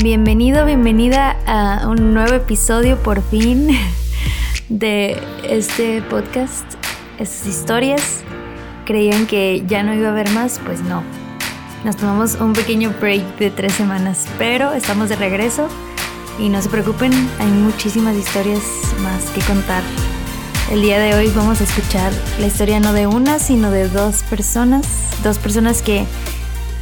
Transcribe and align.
Bienvenido, 0.00 0.64
bienvenida 0.64 1.36
a 1.44 1.88
un 1.88 2.14
nuevo 2.14 2.32
episodio 2.32 3.02
por 3.02 3.20
fin 3.20 3.68
de 4.68 5.20
este 5.42 6.02
podcast, 6.02 6.64
estas 7.18 7.48
historias. 7.48 8.20
Creían 8.86 9.26
que 9.26 9.64
ya 9.66 9.82
no 9.82 9.92
iba 9.92 10.06
a 10.06 10.12
haber 10.12 10.30
más, 10.30 10.60
pues 10.64 10.82
no. 10.82 11.02
Nos 11.84 11.96
tomamos 11.96 12.36
un 12.36 12.52
pequeño 12.52 12.94
break 13.00 13.38
de 13.38 13.50
tres 13.50 13.72
semanas, 13.72 14.28
pero 14.38 14.72
estamos 14.72 15.08
de 15.08 15.16
regreso 15.16 15.66
y 16.38 16.48
no 16.48 16.62
se 16.62 16.68
preocupen, 16.68 17.12
hay 17.40 17.48
muchísimas 17.48 18.14
historias 18.14 18.62
más 19.02 19.24
que 19.30 19.40
contar. 19.40 19.82
El 20.70 20.80
día 20.80 21.00
de 21.00 21.14
hoy 21.14 21.32
vamos 21.34 21.60
a 21.60 21.64
escuchar 21.64 22.12
la 22.38 22.46
historia 22.46 22.78
no 22.78 22.92
de 22.92 23.08
una, 23.08 23.40
sino 23.40 23.72
de 23.72 23.88
dos 23.88 24.22
personas, 24.30 24.86
dos 25.24 25.38
personas 25.38 25.82
que 25.82 26.06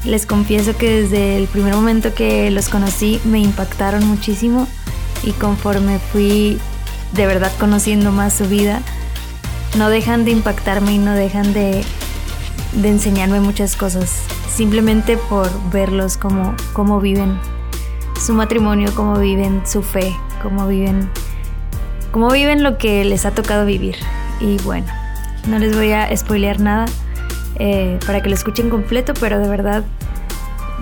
les 0.04 0.26
confieso 0.26 0.76
que 0.76 1.02
desde 1.02 1.36
el 1.36 1.46
primer 1.48 1.74
momento 1.74 2.14
que 2.14 2.50
los 2.50 2.68
conocí 2.68 3.20
me 3.24 3.38
impactaron 3.38 4.06
muchísimo 4.06 4.66
y 5.22 5.32
conforme 5.32 5.98
fui 5.98 6.58
de 7.12 7.26
verdad 7.26 7.52
conociendo 7.58 8.12
más 8.12 8.34
su 8.34 8.46
vida, 8.46 8.82
no 9.76 9.90
dejan 9.90 10.24
de 10.24 10.30
impactarme 10.30 10.92
y 10.92 10.98
no 10.98 11.12
dejan 11.12 11.52
de, 11.52 11.84
enseñarme 12.82 13.40
muchas 13.40 13.76
cosas, 13.76 14.22
simplemente 14.48 15.16
por 15.16 15.50
verlos 15.70 16.16
como, 16.16 16.54
cómo 16.72 17.00
viven 17.00 17.38
su 18.24 18.32
matrimonio, 18.32 18.90
cómo 18.94 19.18
viven 19.18 19.62
su 19.66 19.82
fe, 19.82 20.14
cómo 20.42 20.66
viven, 20.66 21.10
cómo 22.12 22.30
viven 22.30 22.62
lo 22.62 22.78
que 22.78 23.04
les 23.04 23.26
ha 23.26 23.32
tocado 23.32 23.66
vivir. 23.66 23.96
Y 24.40 24.58
bueno, 24.58 24.86
no 25.48 25.58
les 25.58 25.74
voy 25.74 25.92
a 25.92 26.14
spoilear 26.16 26.60
nada 26.60 26.86
eh, 27.58 27.98
para 28.06 28.22
que 28.22 28.28
lo 28.28 28.34
escuchen 28.34 28.70
completo, 28.70 29.14
pero 29.18 29.38
de 29.38 29.48
verdad 29.48 29.84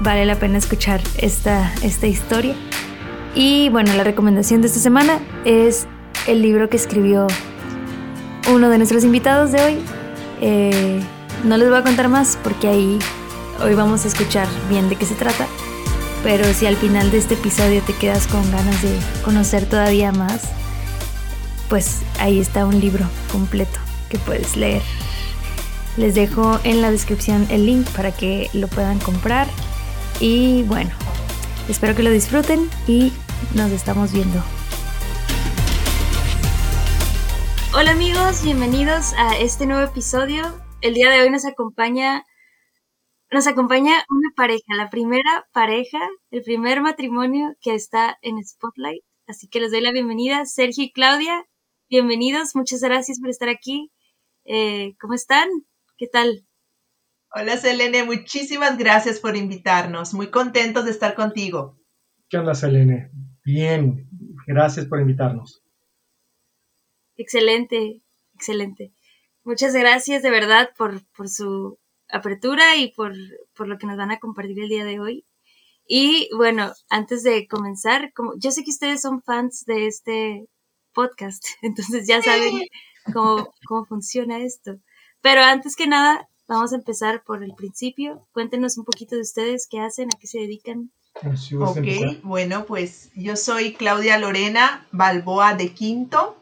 vale 0.01 0.25
la 0.27 0.37
pena 0.37 0.59
escuchar 0.59 1.01
esta, 1.19 1.73
esta 1.83 2.07
historia. 2.07 2.55
Y 3.35 3.69
bueno, 3.71 3.93
la 3.95 4.05
recomendación 4.05 4.61
de 4.61 4.69
esta 4.69 4.81
semana 4.81 5.21
es 5.45 5.87
el 6.27 6.43
libro 6.43 6.69
que 6.69 6.77
escribió 6.77 7.27
uno 8.53 8.69
de 8.69 8.79
nuestros 8.79 9.05
invitados 9.05 9.53
de 9.53 9.63
hoy. 9.63 9.79
Eh, 10.41 11.01
no 11.45 11.57
les 11.57 11.69
voy 11.69 11.79
a 11.79 11.83
contar 11.83 12.09
más 12.09 12.39
porque 12.43 12.69
ahí 12.69 12.99
hoy 13.63 13.75
vamos 13.75 14.05
a 14.05 14.09
escuchar 14.09 14.47
bien 14.69 14.89
de 14.89 14.97
qué 14.97 15.07
se 15.07 15.15
trata. 15.15 15.47
Pero 16.23 16.45
si 16.55 16.67
al 16.67 16.77
final 16.77 17.11
de 17.11 17.19
este 17.19 17.35
episodio 17.35 17.83
te 17.83 17.93
quedas 17.93 18.27
con 18.27 18.51
ganas 18.51 18.81
de 18.83 18.97
conocer 19.25 19.67
todavía 19.67 20.11
más, 20.11 20.43
pues 21.69 22.03
ahí 22.19 22.41
está 22.41 22.65
un 22.65 22.81
libro 22.81 23.05
completo 23.31 23.79
que 24.09 24.19
puedes 24.19 24.57
leer. 24.57 24.83
Les 25.97 26.17
dejo 26.17 26.59
en 26.65 26.83
la 26.83 26.91
descripción 26.91 27.47
el 27.51 27.67
link 27.67 27.89
para 27.95 28.11
que 28.11 28.51
lo 28.53 28.67
puedan 28.67 28.99
comprar. 28.99 29.47
Y 30.19 30.65
bueno, 30.65 30.91
espero 31.69 31.95
que 31.95 32.03
lo 32.03 32.11
disfruten 32.11 32.69
y 32.89 33.13
nos 33.55 33.71
estamos 33.71 34.13
viendo. 34.13 34.43
Hola 37.77 37.93
amigos, 37.93 38.43
bienvenidos 38.43 39.13
a 39.15 39.39
este 39.39 39.67
nuevo 39.67 39.83
episodio. 39.83 40.43
El 40.81 40.95
día 40.95 41.11
de 41.11 41.21
hoy 41.21 41.31
nos 41.31 41.45
acompaña 41.45 42.25
nos 43.31 43.47
acompaña 43.47 44.05
una 44.11 44.31
pareja, 44.37 44.75
la 44.77 44.91
primera 44.91 45.47
pareja, 45.53 45.99
el 46.31 46.43
primer 46.43 46.81
matrimonio 46.81 47.55
que 47.61 47.75
está 47.75 48.19
en 48.23 48.45
Spotlight. 48.45 49.03
Así 49.27 49.49
que 49.49 49.61
les 49.61 49.73
doy 49.73 49.81
la 49.81 49.91
bienvenida, 49.91 50.45
Sergio 50.45 50.85
y 50.85 50.93
Claudia. 50.93 51.45
Bienvenidos, 51.89 52.55
muchas 52.55 52.81
gracias 52.81 53.19
por 53.21 53.31
estar 53.31 53.49
aquí. 53.49 53.91
Eh, 54.45 54.95
¿Cómo 55.01 55.15
están? 55.15 55.49
¿Qué 55.97 56.09
tal? 56.09 56.45
Hola 57.33 57.57
Selene, 57.57 58.03
muchísimas 58.03 58.77
gracias 58.77 59.21
por 59.21 59.37
invitarnos. 59.37 60.13
Muy 60.13 60.29
contentos 60.29 60.87
de 60.87 60.91
estar 60.91 61.15
contigo. 61.15 61.79
¿Qué 62.29 62.37
onda 62.37 62.57
Selene? 62.57 63.13
Bien, 63.45 64.09
gracias 64.45 64.87
por 64.87 65.01
invitarnos. 65.01 65.63
Excelente, 67.17 68.03
excelente. 68.35 68.93
Muchas 69.45 69.73
gracias 69.73 70.25
de 70.25 70.31
verdad 70.31 70.71
por, 70.77 71.07
por 71.17 71.29
su 71.29 71.79
apertura 72.09 72.75
y 72.75 72.91
por, 72.93 73.13
por, 73.55 73.69
lo 73.69 73.79
que 73.79 73.87
nos 73.87 73.97
van 73.97 74.11
a 74.11 74.19
compartir 74.19 74.59
el 74.59 74.69
día 74.69 74.85
de 74.85 74.99
hoy. 74.99 75.25
Y 75.87 76.29
bueno, 76.37 76.73
antes 76.89 77.23
de 77.23 77.47
comenzar, 77.47 78.13
como 78.15 78.33
yo 78.37 78.51
sé 78.51 78.65
que 78.65 78.71
ustedes 78.73 79.01
son 79.01 79.23
fans 79.23 79.65
de 79.65 79.87
este 79.87 80.49
podcast, 80.93 81.45
entonces 81.63 82.09
ya 82.09 82.21
saben 82.21 82.63
cómo, 83.13 83.55
cómo 83.65 83.85
funciona 83.85 84.39
esto. 84.39 84.81
Pero 85.25 85.41
antes 85.41 85.75
que 85.75 85.87
nada, 85.87 86.29
vamos 86.47 86.75
a 86.75 86.77
empezar 86.77 87.25
por 87.25 87.43
el 87.43 87.55
principio. 87.55 88.29
Cuéntenos 88.33 88.77
un 88.77 88.85
poquito 88.85 89.17
de 89.17 89.23
ustedes, 89.23 89.67
qué 89.71 89.81
hacen, 89.81 90.11
a 90.15 90.19
qué 90.21 90.27
se 90.27 90.41
dedican. 90.41 90.93
Ok, 91.59 92.21
bueno, 92.23 92.67
pues 92.67 93.11
yo 93.15 93.35
soy 93.35 93.73
Claudia 93.73 94.19
Lorena 94.19 94.87
Balboa 94.93 95.55
de 95.55 95.73
Quinto, 95.73 96.37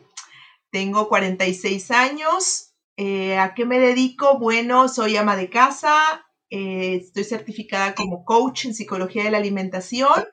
tengo 0.73 1.09
46 1.09 1.93
años. 1.93 2.73
Eh, 2.97 3.39
¿A 3.39 3.55
qué 3.55 3.67
me 3.67 3.79
dedico? 3.79 4.41
Bueno, 4.41 4.89
soy 4.89 5.17
ama 5.17 5.37
de 5.37 5.49
casa, 5.49 6.27
eh, 6.51 6.97
estoy 6.97 7.23
certificada 7.23 7.95
como 7.95 8.25
coach 8.25 8.65
en 8.65 8.75
psicología 8.75 9.23
de 9.23 9.31
la 9.31 9.39
alimentación 9.39 10.25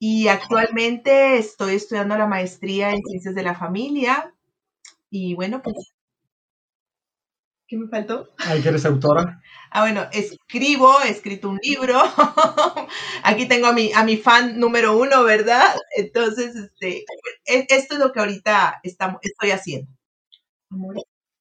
y 0.00 0.26
actualmente 0.26 1.38
estoy 1.38 1.76
estudiando 1.76 2.18
la 2.18 2.26
maestría 2.26 2.90
en 2.90 3.04
ciencias 3.04 3.36
de 3.36 3.44
la 3.44 3.54
familia. 3.54 4.34
Y 5.08 5.34
bueno, 5.34 5.62
pues 5.62 5.92
¿Qué 7.70 7.76
me 7.76 7.86
faltó? 7.86 8.28
Ay, 8.36 8.60
que 8.62 8.68
eres 8.68 8.84
autora. 8.84 9.40
Ah, 9.70 9.82
bueno, 9.82 10.08
escribo, 10.12 10.92
he 11.04 11.10
escrito 11.10 11.48
un 11.48 11.60
libro. 11.62 12.02
Aquí 13.22 13.46
tengo 13.46 13.68
a 13.68 13.72
mi, 13.72 13.92
a 13.92 14.02
mi 14.02 14.16
fan 14.16 14.58
número 14.58 14.98
uno, 14.98 15.22
¿verdad? 15.22 15.76
Entonces, 15.96 16.56
este, 16.56 17.04
e, 17.46 17.66
esto 17.68 17.94
es 17.94 18.00
lo 18.00 18.10
que 18.10 18.18
ahorita 18.18 18.80
estamos, 18.82 19.20
estoy 19.22 19.52
haciendo. 19.52 19.88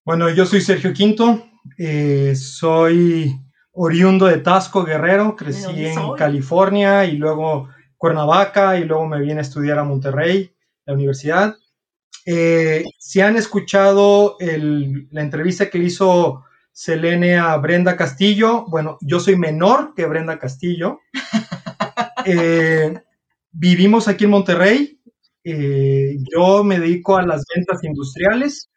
Bueno, 0.06 0.29
yo 0.29 0.45
soy 0.45 0.62
Sergio 0.62 0.94
Quinto, 0.94 1.50
eh, 1.79 2.35
soy 2.35 3.35
oriundo 3.72 4.28
de 4.28 4.38
Tasco, 4.38 4.84
Guerrero, 4.84 5.35
crecí 5.35 5.84
en 5.84 6.13
California 6.16 7.06
y 7.06 7.17
luego 7.17 7.69
Cuernavaca 7.97 8.78
y 8.78 8.85
luego 8.85 9.07
me 9.07 9.19
vine 9.19 9.40
a 9.40 9.41
estudiar 9.41 9.79
a 9.79 9.84
Monterrey, 9.84 10.56
la 10.85 10.94
universidad. 10.94 11.56
Eh, 12.25 12.84
si 12.97 13.22
han 13.22 13.38
escuchado 13.38 14.38
la 14.40 15.22
entrevista 15.22 15.69
que 15.69 15.80
hizo 15.80 16.44
Selene 16.72 17.38
a 17.38 17.56
Brenda 17.57 17.96
Castillo, 17.96 18.66
bueno, 18.68 18.97
yo 19.02 19.19
soy 19.19 19.35
menor 19.35 19.94
que 19.96 20.06
Brenda 20.06 20.40
Castillo. 20.40 21.00
Eh, 22.25 22.94
vivimos 23.52 24.09
aquí 24.09 24.25
en 24.25 24.29
Monterrey. 24.29 25.00
Eh, 25.44 26.18
yo 26.31 26.66
me 26.66 26.78
dedico 26.78 27.16
a 27.16 27.25
las 27.25 27.46
ventas 27.56 27.81
industriales 27.84 28.69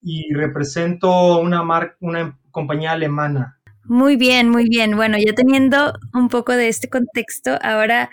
y 0.00 0.32
represento 0.32 1.40
una, 1.40 1.62
una 2.00 2.38
compañía 2.52 2.92
alemana. 2.92 3.58
Muy 3.84 4.16
bien, 4.16 4.48
muy 4.48 4.66
bien. 4.68 4.96
Bueno, 4.96 5.18
ya 5.18 5.34
teniendo 5.34 5.94
un 6.14 6.28
poco 6.28 6.52
de 6.52 6.68
este 6.68 6.88
contexto, 6.88 7.58
ahora 7.60 8.08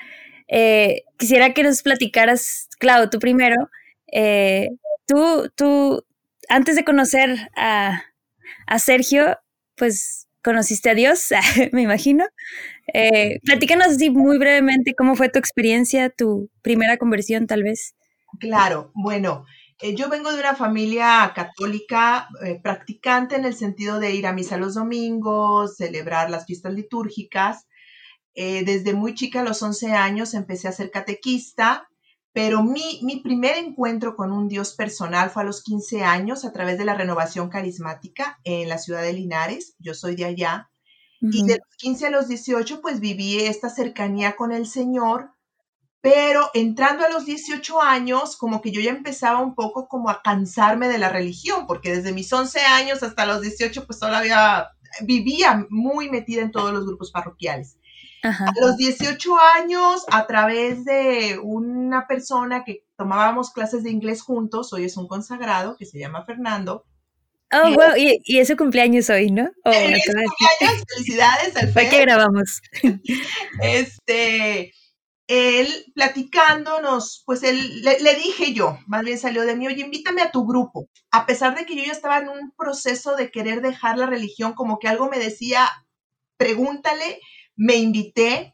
quisiera 1.18 1.54
que 1.54 1.64
nos 1.64 1.84
platicaras, 1.84 2.68
Clau, 2.80 3.10
tú 3.12 3.20
primero, 3.20 3.70
eh, 4.14 4.70
tú, 5.08 5.50
tú, 5.56 6.06
antes 6.48 6.76
de 6.76 6.86
conocer 6.86 7.50
a, 7.56 8.04
Sergio, 8.78 9.38
pues 9.76 10.28
conociste 10.44 10.92
a 10.92 10.96
Dios, 10.96 11.30
me 11.72 11.82
imagino. 11.82 12.26
Eh, 12.94 13.40
platícanos 13.44 13.88
así 13.88 14.10
muy 14.10 14.38
brevemente 14.38 14.94
cómo 14.96 15.16
fue 15.16 15.30
tu 15.30 15.40
experiencia, 15.40 16.10
tu 16.10 16.50
primera 16.62 16.98
conversión 16.98 17.48
tal 17.48 17.64
vez. 17.64 17.96
Claro, 18.40 18.92
bueno, 18.94 19.46
eh, 19.82 19.96
yo 19.96 20.10
vengo 20.10 20.32
de 20.32 20.40
una 20.40 20.56
familia 20.56 21.32
católica 21.36 22.28
practicante 22.62 23.36
en 23.36 23.46
el 23.46 23.56
sentido 23.56 24.00
de 24.00 24.14
ir 24.14 24.28
a 24.28 24.34
misa 24.34 24.58
los 24.58 24.76
domingos, 24.76 25.78
celebrar 25.78 26.30
las 26.30 26.46
fiestas 26.46 26.74
litúrgicas. 26.74 27.68
desde 28.36 28.94
muy 28.94 29.14
chica, 29.14 29.42
a 29.42 29.44
los 29.44 29.62
11 29.62 29.94
años, 29.94 30.34
empecé 30.34 30.68
a 30.68 30.72
ser 30.72 30.92
catequista 30.92 31.88
pero 32.34 32.64
mi, 32.64 33.00
mi, 33.04 33.18
primer 33.18 33.58
encuentro 33.58 34.16
con 34.16 34.32
un 34.32 34.48
Dios 34.48 34.74
personal 34.74 35.30
fue 35.30 35.44
a 35.44 35.46
los 35.46 35.62
15 35.62 36.04
años 36.04 36.44
a 36.44 36.52
través 36.52 36.80
de 36.80 36.86
la 36.86 36.96
renovación 36.96 37.50
carismática 37.50 38.40
en 38.44 38.68
la 38.70 38.80
ciudad 38.80 39.04
de 39.04 39.14
Linares. 39.14 39.76
Yo 39.78 39.94
soy 39.94 40.16
de 40.16 40.26
allá. 40.26 40.70
Y 41.22 41.46
de 41.46 41.60
los 41.60 41.78
15 41.78 42.08
a 42.08 42.10
los 42.10 42.28
18, 42.28 42.82
pues 42.82 43.00
viví 43.00 43.40
esta 43.40 43.70
cercanía 43.70 44.36
con 44.36 44.52
el 44.52 44.68
Señor. 44.68 45.32
Pero 46.02 46.50
entrando 46.54 47.06
a 47.06 47.10
los 47.10 47.26
18 47.26 47.82
años, 47.82 48.36
como 48.36 48.62
que 48.62 48.72
yo 48.72 48.82
ya 48.82 48.90
empezaba 48.90 49.40
un 49.40 49.56
poco 49.56 49.88
como 49.88 50.10
a 50.10 50.22
cansarme 50.22 50.90
de 50.90 50.98
la 50.98 51.08
religión, 51.08 51.66
porque 51.66 51.96
desde 51.96 52.12
mis 52.12 52.34
11 52.34 52.60
años 52.60 53.04
hasta 53.04 53.26
los 53.26 53.42
18, 53.42 53.86
pues 53.86 54.00
todavía 54.00 54.68
vivía 55.02 55.66
muy 55.70 56.10
metida 56.10 56.42
en 56.42 56.52
todos 56.52 56.74
los 56.74 56.86
grupos 56.86 57.12
parroquiales. 57.12 57.78
A 58.24 58.54
los 58.62 58.78
18 58.78 59.38
años, 59.56 60.06
a 60.10 60.26
través 60.26 60.86
de 60.86 61.38
una 61.44 62.08
persona 62.08 62.64
que 62.64 62.86
tomábamos 62.98 63.52
clases 63.52 63.84
de 63.84 63.92
inglés 63.92 64.22
juntos, 64.22 64.72
hoy 64.72 64.86
es 64.86 64.96
un 64.96 65.08
consagrado 65.08 65.76
que 65.78 65.86
se 65.86 66.00
llama 66.00 66.24
Fernando. 66.24 66.86
Oh, 67.52 67.74
wow, 67.74 67.96
y, 67.98 68.20
y 68.24 68.40
es 68.40 68.48
su 68.48 68.56
cumpleaños 68.56 69.10
hoy, 69.10 69.30
¿no? 69.30 69.44
Oh, 69.66 69.72
cumpleaños, 69.72 70.84
felicidades 70.96 71.56
al 71.62 71.74
Fue 71.74 71.90
que 71.90 72.02
grabamos. 72.02 72.62
Este, 73.62 74.74
él 75.28 75.68
platicándonos, 75.94 77.24
pues 77.26 77.44
él, 77.44 77.82
le, 77.82 78.16
dije 78.16 78.54
yo, 78.54 78.80
más 78.88 79.04
bien 79.04 79.18
salió 79.18 79.44
de 79.44 79.56
mí, 79.56 79.68
oye, 79.68 79.82
invítame 79.82 80.22
a 80.22 80.32
tu 80.32 80.46
grupo. 80.46 80.90
A 81.12 81.26
pesar 81.26 81.56
de 81.56 81.66
que 81.66 81.76
yo 81.76 81.84
ya 81.84 81.92
estaba 81.92 82.20
en 82.20 82.30
un 82.30 82.52
proceso 82.58 83.16
de 83.16 83.32
querer 83.32 83.62
dejar 83.62 83.98
la 83.98 84.06
religión, 84.06 84.54
como 84.54 84.80
que 84.80 84.88
algo 84.88 85.10
me 85.10 85.20
decía, 85.20 85.70
pregúntale, 86.38 87.20
me 87.56 87.76
invité, 87.76 88.54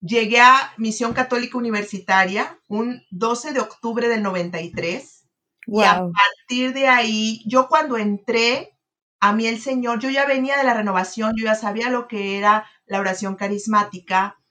llegué 0.00 0.40
a 0.40 0.72
Misión 0.78 1.12
Católica 1.12 1.58
Universitaria 1.58 2.58
un 2.68 3.02
12 3.10 3.52
de 3.52 3.60
octubre 3.60 4.08
del 4.08 4.22
93. 4.22 5.28
Y 5.66 5.82
a 5.82 6.04
partir 6.12 6.74
de 6.74 6.88
ahí, 6.88 7.42
yo 7.46 7.68
cuando 7.68 7.96
entré, 7.96 8.76
a 9.20 9.32
mí 9.32 9.46
el 9.46 9.60
Señor, 9.60 10.00
yo 10.00 10.10
ya 10.10 10.26
venía 10.26 10.56
de 10.56 10.64
la 10.64 10.74
renovación, 10.74 11.34
yo 11.36 11.44
ya 11.44 11.54
sabía 11.54 11.88
lo 11.88 12.08
que 12.08 12.36
era 12.36 12.66
la 12.86 12.98
oración 12.98 13.36
carismática, 13.36 14.42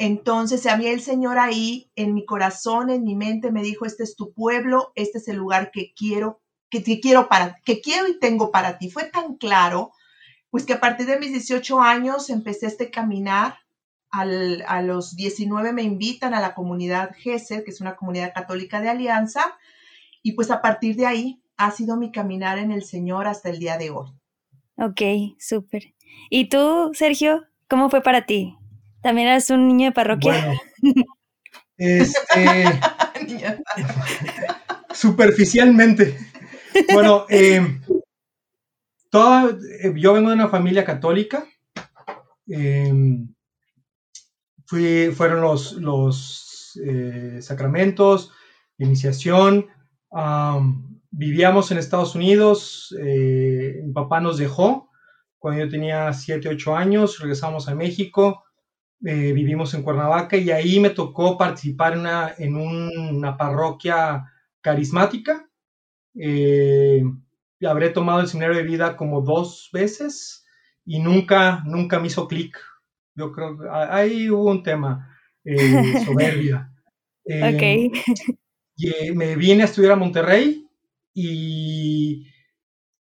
entonces, 0.00 0.64
a 0.64 0.78
mí 0.78 0.86
el 0.86 1.02
Señor 1.02 1.38
ahí, 1.38 1.90
en 1.94 2.14
mi 2.14 2.24
corazón, 2.24 2.88
en 2.88 3.04
mi 3.04 3.14
mente, 3.14 3.52
me 3.52 3.62
dijo, 3.62 3.84
este 3.84 4.02
es 4.02 4.16
tu 4.16 4.32
pueblo, 4.32 4.92
este 4.94 5.18
es 5.18 5.28
el 5.28 5.36
lugar 5.36 5.70
que 5.70 5.92
quiero, 5.94 6.40
que, 6.70 6.82
quiero 7.02 7.28
para, 7.28 7.60
que 7.66 7.82
quiero 7.82 8.08
y 8.08 8.18
tengo 8.18 8.50
para 8.50 8.78
ti. 8.78 8.90
Fue 8.90 9.04
tan 9.04 9.36
claro, 9.36 9.92
pues 10.50 10.64
que 10.64 10.74
a 10.74 10.80
partir 10.80 11.06
de 11.06 11.18
mis 11.18 11.32
18 11.32 11.80
años 11.80 12.30
empecé 12.30 12.66
este 12.66 12.90
caminar. 12.90 13.58
a 14.12 14.82
los 14.82 15.14
19 15.14 15.72
me 15.72 15.82
invitan 15.82 16.34
a 16.34 16.40
la 16.40 16.54
comunidad 16.54 17.14
GESED, 17.16 17.64
que 17.64 17.70
es 17.70 17.80
una 17.80 17.96
comunidad 17.96 18.34
católica 18.34 18.80
de 18.80 18.88
alianza, 18.88 19.56
y 20.22 20.32
pues 20.32 20.50
a 20.50 20.60
partir 20.60 20.96
de 20.96 21.06
ahí 21.06 21.42
ha 21.56 21.70
sido 21.70 21.96
mi 21.96 22.10
caminar 22.10 22.58
en 22.58 22.72
el 22.72 22.82
Señor 22.82 23.26
hasta 23.26 23.50
el 23.50 23.58
día 23.58 23.78
de 23.78 23.90
hoy. 23.90 24.08
Ok, 24.76 25.36
súper. 25.38 25.94
¿Y 26.30 26.48
tú, 26.48 26.90
Sergio, 26.94 27.44
cómo 27.68 27.90
fue 27.90 28.02
para 28.02 28.26
ti? 28.26 28.56
¿También 29.02 29.28
eres 29.28 29.50
un 29.50 29.68
niño 29.68 29.86
de 29.86 29.92
parroquia? 29.92 30.58
este, 31.76 32.80
superficialmente. 34.94 36.16
Bueno, 36.92 37.26
em, 37.28 37.80
toda, 39.10 39.50
eh, 39.50 39.92
yo 39.96 40.12
vengo 40.12 40.30
de 40.30 40.36
una 40.36 40.48
familia 40.48 40.84
católica. 40.84 41.44
Em, 42.46 43.34
fueron 44.66 45.40
los, 45.40 45.72
los 45.72 46.80
eh, 46.84 47.38
sacramentos, 47.42 48.32
iniciación. 48.78 49.66
vivíamos 51.10 51.70
en 51.70 51.78
Estados 51.78 52.14
Unidos. 52.14 52.96
Eh, 53.00 53.80
mi 53.84 53.92
papá 53.92 54.20
nos 54.20 54.38
dejó 54.38 54.88
cuando 55.38 55.64
yo 55.64 55.68
tenía 55.68 56.12
7, 56.12 56.48
8 56.48 56.76
años. 56.76 57.18
Regresamos 57.18 57.68
a 57.68 57.74
México. 57.74 58.44
Vivimos 59.02 59.72
en 59.72 59.82
Cuernavaca 59.82 60.36
y 60.36 60.50
ahí 60.50 60.78
me 60.78 60.90
tocó 60.90 61.38
participar 61.38 61.94
en 61.94 62.00
una, 62.00 62.34
en 62.36 62.54
una 62.54 63.36
parroquia 63.36 64.26
carismática. 64.60 65.48
Habré 67.66 67.90
tomado 67.90 68.20
el 68.20 68.28
seminario 68.28 68.56
de 68.56 68.64
vida 68.64 68.96
como 68.96 69.20
dos 69.20 69.68
veces 69.72 70.46
y 70.84 70.98
nunca, 70.98 71.62
nunca 71.66 71.98
me 71.98 72.06
hizo 72.08 72.28
clic. 72.28 72.58
Yo 73.14 73.32
creo 73.32 73.58
que 73.58 73.68
ahí 73.70 74.30
hubo 74.30 74.50
un 74.50 74.62
tema, 74.62 75.16
eh, 75.44 75.56
soberbia. 76.04 76.72
ok. 77.24 77.62
Y, 78.76 79.12
me 79.12 79.36
vine 79.36 79.62
a 79.62 79.66
estudiar 79.66 79.92
a 79.92 79.96
Monterrey 79.96 80.66
y 81.12 82.24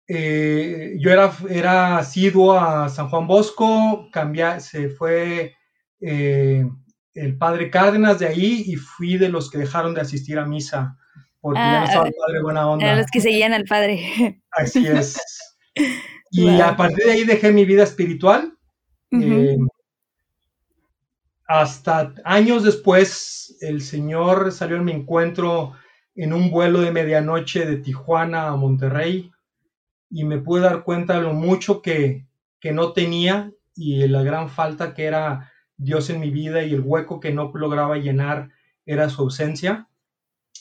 yo 0.07 1.11
era, 1.11 1.33
era 1.49 1.97
asiduo 1.97 2.53
a 2.57 2.87
San 2.87 3.09
Juan 3.09 3.27
Bosco, 3.27 4.09
cambié, 4.11 4.61
se 4.61 4.87
fue 4.89 5.57
eh, 5.99 6.65
el 7.13 7.37
padre 7.37 7.71
Cárdenas 7.71 8.19
de 8.19 8.27
ahí 8.27 8.63
y 8.67 8.75
fui 8.75 9.17
de 9.17 9.29
los 9.29 9.49
que 9.49 9.57
dejaron 9.57 9.93
de 9.93 10.01
asistir 10.01 10.37
a 10.37 10.45
misa 10.45 10.97
porque 11.47 11.59
ya 11.59 11.71
no 11.71 11.77
ah, 11.77 11.85
estaba 11.85 12.07
el 12.07 12.13
padre 12.13 12.41
buena 12.41 12.69
onda. 12.69 12.95
los 12.95 13.07
que 13.07 13.21
seguían 13.21 13.53
al 13.53 13.63
padre. 13.63 14.41
Así 14.51 14.85
es. 14.85 15.19
Y 16.29 16.59
a 16.59 16.75
partir 16.75 17.05
de 17.05 17.11
ahí 17.13 17.23
dejé 17.23 17.53
mi 17.53 17.63
vida 17.63 17.83
espiritual. 17.83 18.53
Eh, 19.11 19.57
hasta 21.47 22.13
años 22.25 22.63
después, 22.63 23.57
el 23.61 23.81
Señor 23.81 24.51
salió 24.51 24.75
en 24.75 24.83
mi 24.83 24.91
encuentro 24.91 25.73
en 26.15 26.33
un 26.33 26.51
vuelo 26.51 26.81
de 26.81 26.91
medianoche 26.91 27.65
de 27.65 27.77
Tijuana 27.77 28.47
a 28.47 28.57
Monterrey 28.57 29.31
y 30.09 30.25
me 30.25 30.39
pude 30.39 30.63
dar 30.63 30.83
cuenta 30.83 31.13
de 31.13 31.21
lo 31.21 31.33
mucho 31.33 31.81
que, 31.81 32.27
que 32.59 32.73
no 32.73 32.91
tenía 32.91 33.53
y 33.73 34.05
la 34.07 34.23
gran 34.23 34.49
falta 34.49 34.93
que 34.93 35.05
era 35.05 35.53
Dios 35.77 36.09
en 36.09 36.19
mi 36.19 36.29
vida 36.29 36.63
y 36.63 36.73
el 36.73 36.81
hueco 36.81 37.19
que 37.21 37.31
no 37.31 37.51
lograba 37.53 37.97
llenar 37.97 38.49
era 38.85 39.09
su 39.09 39.21
ausencia. 39.21 39.87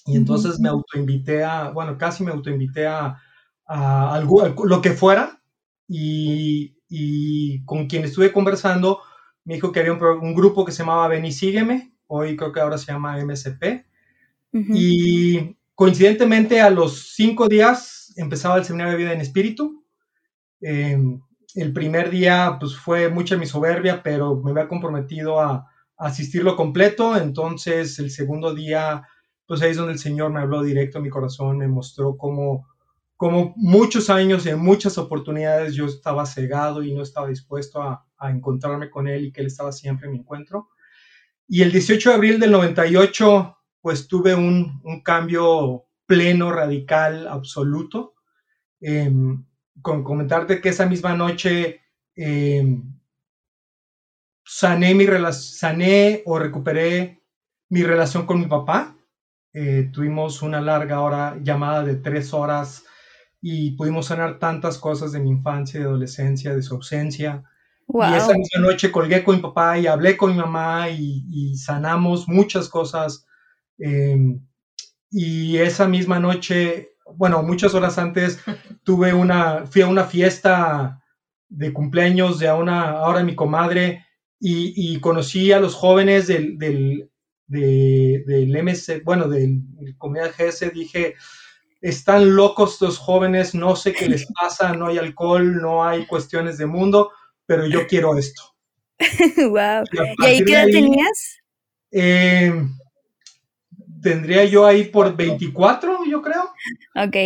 Y 0.07 0.17
entonces 0.17 0.61
me 0.61 0.69
autoinvité 0.69 1.43
a, 1.45 1.71
bueno, 1.71 1.99
casi 1.99 2.23
me 2.23 2.31
autoinvité 2.31 2.87
a, 2.87 3.21
a, 3.67 4.15
algo, 4.15 4.47
lo 4.65 4.81
que 4.81 4.91
fuera. 4.91 5.41
Y, 5.89 6.75
con 7.65 7.87
quien 7.87 8.05
estuve 8.05 8.33
conversando, 8.33 9.01
me 9.45 9.55
dijo 9.55 9.73
que 9.73 9.81
había 9.81 9.93
un, 9.93 10.35
grupo 10.35 10.65
que 10.65 10.73
se 10.73 10.79
llamaba 10.79 11.09
Ven 11.09 11.25
y 11.25 11.33
Sígueme. 11.33 11.93
Hoy 12.07 12.37
creo 12.37 12.53
que 12.53 12.61
ahora 12.61 12.79
se 12.79 12.93
llama 12.93 13.19
MSP. 13.19 13.85
Y 14.53 15.57
coincidentemente 15.75 16.63
a 16.63 16.71
los 16.71 17.15
cinco 17.15 17.47
días 17.47 18.15
empezaba 18.17 18.57
el 18.57 18.65
seminario 18.65 18.93
de 18.93 19.05
vida 19.05 19.13
en 19.13 19.21
espíritu. 19.21 19.85
Em, 20.61 21.21
el 21.55 21.73
primer 21.73 22.11
día 22.11 22.57
pues 22.59 22.75
fue 22.77 23.11
mucha 23.11 23.37
mi 23.37 23.47
soberbia, 23.47 24.03
pero 24.03 24.37
me 24.37 24.53
había 24.53 24.69
comprometido 24.69 25.41
a, 25.41 25.67
asistirlo 25.99 26.57
completo, 26.57 27.17
entonces 27.17 27.99
el 27.99 28.11
segundo 28.11 28.55
día 28.55 29.07
pues 29.47 29.63
ahí 29.63 29.71
es 29.71 29.77
donde 29.77 29.93
el 29.93 29.99
Señor 29.99 30.33
me 30.33 30.41
habló 30.41 30.63
directo 30.63 30.99
a 30.99 31.03
mi 31.03 31.09
corazón, 31.09 31.59
me 31.59 31.69
mostró 31.69 32.17
cómo, 32.17 32.69
como 33.17 33.55
muchos 33.57 34.11
años 34.11 34.45
y 34.47 34.51
en 34.51 34.59
muchas 34.59 34.99
oportunidades 34.99 35.75
yo 35.75 35.87
estaba 35.87 36.27
cegado 36.27 36.83
y 36.83 36.93
no 36.93 37.03
estaba 37.03 37.29
dispuesto 37.29 37.83
a, 37.83 38.03
encontrarme 38.31 38.89
con 38.89 39.09
Él 39.09 39.27
y 39.27 39.33
que 39.33 39.43
Él 39.43 39.49
estaba 39.49 39.73
siempre 39.73 40.07
en 40.07 40.13
mi 40.13 40.19
encuentro. 40.21 40.71
Y 41.47 41.63
el 41.63 41.71
18 41.71 42.09
de 42.09 42.15
abril 42.15 42.41
del 42.41 42.51
98 42.51 43.57
pues 43.81 44.09
tuve 44.09 44.35
un, 44.35 44.81
cambio 45.05 45.85
pleno, 46.07 46.51
radical, 46.51 47.29
absoluto. 47.29 48.15
Em, 48.81 49.45
con 49.83 50.03
comentarte 50.03 50.61
que 50.61 50.71
esa 50.71 50.87
misma 50.87 51.15
noche 51.15 51.83
em, 52.17 52.83
sané, 54.45 54.95
mi 54.95 55.07
sané 55.33 56.23
o 56.25 56.39
recuperé 56.39 57.23
mi 57.69 57.83
relación 57.83 58.27
con 58.27 58.41
mi 58.41 58.47
papá. 58.47 58.96
Eh, 59.59 59.89
tuvimos 59.91 60.43
una 60.43 60.61
larga 60.61 61.01
hora, 61.01 61.39
llamada 61.43 61.83
de 61.83 61.97
tres 61.97 62.35
horas, 62.35 62.85
y 63.41 63.71
pudimos 63.73 64.07
sanar 64.07 64.39
tantas 64.39 64.77
cosas 64.77 65.13
de 65.13 65.21
mi 65.21 65.31
infancia, 65.31 65.81
de 65.81 65.87
adolescencia, 65.87 66.55
de 66.55 66.61
su 66.61 66.75
ausencia. 66.75 67.43
Y 67.89 68.15
esa 68.15 68.35
misma 68.35 68.61
noche 68.61 68.93
colgué 68.93 69.25
con 69.25 69.37
mi 69.37 69.43
papá 69.43 69.79
y 69.79 69.87
hablé 69.87 70.17
con 70.17 70.33
mi 70.33 70.37
mamá 70.37 70.91
y, 70.91 71.57
sanamos 71.57 72.29
muchas 72.29 72.69
cosas. 72.69 73.25
Em, 73.79 74.41
y 75.11 75.57
esa 75.57 75.89
misma 75.89 76.19
noche 76.19 76.97
bueno, 77.15 77.43
muchas 77.43 77.75
horas 77.75 77.99
antes 77.99 78.41
tuve 78.85 79.13
una, 79.13 79.67
fui 79.67 79.83
a 79.83 79.89
una 79.89 80.05
fiesta 80.05 81.03
de 81.49 81.73
cumpleaños 81.73 82.39
de 82.39 82.51
una, 82.51 82.91
ahora 82.91 83.23
mi 83.23 83.35
comadre, 83.35 84.05
y, 84.39 85.01
conocí 85.01 85.51
a 85.51 85.59
los 85.59 85.75
jóvenes 85.75 86.27
del, 86.27 86.59
del, 86.59 87.11
del 87.47 88.63
MC, 88.63 89.03
bueno, 89.05 89.29
del, 89.29 89.63
Comunidad 89.99 90.33
GS, 90.37 90.71
dije, 90.73 91.15
están 91.81 92.35
locos 92.35 92.75
estos 92.75 92.99
jóvenes, 92.99 93.55
no 93.55 93.77
sé 93.77 93.93
qué 93.93 94.09
les 94.09 94.27
pasa, 94.33 94.73
no 94.73 94.89
hay 94.89 94.99
alcohol, 94.99 95.61
no 95.61 95.85
hay 95.85 96.07
cuestiones 96.07 96.59
de 96.59 96.67
mundo, 96.67 97.13
pero 97.47 97.67
yo 97.67 97.87
quiero 97.87 98.19
esto. 98.19 98.43
wow. 99.37 99.85
¿Y, 99.93 100.25
ahí 100.25 100.45
qué 100.45 100.53
edad 100.53 100.67
tenías? 100.67 101.39
Eh, 101.93 102.53
tendría 104.03 104.45
yo 104.45 104.67
ahí 104.67 104.85
por 104.85 105.17
24, 105.17 106.05
yo 106.09 106.23
creo. 106.23 106.53
Ok. 106.95 107.17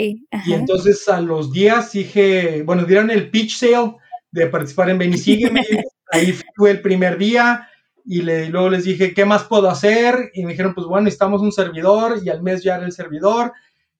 Y 0.47 0.53
entonces 0.53 1.09
a 1.09 1.21
los 1.21 1.53
días 1.53 1.93
dije, 1.93 2.63
bueno, 2.63 2.85
dieron 2.85 3.11
el 3.11 3.31
pitch 3.31 3.57
sale 3.57 3.97
de 4.31 4.47
participar 4.47 4.91
en 4.91 4.99
Ven 4.99 5.15
ahí 6.13 6.39
fue 6.57 6.73
el 6.73 6.81
primer 6.81 7.19
día 7.19 7.70
y 8.05 8.23
luego 8.23 8.71
les 8.71 8.85
dije, 8.85 9.15
¿qué 9.15 9.25
más 9.25 9.45
puedo 9.45 9.69
hacer? 9.69 10.31
Y 10.35 10.45
me 10.45 10.53
dijeron, 10.53 10.75
pues 10.75 10.87
bueno, 10.87 11.05
necesitamos 11.05 11.43
un 11.43 11.53
servidor 11.53 12.19
y 12.25 12.29
al 12.29 12.43
mes 12.43 12.63
ya 12.63 12.77
era 12.77 12.87
el 12.87 12.93
servidor. 12.93 13.53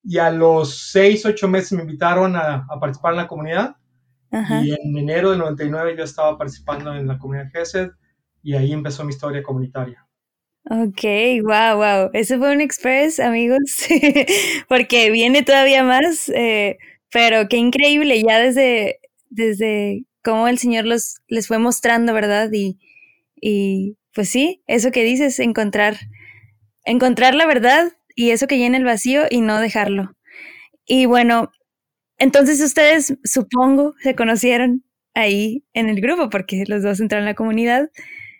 Y 0.03 0.17
a 0.17 0.31
los 0.31 0.91
6, 0.91 1.25
8 1.25 1.47
meses 1.47 1.73
me 1.73 1.83
invitaron 1.83 2.35
a, 2.35 2.65
participar 2.79 3.13
en 3.13 3.17
la 3.17 3.27
comunidad. 3.27 3.75
Y 4.63 4.71
en 4.71 4.97
enero 4.97 5.31
del 5.31 5.39
99 5.39 5.95
yo 5.97 6.03
estaba 6.03 6.37
participando 6.37 6.95
en 6.95 7.05
la 7.05 7.17
comunidad 7.17 7.51
GESED 7.51 7.89
y 8.41 8.55
ahí 8.55 8.71
empezó 8.71 9.03
mi 9.03 9.11
historia 9.11 9.43
comunitaria. 9.43 10.07
Ok, 10.69 11.01
wow, 11.43 11.75
wow. 11.75 12.09
Eso 12.13 12.37
fue 12.37 12.53
un 12.53 12.61
express, 12.61 13.19
amigos, 13.19 13.59
porque 14.69 15.11
viene 15.11 15.43
todavía 15.43 15.83
más, 15.83 16.29
eh, 16.29 16.77
pero 17.11 17.47
qué 17.49 17.57
increíble, 17.57 18.23
ya 18.23 18.39
desde, 18.39 18.99
desde 19.29 20.05
cómo 20.23 20.47
el 20.47 20.59
Señor 20.59 20.85
los, 20.85 21.15
les 21.27 21.47
fue 21.47 21.57
mostrando, 21.57 22.13
¿verdad? 22.13 22.49
Y, 22.53 22.79
y 23.41 23.97
pues 24.13 24.29
sí, 24.29 24.63
eso 24.67 24.91
que 24.91 25.03
dices, 25.03 25.39
encontrar 25.39 25.97
encontrar 26.85 27.35
la 27.35 27.45
verdad 27.45 27.91
y 28.15 28.31
eso 28.31 28.47
que 28.47 28.57
llena 28.57 28.77
el 28.77 28.83
vacío 28.83 29.23
y 29.29 29.41
no 29.41 29.59
dejarlo. 29.59 30.15
Y 30.85 31.05
bueno, 31.05 31.51
entonces 32.17 32.61
ustedes, 32.61 33.17
supongo, 33.23 33.93
se 34.01 34.15
conocieron 34.15 34.83
ahí 35.13 35.65
en 35.73 35.89
el 35.89 36.01
grupo 36.01 36.29
porque 36.29 36.63
los 36.67 36.83
dos 36.83 36.99
entraron 36.99 37.23
en 37.23 37.31
la 37.31 37.35
comunidad. 37.35 37.89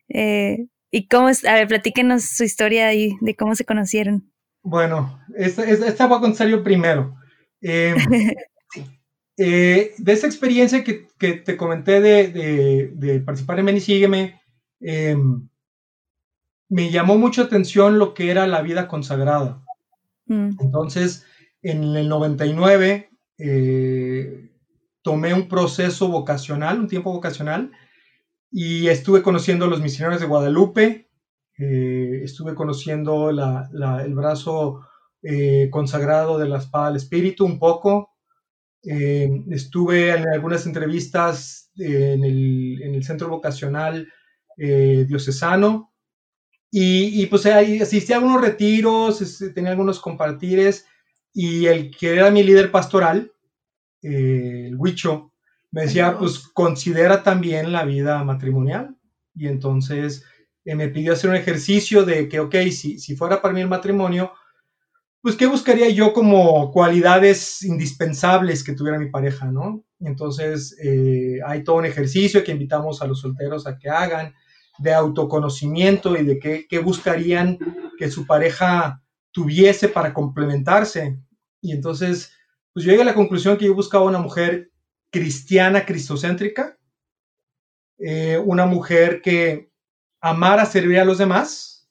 Eh, 0.10 0.68
¿Y 0.92 1.08
cómo 1.08 1.30
es? 1.30 1.46
A 1.46 1.54
ver, 1.54 1.68
platíquenos 1.68 2.24
su 2.24 2.44
historia 2.44 2.88
ahí 2.88 3.16
de 3.22 3.36
cómo 3.36 3.56
se 3.56 3.66
conocieron. 3.66 4.32
Bueno, 4.64 5.20
esta, 5.36 5.64
esta 5.64 6.08
voy 6.08 6.18
a 6.18 6.22
contar 6.22 6.48
yo 6.48 6.64
primero. 6.64 7.16
Em, 7.64 7.96
eh, 9.38 9.94
de 9.96 10.12
esa 10.12 10.26
experiencia 10.26 10.84
que, 10.84 11.08
que 11.20 11.34
te 11.34 11.58
comenté 11.58 12.02
de, 12.02 12.90
de, 12.92 13.20
participar 13.20 13.60
en 13.60 13.66
Menisígueme, 13.66 14.41
eh, 14.82 15.18
me 16.70 16.90
llamó 16.90 17.18
mucho 17.18 17.42
atención 17.42 18.00
lo 18.00 18.14
que 18.14 18.32
era 18.32 18.48
la 18.48 18.62
vida 18.62 18.88
consagrada. 18.88 19.62
Mm. 20.28 20.52
Entonces, 20.60 21.26
en 21.62 21.84
el 21.96 22.08
99, 22.08 23.12
eh, 23.38 24.52
tomé 25.02 25.34
un 25.34 25.48
proceso 25.48 26.08
vocacional, 26.08 26.80
un 26.80 26.88
tiempo 26.88 27.12
vocacional, 27.12 27.72
y 28.50 28.88
estuve 28.88 29.22
conociendo 29.22 29.66
a 29.66 29.68
los 29.68 29.82
misioneros 29.82 30.22
de 30.22 30.28
Guadalupe, 30.28 31.10
eh, 31.58 32.22
estuve 32.24 32.56
conociendo 32.56 33.30
el 33.30 34.14
brazo 34.14 34.88
eh, 35.22 35.70
consagrado 35.72 36.38
de 36.38 36.48
la 36.50 36.58
espada 36.60 36.88
del 36.88 36.98
espíritu 36.98 37.46
un 37.46 37.60
poco, 37.60 38.10
estuve 38.84 40.10
en 40.10 40.28
algunas 40.30 40.66
entrevistas 40.66 41.72
en 41.78 42.24
el, 42.24 43.04
centro 43.04 43.30
vocacional 43.30 44.08
diocesano, 45.08 45.92
y, 46.74 47.26
pues 47.26 47.46
ahí 47.48 47.82
asistí 47.82 48.14
a 48.14 48.18
algunos 48.18 48.40
retiros, 48.40 49.22
este, 49.22 49.50
tenía 49.50 49.72
algunos 49.72 50.00
compartires, 50.00 50.86
y 51.34 51.66
el 51.66 51.92
que 51.92 52.14
era 52.16 52.32
mi 52.32 52.44
líder 52.44 52.72
pastoral, 52.72 53.32
eh, 54.02 54.68
el 54.68 54.76
Huicho, 54.78 55.34
me 55.72 55.84
decía, 55.84 56.18
pues 56.18 56.40
considera 56.40 57.24
también 57.24 57.72
la 57.74 57.84
vida 57.86 58.24
matrimonial. 58.24 58.96
Y 59.36 59.48
entonces 59.48 60.24
eh, 60.66 60.76
me 60.76 60.90
pidió 60.90 61.14
hacer 61.14 61.30
un 61.30 61.36
ejercicio 61.36 62.04
de 62.06 62.28
que, 62.30 62.40
ok, 62.40 62.56
si, 62.72 63.00
si 63.00 63.16
fuera 63.16 63.42
para 63.42 63.54
mí 63.54 63.62
el 63.62 63.70
matrimonio, 63.70 64.34
pues 65.22 65.36
qué 65.36 65.48
buscaría 65.48 65.90
yo 65.90 66.14
como 66.14 66.72
cualidades 66.72 67.64
indispensables 67.64 68.64
que 68.64 68.74
tuviera 68.74 68.98
mi 68.98 69.10
pareja, 69.10 69.46
¿no? 69.46 69.86
Entonces 70.00 70.76
eh, 70.84 71.40
hay 71.46 71.64
todo 71.64 71.78
un 71.78 71.86
ejercicio 71.86 72.44
que 72.44 72.52
invitamos 72.52 73.02
a 73.02 73.08
los 73.08 73.22
solteros 73.22 73.68
a 73.68 73.78
que 73.78 73.90
hagan 73.90 74.34
de 74.82 74.94
autoconocimiento 74.94 76.18
y 76.18 76.26
de 76.26 76.40
qué, 76.40 76.66
qué 76.68 76.80
buscarían 76.80 77.58
que 77.98 78.10
su 78.10 78.26
pareja 78.26 79.02
tuviese 79.32 79.88
para 79.88 80.14
complementarse. 80.14 81.20
Y 81.62 81.72
entonces, 81.72 82.34
pues 82.74 82.86
yo 82.86 82.92
llegué 82.92 83.04
a 83.04 83.06
la 83.06 83.14
conclusión 83.14 83.58
que 83.58 83.66
yo 83.66 83.76
buscaba 83.76 84.06
una 84.06 84.20
mujer 84.20 84.72
cristiana, 85.12 85.86
cristocéntrica, 85.86 86.78
eh, 88.00 88.38
una 88.44 88.66
mujer 88.66 89.22
que 89.22 89.72
amara 90.22 90.66
servir 90.66 91.00
a 91.00 91.06
los 91.06 91.18
demás, 91.18 91.90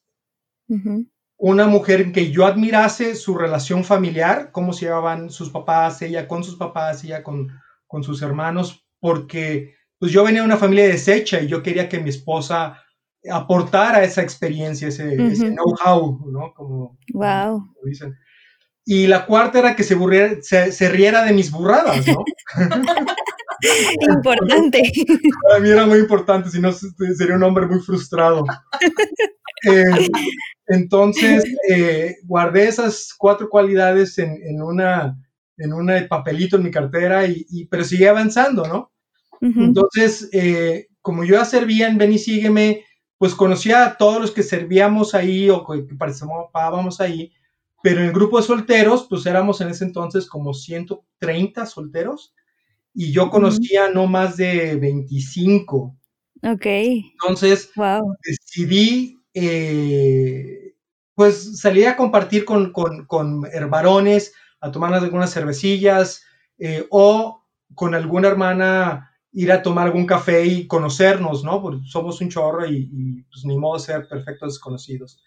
una 1.36 1.66
mujer 1.66 2.12
que 2.12 2.30
yo 2.30 2.46
admirase 2.46 3.14
su 3.16 3.36
relación 3.36 3.84
familiar, 3.84 4.50
cómo 4.52 4.72
se 4.72 4.86
llevaban 4.86 5.30
sus 5.30 5.50
papás, 5.50 6.00
ella 6.02 6.28
con 6.28 6.44
sus 6.44 6.56
papás, 6.56 7.02
ella 7.04 7.22
con, 7.22 7.48
con 7.86 8.04
sus 8.04 8.22
hermanos, 8.22 8.86
porque 9.00 9.74
pues 10.00 10.10
yo 10.10 10.24
venía 10.24 10.40
de 10.40 10.46
una 10.46 10.56
familia 10.56 10.88
deshecha 10.88 11.40
y 11.40 11.46
yo 11.46 11.62
quería 11.62 11.88
que 11.88 12.00
mi 12.00 12.08
esposa 12.08 12.82
aportara 13.30 14.02
esa 14.02 14.22
experiencia, 14.22 14.88
ese, 14.88 15.14
know-how, 15.14 16.18
¿no? 16.32 16.54
Como, 16.54 16.98
wow. 17.12 17.62
dicen. 17.84 18.16
Y 18.86 19.06
la 19.06 19.26
cuarta 19.26 19.58
era 19.58 19.76
que 19.76 19.84
se, 19.84 19.94
se, 20.72 20.88
riera 20.88 21.22
de 21.22 21.34
mis 21.34 21.50
burradas, 21.50 22.04
¿no? 22.06 22.24
importante. 24.16 24.82
Para 25.48 25.60
mí 25.60 25.68
era 25.68 25.84
muy 25.86 25.98
importante, 25.98 26.48
si 26.48 26.60
no 26.60 26.72
sería 26.72 27.36
un 27.36 27.42
hombre 27.42 27.66
muy 27.66 27.80
frustrado. 27.80 28.44
Eh, 29.64 30.08
entonces, 30.68 31.44
eh, 31.68 32.16
guardé 32.24 32.68
esas 32.68 33.14
cuatro 33.18 33.50
cualidades 33.50 34.16
en, 34.18 34.40
en, 34.42 34.62
una, 34.62 35.14
en 35.58 35.72
un 35.74 35.92
papelito 36.08 36.56
en 36.56 36.62
mi 36.62 36.70
cartera, 36.70 37.26
y, 37.26 37.66
pero 37.70 37.84
seguí 37.84 38.06
avanzando, 38.06 38.66
¿no? 38.66 38.90
Entonces, 39.40 40.28
eh, 40.32 40.88
como 41.00 41.24
yo 41.24 41.36
ya 41.36 41.44
servía 41.44 41.88
en 41.88 41.96
Ven 41.96 42.12
y 42.12 42.18
Sígueme, 42.18 42.84
pues 43.16 43.34
conocía 43.34 43.84
a 43.84 43.96
todos 43.96 44.20
los 44.20 44.30
que 44.32 44.42
servíamos 44.42 45.14
ahí 45.14 45.50
o 45.50 45.66
que 45.66 45.94
participábamos 45.94 47.00
ahí, 47.00 47.32
pero 47.82 48.00
en 48.00 48.06
el 48.06 48.12
grupo 48.12 48.38
de 48.38 48.46
solteros, 48.46 49.06
pues 49.08 49.26
éramos 49.26 49.60
en 49.60 49.68
ese 49.68 49.84
entonces 49.84 50.26
como 50.26 50.52
130 50.52 51.66
solteros 51.66 52.34
y 52.94 53.12
yo 53.12 53.30
conocía 53.30 53.90
no 53.90 54.06
más 54.06 54.36
de 54.36 54.76
25. 54.76 55.96
Ok. 56.42 56.66
Entonces, 56.66 57.70
decidí, 58.24 59.18
eh, 59.34 60.74
pues 61.14 61.60
salir 61.60 61.88
a 61.88 61.96
compartir 61.96 62.44
con, 62.44 62.72
con, 62.72 63.06
con 63.06 63.46
herbarones, 63.52 64.32
a 64.60 64.70
tomar 64.70 64.92
algunas 64.94 65.32
cervecillas 65.32 66.24
eh, 66.58 66.86
o 66.90 67.44
con 67.74 67.94
alguna 67.94 68.28
hermana 68.28 69.09
ir 69.32 69.52
a 69.52 69.62
tomar 69.62 69.86
algún 69.86 70.06
café 70.06 70.44
y 70.44 70.66
conocernos, 70.66 71.44
¿no? 71.44 71.62
Porque 71.62 71.80
somos 71.86 72.20
un 72.20 72.28
chorro 72.28 72.66
y, 72.66 73.24
pues 73.30 73.44
ni 73.44 73.56
modo 73.56 73.74
de 73.74 73.84
ser 73.84 74.08
perfectos 74.08 74.54
desconocidos. 74.54 75.22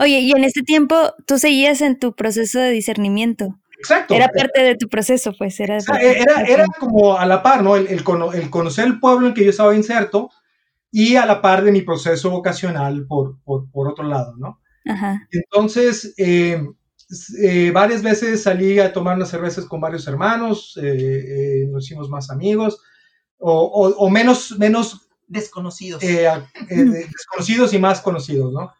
Oye, 0.00 0.20
y 0.20 0.32
en 0.32 0.44
este 0.44 0.62
tiempo 0.62 0.96
tú 1.26 1.38
seguías 1.38 1.80
en 1.80 1.98
tu 1.98 2.14
proceso 2.14 2.58
de 2.58 2.70
discernimiento. 2.70 3.58
Exacto. 3.78 4.14
Era 4.14 4.28
parte 4.28 4.62
de 4.62 4.74
tu 4.74 4.88
proceso, 4.88 5.34
pues 5.36 5.60
era. 5.60 5.78
Era, 6.00 6.42
era, 6.42 6.64
como 6.78 7.18
a 7.18 7.26
la 7.26 7.42
par, 7.42 7.62
¿no? 7.62 7.76
El, 7.76 7.86
el, 7.88 8.02
conocer 8.02 8.86
el 8.86 8.98
pueblo 8.98 9.28
en 9.28 9.34
que 9.34 9.44
yo 9.44 9.50
estaba 9.50 9.76
inserto 9.76 10.30
y 10.90 11.16
a 11.16 11.26
la 11.26 11.42
par 11.42 11.62
de 11.62 11.72
mi 11.72 11.82
proceso 11.82 12.30
vocacional 12.30 13.06
por, 13.06 13.38
por, 13.42 13.70
por 13.70 13.88
otro 13.88 14.04
lado, 14.04 14.34
¿no? 14.38 14.60
Ajá. 14.86 15.28
Entonces, 15.30 16.14
eh, 16.16 16.62
eh, 17.42 17.70
varias 17.72 18.02
veces 18.02 18.42
salí 18.42 18.78
a 18.78 18.92
tomar 18.92 19.16
unas 19.16 19.28
cervezas 19.28 19.66
con 19.66 19.80
varios 19.80 20.08
hermanos, 20.08 20.78
eh, 20.82 21.66
nos 21.70 21.84
hicimos 21.84 22.08
más 22.08 22.30
amigos 22.30 22.80
o, 23.38 24.10
menos, 24.10 24.58
menos 24.58 25.08
desconocidos. 25.26 26.02
Eh, 26.02 26.26
eh, 26.26 26.76
desconocidos 27.12 27.72
y 27.74 27.78
más 27.78 28.00
conocidos, 28.00 28.52
¿no? 28.52 28.72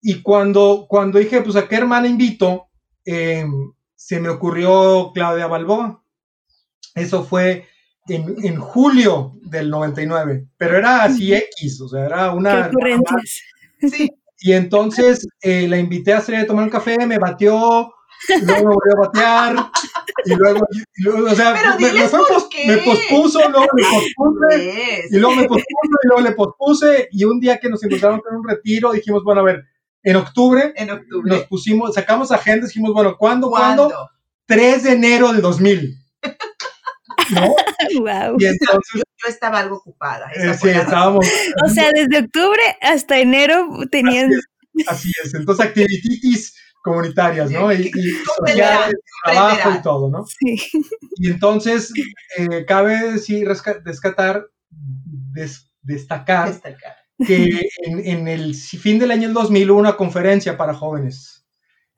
Y 0.00 0.22
cuando, 0.22 0.86
cuando 0.88 1.18
dije, 1.18 1.42
pues, 1.42 1.56
¿a 1.56 1.66
qué 1.66 1.76
hermana 1.76 2.06
invito? 2.06 2.68
Em, 3.04 3.72
se 3.94 4.20
me 4.20 4.28
ocurrió 4.28 5.10
Claudia 5.12 5.46
Balboa. 5.46 6.02
Eso 6.94 7.24
fue 7.24 7.66
en, 8.06 8.58
julio 8.58 9.34
del 9.42 9.70
99, 9.70 10.46
pero 10.56 10.78
era 10.78 11.04
así 11.04 11.34
X, 11.34 11.80
o 11.80 11.88
sea, 11.88 12.06
era 12.06 12.32
una... 12.32 12.70
Sí. 13.80 14.10
Y 14.40 14.52
entonces 14.52 15.26
eh, 15.40 15.66
la 15.68 15.78
invité 15.78 16.12
a 16.12 16.20
salir 16.20 16.40
a 16.40 16.46
tomar 16.46 16.64
un 16.64 16.70
café, 16.70 17.06
me 17.06 17.18
batió, 17.18 17.92
luego 18.28 18.68
me 18.68 18.74
volvió 18.74 18.96
a 18.96 19.06
batear, 19.06 19.70
y 20.24 20.34
luego, 20.34 20.60
o 21.30 21.34
sea, 21.34 21.76
me, 21.78 21.92
me, 21.92 22.78
pospuso, 22.78 23.48
luego 23.48 23.66
me 23.74 23.82
pospuse, 23.82 25.08
y 25.10 25.16
luego 25.16 25.36
me 25.36 25.44
pospuso, 25.44 25.98
y 26.02 26.06
luego 26.08 26.22
le 26.22 26.32
pospuse, 26.32 27.08
y 27.12 27.24
un 27.24 27.40
día 27.40 27.58
que 27.58 27.68
nos 27.68 27.82
encontramos 27.82 28.20
en 28.30 28.36
un 28.36 28.48
retiro, 28.48 28.92
dijimos, 28.92 29.22
bueno, 29.24 29.40
a 29.40 29.44
ver, 29.44 29.64
en 30.02 30.16
octubre, 30.16 30.72
en 30.76 30.90
octubre. 30.90 31.30
nos 31.30 31.42
pusimos, 31.44 31.94
sacamos 31.94 32.32
agenda, 32.32 32.66
dijimos, 32.66 32.92
bueno, 32.92 33.16
¿cuándo, 33.18 33.50
¿cuándo? 33.50 33.92
3 34.46 34.82
de 34.82 34.92
enero 34.92 35.32
del 35.32 35.42
2000. 35.42 35.96
¿No? 37.34 37.54
Wow. 38.00 38.36
Y 38.38 38.44
entonces, 38.44 38.94
yo, 38.94 39.28
estaba 39.28 39.60
algo 39.60 39.76
ocupada. 39.76 40.30
Eh, 40.34 40.52
sí, 40.60 40.68
estábamos. 40.68 41.26
O 41.64 41.68
sea, 41.68 41.90
desde 41.94 42.18
octubre 42.18 42.60
hasta 42.82 43.18
enero 43.18 43.66
tenían. 43.90 44.26
Así 44.26 44.40
es, 44.74 44.88
así 44.88 45.12
es. 45.24 45.34
entonces 45.34 45.66
activities 45.66 46.54
comunitarias, 46.82 47.50
¿no? 47.50 47.72
Y, 47.72 47.90
sociales, 48.36 48.94
trabajo 49.24 49.70
y 49.78 49.82
todo, 49.82 50.10
¿no? 50.10 50.24
Sí. 50.26 50.56
Y 51.16 51.30
entonces, 51.30 51.92
eh, 52.36 52.64
cabe 52.66 53.12
decir, 53.12 53.46
rescatar, 53.46 54.46
destacar, 55.82 56.54
que 57.26 57.68
en, 57.84 58.28
el 58.28 58.54
fin 58.54 58.98
del 58.98 59.10
año 59.10 59.32
2000 59.32 59.70
hubo 59.70 59.80
una 59.80 59.96
conferencia 59.96 60.56
para 60.56 60.74
jóvenes 60.74 61.46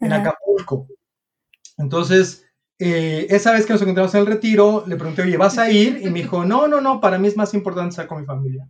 en 0.00 0.12
Acapulco. 0.12 0.88
Entonces, 1.76 2.44
eh, 2.78 3.26
esa 3.28 3.52
vez 3.52 3.66
que 3.66 3.75
nos 3.75 3.82
encontramos 3.82 4.14
en 4.14 4.20
el 4.20 4.26
retiro, 4.26 4.84
le 4.87 4.96
pregunté, 4.96 5.22
oye, 5.22 5.37
¿vas 5.37 5.58
a 5.58 5.70
ir? 5.70 6.00
Y 6.02 6.08
me 6.08 6.20
dijo, 6.20 6.44
no, 6.44 6.66
no, 6.66 6.80
no, 6.80 7.00
para 7.00 7.18
mí 7.18 7.28
es 7.28 7.37
más 7.37 7.52
importante 7.52 7.90
estar 7.90 8.06
con 8.06 8.20
mi 8.20 8.26
familia. 8.26 8.66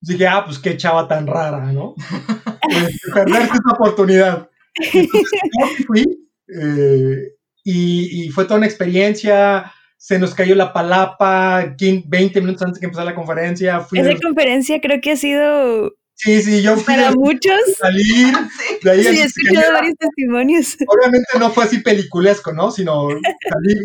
dije, 0.00 0.26
ah, 0.26 0.44
pues 0.44 0.58
qué 0.58 0.76
chava 0.76 1.06
tan 1.06 1.26
rara, 1.26 1.72
¿no? 1.72 1.94
Este, 2.68 3.12
perderte 3.14 3.54
esa 3.54 3.74
oportunidad. 3.78 4.50
Entonces, 4.92 5.40
fui, 5.86 6.04
eh, 6.48 7.32
y, 7.64 8.28
fue 8.30 8.44
toda 8.44 8.58
una 8.58 8.66
experiencia. 8.66 9.72
Se 9.96 10.18
nos 10.18 10.34
cayó 10.34 10.54
la 10.54 10.72
palapa 10.72 11.74
20 11.78 12.40
minutos 12.40 12.62
antes 12.62 12.78
que 12.78 12.86
empezara 12.86 13.10
la 13.10 13.14
conferencia. 13.14 13.86
Esa 13.92 14.20
conferencia 14.20 14.80
creo 14.80 15.00
que 15.00 15.12
ha 15.12 15.16
sido 15.16 15.92
Sí, 16.18 16.40
sí, 16.40 16.62
yo 16.62 16.76
fui 16.76 16.94
Para 16.94 17.12
muchos. 17.12 17.60
Salir 17.78 18.34
de 18.82 18.90
ahí. 18.90 19.04
Sí, 19.04 19.20
he 19.20 19.22
escuchado 19.24 19.72
varios 19.74 19.94
testimonios. 19.98 20.76
Obviamente 20.86 21.38
no 21.38 21.50
fue 21.50 21.64
así 21.64 21.80
peliculesco, 21.80 22.54
¿no? 22.54 22.70
Sino 22.70 23.08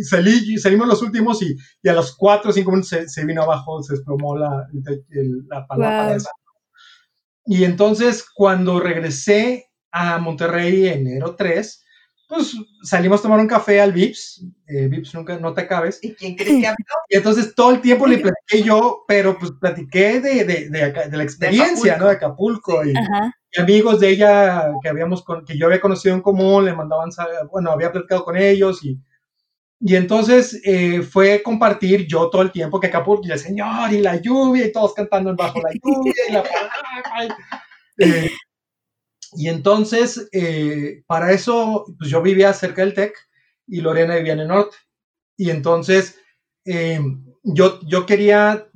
salí, 0.03 0.57
salimos 0.57 0.87
los 0.87 1.01
últimos 1.01 1.41
y, 1.43 1.57
y, 1.83 1.89
a 1.89 1.93
los 1.93 2.15
cuatro 2.15 2.51
o 2.51 2.53
cinco 2.53 2.71
minutos 2.71 2.95
se, 3.05 3.25
vino 3.25 3.43
abajo, 3.43 3.83
se 3.83 3.95
desplomó 3.95 4.37
la, 4.37 4.65
la 5.49 5.67
palabra. 5.67 6.17
Y 7.45 7.65
entonces 7.65 8.25
cuando 8.33 8.79
regresé 8.79 9.69
a 9.91 10.17
Monterrey 10.19 10.87
enero 10.87 11.35
3, 11.35 11.85
pues 12.31 12.55
salimos 12.83 13.19
a 13.19 13.23
tomar 13.23 13.41
un 13.41 13.47
café 13.47 13.81
al 13.81 13.91
Vips, 13.91 14.45
eh, 14.65 14.87
Vips 14.87 15.13
nunca, 15.13 15.37
no 15.37 15.53
te 15.53 15.61
acabes. 15.61 15.99
¿Y 16.01 16.13
quién 16.13 16.35
crees 16.35 16.61
que 16.61 16.67
habló? 16.67 16.85
Y 17.09 17.17
entonces 17.17 17.53
todo 17.53 17.71
el 17.71 17.81
tiempo 17.81 18.07
le 18.07 18.17
platiqué 18.19 18.63
yo, 18.63 19.03
pero 19.05 19.37
pues 19.37 19.51
platiqué 19.59 20.21
de, 20.21 20.45
de, 20.45 20.69
de, 20.69 21.17
la 21.17 21.23
experiencia, 21.23 21.97
¿no? 21.97 22.05
De 22.05 22.13
Acapulco 22.13 22.85
y, 22.85 22.93
amigos 23.59 23.99
de 23.99 24.11
ella 24.11 24.71
que 24.81 24.87
habíamos, 24.87 25.25
que 25.45 25.57
yo 25.57 25.65
había 25.65 25.81
conocido 25.81 26.15
en 26.15 26.21
común, 26.21 26.63
le 26.63 26.73
mandaban, 26.73 27.09
bueno, 27.51 27.71
había 27.71 27.91
platicado 27.91 28.23
con 28.23 28.37
ellos 28.37 28.81
y, 28.81 28.97
y 29.81 29.97
entonces 29.97 30.61
eh, 30.63 31.01
fue 31.01 31.43
compartir 31.43 32.07
yo 32.07 32.29
todo 32.29 32.43
el 32.43 32.51
tiempo 32.53 32.79
que 32.79 32.87
Acapulco 32.87 33.27
y 33.27 33.31
el 33.31 33.39
señor 33.39 33.91
y 33.91 33.99
la 33.99 34.15
lluvia 34.15 34.67
y 34.67 34.71
todos 34.71 34.93
cantando 34.93 35.35
bajo 35.35 35.59
la 35.59 35.71
lluvia 35.73 36.13
y 36.29 36.31
la... 36.31 36.43
Eh, 37.97 38.31
y 39.33 39.47
entonces, 39.47 40.29
eh, 40.31 41.03
para 41.07 41.31
eso, 41.31 41.85
pues 41.97 42.09
yo 42.09 42.21
vivía 42.21 42.53
cerca 42.53 42.81
del 42.81 42.93
TEC 42.93 43.15
y 43.67 43.81
Lorena 43.81 44.15
vivía 44.15 44.33
en 44.33 44.41
el 44.41 44.47
norte. 44.47 44.77
Y 45.37 45.49
entonces, 45.49 46.19
eh, 46.65 46.99
yo, 47.43 47.79
yo 47.87 48.05
quería, 48.05 48.67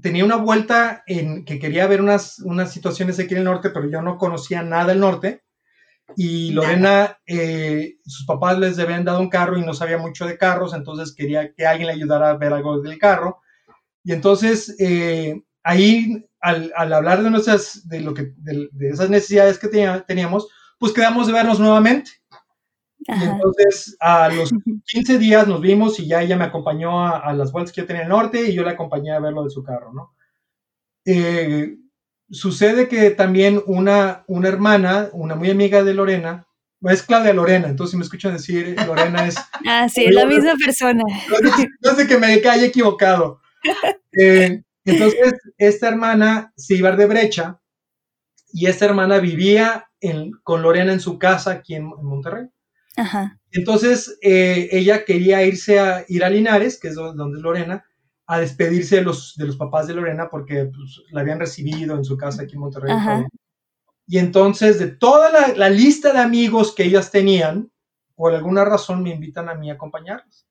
tenía 0.00 0.24
una 0.24 0.36
vuelta 0.36 1.02
en 1.06 1.44
que 1.44 1.58
quería 1.58 1.86
ver 1.86 2.00
unas, 2.00 2.38
unas 2.40 2.72
situaciones 2.72 3.18
aquí 3.18 3.34
en 3.34 3.38
el 3.38 3.44
norte, 3.44 3.70
pero 3.70 3.88
yo 3.88 4.00
no 4.00 4.16
conocía 4.16 4.62
nada 4.62 4.86
del 4.86 5.00
norte. 5.00 5.42
Y 6.16 6.52
Lorena, 6.52 7.18
eh, 7.26 7.96
sus 8.06 8.24
papás 8.24 8.58
les 8.58 8.78
habían 8.78 9.04
dado 9.04 9.20
un 9.20 9.28
carro 9.28 9.58
y 9.58 9.64
no 9.64 9.74
sabía 9.74 9.98
mucho 9.98 10.26
de 10.26 10.38
carros, 10.38 10.72
entonces 10.72 11.14
quería 11.14 11.52
que 11.52 11.66
alguien 11.66 11.88
le 11.88 11.92
ayudara 11.92 12.30
a 12.30 12.36
ver 12.38 12.54
algo 12.54 12.80
del 12.80 12.98
carro. 12.98 13.42
Y 14.02 14.12
entonces, 14.12 14.74
ahí 15.62 16.27
al, 16.40 16.72
hablar 16.92 17.22
de 17.22 17.30
nuestras, 17.30 17.88
de 17.88 18.00
lo 18.00 18.14
que, 18.14 18.32
de, 18.36 18.68
esas 18.88 19.10
necesidades 19.10 19.58
que 19.58 19.68
teníamos, 20.06 20.48
pues 20.78 20.92
quedamos 20.92 21.26
de 21.26 21.32
vernos 21.32 21.60
nuevamente. 21.60 22.10
Y 23.06 23.24
entonces 23.24 23.96
a 24.00 24.28
los 24.32 24.50
15 24.86 25.18
días 25.18 25.46
nos 25.46 25.60
vimos 25.60 25.98
y 26.00 26.06
ya 26.06 26.22
ella 26.22 26.36
me 26.36 26.44
acompañó 26.44 27.06
a, 27.06 27.32
las 27.32 27.52
vueltas 27.52 27.72
que 27.72 27.80
yo 27.80 27.86
tenía 27.86 28.02
en 28.02 28.08
el 28.08 28.12
norte 28.12 28.48
y 28.48 28.54
yo 28.54 28.62
la 28.62 28.72
acompañé 28.72 29.12
a 29.12 29.20
ver 29.20 29.32
lo 29.32 29.44
de 29.44 29.50
su 29.50 29.62
carro, 29.62 29.92
¿no? 29.92 30.14
Eh, 31.04 31.76
sucede 32.30 32.88
que 32.88 33.10
también 33.10 33.62
una, 33.66 34.24
una 34.26 34.48
hermana, 34.48 35.08
una 35.12 35.34
muy 35.34 35.50
amiga 35.50 35.82
de 35.82 35.94
Lorena, 35.94 36.46
es 36.82 37.02
Claudia 37.02 37.32
Lorena, 37.32 37.68
entonces 37.68 37.92
si 37.92 37.96
me 37.96 38.04
escuchan 38.04 38.34
decir 38.34 38.76
Lorena 38.86 39.26
es... 39.26 39.36
ah, 39.66 39.88
sí, 39.88 40.04
es 40.04 40.14
la 40.14 40.26
misma 40.26 40.54
persona. 40.54 41.02
No 41.80 41.94
sé 41.94 42.06
que 42.06 42.18
me 42.18 42.26
haya 42.26 42.64
equivocado. 42.64 43.40
Eh, 44.12 44.62
entonces, 44.92 45.34
esta 45.56 45.88
hermana 45.88 46.52
se 46.56 46.76
iba 46.76 46.94
de 46.94 47.06
brecha 47.06 47.60
y 48.52 48.66
esta 48.66 48.86
hermana 48.86 49.18
vivía 49.18 49.88
con 50.42 50.62
Lorena 50.62 50.92
en 50.92 51.00
su 51.00 51.18
casa 51.18 51.52
aquí 51.52 51.74
en, 51.74 51.84
Monterrey. 51.84 52.46
Entonces, 53.52 54.18
eh, 54.22 54.68
ella 54.72 55.04
quería 55.04 55.44
irse 55.44 55.78
a 55.78 56.04
ir 56.08 56.24
a 56.24 56.30
Linares, 56.30 56.78
que 56.80 56.88
es 56.88 56.94
donde 56.94 57.38
es 57.38 57.42
Lorena, 57.42 57.84
a 58.26 58.40
despedirse 58.40 58.96
de 58.96 59.02
los, 59.02 59.34
de 59.36 59.46
los 59.46 59.56
papás 59.56 59.86
de 59.86 59.94
Lorena 59.94 60.28
porque 60.30 60.66
pues, 60.66 61.02
la 61.10 61.20
habían 61.20 61.38
recibido 61.38 61.96
en 61.96 62.04
su 62.04 62.16
casa 62.16 62.42
aquí 62.42 62.54
en 62.54 62.60
Monterrey. 62.60 62.94
Y 64.06 64.18
entonces, 64.18 64.78
de 64.78 64.88
toda 64.88 65.30
la, 65.30 65.48
la, 65.54 65.68
lista 65.68 66.12
de 66.12 66.18
amigos 66.18 66.74
que 66.74 66.84
ellas 66.84 67.10
tenían, 67.10 67.70
por 68.14 68.34
alguna 68.34 68.64
razón 68.64 69.02
me 69.02 69.10
invitan 69.10 69.48
a 69.48 69.54
mí 69.54 69.70
a 69.70 69.74
acompañarlos. 69.74 70.47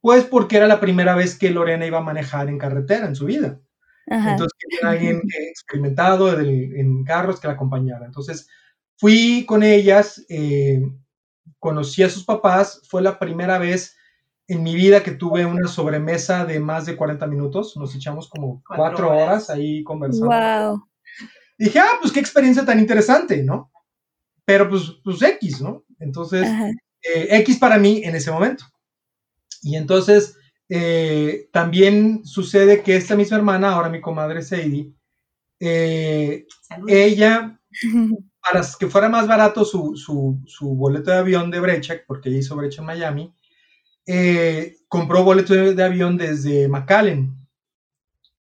Pues 0.00 0.24
porque 0.24 0.56
era 0.56 0.66
la 0.66 0.80
primera 0.80 1.14
vez 1.14 1.38
que 1.38 1.50
Lorena 1.50 1.86
iba 1.86 1.98
a 1.98 2.02
manejar 2.02 2.48
en 2.48 2.58
carretera 2.58 3.06
en 3.06 3.14
su 3.14 3.26
vida. 3.26 3.60
Entonces 4.06 4.58
quería 4.58 4.90
alguien 4.90 5.22
experimentado 5.50 6.38
en 6.38 7.04
carros 7.04 7.38
que 7.38 7.46
la 7.46 7.54
acompañara. 7.54 8.06
Entonces 8.06 8.48
fui 8.96 9.44
con 9.46 9.62
ellas, 9.62 10.24
eh, 10.28 10.82
conocí 11.58 12.02
a 12.02 12.10
sus 12.10 12.24
papás, 12.24 12.82
fue 12.88 13.02
la 13.02 13.18
primera 13.18 13.58
vez 13.58 13.96
en 14.48 14.64
mi 14.64 14.74
vida 14.74 15.04
que 15.04 15.12
tuve 15.12 15.46
una 15.46 15.68
sobremesa 15.68 16.44
de 16.44 16.58
más 16.58 16.84
de 16.84 16.96
40 16.96 17.24
minutos, 17.28 17.76
nos 17.76 17.94
echamos 17.94 18.28
como 18.28 18.60
cuatro, 18.66 19.10
horas. 19.10 19.48
ahí 19.48 19.84
conversando. 19.84 20.26
Wow. 20.26 20.88
dije, 21.56 21.78
ah, 21.78 21.98
pues 22.00 22.12
qué 22.12 22.18
experiencia 22.18 22.64
tan 22.64 22.80
interesante, 22.80 23.44
¿no? 23.44 23.70
Pero 24.44 24.68
pues, 24.68 24.90
pues 25.04 25.22
X, 25.22 25.60
¿no? 25.60 25.84
Entonces, 26.00 26.48
eh, 27.02 27.28
X 27.30 27.58
para 27.58 27.78
mí 27.78 28.02
en 28.02 28.16
ese 28.16 28.32
momento. 28.32 28.64
Y 29.62 29.76
entonces 29.76 30.38
eh, 30.72 31.48
también 31.52 32.24
sucede 32.24 32.84
que 32.84 32.94
esta 32.94 33.16
misma 33.16 33.36
hermana, 33.36 33.72
ahora 33.72 33.88
mi 33.88 34.00
comadre 34.00 34.40
Sadie, 34.42 34.92
eh, 35.58 36.46
ella, 36.86 37.60
para 38.40 38.62
que 38.78 38.86
fuera 38.86 39.08
más 39.08 39.26
barato 39.26 39.64
su, 39.64 39.96
su, 39.96 40.74
boleto 40.76 41.10
de 41.10 41.18
avión 41.18 41.50
de 41.50 41.58
brecha, 41.58 41.96
porque 42.06 42.28
ella 42.28 42.38
hizo 42.38 42.56
brecha 42.56 42.82
en 42.82 42.86
Miami, 42.86 43.34
eh, 44.06 44.76
compró 44.86 45.24
boleto 45.24 45.54
de, 45.54 45.82
avión 45.82 46.16
desde 46.16 46.68
McAllen. 46.68 47.36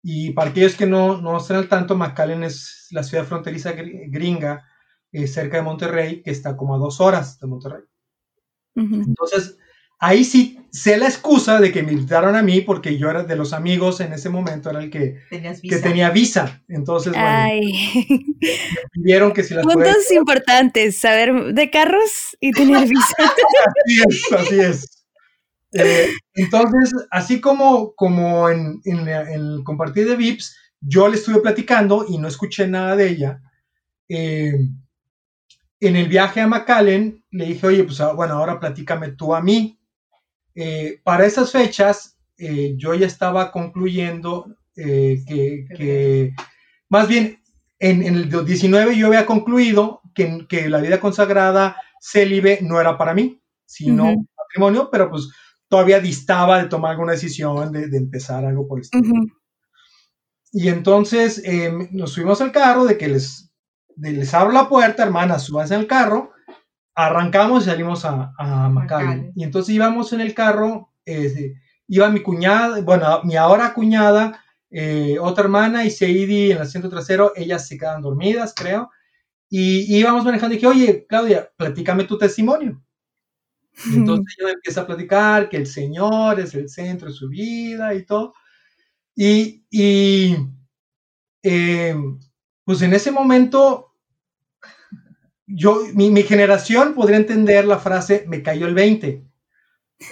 Y 0.03 0.33
para 0.33 0.51
aquellos 0.51 0.77
que 0.77 0.87
no, 0.87 1.21
no 1.21 1.39
estén 1.39 1.57
al 1.57 1.69
tanto, 1.69 1.97
McAllen 1.97 2.45
es 2.45 2.89
la 2.91 3.03
ciudad 3.03 3.25
fronteriza 3.25 3.73
gringa 3.73 4.67
cerca 5.27 5.57
de 5.57 5.63
Monterrey, 5.63 6.23
que 6.23 6.31
está 6.31 6.57
como 6.57 6.75
a 6.75 6.79
dos 6.79 7.01
horas 7.01 7.41
de 7.41 7.47
Monterrey. 7.47 7.83
Entonces, 8.75 9.59
ahí 10.01 10.25
sí 10.25 10.57
sé 10.73 10.97
la 10.97 11.07
excusa 11.07 11.61
de 11.61 11.73
que 11.73 11.83
me 11.83 11.93
invitaron 11.93 12.37
a 12.37 12.43
mí 12.43 12.61
porque 12.61 12.97
yo 12.97 13.11
era 13.11 13.25
de 13.25 13.37
los 13.37 13.53
amigos 13.53 14.01
en 14.01 14.13
ese 14.13 14.29
momento, 14.29 14.71
era 14.71 14.81
el 14.81 14.91
que, 14.91 15.21
que 15.31 15.77
tenía 15.79 16.11
visa. 16.11 16.63
Entonces, 16.69 17.13
bueno, 17.13 17.49
me 18.41 18.89
pidieron 18.93 19.33
que 19.33 19.43
si 19.43 19.55
las 19.55 19.65
Puntos 19.65 20.11
importantes, 20.13 20.99
saber 20.99 21.55
de 21.55 21.71
carros 21.71 22.37
y 22.41 22.53
tener 22.53 22.89
visa. 22.89 23.15
así 23.77 24.01
es, 24.09 24.33
así 24.33 24.61
es. 24.61 24.97
Eh, 25.73 26.09
entonces, 26.35 26.93
así 27.11 27.41
como, 27.41 27.95
como 27.95 28.49
en, 28.49 28.81
en, 28.85 29.09
el 29.09 29.63
compartir 29.65 30.09
de 30.09 30.17
VIPs, 30.17 30.57
yo 30.81 31.09
le 31.09 31.17
estuve 31.17 31.41
platicando 31.41 32.07
y 32.09 32.19
no 32.19 32.27
escuché 32.27 32.67
nada 32.67 32.97
de 32.97 33.09
ella. 33.09 33.41
Eh, 34.09 34.53
en 35.81 35.97
el 35.97 36.09
viaje 36.09 36.41
a 36.41 36.47
McAllen 36.47 37.25
le 37.31 37.47
dije, 37.47 37.67
oye, 37.67 37.85
pues 37.85 38.01
ah, 38.01 38.13
bueno, 38.13 38.35
ahora 38.35 38.59
platícame 38.59 39.13
tú 39.13 39.35
a 39.35 39.41
mí. 39.41 39.80
Eh, 40.63 41.01
para 41.03 41.25
esas 41.25 41.53
fechas, 41.53 42.19
eh, 42.37 42.75
yo 42.77 42.93
ya 42.93 43.07
estaba 43.07 43.51
concluyendo 43.51 44.55
eh, 44.77 45.25
que, 45.27 46.35
más 46.91 47.09
bien, 47.09 47.41
en, 47.79 48.03
el 48.03 48.29
19 48.29 48.95
yo 48.95 49.07
había 49.07 49.25
concluido 49.25 50.03
que, 50.15 50.47
que, 50.47 50.69
la 50.69 50.83
vida 50.83 51.01
consagrada 51.01 51.77
célibe 51.99 52.59
no 52.61 52.79
era 52.79 52.99
para 52.99 53.15
mí, 53.15 53.41
sino 53.65 54.15
matrimonio, 54.37 54.91
pero 54.93 55.09
pues 55.09 55.31
todavía 55.67 55.99
distaba 55.99 56.63
de 56.63 56.69
tomar 56.69 56.91
alguna 56.91 57.13
decisión, 57.13 57.73
de, 57.73 57.97
empezar 57.97 58.45
algo 58.45 58.69
por 58.69 58.81
esto. 58.81 58.99
Y 60.53 60.69
entonces 60.69 61.43
nos 61.91 62.13
subimos 62.13 62.43
al 62.43 62.53
carro, 62.53 62.85
de 62.85 62.99
que 62.99 63.09
les, 63.09 63.51
les 63.97 64.35
abro 64.35 64.53
la 64.53 64.69
puerta, 64.69 65.05
hermanas, 65.05 65.45
súbanse 65.45 65.75
al 65.75 65.87
carro, 65.87 66.33
arrancamos 67.07 67.63
y 67.63 67.67
salimos 67.67 68.05
a, 68.05 68.33
a 68.39 69.17
Y 69.35 69.45
entonces 69.45 69.75
íbamos 69.75 70.13
en 70.13 70.21
el 70.21 70.35
carro, 70.35 70.93
eh, 71.05 71.55
iba 71.89 72.09
mi 72.11 72.23
cuñada, 72.23 72.81
bueno, 72.83 73.23
mi 73.25 73.37
ahora 73.37 73.75
cuñada, 73.75 74.43
eh, 74.71 75.19
otra 75.21 75.45
hermana 75.45 75.85
y 75.85 75.91
Seidi 75.91 76.51
en 76.51 76.57
el 76.57 76.63
asiento 76.63 76.89
trasero, 76.89 77.33
ellas 77.35 77.67
se 77.67 77.77
quedan 77.77 78.03
dormidas, 78.03 78.55
creo. 78.55 78.91
Y, 79.49 79.97
íbamos 79.99 80.25
manejando 80.25 80.55
y 80.55 80.59
dije, 80.59 80.67
oye, 80.67 81.07
Claudia, 81.09 81.51
platícame 81.57 82.05
tu 82.05 82.17
testimonio. 82.17 82.81
Y 83.87 83.97
entonces 83.97 84.37
ella 84.39 84.53
empieza 84.53 84.83
a 84.83 84.87
platicar 84.87 85.49
que 85.49 85.57
el 85.57 85.67
Señor 85.67 86.39
es 86.39 86.55
el 86.55 86.69
centro 86.69 87.09
de 87.09 87.15
su 87.15 87.29
vida 87.29 87.95
y 87.95 88.05
todo. 88.05 88.35
Y, 89.17 89.65
y 89.71 90.37
eh, 91.43 91.97
pues 92.65 92.83
en 92.83 92.93
ese 92.93 93.11
momento 93.11 93.90
yo, 95.55 95.83
mi, 95.95 96.23
generación 96.23 96.95
podría 96.95 97.17
entender 97.17 97.65
la 97.65 97.79
frase 97.79 98.25
me 98.29 98.43
cayó 98.43 98.67
el 98.67 98.75
20. 98.75 99.25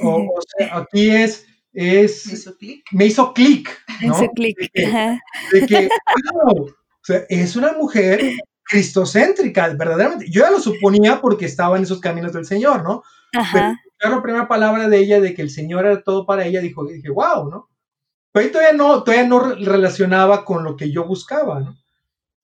O, 0.03 0.27
sea, 0.47 0.77
aquí 0.79 1.11
es, 1.11 1.47
es 1.73 2.55
me 2.93 3.07
hizo 3.07 3.33
clic. 3.33 3.71
Me 4.01 4.09
hizo 4.09 4.29
clic. 4.35 4.57
De 5.53 5.67
que, 5.67 5.89
o 6.47 6.69
sea, 7.03 7.25
es 7.29 7.57
una 7.57 7.73
mujer 7.73 8.21
cristocéntrica, 8.65 9.69
verdaderamente. 9.69 10.27
Yo 10.31 10.43
ya 10.43 10.51
lo 10.51 10.61
suponía 10.61 11.21
porque 11.21 11.47
estaba 11.47 11.77
en 11.77 11.85
esos 11.85 12.01
caminos 12.01 12.33
del 12.33 12.45
Señor, 12.45 12.83
¿no? 12.83 13.03
Pero 13.33 14.17
la 14.17 14.23
primera 14.23 14.49
palabra 14.49 14.89
de 14.89 14.99
ella 14.99 15.21
de 15.21 15.35
que 15.35 15.43
el 15.43 15.51
Señor 15.51 15.87
era 15.87 16.03
todo 16.03 16.27
para 16.27 16.47
ella, 16.47 16.61
dijo, 16.61 16.87
dije, 16.87 17.11
wow, 17.11 17.51
¿no? 17.51 17.69
Pero 18.31 18.45
ahí 18.45 18.53
todavía 18.53 18.75
no, 18.75 19.03
todavía 19.03 19.27
no 19.27 19.41
relacionaba 19.41 20.45
con 20.45 20.65
lo 20.65 20.77
que 20.77 20.93
yo 20.93 21.05
buscaba, 21.05 21.61
¿no? 21.61 21.77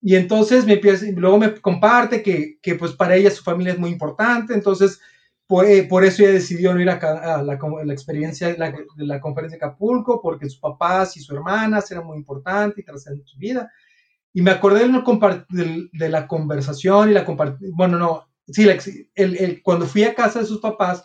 Y 0.07 0.17
entonces 0.17 0.67
me 0.67 0.75
empieza, 0.75 1.07
luego 1.17 1.39
me 1.39 1.55
comparte 1.63 2.23
que, 2.23 2.59
que, 2.61 2.75
pues 2.75 2.93
para 2.93 3.17
ella 3.17 3.31
su 3.31 3.43
familia 3.43 3.73
es 3.73 3.79
muy 3.79 3.89
importante, 3.89 4.53
entonces 4.53 5.01
por, 5.47 5.65
eh, 5.65 5.85
por 5.85 6.05
eso 6.05 6.23
ella 6.23 6.33
decidió 6.33 6.75
no 6.75 6.81
ir 6.83 6.91
a, 6.91 6.97
a 6.97 7.43
la, 7.43 7.59
la, 7.85 7.93
experiencia 7.95 8.49
de 8.49 8.59
la, 8.59 8.71
de 8.71 9.07
la, 9.07 9.19
conferencia 9.19 9.59
de 9.59 9.65
Acapulco, 9.65 10.21
porque 10.21 10.51
sus 10.51 10.61
papás 10.61 11.17
y 11.17 11.21
su 11.21 11.35
hermanas 11.35 11.91
eran 11.91 12.05
muy 12.05 12.19
importantes 12.19 12.81
y 12.81 12.85
trascendentes 12.85 13.31
su 13.31 13.39
vida. 13.39 13.73
Y 14.35 14.43
me 14.43 14.51
acordé 14.51 14.87
de, 14.87 15.89
de 15.91 16.09
la 16.11 16.27
conversación 16.27 17.09
y 17.09 17.15
la 17.15 17.25
bueno, 17.73 17.99
no, 17.99 18.29
sí, 18.47 18.69
el, 19.15 19.37
el, 19.37 19.63
cuando 19.63 19.87
fui 19.87 20.05
a 20.05 20.15
casa 20.15 20.41
de 20.41 20.47
sus 20.47 20.61
papás, 20.61 21.03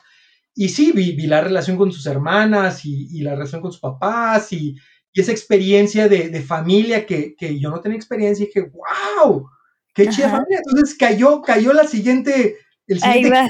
y 0.54 0.68
sí, 0.68 0.92
vi, 0.92 1.14
vi 1.14 1.26
la 1.26 1.40
relación 1.40 1.78
con 1.78 1.90
sus 1.94 2.06
hermanas 2.06 2.84
y, 2.84 3.08
y, 3.18 3.22
la 3.22 3.32
relación 3.32 3.62
con 3.62 3.72
sus 3.72 3.80
papás 3.80 4.52
y, 4.52 4.76
y 5.14 5.22
esa 5.22 5.32
experiencia 5.32 6.08
de, 6.08 6.30
de 6.30 6.42
familia 6.42 7.06
que, 7.06 7.36
que, 7.36 7.60
yo 7.60 7.70
no 7.70 7.82
tenía 7.82 7.98
experiencia 7.98 8.44
y 8.44 8.48
dije, 8.48 8.62
wow, 8.62 9.50
qué 9.94 10.08
chida 10.08 10.30
familia. 10.30 10.60
Entonces 10.66 10.96
cayó, 10.98 11.42
cayó 11.42 11.74
la 11.74 11.88
siguiente, 11.88 12.58
el 12.88 13.00
siguiente. 13.00 13.38
Ahí 13.38 13.48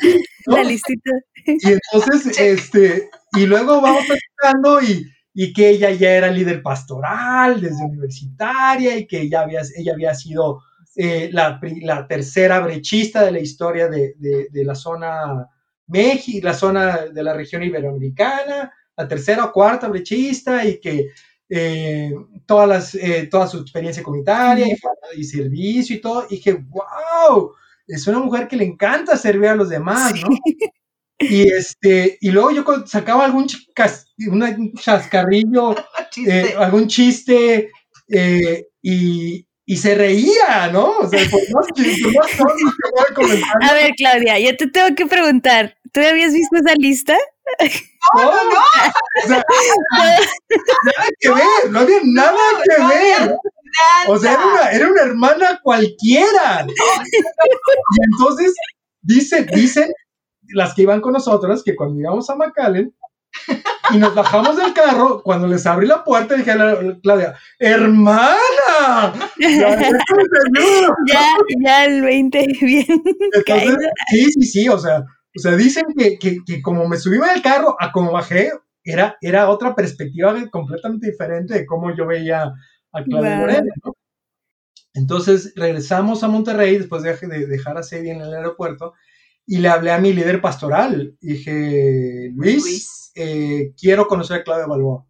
va, 0.48 0.56
la 0.56 0.64
listita. 0.64 1.12
Y 1.46 1.72
entonces, 1.72 2.38
este, 2.40 3.10
y 3.34 3.46
luego 3.46 3.82
vamos 3.82 4.06
platicando 4.06 4.82
y, 4.82 5.06
y 5.34 5.54
que 5.54 5.70
ella 5.70 5.92
ya 5.92 6.12
era 6.12 6.32
líder 6.32 6.62
pastoral 6.62 7.60
desde 7.60 7.84
universitaria 7.84 8.98
y 8.98 9.06
que 9.06 9.22
ella 9.22 9.42
había, 9.42 9.62
ella 9.76 9.94
había 9.94 10.14
sido 10.14 10.62
eh, 10.96 11.30
la, 11.32 11.60
la, 11.82 12.08
tercera 12.08 12.60
brechista 12.60 13.24
de 13.24 13.32
la 13.32 13.40
historia 13.40 13.88
de, 13.88 14.16
de, 14.18 14.48
de 14.50 14.66
la 14.66 14.76
zona 14.76 15.48
México, 15.88 16.46
la 16.48 16.54
zona 16.54 17.08
de 17.08 17.24
la 17.24 17.34
región 17.34 17.64
iberoamericana, 17.64 18.72
la 18.96 19.08
tercera 19.08 19.46
o 19.46 19.52
cuarta 19.52 19.88
brechista 19.88 20.66
y 20.66 20.80
que 20.80 21.10
eh, 21.50 22.14
todas 22.46 22.70
las, 22.70 22.96
eh, 22.96 23.28
toda 23.30 23.48
su 23.48 23.58
experiencia 23.58 24.04
comunitaria 24.04 24.68
y, 25.16 25.24
servicio 25.24 25.96
y 25.96 26.00
todo, 26.00 26.28
y 26.30 26.36
dije, 26.36 26.54
wow, 26.54 27.54
es 27.88 28.06
una 28.06 28.20
mujer 28.20 28.48
que 28.48 28.56
le 28.56 28.66
encanta 28.66 29.18
servir 29.18 29.50
a 29.50 29.56
los 29.56 29.70
demás, 29.70 30.14
¿no? 30.22 30.30
Y, 31.18 31.52
este, 31.52 32.18
y 32.22 32.30
luego 32.30 32.52
yo 32.52 32.64
sacaba 32.86 33.26
algún 33.26 33.48
un 34.28 34.74
chascarrillo, 34.76 35.76
eh, 36.28 36.54
algún 36.58 36.88
chiste, 36.88 37.72
y, 38.82 39.46
y, 39.66 39.78
se 39.78 39.96
reía, 39.96 40.70
¿no? 40.72 41.00
O 41.00 41.10
sea, 41.10 41.20
pues, 41.30 41.50
no, 42.14 43.68
a 43.68 43.74
ver, 43.74 43.92
Claudia, 43.98 44.40
yo 44.40 44.56
te 44.56 44.68
tengo 44.68 44.96
que 44.96 45.08
preguntar, 45.08 45.79
¿tú 45.92 46.02
habías 46.02 46.34
visto 46.34 46.58
esa 46.58 46.74
lista? 46.76 47.18
No, 48.16 48.26
no, 48.26 48.44
no. 48.44 48.60
O 49.24 49.28
sea, 49.28 49.44
nada 50.06 51.10
que 51.20 51.30
ver, 51.30 51.72
no 51.72 51.80
había 51.80 52.00
nada 52.04 52.40
que 52.64 52.84
ver. 52.84 53.38
O 54.08 54.18
sea, 54.18 54.34
era 54.34 54.46
una, 54.46 54.72
era 54.72 54.88
una 54.88 55.02
hermana 55.02 55.60
cualquiera. 55.62 56.66
Y 56.68 58.04
entonces, 58.12 58.54
dicen, 59.02 59.48
dicen 59.48 59.92
las 60.54 60.74
que 60.74 60.84
iban 60.84 61.02
con 61.02 61.14
nosotros 61.14 61.64
que 61.64 61.76
cuando 61.76 61.96
llegamos 61.96 62.30
a 62.30 62.36
McAllen 62.36 62.94
y 63.92 63.98
nos 63.98 64.16
bajamos 64.16 64.58
del 64.58 64.74
carro, 64.74 65.22
cuando 65.24 65.48
les 65.48 65.66
abrí 65.66 65.88
la 65.88 66.04
puerta, 66.04 66.36
dije 66.36 66.52
a 66.52 66.78
Claudia, 67.02 67.36
¡hermana! 67.60 69.14
Ya, 69.38 69.78
ya, 71.60 71.86
el 71.86 72.02
20, 72.02 72.48
bien. 72.62 73.04
Entonces, 73.34 73.78
sí, 74.10 74.32
sí, 74.34 74.44
sí, 74.44 74.70
o 74.70 74.78
sea, 74.78 75.04
o 75.40 75.42
sea, 75.42 75.56
dicen 75.56 75.86
que, 75.98 76.20
que, 76.20 76.40
que 76.46 76.62
como 76.62 76.88
me 76.88 76.98
subí 76.98 77.18
en 77.18 77.36
el 77.36 77.42
carro 77.42 77.76
a 77.80 77.92
como 77.92 78.12
bajé, 78.12 78.52
era, 78.84 79.18
era 79.22 79.50
otra 79.50 79.76
perspectiva 79.76 80.36
completamente 80.50 81.12
diferente 81.12 81.54
de 81.54 81.66
cómo 81.66 81.96
yo 81.96 82.06
veía 82.06 82.52
a 82.92 83.04
Claudia 83.04 83.38
Moreno, 83.38 83.72
¿no? 83.84 83.94
Entonces 84.94 85.54
regresamos 85.56 86.24
a 86.24 86.28
Monterrey 86.28 86.78
después 86.78 87.04
de, 87.04 87.16
dejar 87.48 87.78
a 87.78 87.84
Sadie 87.84 88.12
en 88.12 88.22
el 88.22 88.34
aeropuerto 88.34 88.94
y 89.46 89.60
le 89.60 89.70
hablé 89.70 89.92
a 89.92 90.00
mi 90.00 90.14
líder 90.14 90.42
pastoral. 90.42 91.16
Dije, 91.22 92.32
Luis, 92.36 93.12
Eh, 93.16 93.74
quiero 93.78 94.08
conocer 94.08 94.40
a 94.40 94.44
Claudia 94.44 94.68
Balboa. 94.68 95.06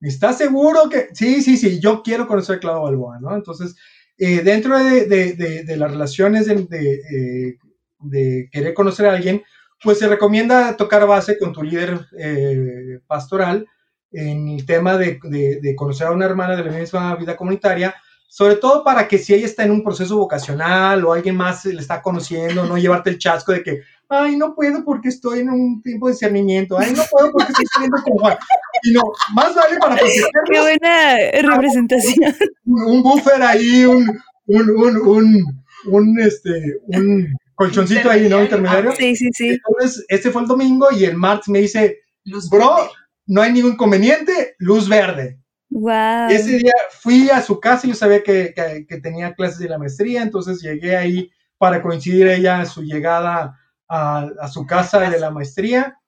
¿Estás 0.00 0.38
seguro 0.38 0.88
que.? 0.88 1.08
Sí, 1.12 1.42
sí, 1.42 1.56
sí, 1.56 1.80
yo 1.80 2.02
quiero 2.02 2.28
conocer 2.28 2.56
a 2.56 2.60
Claudia 2.60 2.82
Balboa, 2.82 3.18
¿no? 3.20 3.34
Entonces, 3.34 3.74
eh, 4.16 4.42
dentro 4.42 4.78
de, 4.78 5.06
de, 5.06 5.64
de, 5.64 5.76
las 5.76 5.90
relaciones 5.90 6.46
de, 6.46 6.54
eh, 6.54 7.58
de, 8.00 8.48
querer 8.52 8.74
conocer 8.74 9.06
a 9.06 9.12
alguien, 9.12 9.42
pues 9.82 9.98
se 9.98 10.08
recomienda 10.08 10.76
tocar 10.76 11.06
base 11.06 11.38
con 11.38 11.52
tu 11.52 11.62
líder 11.62 12.06
eh, 12.18 13.00
pastoral 13.06 13.66
en 14.10 14.48
el 14.48 14.66
tema 14.66 14.96
de, 14.96 15.18
de, 15.22 15.76
conocer 15.76 16.06
a 16.06 16.12
una 16.12 16.24
hermana 16.24 16.56
de 16.56 16.64
la 16.64 16.78
misma 16.78 17.14
vida 17.16 17.36
comunitaria, 17.36 17.94
sobre 18.26 18.56
todo 18.56 18.82
para 18.82 19.06
que 19.06 19.18
si 19.18 19.34
ella 19.34 19.44
está 19.44 19.64
en 19.64 19.70
un 19.70 19.84
proceso 19.84 20.16
vocacional 20.16 21.04
o 21.04 21.12
alguien 21.12 21.36
más 21.36 21.64
le 21.66 21.80
está 21.80 22.00
conociendo, 22.00 22.64
no 22.64 22.78
llevarte 22.78 23.10
el 23.10 23.18
chasco 23.18 23.52
de 23.52 23.62
que, 23.62 23.82
ay, 24.08 24.36
no 24.36 24.54
puedo 24.54 24.82
porque 24.82 25.08
estoy 25.08 25.40
en 25.40 25.50
un 25.50 25.82
tiempo 25.82 26.06
de 26.06 26.14
discernimiento, 26.14 26.78
ay, 26.78 26.92
no 26.92 27.02
puedo 27.10 27.30
porque 27.32 27.52
estoy 27.52 27.66
saliendo 27.66 27.98
con 28.02 28.14
Juan. 28.14 28.38
Y 28.82 28.92
no, 28.92 29.02
más 29.34 29.54
vale 29.54 29.76
para 29.78 29.96
Qué 30.50 30.60
buena 30.60 31.16
representación. 31.42 32.34
Un, 32.64 33.02
buffer 33.02 33.42
ahí, 33.42 33.84
un, 33.84 34.08
un, 34.46 34.70
un, 34.70 34.96
un, 35.06 35.64
un, 35.86 36.20
este, 36.20 36.78
un 36.86 37.36
colchoncito 37.58 38.08
ahí, 38.08 38.28
¿no? 38.28 38.40
Intermediario. 38.40 38.92
Sí, 38.96 39.16
sí, 39.16 39.30
sí. 39.32 39.48
Entonces, 39.48 40.04
este 40.08 40.30
fue 40.30 40.42
el 40.42 40.48
domingo 40.48 40.88
y 40.92 41.04
el 41.04 41.16
martes 41.16 41.48
me 41.48 41.58
dice, 41.58 41.98
luz 42.24 42.48
bro, 42.48 42.88
no 43.26 43.42
hay 43.42 43.52
ningún 43.52 43.72
inconveniente, 43.72 44.54
luz 44.58 44.88
verde. 44.88 45.40
Wow. 45.70 46.30
Y 46.30 46.34
ese 46.34 46.58
día 46.58 46.72
fui 47.00 47.28
a 47.30 47.42
su 47.42 47.58
casa 47.58 47.86
y 47.86 47.90
yo 47.90 47.96
sabía 47.96 48.22
que, 48.22 48.54
que, 48.88 49.00
tenía 49.00 49.34
clases 49.34 49.58
de 49.58 49.68
la 49.68 49.76
maestría, 49.76 50.22
entonces 50.22 50.62
llegué 50.62 50.96
ahí 50.96 51.30
para 51.58 51.82
coincidir 51.82 52.28
ella 52.28 52.60
en 52.60 52.66
su 52.66 52.82
llegada 52.82 53.58
a, 53.88 54.28
a 54.40 54.48
su 54.48 54.64
casa 54.64 55.00
de 55.00 55.18
la 55.18 55.32
maestría. 55.32 55.98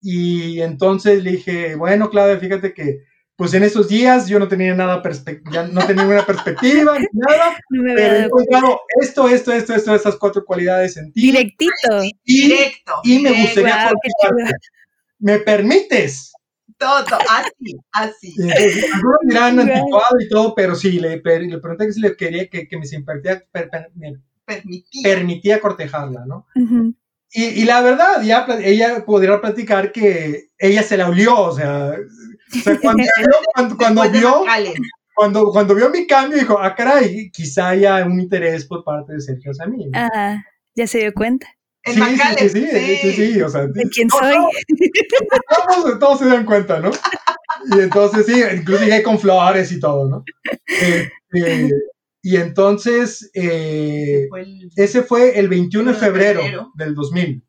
Y 0.00 0.62
entonces 0.62 1.22
le 1.22 1.32
dije, 1.32 1.74
bueno, 1.74 2.08
Claudia, 2.08 2.38
fíjate 2.38 2.72
que 2.72 3.04
pues 3.38 3.54
en 3.54 3.62
esos 3.62 3.86
días 3.86 4.26
yo 4.26 4.40
no 4.40 4.48
tenía 4.48 4.74
nada 4.74 5.00
ya 5.52 5.62
no 5.68 5.86
tenía 5.86 6.02
ninguna 6.02 6.26
perspectiva, 6.26 6.98
nada, 7.12 7.56
pero 7.70 8.16
he 8.16 8.24
encontrado 8.24 8.80
esto, 9.00 9.28
esto, 9.28 9.52
esto, 9.52 9.76
esto, 9.76 9.94
estas 9.94 10.16
cuatro 10.16 10.44
cualidades 10.44 10.96
en 10.96 11.12
ti. 11.12 11.20
Directito. 11.20 12.02
Y, 12.24 12.48
Directo. 12.48 12.94
Y 13.04 13.20
me 13.20 13.30
gustaría 13.30 13.92
¿Me 15.20 15.38
permites? 15.38 16.32
Todo, 16.78 17.04
así, 17.30 17.76
así. 17.92 18.34
algunos 18.92 19.20
dirán 19.22 19.60
anticuado 19.60 20.16
y 20.18 20.28
todo, 20.28 20.54
pero 20.56 20.74
sí, 20.74 20.98
le, 20.98 21.18
le 21.18 21.58
pregunté 21.58 21.86
que 21.86 21.92
si 21.92 22.00
le 22.00 22.16
quería 22.16 22.48
que, 22.48 22.66
que 22.66 22.76
me, 22.76 22.86
me 23.94 24.20
permitía. 24.44 25.02
permitía 25.04 25.60
cortejarla, 25.60 26.26
¿no? 26.26 26.46
y, 27.30 27.44
y, 27.44 27.64
la 27.64 27.82
verdad, 27.82 28.20
ya 28.22 28.46
ella 28.64 29.04
podría 29.04 29.40
platicar 29.40 29.92
que 29.92 30.50
ella 30.58 30.82
se 30.82 30.96
la 30.96 31.08
olió, 31.08 31.38
o 31.38 31.52
sea, 31.52 31.94
cuando, 32.82 33.76
cuando, 33.76 34.10
vio, 34.10 34.44
cuando, 35.14 35.50
cuando 35.50 35.74
vio 35.74 35.90
mi 35.90 36.06
cambio, 36.06 36.38
dijo, 36.38 36.58
ah, 36.58 36.74
caray, 36.74 37.30
quizá 37.30 37.70
haya 37.70 38.04
un 38.04 38.20
interés 38.20 38.64
por 38.64 38.84
parte 38.84 39.14
de 39.14 39.20
Sergio 39.20 39.52
Samir. 39.54 39.90
Ajá, 39.94 40.44
ya 40.74 40.86
se 40.86 40.98
dio 40.98 41.12
cuenta. 41.12 41.46
Sí, 41.84 41.94
sí, 41.94 42.48
sí, 42.48 42.96
sí, 43.02 43.12
sí, 43.12 43.42
o 43.42 43.48
sea, 43.48 43.66
¿De 43.66 43.88
quién 43.88 44.10
soy? 44.10 44.36
Todos, 45.68 45.98
todos, 45.98 46.18
se 46.18 46.26
dan 46.26 46.44
cuenta, 46.44 46.80
¿no? 46.80 46.90
Y 47.74 47.80
entonces, 47.80 48.26
sí, 48.26 48.42
incluso 48.56 48.84
llegué 48.84 49.02
con 49.02 49.18
flores 49.18 49.72
y 49.72 49.80
todo, 49.80 50.08
¿no? 50.08 50.24
Este, 50.66 51.70
y 52.22 52.36
entonces, 52.36 53.30
eh, 53.34 54.28
ese 54.76 55.02
fue 55.02 55.38
el 55.38 55.48
21 55.48 55.92
de 55.92 55.98
febrero, 55.98 56.40
febrero 56.42 56.72
del 56.74 56.94
2000. 56.94 57.42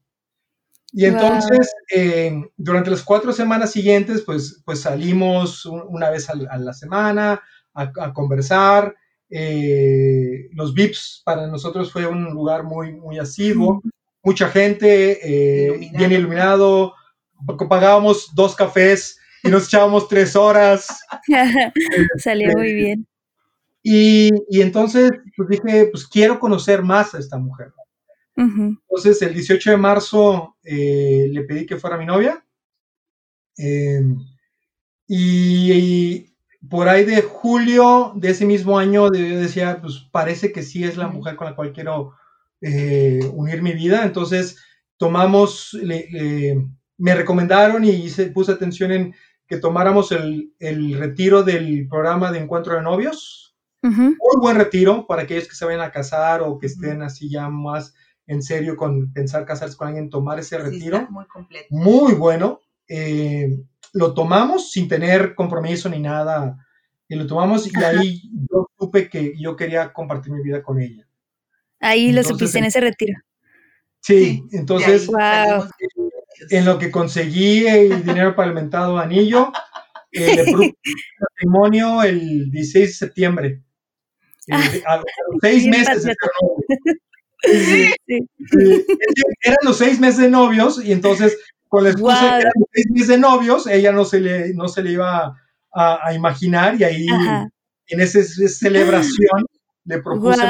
Y 0.92 1.06
entonces, 1.06 1.72
eh, 1.94 2.42
durante 2.58 2.90
las 2.90 3.04
cuatro 3.04 3.32
semanas 3.32 3.72
siguientes, 3.72 4.24
pues, 4.26 4.62
pues 4.66 4.82
salimos 4.82 5.66
una 5.66 6.10
vez 6.10 6.30
a, 6.30 6.36
la 6.36 6.74
semana 6.74 7.42
a, 7.74 8.14
conversar. 8.14 8.96
Eh, 9.30 10.50
los 10.54 10.74
VIPs 10.74 11.22
para 11.24 11.46
nosotros 11.48 11.92
fue 11.92 12.08
un 12.08 12.26
lugar 12.32 12.64
muy, 12.64 12.94
muy 12.94 13.20
asiduo, 13.20 13.82
mucha 14.24 14.50
gente, 14.50 15.20
eh, 15.22 15.92
bien 15.96 16.12
iluminado. 16.12 16.94
Pagábamos 17.70 18.32
dos 18.34 18.56
cafés 18.56 19.20
y 19.44 19.50
nos 19.50 19.68
echábamos 19.68 20.08
tres 20.08 20.36
horas. 20.36 20.88
Salió 22.18 22.52
muy 22.58 22.74
bien. 22.74 23.08
Y, 23.84 24.30
y, 24.50 24.62
entonces, 24.62 25.10
pues 25.38 25.50
dije, 25.50 25.86
pues 25.92 26.06
quiero 26.06 26.40
conocer 26.40 26.84
más 26.84 27.14
a 27.14 27.20
esta 27.20 27.38
mujer. 27.38 27.72
Entonces, 28.40 29.22
el 29.22 29.34
18 29.34 29.72
de 29.72 29.78
marzo 29.78 30.56
eh, 30.64 31.28
le 31.30 31.44
pedí 31.44 31.66
que 31.66 31.78
fuera 31.78 31.98
mi 31.98 32.06
novia. 32.06 32.44
Em, 33.58 34.18
y, 35.08 36.34
por 36.70 36.88
ahí 36.88 37.04
de 37.04 37.22
julio 37.22 38.14
de 38.16 38.30
ese 38.30 38.46
mismo 38.46 38.78
año 38.78 39.10
decía, 39.10 39.80
pues 39.82 40.08
parece 40.12 40.52
que 40.52 40.64
sí 40.64 40.84
es 40.84 40.98
la 40.98 41.08
mujer 41.08 41.36
con 41.36 41.48
la 41.48 41.56
cual 41.56 41.74
quiero 41.74 42.14
eh, 42.62 43.20
unir 43.34 43.62
mi 43.62 43.74
vida. 43.74 44.06
Entonces, 44.06 44.58
tomamos, 44.98 45.78
me 46.98 47.16
recomendaron 47.16 47.84
y 47.84 47.90
hice, 47.90 48.28
puse 48.28 48.54
atención 48.54 48.92
en 48.92 49.16
que 49.48 49.58
tomáramos 49.58 50.12
el, 50.12 50.54
el 50.60 50.94
retiro 50.98 51.44
del 51.44 51.88
programa 51.90 52.32
de 52.32 52.40
encuentro 52.40 52.76
de 52.76 52.84
novios. 52.84 53.58
Muy 53.82 54.36
buen 54.42 54.58
retiro 54.58 55.08
para 55.08 55.24
aquellos 55.24 55.48
que 55.48 55.56
se 55.56 55.66
vayan 55.66 55.82
a 55.82 55.92
casar 55.92 56.42
o 56.42 56.60
que 56.60 56.68
estén 56.68 57.02
así 57.02 57.30
ya 57.30 57.50
más 57.50 57.94
en 58.30 58.44
serio 58.44 58.78
con 58.78 59.12
pensar 59.12 59.44
casarse 59.44 59.76
con 59.76 59.88
alguien, 59.88 60.10
tomar 60.10 60.38
ese 60.38 60.60
retiro. 60.60 61.08
muy 61.10 61.26
completo. 61.26 61.66
Muy 61.72 62.14
bueno. 62.14 62.60
Eh, 62.88 63.58
lo 63.94 64.14
tomamos 64.14 64.72
sin 64.72 64.88
tener 64.88 65.34
compromiso 65.34 65.90
ni 65.90 66.00
nada. 66.00 66.64
Y 67.08 67.16
lo 67.16 67.26
tomamos 67.26 67.68
y 67.68 67.76
ahí 67.84 68.22
yo 68.52 68.70
supe 68.78 69.10
que 69.10 69.34
yo 69.36 69.56
quería 69.56 69.92
compartir 69.92 70.32
mi 70.32 70.44
vida 70.44 70.62
con 70.62 70.80
ella. 70.80 71.08
Ahí 71.80 72.12
lo 72.12 72.24
supiste 72.24 72.60
en 72.60 72.66
ese 72.66 72.80
retiro. 72.82 73.18
Sí, 74.00 74.44
entonces 74.52 75.10
en 76.52 76.66
lo 76.66 76.78
que 76.78 76.92
conseguí 76.92 77.66
el 77.66 78.06
dinero 78.06 78.36
para 78.36 78.50
el 78.50 78.54
mentado 78.54 79.00
anillo, 79.00 79.52
eh, 80.12 80.36
le 80.36 80.46
matrimonio 81.20 82.04
el 82.04 82.52
16 82.52 82.88
de 82.88 82.94
septiembre. 82.94 83.64
Eh, 84.48 84.84
a, 84.86 84.98
los 84.98 85.06
seis 85.42 85.66
meses. 85.66 86.06
Eran 87.44 87.94
los 89.64 89.78
seis 89.78 90.00
meses 90.00 90.20
de 90.20 90.30
novios 90.30 90.84
y 90.84 90.92
entonces 90.92 91.38
con 91.68 91.84
la 91.84 91.92
excusa 91.92 92.36
de 92.36 92.42
eran 92.42 92.54
los 92.56 92.70
seis 92.74 92.88
meses 92.92 93.08
de 93.08 93.18
novios, 93.20 93.68
ella 93.68 93.92
no 93.92 94.06
se 94.06 94.20
le, 94.20 94.54
no 94.54 94.68
se 94.68 94.82
le 94.82 94.92
iba 94.92 95.36
a, 95.74 96.14
imaginar 96.14 96.80
y 96.80 96.84
ahí 96.84 97.08
en 97.88 98.02
esa 98.02 98.22
celebración 98.24 99.46
le 99.86 100.02
propuse. 100.02 100.44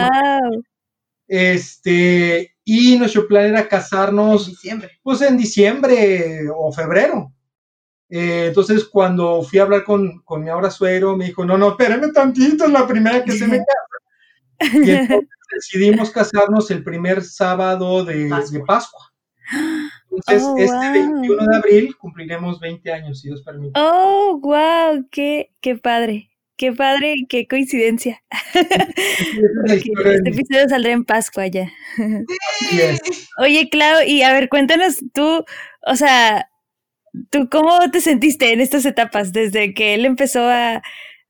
Este, 1.28 2.56
y 2.66 2.98
nuestro 2.98 3.28
plan 3.28 3.46
era 3.46 3.68
casarnos 3.68 4.48
en 4.48 4.54
diciembre. 4.54 4.92
pues 5.04 5.22
en 5.22 5.38
diciembre 5.38 6.48
o 6.56 6.72
febrero. 6.72 7.32
Eh, 8.10 8.46
entonces, 8.48 8.86
cuando 8.86 9.44
fui 9.44 9.60
a 9.60 9.64
hablar 9.64 9.84
con, 9.84 10.22
con, 10.24 10.44
mi 10.44 10.50
ahora 10.50 10.72
suegro, 10.72 11.16
me 11.16 11.26
dijo, 11.26 11.46
no, 11.46 11.58
no, 11.58 11.70
espérame 11.70 12.12
tantito, 12.12 12.66
es 12.66 12.72
la 12.72 12.88
primera 12.88 13.24
que 13.24 13.34
se 13.34 13.48
me 13.48 13.58
casa. 13.58 13.70
Y 14.74 14.92
entonces 14.92 15.30
decidimos 15.52 16.12
casarnos 16.12 16.70
el 16.72 16.84
primer 16.84 17.24
sábado 17.24 18.04
de 18.04 18.30
Pascua. 18.66 19.12
Entonces, 20.12 20.44
oh, 20.44 20.58
este 20.58 20.92
21 20.92 21.46
de 21.46 21.56
abril 21.56 21.98
cumpliremos 21.98 22.60
20 22.60 22.92
años, 22.92 23.22
si 23.22 23.30
Dios 23.30 23.42
permite. 23.44 23.80
¡Oh, 23.80 24.40
wow! 24.42 25.08
¡Qué, 25.12 25.52
qué 25.62 25.76
padre! 25.76 26.30
Qué 26.60 26.74
padre, 26.74 27.16
qué 27.30 27.48
coincidencia. 27.48 28.22
este 28.54 30.30
episodio 30.30 30.68
saldrá 30.68 30.92
en 30.92 31.06
Pascua 31.06 31.48
ya. 31.48 31.72
Oye, 33.38 33.70
Clau, 33.70 34.04
y 34.06 34.24
a 34.24 34.34
ver, 34.34 34.50
cuéntanos 34.50 34.98
tú, 35.14 35.46
o 35.88 35.96
sea, 35.96 36.50
¿tú 37.30 37.48
cómo 37.50 37.80
te 37.92 38.02
sentiste 38.02 38.52
en 38.52 38.60
estas 38.60 38.86
etapas? 38.86 39.32
Desde 39.32 39.74
que 39.74 39.94
él 39.94 40.06
empezó 40.06 40.42
a, 40.50 40.82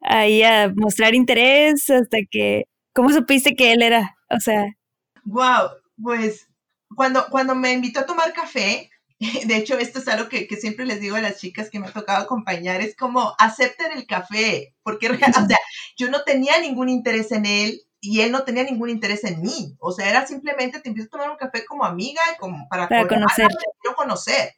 a 0.02 0.74
mostrar 0.76 1.14
interés 1.14 1.88
hasta 1.92 2.18
que, 2.32 2.66
¿cómo 3.00 3.14
supiste 3.14 3.56
que 3.56 3.72
él 3.72 3.82
era? 3.82 4.18
O 4.30 4.42
sea. 4.42 4.76
Wow, 5.24 5.70
pues 6.04 6.50
cuando, 6.94 7.28
cuando 7.30 7.56
me 7.56 7.72
invitó 7.72 8.02
a 8.02 8.06
tomar 8.06 8.34
café, 8.34 8.90
de 9.46 9.56
hecho, 9.56 9.78
esto 9.78 10.00
es 10.00 10.08
algo 10.10 10.28
que, 10.28 10.46
siempre 10.60 10.86
les 10.86 11.00
digo 11.00 11.16
a 11.16 11.22
las 11.22 11.40
chicas 11.40 11.70
que 11.70 11.80
me 11.80 11.88
ha 11.88 11.94
tocado 11.94 12.22
acompañar, 12.22 12.82
es 12.82 12.98
como 12.98 13.34
acepten 13.40 13.94
el 13.94 14.06
café, 14.06 14.76
porque, 14.84 15.10
o 15.10 15.16
sea, 15.18 15.58
yo 15.96 16.10
no 16.12 16.24
tenía 16.24 16.60
ningún 16.60 16.90
interés 16.90 17.32
en 17.32 17.46
él 17.46 17.82
y 18.02 18.20
él 18.20 18.34
no 18.34 18.44
tenía 18.44 18.64
ningún 18.64 18.90
interés 18.90 19.24
en 19.24 19.42
mí, 19.42 19.78
o 19.80 19.94
sea, 19.94 20.10
era 20.10 20.28
simplemente 20.28 20.82
te 20.82 20.90
empiezo 20.90 21.08
a 21.08 21.12
tomar 21.12 21.30
un 21.32 21.38
café 21.38 21.64
como 21.64 21.86
amiga, 21.86 22.22
como 22.38 22.68
para, 22.68 22.90
conocer. 23.08 23.48
Quiero 23.82 23.96
conocer. 23.96 24.56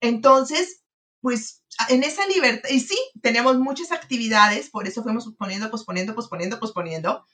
Entonces, 0.00 0.84
pues 1.20 1.64
en 1.88 2.04
esa 2.04 2.26
libertad, 2.28 2.68
y 2.70 2.78
sí, 2.78 2.96
teníamos 3.22 3.58
muchas 3.58 3.90
actividades, 3.90 4.70
por 4.70 4.86
eso 4.86 5.02
fuimos 5.02 5.24
posponiendo, 5.24 5.68
posponiendo, 5.68 6.14
posponiendo, 6.14 6.60
posponiendo, 6.60 7.26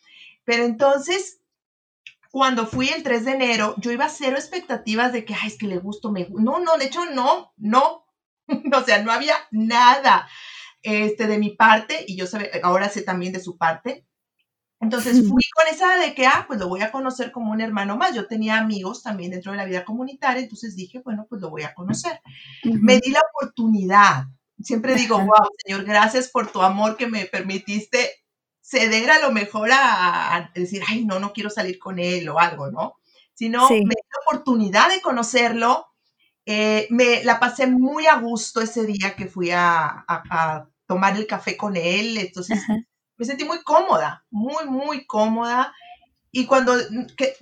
pero 0.49 0.65
entonces 0.65 1.43
cuando 2.31 2.67
fui 2.67 2.89
el 2.89 3.03
3 3.03 3.27
de 3.27 3.33
enero, 3.33 3.75
yo 3.77 3.93
iba 3.93 4.07
a 4.07 4.09
cero 4.09 4.37
expectativas 4.37 5.13
de 5.13 5.27
que, 5.27 5.35
ay, 5.35 5.49
es 5.49 5.59
que 5.59 5.67
le 5.67 5.77
gusto, 5.77 6.11
me 6.11 6.27
No, 6.31 6.59
no, 6.59 6.79
de 6.79 6.87
hecho, 6.87 7.05
no, 7.05 7.53
no. 7.59 8.07
o 8.75 8.81
sea, 8.83 9.03
no 9.03 9.13
había 9.13 9.35
nada 9.51 10.27
este, 10.81 11.27
de 11.27 11.37
mi 11.37 11.51
parte 11.51 12.03
y 12.09 12.17
yo 12.17 12.27
sabe, 12.27 12.51
ahora 12.63 12.89
sé 12.89 13.03
también 13.03 13.35
de 13.35 13.41
su 13.41 13.59
parte. 13.59 14.07
Entonces 14.81 15.29
fui 15.29 15.43
con 15.55 15.67
esa 15.71 15.99
de 15.99 16.15
que, 16.15 16.27
ah, 16.27 16.47
pues 16.47 16.59
lo 16.59 16.69
voy 16.69 16.81
a 16.81 16.93
conocer 16.93 17.31
como 17.31 17.53
un 17.53 17.61
hermano 17.61 17.99
más. 17.99 18.15
Yo 18.15 18.27
tenía 18.27 18.57
amigos 18.57 19.03
también 19.03 19.33
dentro 19.33 19.53
de 19.53 19.59
la 19.59 19.67
vida 19.67 19.85
comunitaria, 19.85 20.43
entonces 20.43 20.77
dije, 20.77 21.03
bueno, 21.05 21.27
pues 21.29 21.43
lo 21.43 21.51
voy 21.51 21.65
a 21.65 21.75
conocer. 21.75 22.23
Me 22.65 22.99
di 23.01 23.11
la 23.11 23.21
oportunidad. 23.35 24.25
Siempre 24.63 24.95
digo, 24.95 25.19
wow, 25.19 25.49
Señor, 25.63 25.85
gracias 25.85 26.31
por 26.31 26.51
tu 26.51 26.63
amor 26.63 26.97
que 26.97 27.07
me 27.07 27.27
permitiste 27.27 28.09
ceder 28.69 29.11
a 29.11 29.19
lo 29.21 29.33
mejor 29.33 29.71
a, 29.73 30.51
decir, 30.55 30.83
ay, 30.87 31.07
no, 31.07 31.19
no 31.19 31.33
quiero 31.33 31.49
salir 31.49 31.79
con 31.79 31.99
él 31.99 32.29
o 32.29 32.39
algo, 32.39 32.71
¿no? 32.71 32.97
Sino 33.33 33.69
me 33.71 33.79
di 33.79 33.85
la 33.87 34.21
oportunidad 34.27 34.91
de 34.91 35.01
conocerlo. 35.01 35.87
Eh, 36.45 36.87
me 36.91 37.25
la 37.25 37.41
pasé 37.41 37.67
muy 37.67 38.07
a 38.07 38.17
gusto 38.17 38.61
ese 38.61 38.85
día 38.85 39.17
que 39.17 39.27
fui 39.27 39.51
a, 39.53 40.05
tomar 40.87 41.17
el 41.17 41.27
café 41.27 41.57
con 41.57 41.77
él. 41.77 42.19
Entonces 42.19 42.61
me 43.17 43.25
sentí 43.25 43.45
muy 43.45 43.63
cómoda, 43.63 44.27
muy, 44.31 44.67
muy 44.67 45.07
cómoda. 45.07 45.73
Y 46.31 46.45
cuando 46.45 46.75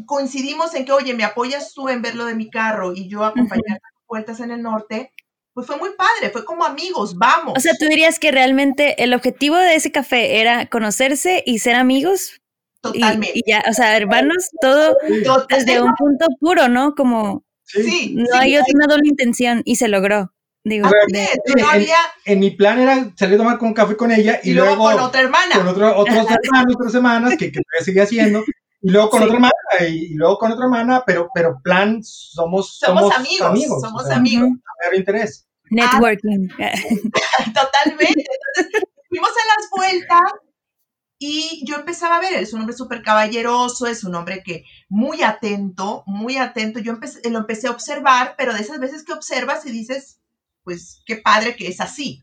coincidimos 0.04 0.74
en 0.74 0.84
que, 0.84 0.92
oye, 0.92 1.12
me 1.14 1.24
apoyas 1.24 1.74
tú 1.74 1.88
en 1.88 2.02
ver 2.02 2.14
lo 2.14 2.26
de 2.26 2.36
mi 2.36 2.50
carro 2.50 2.92
y 2.94 3.08
yo 3.08 3.24
acompañar 3.24 3.78
uh 3.78 3.96
vueltas 4.08 4.38
en 4.38 4.52
el 4.52 4.62
norte, 4.62 5.12
pues 5.56 5.66
fue 5.66 5.78
muy 5.78 5.88
padre, 5.96 6.28
fue 6.30 6.44
como 6.44 6.66
amigos, 6.66 7.16
vamos. 7.16 7.54
O 7.56 7.60
sea, 7.60 7.72
tú 7.80 7.86
dirías 7.86 8.18
que 8.18 8.30
realmente 8.30 9.02
el 9.02 9.14
objetivo 9.14 9.56
de 9.56 9.74
ese 9.74 9.90
café 9.90 10.38
era 10.38 10.66
conocerse 10.66 11.42
y 11.46 11.60
ser 11.60 11.76
amigos. 11.76 12.42
Totalmente. 12.82 13.32
Y, 13.34 13.50
ya, 13.50 13.64
o 13.66 13.72
sea, 13.72 13.96
hermanos, 13.96 14.50
todo 14.60 14.94
desde 15.48 15.80
un 15.80 15.94
punto 15.94 16.26
puro, 16.40 16.68
¿no? 16.68 16.94
Como 16.94 17.46
sí, 17.62 18.14
no 18.14 18.36
hay 18.38 18.58
una 18.58 18.86
doble 18.86 19.08
intención 19.08 19.62
y 19.64 19.76
se 19.76 19.88
logró. 19.88 20.30
Digo, 20.62 20.90
en, 22.26 22.38
mi 22.38 22.50
plan 22.50 22.78
era 22.78 23.10
salir 23.16 23.36
a 23.36 23.38
tomar 23.38 23.56
con 23.56 23.72
café 23.72 23.96
con 23.96 24.12
ella 24.12 24.40
y, 24.42 24.52
luego, 24.52 24.76
con 24.76 25.00
otra 25.00 25.22
hermana. 25.22 25.54
Con 25.54 25.68
otro, 25.68 25.96
otros 25.96 26.18
hermanos, 26.18 26.74
otras 26.74 26.92
semanas 26.92 27.30
que, 27.38 27.50
que 27.50 27.60
todavía 27.62 27.82
seguía 27.82 28.02
haciendo. 28.02 28.44
Y 28.82 28.90
luego 28.90 29.10
con 29.10 29.22
otra 29.22 29.34
hermana, 29.34 29.52
y, 29.88 30.14
luego 30.14 30.38
con 30.38 30.52
otra 30.52 30.64
hermana, 30.64 31.02
pero, 31.06 31.28
pero 31.34 31.60
plan, 31.62 32.02
somos, 32.02 32.78
somos, 32.78 33.12
amigos, 33.12 33.80
Somos 33.80 34.10
amigos. 34.10 34.50
A 34.92 34.94
interés. 34.94 35.46
Networking. 35.70 36.48
totalmente. 37.54 38.24
Entonces, 38.56 38.82
fuimos 39.08 39.30
a 39.30 39.56
las 39.56 39.70
vueltas 39.70 40.32
y 41.18 41.64
yo 41.66 41.76
empezaba 41.76 42.16
a 42.16 42.20
ver, 42.20 42.34
es 42.34 42.52
un 42.52 42.60
hombre 42.60 42.76
súper 42.76 43.02
caballeroso, 43.02 43.86
es 43.86 44.04
un 44.04 44.14
hombre 44.14 44.42
que 44.44 44.64
muy 44.88 45.22
atento, 45.22 46.02
muy 46.06 46.36
atento. 46.36 46.78
Yo 46.78 46.92
empecé, 46.92 47.28
lo 47.30 47.38
empecé 47.38 47.68
a 47.68 47.72
observar, 47.72 48.34
pero 48.36 48.52
de 48.52 48.60
esas 48.60 48.78
veces 48.78 49.02
que 49.02 49.14
observas 49.14 49.64
y 49.64 49.72
dices, 49.72 50.20
pues 50.62 51.02
qué 51.06 51.16
padre 51.16 51.56
que 51.56 51.68
es 51.68 51.80
así. 51.80 52.22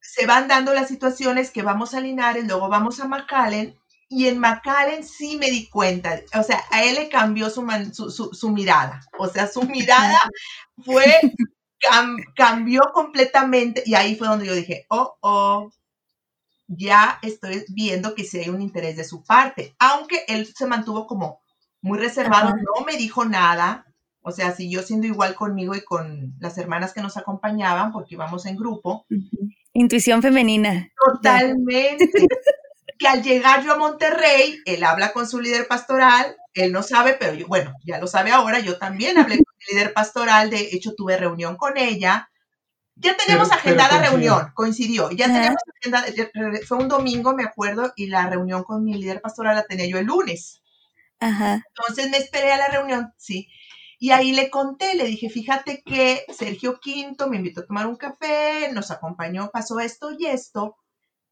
Se 0.00 0.26
van 0.26 0.48
dando 0.48 0.72
las 0.72 0.88
situaciones 0.88 1.50
que 1.50 1.62
vamos 1.62 1.94
a 1.94 2.00
Linares, 2.00 2.46
luego 2.46 2.68
vamos 2.68 2.98
a 3.00 3.06
McAllen, 3.06 3.78
y 4.08 4.28
en 4.28 4.38
McAllen 4.38 5.04
sí 5.04 5.36
me 5.38 5.50
di 5.50 5.68
cuenta, 5.68 6.20
o 6.38 6.42
sea, 6.42 6.62
a 6.70 6.84
él 6.84 6.96
le 6.96 7.08
cambió 7.08 7.50
su, 7.50 7.66
su, 7.92 8.32
su 8.32 8.50
mirada, 8.50 9.00
o 9.18 9.28
sea, 9.28 9.46
su 9.46 9.62
mirada 9.62 10.18
fue 10.84 11.04
cambió 12.34 12.80
completamente 12.92 13.82
y 13.84 13.94
ahí 13.94 14.16
fue 14.16 14.28
donde 14.28 14.46
yo 14.46 14.54
dije, 14.54 14.86
oh, 14.88 15.16
oh, 15.20 15.70
ya 16.66 17.18
estoy 17.22 17.64
viendo 17.68 18.14
que 18.14 18.24
sí 18.24 18.38
hay 18.38 18.48
un 18.48 18.62
interés 18.62 18.96
de 18.96 19.04
su 19.04 19.22
parte, 19.22 19.74
aunque 19.78 20.24
él 20.28 20.46
se 20.54 20.66
mantuvo 20.66 21.06
como 21.06 21.40
muy 21.82 21.98
reservado, 21.98 22.50
no 22.50 22.84
me 22.86 22.96
dijo 22.96 23.26
nada, 23.26 23.86
o 24.22 24.32
sea, 24.32 24.52
siguió 24.52 24.82
siendo 24.82 25.06
igual 25.06 25.34
conmigo 25.34 25.74
y 25.74 25.84
con 25.84 26.34
las 26.40 26.56
hermanas 26.56 26.94
que 26.94 27.02
nos 27.02 27.18
acompañaban, 27.18 27.92
porque 27.92 28.14
íbamos 28.14 28.46
en 28.46 28.56
grupo. 28.56 29.04
Intuición 29.74 30.22
femenina. 30.22 30.88
Totalmente. 31.04 32.08
que 32.98 33.08
al 33.08 33.22
llegar 33.22 33.64
yo 33.64 33.72
a 33.72 33.78
Monterrey, 33.78 34.60
él 34.64 34.84
habla 34.84 35.12
con 35.12 35.28
su 35.28 35.40
líder 35.40 35.66
pastoral, 35.66 36.36
él 36.54 36.72
no 36.72 36.82
sabe, 36.82 37.14
pero 37.14 37.34
yo, 37.34 37.46
bueno, 37.46 37.74
ya 37.84 37.98
lo 37.98 38.06
sabe 38.06 38.30
ahora, 38.30 38.60
yo 38.60 38.78
también 38.78 39.18
hablé 39.18 39.36
con 39.36 39.54
el 39.58 39.76
líder 39.76 39.92
pastoral, 39.92 40.50
de 40.50 40.70
hecho 40.72 40.94
tuve 40.94 41.16
reunión 41.16 41.56
con 41.56 41.76
ella, 41.76 42.30
ya 42.96 43.16
teníamos 43.16 43.50
agendada 43.50 44.00
reunión, 44.00 44.52
coincidió, 44.54 45.10
ya 45.10 45.26
teníamos 45.26 45.60
agendada, 45.78 46.06
fue 46.66 46.78
un 46.78 46.88
domingo, 46.88 47.34
me 47.34 47.44
acuerdo, 47.44 47.92
y 47.96 48.06
la 48.06 48.28
reunión 48.28 48.62
con 48.62 48.84
mi 48.84 48.94
líder 48.94 49.20
pastoral 49.20 49.56
la 49.56 49.64
tenía 49.64 49.86
yo 49.86 49.98
el 49.98 50.06
lunes. 50.06 50.62
Ajá. 51.18 51.64
Entonces 51.76 52.10
me 52.10 52.18
esperé 52.18 52.52
a 52.52 52.58
la 52.58 52.68
reunión, 52.68 53.12
sí. 53.16 53.48
Y 53.98 54.10
ahí 54.10 54.32
le 54.32 54.50
conté, 54.50 54.94
le 54.94 55.06
dije, 55.06 55.28
fíjate 55.28 55.82
que 55.84 56.24
Sergio 56.36 56.78
Quinto 56.78 57.28
me 57.28 57.36
invitó 57.36 57.62
a 57.62 57.66
tomar 57.66 57.86
un 57.86 57.96
café, 57.96 58.70
nos 58.72 58.90
acompañó, 58.90 59.50
pasó 59.52 59.80
esto 59.80 60.10
y 60.16 60.26
esto, 60.26 60.76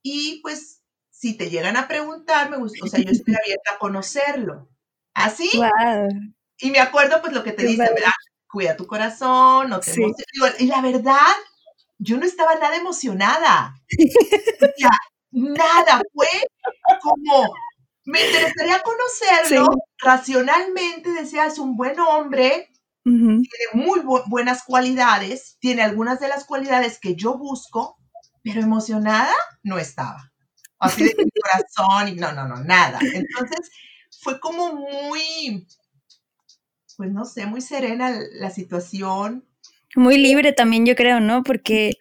y 0.02 0.40
pues 0.42 0.81
si 1.22 1.34
te 1.34 1.50
llegan 1.50 1.76
a 1.76 1.86
preguntar, 1.86 2.50
me 2.50 2.56
gusta, 2.56 2.84
o 2.84 2.88
sea, 2.88 2.98
yo 2.98 3.12
estoy 3.12 3.34
abierta 3.44 3.74
a 3.74 3.78
conocerlo. 3.78 4.68
Así. 5.14 5.48
Y 6.58 6.70
me 6.72 6.80
acuerdo 6.80 7.20
pues 7.20 7.32
lo 7.32 7.44
que 7.44 7.52
te 7.52 7.64
dice, 7.64 7.84
¿verdad? 7.94 8.10
Cuida 8.48 8.76
tu 8.76 8.88
corazón, 8.88 9.70
no 9.70 9.78
te 9.78 9.94
Y 10.58 10.66
la 10.66 10.82
verdad, 10.82 11.32
yo 11.98 12.16
no 12.16 12.26
estaba 12.26 12.56
nada 12.56 12.74
emocionada. 12.74 13.76
nada, 15.30 16.02
fue 16.12 16.26
como, 17.00 17.54
me 18.04 18.26
interesaría 18.26 18.82
conocerlo, 18.82 19.68
racionalmente 19.98 21.12
decía, 21.12 21.46
es 21.46 21.60
un 21.60 21.76
buen 21.76 22.00
hombre, 22.00 22.68
tiene 23.04 23.44
muy 23.74 24.00
buenas 24.26 24.64
cualidades, 24.64 25.56
tiene 25.60 25.82
algunas 25.82 26.18
de 26.18 26.26
las 26.26 26.44
cualidades 26.46 26.98
que 26.98 27.14
yo 27.14 27.38
busco, 27.38 27.96
pero 28.42 28.60
emocionada 28.60 29.32
no 29.62 29.78
estaba. 29.78 30.31
Así 30.82 31.04
de 31.04 31.14
mi 31.16 31.30
corazón 31.30 32.08
y 32.08 32.16
no, 32.16 32.32
no, 32.32 32.48
no, 32.48 32.56
nada. 32.64 32.98
Entonces 33.14 33.70
fue 34.20 34.40
como 34.40 34.74
muy, 34.74 35.66
pues 36.96 37.12
no 37.12 37.24
sé, 37.24 37.46
muy 37.46 37.60
serena 37.60 38.12
la 38.32 38.50
situación. 38.50 39.44
Muy 39.94 40.18
libre 40.18 40.52
también, 40.52 40.84
yo 40.84 40.96
creo, 40.96 41.20
¿no? 41.20 41.44
Porque 41.44 41.92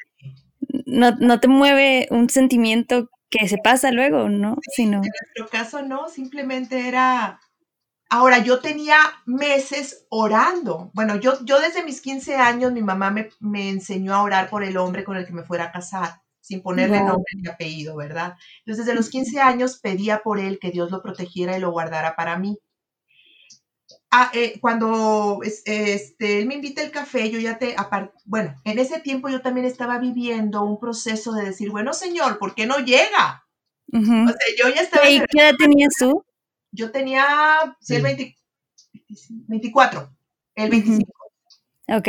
no, 0.86 1.12
no 1.12 1.39
te 1.39 1.48
mueve 1.48 2.08
un 2.10 2.30
sentimiento 2.30 3.10
que 3.30 3.48
se 3.48 3.58
pasa 3.58 3.91
luego, 3.91 4.30
¿no? 4.30 4.58
Sino... 4.76 4.98
En 4.98 5.12
nuestro 5.36 5.48
caso 5.50 5.82
no, 5.84 6.10
simplemente 6.10 6.88
era... 6.88 7.39
Ahora, 8.10 8.39
yo 8.39 8.60
tenía 8.60 8.98
meses 9.26 10.06
orando. 10.10 10.91
Bueno, 10.94 11.15
yo, 11.15 11.38
yo 11.46 11.62
desde 11.62 11.84
mis 11.84 12.02
15 12.02 12.36
años 12.36 12.74
mi 12.74 12.82
mamá 12.82 13.10
me, 13.10 13.30
me 13.39 13.70
enseñó 13.70 14.15
a 14.15 14.24
orar 14.24 14.50
por 14.50 14.63
el 14.63 14.76
hombre 14.76 15.04
con 15.04 15.15
el 15.15 15.26
que 15.26 15.34
me 15.34 15.44
fuera 15.44 15.65
a 15.65 15.72
casar, 15.72 16.22
sin 16.52 16.62
ponerle 16.62 17.00
nombre 17.00 17.32
ni 17.38 17.48
apellido, 17.48 17.96
¿verdad? 17.96 18.36
Entonces, 18.60 18.86
desde 18.86 18.98
los 18.98 19.10
15 19.10 19.40
años 19.40 19.80
pedía 19.80 20.22
por 20.22 20.38
él 20.38 20.60
que 20.60 20.70
Dios 20.70 20.92
lo 20.92 21.02
protegiera 21.02 21.58
y 21.58 21.62
lo 21.62 21.72
guardara 21.72 22.18
para 22.18 22.38
mí. 22.38 22.60
Ah, 24.12 24.30
eh, 24.34 24.60
cuando 24.60 25.40
este, 25.44 26.40
él 26.40 26.48
me 26.48 26.56
invita 26.56 26.84
el 26.84 26.92
café, 26.92 27.32
yo 27.32 27.40
ya 27.40 27.58
te, 27.58 27.74
bueno, 28.26 28.54
en 28.66 28.80
ese 28.80 29.00
tiempo 29.00 29.30
yo 29.30 29.42
también 29.42 29.66
estaba 29.66 29.98
viviendo 29.98 30.64
un 30.64 30.78
proceso 30.78 31.32
de 31.32 31.46
decir, 31.46 31.72
bueno, 31.72 31.94
señor, 31.94 32.38
¿por 32.38 32.54
qué 32.54 32.66
no 32.66 32.80
llega? 32.80 33.48
O 33.94 34.02
sea, 34.02 34.36
yo 34.58 34.68
ya 34.76 34.82
estaba... 34.82 35.10
¿Y 35.10 35.20
qué 35.20 35.40
edad 35.40 35.54
tenías 35.58 35.94
tú? 35.98 36.26
Yo 36.74 36.92
tenía, 36.92 37.26
sí, 37.80 37.96
el 37.96 38.04
24, 39.48 40.10
el 40.56 40.70
25. 40.70 41.14
Ok. 41.88 42.08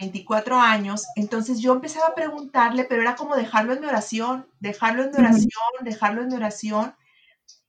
24 0.00 0.58
años, 0.60 1.06
entonces 1.16 1.60
yo 1.60 1.72
empezaba 1.72 2.08
a 2.08 2.14
preguntarle, 2.14 2.84
pero 2.84 3.02
era 3.02 3.16
como 3.16 3.36
dejarlo 3.36 3.72
en 3.72 3.80
mi 3.80 3.86
oración, 3.86 4.46
dejarlo 4.60 5.04
en 5.04 5.10
mi 5.10 5.18
oración, 5.18 5.50
dejarlo 5.82 6.22
en 6.22 6.28
mi 6.28 6.34
oración. 6.34 6.94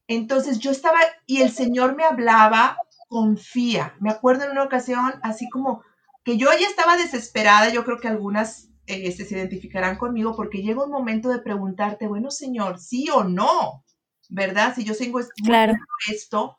Entonces 0.07 0.59
yo 0.59 0.71
estaba, 0.71 0.99
y 1.25 1.41
el 1.41 1.51
Señor 1.51 1.95
me 1.95 2.03
hablaba 2.03 2.77
confía. 3.07 3.95
Me 3.99 4.09
acuerdo 4.09 4.45
en 4.45 4.51
una 4.51 4.63
ocasión, 4.63 5.13
así 5.23 5.49
como 5.49 5.83
que 6.23 6.37
yo 6.37 6.47
ya 6.59 6.67
estaba 6.67 6.97
desesperada, 6.97 7.69
yo 7.69 7.85
creo 7.85 7.99
que 7.99 8.07
algunas 8.07 8.69
eh, 8.85 9.11
se 9.11 9.23
identificarán 9.35 9.97
conmigo, 9.97 10.35
porque 10.35 10.61
llega 10.61 10.83
un 10.83 10.91
momento 10.91 11.29
de 11.29 11.39
preguntarte, 11.39 12.07
bueno, 12.07 12.31
Señor, 12.31 12.79
sí 12.79 13.07
o 13.09 13.23
no, 13.23 13.83
¿verdad? 14.29 14.75
Si 14.75 14.83
yo 14.83 14.95
tengo 14.95 15.19
claro. 15.43 15.73
esto, 16.09 16.55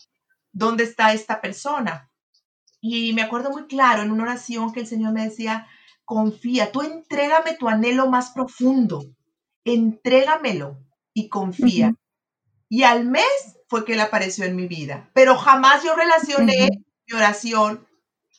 ¿dónde 0.52 0.84
está 0.84 1.12
esta 1.12 1.40
persona? 1.40 2.10
Y 2.80 3.12
me 3.12 3.22
acuerdo 3.22 3.50
muy 3.50 3.66
claro 3.66 4.02
en 4.02 4.10
una 4.10 4.24
oración 4.24 4.72
que 4.72 4.80
el 4.80 4.86
Señor 4.86 5.12
me 5.12 5.24
decía, 5.24 5.66
confía, 6.04 6.72
tú 6.72 6.82
entrégame 6.82 7.54
tu 7.54 7.68
anhelo 7.68 8.08
más 8.08 8.30
profundo, 8.30 9.04
entrégamelo 9.64 10.78
y 11.12 11.28
confía. 11.28 11.94
Y 12.68 12.84
al 12.84 13.04
mes 13.06 13.24
fue 13.68 13.84
que 13.84 13.94
él 13.94 14.00
apareció 14.00 14.44
en 14.44 14.56
mi 14.56 14.66
vida, 14.66 15.10
pero 15.14 15.36
jamás 15.36 15.82
yo 15.84 15.94
relacioné 15.94 16.68
mi 17.06 17.16
oración 17.16 17.86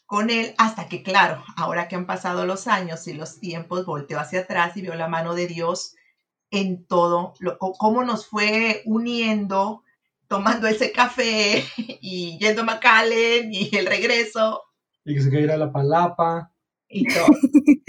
con 0.06 0.32
él 0.32 0.56
hasta 0.58 0.88
que, 0.88 1.04
claro, 1.04 1.44
ahora 1.56 1.88
que 1.88 1.96
han 1.96 2.08
pasado 2.08 2.46
los 2.46 2.66
años 2.68 3.08
y 3.08 3.14
los 3.14 3.40
tiempos, 3.40 3.86
volteó 3.86 4.20
hacia 4.20 4.40
atrás 4.40 4.76
y 4.76 4.82
vio 4.82 4.96
la 4.96 5.08
mano 5.08 5.36
de 5.36 5.46
Dios 5.46 5.96
en 6.50 6.88
todo, 6.88 7.36
lo, 7.40 7.60
cómo 7.60 8.04
nos 8.04 8.26
fue 8.26 8.82
uniendo, 8.86 9.84
tomando 10.30 10.68
ese 10.68 10.94
café 10.94 11.66
y 12.02 12.38
yendo 12.40 12.62
a 12.62 12.66
McAllen 12.66 13.52
y 13.52 13.70
el 13.76 13.86
regreso. 13.86 14.64
Y 15.04 15.16
que 15.16 15.22
se 15.22 15.32
cayera 15.32 15.58
la 15.58 15.72
palapa. 15.72 16.54
Y 16.88 17.06
todo. 17.06 17.28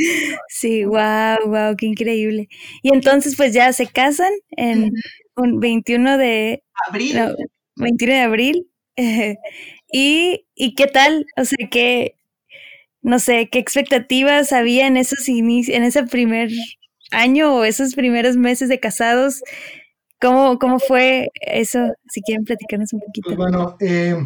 sí, 0.48 0.84
wow, 0.84 1.46
wow, 1.46 1.76
qué 1.76 1.86
increíble. 1.86 2.48
Y 2.82 2.92
entonces 2.92 3.36
pues 3.36 3.54
ya 3.54 3.72
se 3.72 3.86
casan 3.86 4.32
en 4.50 4.92
un 5.36 5.60
21 5.60 6.18
de 6.18 6.64
abril. 6.88 7.16
21 7.76 8.14
de 8.14 8.20
abril. 8.20 8.70
¿Y, 9.92 10.46
¿Y 10.54 10.74
qué 10.74 10.86
tal? 10.86 11.26
O 11.36 11.44
sea, 11.44 11.68
que, 11.70 12.16
no 13.02 13.18
sé, 13.18 13.48
¿qué 13.50 13.58
expectativas 13.58 14.52
había 14.52 14.86
en 14.86 14.96
esos 14.96 15.28
inicios, 15.28 15.76
en 15.76 15.84
ese 15.84 16.04
primer 16.04 16.50
año 17.10 17.54
o 17.54 17.64
esos 17.64 17.94
primeros 17.94 18.36
meses 18.36 18.68
de 18.68 18.80
casados? 18.80 19.42
¿Cómo, 20.20 20.58
cómo 20.58 20.78
fue 20.78 21.30
eso? 21.40 21.78
Si 22.08 22.20
quieren 22.22 22.44
platicarnos 22.44 22.92
un 22.92 23.00
poquito. 23.00 23.28
Pues 23.28 23.38
bueno, 23.38 23.76
eh, 23.80 24.16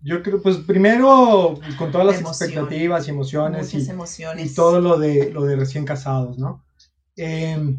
yo 0.00 0.22
creo, 0.22 0.40
pues 0.40 0.56
primero 0.58 1.58
con 1.76 1.92
todas 1.92 2.06
las 2.06 2.20
expectativas 2.20 3.06
y 3.06 3.10
emociones 3.10 3.74
y, 3.74 3.90
emociones. 3.90 4.50
y, 4.50 4.54
todo 4.54 4.80
lo 4.80 4.98
de, 4.98 5.30
lo 5.30 5.44
de 5.44 5.56
recién 5.56 5.84
casados, 5.84 6.38
¿no? 6.38 6.64
Eh, 7.16 7.76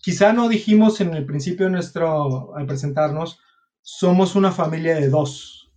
quizá 0.00 0.32
no 0.32 0.48
dijimos 0.48 1.00
en 1.00 1.14
el 1.14 1.26
principio 1.26 1.66
de 1.66 1.72
nuestro, 1.72 2.56
al 2.56 2.66
presentarnos, 2.66 3.40
somos 3.82 4.34
una 4.34 4.52
familia 4.52 4.94
de 4.94 5.08
dos. 5.08 5.70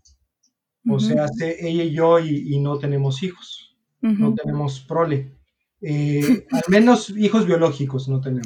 O 0.90 1.00
sea, 1.00 1.28
ella 1.40 1.84
y 1.84 1.92
yo 1.92 2.20
y, 2.20 2.60
no 2.60 2.80
tenemos 2.80 3.22
hijos, 3.24 3.78
no 4.02 4.34
tenemos 4.34 4.80
prole. 4.80 5.38
Eh, 5.82 6.46
al 6.52 6.64
menos 6.70 7.10
hijos 7.12 7.46
biológicos 7.46 8.08
no 8.08 8.20
tenemos. 8.22 8.46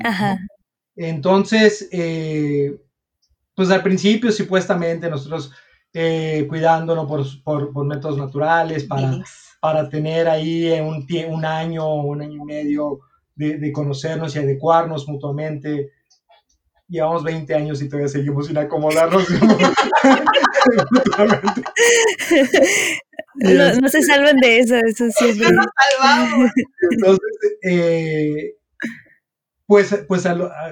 Entonces, 0.96 1.88
eh, 1.92 2.78
pues 3.56 3.72
al 3.72 3.84
principio 3.84 4.32
supuestamente 4.32 5.10
nosotros 5.10 5.52
eh, 5.94 6.46
cuidándonos 6.50 7.08
por, 7.44 7.72
por, 7.72 7.86
métodos 7.86 8.18
naturales 8.18 8.84
para, 8.84 9.24
para 9.62 9.90
tener 9.90 10.28
ahí 10.28 10.72
un, 10.80 11.08
un 11.30 11.46
año, 11.46 11.96
un 11.96 12.22
año 12.22 12.44
y 12.44 12.46
medio 12.46 13.00
de, 13.36 13.72
conocernos 13.72 14.36
y 14.36 14.40
adecuarnos 14.40 15.08
mutuamente. 15.08 15.92
Llevamos 16.88 17.24
20 17.24 17.56
años 17.56 17.82
y 17.82 17.90
todavía 17.90 18.10
seguimos 18.10 18.46
sin 18.48 18.58
acomodarnos. 18.58 19.30
no, 23.36 23.90
se 23.90 24.02
salvan 24.04 24.38
de 24.38 24.60
eso, 24.60 24.76
eso 24.76 25.06
sí 25.18 25.30
es 25.30 25.38
Entonces, 26.92 27.20
eh, 27.64 28.54
pues, 29.68 30.06
pues 30.08 30.28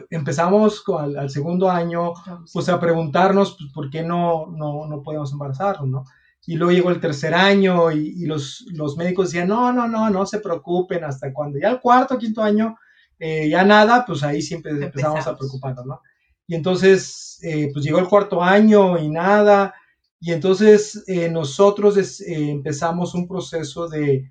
empezamos 0.10 0.84
al, 1.00 1.18
al, 1.18 1.30
segundo 1.30 1.70
año 1.70 2.14
pues 2.52 2.70
a 2.70 2.80
preguntarnos 2.80 3.56
pues, 3.58 3.72
por 3.72 3.90
qué 3.90 4.04
no, 4.04 4.48
no, 4.48 4.88
no 4.88 5.02
podemos 5.02 5.32
embarazarnos, 5.32 5.90
¿no? 5.90 6.06
Y 6.46 6.56
luego 6.56 6.74
llegó 6.74 6.90
el 6.92 7.00
tercer 7.00 7.34
año 7.34 7.90
y, 7.92 8.26
los, 8.26 8.66
los, 8.74 8.98
médicos 8.98 9.28
decían, 9.32 9.48
no, 9.48 9.72
no, 9.72 9.88
no, 9.88 10.10
no 10.10 10.26
se 10.26 10.40
preocupen, 10.40 11.04
hasta 11.06 11.32
cuando 11.32 11.58
ya 11.58 11.70
el 11.70 11.80
cuarto, 11.80 12.18
quinto 12.18 12.44
año, 12.44 12.78
eh, 13.18 13.48
ya 13.48 13.64
nada, 13.64 14.04
pues 14.06 14.24
ahí 14.24 14.42
siempre 14.42 14.72
empezamos, 14.72 15.26
a 15.26 15.38
preocuparnos, 15.38 15.86
¿no? 15.86 16.02
Y 16.46 16.56
entonces, 16.56 17.40
eh, 17.44 17.70
pues 17.72 17.86
llegó 17.86 18.00
el 18.00 18.10
cuarto 18.10 18.44
año 18.44 18.98
y 18.98 19.10
nada, 19.10 19.74
y 20.20 20.34
entonces 20.34 21.06
eh, 21.08 21.30
nosotros 21.30 22.22
empezamos 22.28 23.14
un 23.16 23.26
proceso 23.26 23.88
de, 23.88 24.30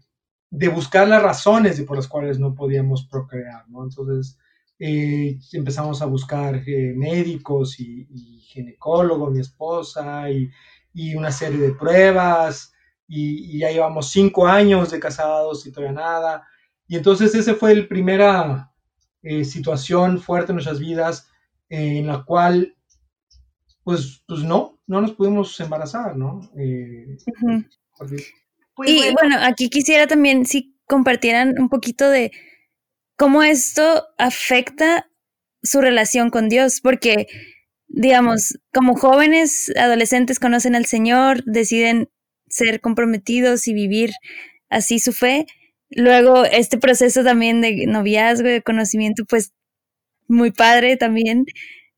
de, 0.51 0.69
buscar 0.69 1.09
las 1.09 1.23
razones 1.23 1.81
por 1.83 1.97
las 1.97 2.09
cuales 2.09 2.39
no 2.39 2.55
podíamos 2.55 3.07
procrear, 3.07 3.67
¿no? 3.71 3.85
Entonces 3.85 4.39
empezamos 5.53 6.03
a 6.03 6.07
buscar 6.07 6.63
médicos 6.67 7.79
y, 7.79 8.07
y 8.11 8.41
ginecólogos, 8.41 9.33
mi 9.33 9.41
esposa, 9.41 10.31
y 10.31 10.51
y 10.95 11.15
una 11.15 11.31
serie 11.31 11.59
de 11.59 11.73
pruebas 11.73 12.73
y, 13.09 13.59
ya 13.59 13.71
llevamos 13.71 14.11
cinco 14.11 14.47
años 14.47 14.91
de 14.91 15.01
casados 15.01 15.67
y 15.67 15.73
todavía 15.73 16.01
nada. 16.01 16.47
Y 16.87 16.97
entonces 16.97 17.35
esa 17.35 17.55
fue 17.55 17.75
la 17.75 17.89
primera 17.89 18.73
eh, 19.23 19.45
situación 19.45 20.21
fuerte 20.21 20.53
en 20.53 20.57
nuestras 20.57 20.79
vidas 20.79 21.29
eh, 21.69 21.99
en 21.99 22.07
la 22.07 22.25
cual 22.25 22.77
pues, 23.85 24.23
pues 24.27 24.41
no, 24.43 24.81
no 24.87 25.01
nos 25.01 25.13
pudimos 25.13 25.59
embarazar, 25.61 26.17
¿no? 26.17 26.41
Eh, 26.57 27.17
y 28.85 29.13
bueno. 29.13 29.37
aquí 29.41 29.69
quisiera 29.69 30.07
también 30.07 30.47
si 30.47 30.77
compartieran 30.87 31.55
un 31.59 31.69
poquito 31.69 32.09
de 32.09 32.33
cómo 33.23 33.45
esto 33.45 34.09
afecta 34.19 35.09
su 35.63 35.81
relación 35.81 36.31
con 36.31 36.49
Dios, 36.49 36.81
porque 36.81 37.29
digamos, 37.87 38.59
como 38.73 38.97
jóvenes, 38.97 39.73
adolescentes 39.77 40.41
conocen 40.41 40.75
al 40.75 40.87
Señor, 40.87 41.45
deciden 41.45 42.09
ser 42.49 42.81
comprometidos 42.81 43.69
y 43.69 43.75
vivir 43.75 44.11
así 44.71 44.99
su 44.99 45.13
fe. 45.13 45.47
Luego, 45.89 46.45
este 46.45 46.79
proceso 46.79 47.23
también 47.23 47.61
de 47.61 47.87
noviazgo, 47.87 48.49
de 48.49 48.61
conocimiento, 48.61 49.25
pues 49.25 49.53
muy 50.27 50.51
padre 50.51 50.97
también. 50.97 51.47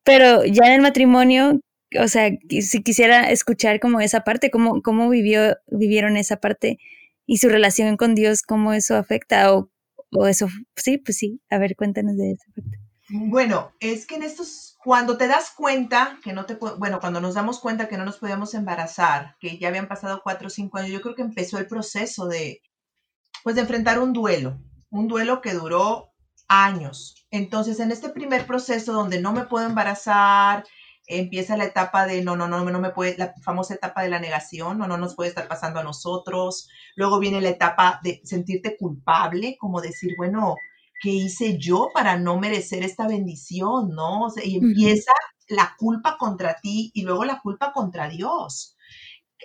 Pero 0.03 0.45
ya 0.45 0.67
en 0.67 0.73
el 0.73 0.83
matrimonio, 0.83 1.59
o 1.99 2.09
sea, 2.09 2.33
si 2.61 2.83
quisiera 2.83 3.31
escuchar 3.31 3.81
como 3.81 4.03
esa 4.03 4.25
parte, 4.25 4.51
cómo, 4.51 4.83
cómo 4.83 5.09
vivió, 5.09 5.57
vivieron 5.69 6.19
esa 6.19 6.37
parte 6.37 6.79
y 7.25 7.39
su 7.39 7.49
relación 7.49 7.97
con 7.97 8.15
Dios, 8.15 8.43
cómo 8.43 8.75
eso 8.75 8.97
afecta 8.97 9.55
o, 9.55 9.71
o 10.15 10.27
eso, 10.27 10.47
sí, 10.77 10.99
pues 10.99 11.19
sí, 11.19 11.41
a 11.51 11.59
ver, 11.59 11.77
cuéntanos 11.77 12.17
de 12.17 12.33
esa 12.33 12.45
parte. 12.55 12.79
Bueno, 13.11 13.73
es 13.81 14.07
que 14.07 14.15
en 14.15 14.23
estos, 14.23 14.77
cuando 14.83 15.19
te 15.19 15.29
das 15.29 15.53
cuenta 15.55 16.19
que 16.25 16.33
no 16.33 16.47
te, 16.47 16.55
bueno, 16.55 17.01
cuando 17.01 17.21
nos 17.21 17.35
damos 17.35 17.61
cuenta 17.61 17.87
que 17.87 17.99
no 17.99 18.05
nos 18.05 18.19
podíamos 18.19 18.55
embarazar, 18.55 19.37
que 19.41 19.59
ya 19.59 19.69
habían 19.69 19.89
pasado 19.89 20.23
cuatro 20.23 20.47
o 20.47 20.51
cinco 20.51 20.79
años, 20.79 20.91
yo 20.91 21.03
creo 21.03 21.15
que 21.15 21.23
empezó 21.23 21.59
el 21.59 21.67
proceso 21.67 22.27
de, 22.27 22.63
pues, 23.43 23.57
de 23.57 23.63
enfrentar 23.63 23.99
un 23.99 24.15
duelo, 24.15 24.59
un 24.91 25.07
duelo 25.07 25.43
que 25.43 25.53
duró 25.53 26.15
años. 26.49 27.27
Entonces, 27.31 27.79
en 27.81 27.91
este 27.91 28.09
primer 28.09 28.47
proceso 28.47 28.93
donde 28.93 29.21
no 29.21 29.33
me 29.33 29.45
puedo 29.45 29.67
embarazar, 29.67 30.65
empieza 31.07 31.57
la 31.57 31.65
etapa 31.65 32.07
de 32.07 32.23
no, 32.23 32.37
no, 32.37 32.49
no, 32.49 32.65
no 32.65 32.81
me 32.81 32.91
puede, 32.91 33.17
la 33.19 33.35
famosa 33.43 33.75
etapa 33.75 34.03
de 34.03 34.09
la 34.09 34.21
negación, 34.21 34.79
no, 34.79 34.87
no 34.87 34.97
nos 34.97 35.15
puede 35.15 35.29
estar 35.29 35.49
pasando 35.49 35.81
a 35.81 35.85
nosotros. 35.85 36.69
Luego 36.97 37.19
viene 37.19 37.41
la 37.41 37.51
etapa 37.51 38.01
de 38.03 38.21
sentirte 38.25 38.77
culpable, 38.77 39.57
como 39.59 39.81
decir, 39.81 40.15
bueno, 40.17 40.57
¿qué 41.03 41.11
hice 41.11 41.59
yo 41.59 41.89
para 41.93 42.19
no 42.19 42.39
merecer 42.39 42.83
esta 42.83 43.07
bendición? 43.07 43.91
¿No? 43.91 44.29
y 44.43 44.57
empieza 44.57 45.13
la 45.49 45.75
culpa 45.79 46.17
contra 46.19 46.57
ti 46.61 46.91
y 46.95 47.03
luego 47.03 47.25
la 47.25 47.41
culpa 47.41 47.73
contra 47.73 48.09
Dios. 48.09 48.77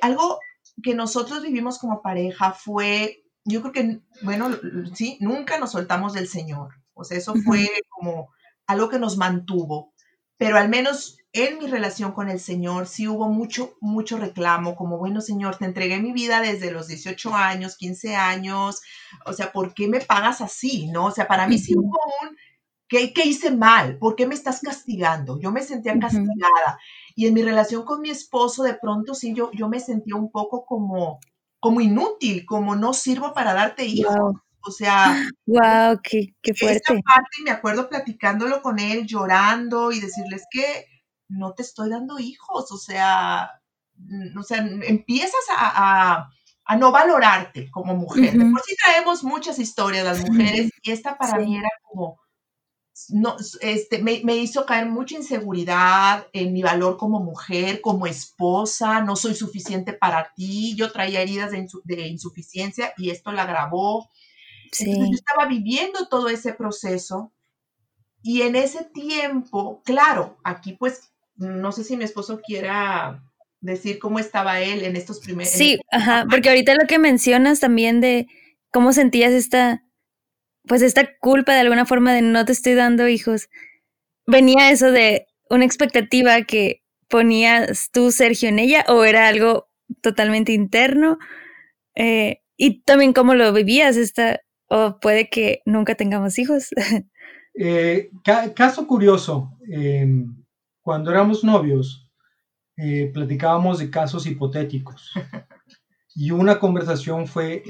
Algo 0.01 0.39
que 0.81 0.95
nosotros 0.95 1.43
vivimos 1.43 1.77
como 1.77 2.01
pareja 2.01 2.53
fue, 2.53 3.25
yo 3.43 3.61
creo 3.61 3.73
que, 3.73 4.01
bueno, 4.21 4.49
sí, 4.93 5.17
nunca 5.19 5.59
nos 5.59 5.71
soltamos 5.71 6.13
del 6.13 6.27
Señor. 6.27 6.75
O 6.93 7.03
sea, 7.03 7.17
eso 7.17 7.33
fue 7.45 7.69
como 7.89 8.29
algo 8.67 8.89
que 8.89 8.99
nos 8.99 9.17
mantuvo, 9.17 9.93
pero 10.37 10.57
al 10.57 10.69
menos 10.69 11.18
en 11.31 11.59
mi 11.59 11.67
relación 11.67 12.11
con 12.11 12.29
el 12.29 12.39
Señor 12.39 12.87
sí 12.87 13.07
hubo 13.07 13.29
mucho, 13.29 13.77
mucho 13.81 14.17
reclamo, 14.17 14.75
como, 14.75 14.97
bueno, 14.97 15.21
Señor, 15.21 15.57
te 15.57 15.65
entregué 15.65 15.99
mi 15.99 16.11
vida 16.11 16.41
desde 16.41 16.71
los 16.71 16.87
18 16.87 17.35
años, 17.35 17.77
15 17.77 18.15
años, 18.15 18.81
o 19.25 19.33
sea, 19.33 19.51
¿por 19.51 19.73
qué 19.73 19.87
me 19.87 19.99
pagas 19.99 20.41
así? 20.41 20.87
¿No? 20.87 21.05
O 21.05 21.11
sea, 21.11 21.27
para 21.27 21.47
mí 21.47 21.59
sí 21.59 21.75
hubo 21.77 21.99
un, 22.23 22.35
¿qué, 22.87 23.13
¿qué, 23.13 23.25
hice 23.25 23.51
mal? 23.51 23.99
¿Por 23.99 24.15
qué 24.15 24.25
me 24.25 24.33
estás 24.33 24.61
castigando? 24.61 25.39
Yo 25.39 25.51
me 25.51 25.61
sentía 25.61 25.97
castigada. 25.99 26.79
Y 27.15 27.27
en 27.27 27.35
mi 27.35 27.43
relación 27.43 27.83
con 27.83 28.01
mi 28.01 28.09
esposo, 28.09 28.63
de 28.63 28.73
pronto 28.73 29.13
sí, 29.13 29.33
yo, 29.35 29.51
yo 29.53 29.69
me 29.69 29.79
sentía 29.79 30.15
un 30.15 30.31
poco 30.31 30.65
como, 30.65 31.19
como 31.59 31.79
inútil, 31.79 32.45
como 32.45 32.75
no 32.75 32.93
sirvo 32.93 33.33
para 33.33 33.53
darte 33.53 33.85
hijos. 33.85 34.15
O 34.61 34.71
sea, 34.71 35.15
wow, 35.45 35.99
qué, 36.01 36.33
qué 36.41 36.55
fuerte. 36.55 36.93
Esa 36.93 36.93
parte 36.93 37.37
me 37.43 37.51
acuerdo 37.51 37.87
platicándolo 37.87 38.63
con 38.63 38.79
él, 38.79 39.05
llorando 39.05 39.91
y 39.91 39.99
decirles 39.99 40.43
que 40.49 40.85
no 41.29 41.53
te 41.53 41.61
estoy 41.61 41.89
dando 41.89 42.19
hijos, 42.19 42.71
o 42.71 42.77
sea, 42.77 43.61
mm, 43.95 44.37
o 44.37 44.43
sea 44.43 44.57
empiezas 44.57 45.45
a, 45.55 46.29
no 46.77 46.91
valorarte 46.91 47.71
como 47.71 47.95
mujer. 47.95 48.31
Por 48.31 48.61
si 48.61 48.75
traemos 48.75 49.23
muchas 49.23 49.57
historias 49.57 50.05
las 50.05 50.29
mujeres 50.29 50.69
y 50.83 50.91
esta 50.91 51.17
para 51.17 51.39
mí 51.39 51.57
era 51.57 51.69
como, 51.81 52.19
no, 53.07 53.37
este, 53.61 54.03
me, 54.03 54.35
hizo 54.35 54.67
caer 54.67 54.87
mucha 54.87 55.15
inseguridad 55.15 56.27
en 56.31 56.53
mi 56.53 56.61
valor 56.61 56.97
como 56.97 57.21
mujer, 57.21 57.81
como 57.81 58.05
esposa, 58.05 59.01
no 59.01 59.15
soy 59.15 59.33
suficiente 59.33 59.93
para 59.93 60.31
ti, 60.35 60.75
yo 60.75 60.91
traía 60.91 61.21
heridas 61.21 61.51
de, 61.51 62.07
insuficiencia 62.07 62.93
y 62.97 63.09
esto 63.09 63.31
la 63.31 63.43
agravó. 63.43 64.09
Entonces 64.79 65.09
yo 65.09 65.15
estaba 65.15 65.47
viviendo 65.47 66.07
todo 66.07 66.29
ese 66.29 66.53
proceso 66.53 67.31
y 68.21 68.41
en 68.43 68.55
ese 68.55 68.83
tiempo, 68.83 69.81
claro, 69.83 70.37
aquí 70.43 70.73
pues 70.73 71.11
no 71.39 71.71
sé 71.71 71.83
si 71.83 71.97
mi 71.97 72.03
esposo 72.03 72.41
quiera 72.45 73.23
decir 73.61 73.99
cómo 73.99 74.19
estaba 74.19 74.61
él 74.61 74.83
en 74.83 74.95
estos 74.95 75.19
primeros. 75.19 75.51
Sí, 75.51 75.79
ajá, 75.91 76.25
porque 76.29 76.49
ahorita 76.49 76.75
lo 76.75 76.87
que 76.87 76.99
mencionas 76.99 77.59
también 77.59 78.01
de 78.01 78.27
cómo 78.71 78.93
sentías 78.93 79.31
esta, 79.31 79.83
pues 80.67 80.81
esta 80.81 81.09
culpa 81.19 81.53
de 81.53 81.61
alguna 81.61 81.85
forma 81.85 82.13
de 82.13 82.21
no 82.21 82.45
te 82.45 82.51
estoy 82.51 82.73
dando 82.73 83.07
hijos, 83.07 83.49
venía 84.25 84.71
eso 84.71 84.91
de 84.91 85.27
una 85.49 85.65
expectativa 85.65 86.43
que 86.43 86.83
ponías 87.09 87.89
tú, 87.91 88.11
Sergio, 88.11 88.49
en 88.49 88.59
ella, 88.59 88.85
o 88.87 89.03
era 89.03 89.27
algo 89.27 89.69
totalmente 90.01 90.53
interno, 90.53 91.17
eh, 91.95 92.41
y 92.55 92.81
también 92.83 93.13
cómo 93.13 93.33
lo 93.33 93.51
vivías, 93.51 93.97
esta, 93.97 94.41
o 94.67 94.99
puede 94.99 95.29
que 95.29 95.61
nunca 95.65 95.95
tengamos 95.95 96.37
hijos. 96.39 96.69
Eh, 97.61 98.09
caso 98.55 98.87
curioso, 98.87 99.57
em, 99.69 100.38
cuando 100.89 101.11
éramos 101.11 101.43
novios, 101.43 102.09
eh, 102.75 103.11
platicábamos 103.13 103.77
de 103.77 103.91
casos 103.91 104.25
hipotéticos. 104.25 105.11
Y 106.15 106.31
una 106.31 106.59
conversación 106.59 107.27
fue, 107.27 107.61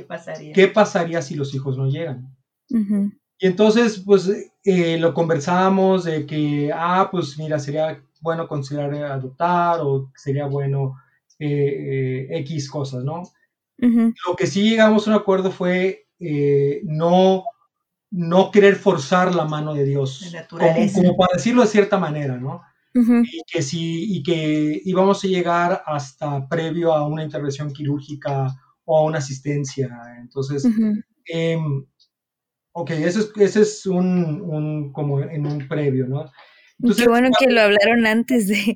¿qué 0.56 0.68
pasaría, 0.70 1.22
si 1.22 1.36
los 1.36 1.54
hijos 1.54 1.78
no 1.78 1.88
llegan? 1.88 2.36
Y 2.70 3.46
entonces, 3.46 4.02
pues, 4.04 4.32
eh, 4.64 4.98
lo 4.98 5.14
conversábamos 5.14 6.06
de 6.06 6.26
que, 6.26 6.72
ah, 6.74 7.10
pues 7.12 7.38
mira, 7.38 7.60
sería 7.60 8.02
bueno 8.22 8.48
considerar 8.48 8.96
adoptar 9.12 9.82
o 9.82 10.10
sería 10.16 10.48
bueno 10.48 10.96
eh, 11.38 12.28
X 12.30 12.72
cosas, 12.72 13.04
¿no? 13.04 13.24
Lo 13.78 14.36
que 14.36 14.48
sí 14.48 14.68
llegamos 14.68 15.06
a 15.06 15.12
un 15.12 15.18
acuerdo 15.18 15.52
fue 15.52 16.08
no, 16.84 17.44
no 18.10 18.52
querer 18.52 18.78
forzar 18.78 19.36
la 19.36 19.46
mano 19.46 19.76
de 19.76 19.84
Dios, 19.84 20.34
como, 20.50 21.18
para 21.18 21.34
decirlo 21.36 21.62
de 21.62 21.68
cierta 21.68 22.00
manera, 22.00 22.38
¿no? 22.38 22.64
Y, 22.94 23.42
que 23.52 23.62
si, 23.62 24.18
y 24.18 24.24
que 24.24 24.82
íbamos 24.86 25.24
a 25.24 25.28
llegar 25.28 25.84
hasta 25.86 26.48
previo 26.48 26.94
a 26.94 27.08
una 27.08 27.24
intervención 27.24 27.72
quirúrgica 27.72 28.48
o 28.86 28.98
a 28.98 29.04
una 29.04 29.20
asistencia. 29.20 29.90
Entonces, 30.20 30.68
em, 31.26 31.86
ok, 32.72 32.90
ese 32.92 33.20
es, 33.20 33.32
ese 33.38 33.62
es 33.62 33.86
un, 33.86 34.42
un, 34.42 34.92
como 34.92 35.22
en 35.22 35.46
un 35.46 35.68
previo, 35.68 36.08
¿no? 36.08 36.26
Entonces, 36.80 37.04
Qué 37.04 37.10
bueno 37.10 37.30
que 37.38 37.52
lo 37.52 37.62
hablaron 37.62 38.08
antes 38.08 38.48
de, 38.48 38.76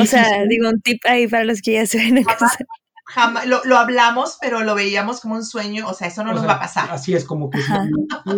o 0.00 0.06
sea, 0.06 0.44
digo, 0.48 0.68
un 0.68 0.80
tip 0.80 1.00
ahí 1.04 1.26
para 1.26 1.44
los 1.44 1.60
que 1.60 1.72
ya 1.74 1.86
se 1.86 1.98
ven 1.98 2.24
Jamás, 3.06 3.44
lo, 3.44 3.60
lo, 3.64 3.76
hablamos, 3.76 4.38
pero 4.40 4.60
lo 4.62 4.76
veíamos 4.76 5.20
como 5.20 5.34
un 5.34 5.44
sueño, 5.44 5.88
o 5.88 5.94
sea, 5.94 6.06
eso 6.06 6.22
no 6.22 6.32
nos 6.32 6.46
va 6.46 6.52
a 6.52 6.60
pasar. 6.60 6.88
Así 6.92 7.12
es, 7.12 7.24
como 7.24 7.50
que 7.50 7.58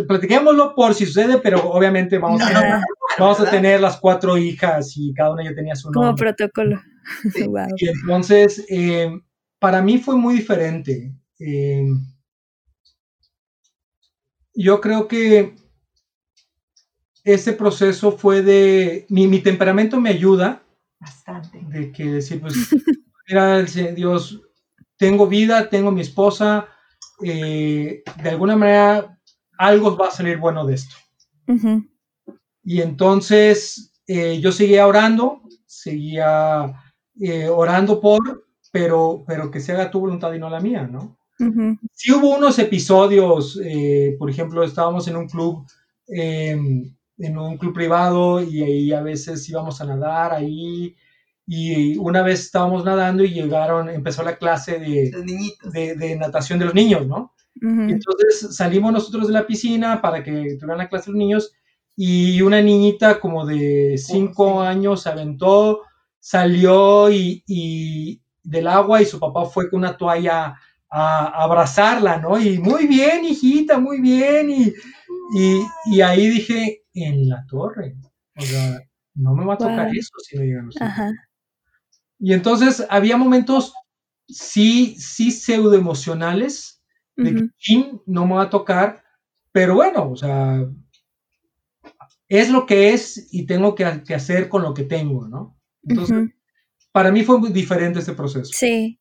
platiquémoslo 0.08 0.74
por 0.74 0.94
si 0.94 1.04
sucede, 1.04 1.36
pero 1.38 1.62
obviamente 1.70 2.16
vamos, 2.16 2.40
a, 2.40 2.82
vamos 3.18 3.40
a 3.40 3.50
tener 3.50 3.80
las 3.80 3.98
cuatro 3.98 4.36
hijas 4.36 4.92
y 4.96 5.12
cada 5.14 5.32
una 5.32 5.44
ya 5.44 5.54
tenía 5.54 5.74
su 5.74 5.90
nombre. 5.90 6.08
Como 6.08 6.16
protocolo. 6.16 6.80
Y 7.76 7.88
entonces, 7.88 8.64
eh, 8.68 9.10
para 9.58 9.82
mí 9.82 9.98
fue 9.98 10.16
muy 10.16 10.36
diferente. 10.36 11.12
Eh, 11.38 11.84
yo 14.54 14.80
creo 14.80 15.08
que 15.08 15.56
ese 17.24 17.52
proceso 17.52 18.12
fue 18.12 18.42
de, 18.42 19.06
mi, 19.08 19.26
mi 19.26 19.40
temperamento 19.40 20.00
me 20.00 20.10
ayuda. 20.10 20.62
Bastante. 21.00 21.60
De 21.68 21.90
que 21.90 22.04
decir, 22.04 22.40
pues, 22.40 22.54
mira, 23.28 23.62
Dios, 23.62 24.40
tengo 24.96 25.26
vida, 25.26 25.68
tengo 25.68 25.90
mi 25.90 26.00
esposa, 26.00 26.68
eh, 27.24 28.02
de 28.22 28.28
alguna 28.28 28.56
manera 28.56 29.18
algo 29.58 29.96
va 29.96 30.08
a 30.08 30.12
salir 30.12 30.38
bueno 30.38 30.64
de 30.66 30.74
esto. 30.74 30.96
Y 32.64 32.80
entonces 32.80 33.92
eh, 34.06 34.40
yo 34.40 34.52
seguía 34.52 34.86
orando, 34.86 35.42
seguía 35.66 36.74
eh, 37.20 37.48
orando 37.48 38.00
por, 38.00 38.46
pero, 38.70 39.24
pero 39.26 39.50
que 39.50 39.60
se 39.60 39.72
haga 39.72 39.90
tu 39.90 40.00
voluntad 40.00 40.32
y 40.32 40.38
no 40.38 40.48
la 40.48 40.60
mía, 40.60 40.88
¿no? 40.90 41.18
Sí 41.92 42.12
hubo 42.12 42.36
unos 42.36 42.56
episodios, 42.60 43.58
por 44.16 44.30
ejemplo, 44.30 44.62
estábamos 44.62 45.08
en 45.08 45.16
un 45.16 45.28
club, 45.28 45.66
em, 46.06 46.94
en 47.18 47.38
un 47.38 47.58
club 47.58 47.74
privado 47.74 48.40
y 48.40 48.62
ahí 48.62 48.92
a 48.92 49.02
veces 49.02 49.48
íbamos 49.48 49.80
a 49.80 49.86
nadar 49.86 50.32
ahí 50.32 50.94
y 51.46 51.96
una 51.98 52.22
vez 52.22 52.40
estábamos 52.40 52.84
nadando 52.84 53.24
y 53.24 53.30
llegaron, 53.30 53.88
empezó 53.88 54.22
la 54.22 54.36
clase 54.36 54.78
de, 54.78 55.94
de, 55.96 56.16
natación 56.16 56.58
de 56.58 56.66
los 56.66 56.74
niños, 56.74 57.06
¿no? 57.06 57.34
Entonces 57.60 58.56
salimos 58.56 58.92
nosotros 58.92 59.26
de 59.26 59.34
la 59.34 59.46
piscina 59.46 60.00
para 60.00 60.22
que 60.22 60.56
tuvieran 60.58 60.78
la 60.78 60.88
clase 60.88 61.10
los 61.10 61.18
niños 61.18 61.52
y 61.96 62.40
una 62.42 62.60
niñita 62.60 63.20
como 63.20 63.44
de 63.46 63.96
cinco 63.98 64.60
años 64.60 65.02
se 65.02 65.10
aventó, 65.10 65.82
salió 66.18 67.10
y, 67.10 68.20
del 68.42 68.66
agua 68.66 69.00
y 69.02 69.06
su 69.06 69.20
papá 69.20 69.44
fue 69.44 69.70
con 69.70 69.80
una 69.80 69.96
toalla 69.96 70.56
a, 70.90 71.42
abrazarla, 71.42 72.18
¿no? 72.18 72.38
Y 72.38 72.58
muy 72.58 72.86
bien, 72.86 73.24
hijita, 73.24 73.78
muy 73.78 74.00
bien. 74.00 74.50
Y, 74.50 74.72
y, 75.86 76.00
ahí 76.00 76.28
dije, 76.28 76.82
en 76.94 77.28
la 77.28 77.44
torre, 77.46 77.96
o 78.36 78.42
sea, 78.42 78.80
no 79.14 79.34
me 79.34 79.44
va 79.44 79.54
a 79.54 79.58
tocar 79.58 79.88
eso 79.94 80.10
si 80.18 80.38
me 80.38 80.46
llegan 80.46 80.66
los 80.66 80.76
y 82.24 82.32
entonces 82.32 82.86
había 82.88 83.16
momentos 83.16 83.74
sí, 84.28 84.94
sí 84.96 85.32
pseudo 85.32 85.74
emocionales, 85.74 86.80
de 87.16 87.50
que 87.58 87.98
no 88.06 88.26
me 88.26 88.34
va 88.34 88.42
a 88.44 88.50
tocar, 88.50 89.02
pero 89.50 89.74
bueno, 89.74 90.08
o 90.08 90.16
sea, 90.16 90.64
es 92.40 92.48
lo 92.48 92.64
que 92.64 92.94
es 92.94 93.28
y 93.30 93.44
tengo 93.44 93.74
que, 93.74 93.84
hacer 93.84 94.48
con 94.48 94.62
lo 94.62 94.72
que 94.72 94.84
tengo, 94.84 95.28
¿no? 95.28 95.54
Entonces, 95.86 96.30
para 96.90 97.12
mí 97.12 97.24
fue 97.24 97.38
muy 97.38 97.52
diferente 97.52 97.98
este 97.98 98.14
proceso. 98.14 98.50
Sí. 98.54 98.98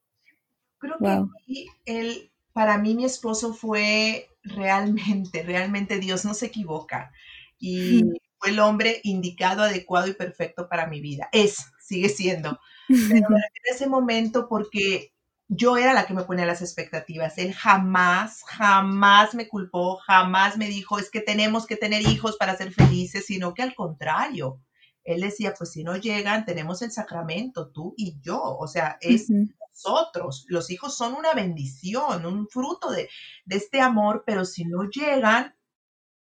Creo 0.76 0.98
que 0.98 1.66
él, 1.86 2.30
para 2.52 2.76
mí 2.76 2.94
mi 2.94 3.06
esposo 3.06 3.54
fue 3.54 4.28
realmente, 4.42 5.44
realmente 5.44 5.98
Dios 5.98 6.26
no 6.26 6.34
se 6.34 6.46
equivoca. 6.46 7.10
Y 7.58 8.04
fue 8.36 8.50
el 8.50 8.58
hombre 8.58 9.00
indicado, 9.02 9.62
adecuado 9.62 10.08
y 10.08 10.12
perfecto 10.12 10.68
para 10.68 10.86
mi 10.86 11.00
vida. 11.00 11.30
Es, 11.32 11.56
sigue 11.80 12.10
siendo. 12.10 12.60
Pero 12.88 13.28
en 13.30 13.74
ese 13.74 13.86
momento, 13.86 14.46
porque 14.46 15.14
yo 15.48 15.76
era 15.76 15.92
la 15.92 16.06
que 16.06 16.14
me 16.14 16.24
ponía 16.24 16.46
las 16.46 16.62
expectativas. 16.62 17.36
Él 17.38 17.52
jamás, 17.52 18.42
jamás 18.46 19.34
me 19.34 19.48
culpó, 19.48 19.96
jamás 19.96 20.56
me 20.56 20.66
dijo, 20.66 20.98
es 20.98 21.10
que 21.10 21.20
tenemos 21.20 21.66
que 21.66 21.76
tener 21.76 22.02
hijos 22.02 22.36
para 22.36 22.56
ser 22.56 22.72
felices, 22.72 23.26
sino 23.26 23.52
que 23.54 23.62
al 23.62 23.74
contrario, 23.74 24.60
él 25.04 25.20
decía, 25.20 25.54
pues 25.56 25.72
si 25.72 25.84
no 25.84 25.96
llegan, 25.96 26.44
tenemos 26.44 26.80
el 26.82 26.92
sacramento, 26.92 27.70
tú 27.70 27.94
y 27.96 28.18
yo, 28.20 28.40
o 28.40 28.66
sea, 28.68 28.98
es 29.00 29.28
nosotros, 29.72 30.44
los 30.48 30.70
hijos 30.70 30.96
son 30.96 31.14
una 31.14 31.32
bendición, 31.32 32.26
un 32.26 32.46
fruto 32.48 32.90
de, 32.90 33.08
este 33.48 33.80
amor, 33.80 34.22
pero 34.26 34.44
si 34.44 34.64
no 34.64 34.84
llegan, 34.84 35.54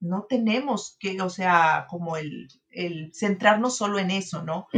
no 0.00 0.26
tenemos 0.28 0.96
que, 1.00 1.20
o 1.22 1.30
sea, 1.30 1.86
como 1.88 2.16
el, 2.16 2.48
centrarnos 3.14 3.76
solo 3.76 3.98
en 3.98 4.10
eso, 4.10 4.42
¿no? 4.42 4.68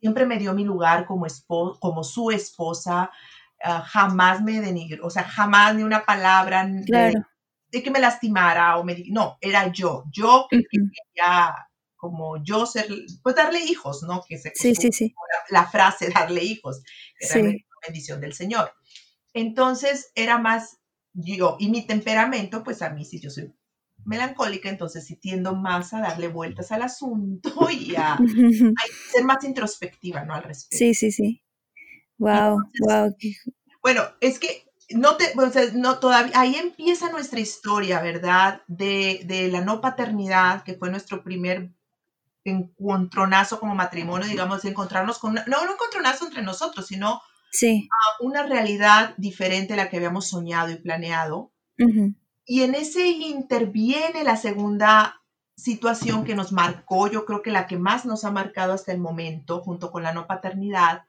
Siempre 0.00 0.26
me 0.26 0.38
dio 0.38 0.54
mi 0.54 0.64
lugar 0.64 1.06
como, 1.06 1.26
como 1.80 2.04
su 2.04 2.30
esposa, 2.30 3.10
ah, 3.64 3.82
jamás 3.82 4.42
me 4.42 4.60
denigró, 4.60 5.06
o 5.06 5.10
sea, 5.10 5.24
jamás 5.24 5.74
ni 5.74 5.82
una 5.82 6.04
palabra 6.04 6.66
de, 6.66 7.82
que 7.82 7.90
me 7.90 7.98
lastimara 7.98 8.78
o 8.78 8.84
me... 8.84 9.02
No, 9.08 9.36
era 9.40 9.72
yo, 9.72 10.04
yo 10.12 10.46
que 10.48 10.62
quería 10.70 11.52
como 11.96 12.42
yo 12.44 12.66
ser, 12.66 12.86
pues 13.22 13.34
darle 13.34 13.60
hijos, 13.60 14.02
¿no? 14.02 14.22
Que 14.28 14.38
se 14.38 14.52
sí, 14.54 14.74
sí, 14.74 14.92
sí. 14.92 15.14
La, 15.50 15.66
frase 15.66 16.10
darle 16.10 16.44
hijos, 16.44 16.82
que 17.18 17.26
sí. 17.26 17.38
una 17.38 17.56
bendición 17.86 18.20
del 18.20 18.34
Señor. 18.34 18.72
Entonces 19.32 20.12
era 20.14 20.38
más 20.38 20.78
yo, 21.14 21.56
y 21.58 21.70
mi 21.70 21.86
temperamento, 21.86 22.62
pues 22.62 22.82
a 22.82 22.90
mí 22.90 23.04
sí, 23.04 23.20
yo 23.20 23.30
soy 23.30 23.52
melancólica, 24.04 24.68
entonces 24.68 25.06
sí 25.06 25.16
tiendo 25.16 25.54
más 25.54 25.94
a 25.94 26.00
darle 26.00 26.28
vueltas 26.28 26.72
al 26.72 26.82
asunto 26.82 27.50
y 27.70 27.94
a, 27.96 28.18
ser 29.12 29.24
más 29.24 29.42
introspectiva, 29.44 30.24
¿no? 30.24 30.34
Al 30.34 30.42
respecto. 30.42 30.76
Sí, 30.76 30.94
sí, 30.94 31.10
sí. 31.10 31.43
Wow, 32.18 32.58
wow. 32.80 33.14
Bueno, 33.82 34.02
es 34.20 34.38
que 34.38 34.64
no 34.90 35.16
te, 35.16 35.32
o 35.36 35.50
sea, 35.50 35.62
no, 35.74 35.98
todavía, 35.98 36.38
ahí 36.38 36.56
empieza 36.56 37.10
nuestra 37.10 37.40
historia, 37.40 38.00
¿verdad? 38.00 38.62
De, 38.66 39.22
de, 39.24 39.48
la 39.48 39.62
no 39.62 39.80
paternidad, 39.80 40.62
que 40.62 40.74
fue 40.74 40.90
nuestro 40.90 41.22
primer 41.22 41.70
encontronazo 42.44 43.58
como 43.58 43.74
matrimonio, 43.74 44.28
digamos, 44.28 44.64
encontrarnos 44.64 45.18
con, 45.18 45.32
una, 45.32 45.44
no 45.46 45.62
un 45.62 45.70
encontronazo 45.70 46.26
entre 46.26 46.42
nosotros, 46.42 46.86
sino 46.86 47.22
sí. 47.50 47.88
una 48.20 48.42
realidad 48.44 49.14
diferente 49.16 49.72
a 49.72 49.76
la 49.76 49.88
que 49.88 49.96
habíamos 49.96 50.28
soñado 50.28 50.70
y 50.70 50.76
planeado. 50.76 51.52
Y 52.46 52.62
en 52.62 52.74
ese 52.74 53.06
interviene 53.08 54.22
la 54.22 54.36
segunda 54.36 55.22
situación 55.56 56.24
que 56.24 56.34
nos 56.34 56.52
marcó, 56.52 57.08
yo 57.08 57.24
creo 57.24 57.42
que 57.42 57.50
la 57.50 57.66
que 57.66 57.78
más 57.78 58.04
nos 58.04 58.24
ha 58.24 58.30
marcado 58.30 58.72
hasta 58.72 58.92
el 58.92 58.98
momento, 58.98 59.60
junto 59.60 59.90
con 59.90 60.02
la 60.02 60.12
no 60.12 60.26
paternidad, 60.26 61.04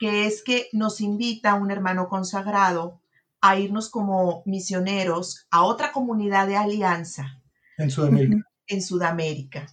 que 0.00 0.26
es 0.26 0.42
que 0.42 0.68
nos 0.72 1.00
invita 1.00 1.54
un 1.54 1.70
hermano 1.70 2.08
consagrado 2.08 3.00
a 3.40 3.56
irnos 3.56 3.88
como 3.88 4.42
misioneros 4.46 5.46
a 5.52 5.62
otra 5.62 5.92
comunidad 5.92 6.48
de 6.48 6.56
alianza. 6.56 7.40
En 7.78 7.90
Sudamérica. 7.90 8.44
En 8.66 8.82
Sudamérica 8.82 9.66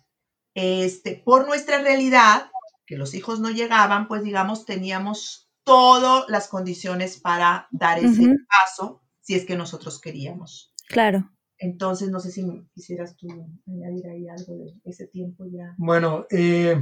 este, 0.57 1.21
por 1.23 1.45
nuestra 1.45 1.83
realidad, 1.83 2.49
que 2.87 2.97
los 2.97 3.13
hijos 3.13 3.39
no 3.39 3.51
llegaban, 3.51 4.07
pues 4.07 4.23
digamos, 4.23 4.65
teníamos 4.65 5.51
todas 5.63 6.27
las 6.29 6.47
condiciones 6.47 7.19
para 7.19 7.67
dar 7.69 7.99
ese 7.99 8.35
paso 8.49 9.03
si 9.21 9.35
es 9.35 9.45
que 9.45 9.55
nosotros 9.55 10.01
queríamos. 10.01 10.73
Claro. 10.87 11.29
Entonces, 11.59 12.09
no 12.09 12.19
sé 12.19 12.31
si 12.31 12.43
quisieras 12.73 13.15
tú 13.17 13.27
añadir 13.67 14.07
ahí 14.07 14.27
algo 14.27 14.55
de 14.55 14.73
ese 14.83 15.05
tiempo 15.05 15.45
ya. 15.45 15.75
Bueno, 15.77 16.25
eh, 16.31 16.81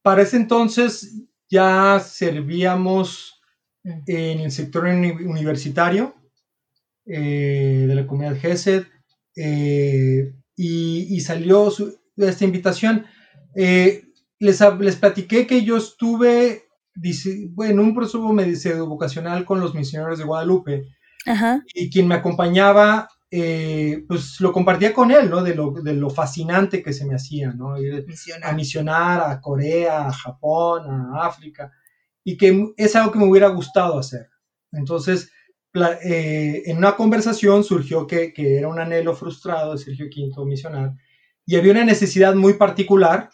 para 0.00 0.22
ese 0.22 0.38
entonces 0.38 1.27
ya 1.50 2.00
servíamos 2.00 3.40
en 3.84 4.40
el 4.40 4.50
sector 4.50 4.84
universitario 4.84 6.14
eh, 7.06 7.86
de 7.88 7.94
la 7.94 8.06
comunidad 8.06 8.38
GESED 8.38 8.84
eh, 9.36 10.34
y, 10.56 11.16
y, 11.16 11.20
salió, 11.20 11.72
esta 12.16 12.44
invitación. 12.44 13.06
Eh, 13.54 14.04
les, 14.38 14.60
les 14.80 14.96
platiqué 14.96 15.46
que 15.46 15.64
yo 15.64 15.76
estuve 15.76 16.64
en 17.02 17.78
un 17.78 17.94
proceso 17.94 18.86
vocacional 18.86 19.44
con 19.44 19.60
los 19.60 19.74
misioneros 19.74 20.18
de 20.18 20.24
Guadalupe 20.24 20.86
y 21.74 21.90
quien 21.90 22.08
me 22.08 22.16
acompañaba, 22.16 23.08
eh, 23.30 24.04
pues 24.08 24.40
lo 24.40 24.52
compartía 24.52 24.92
con 24.94 25.10
él, 25.10 25.28
¿no? 25.28 25.42
De 25.42 25.54
lo, 25.54 25.70
de 25.70 25.92
lo 25.94 26.10
fascinante 26.10 26.82
que 26.82 26.92
se 26.92 27.04
me 27.06 27.14
hacía, 27.14 27.52
¿no? 27.52 27.74
a 27.74 28.52
misionar 28.52 29.30
a 29.30 29.40
Corea, 29.40 30.08
a 30.08 30.12
Japón, 30.12 30.86
a 30.88 31.26
África, 31.26 31.72
y 32.24 32.36
que 32.36 32.72
es 32.76 32.96
algo 32.96 33.12
que 33.12 33.18
me 33.18 33.28
hubiera 33.28 33.48
gustado 33.48 33.98
hacer. 33.98 34.28
Entonces, 34.72 35.30
eh, 36.02 36.62
en 36.66 36.78
una 36.78 36.96
conversación 36.96 37.64
surgió 37.64 38.06
que, 38.06 38.32
que, 38.32 38.58
era 38.58 38.68
un 38.68 38.80
anhelo 38.80 39.14
frustrado 39.14 39.72
de 39.72 39.78
Sergio 39.78 40.08
Quinto 40.10 40.44
misionar, 40.44 40.94
y 41.46 41.56
había 41.56 41.72
una 41.72 41.84
necesidad 41.84 42.34
muy 42.34 42.54
particular 42.54 43.30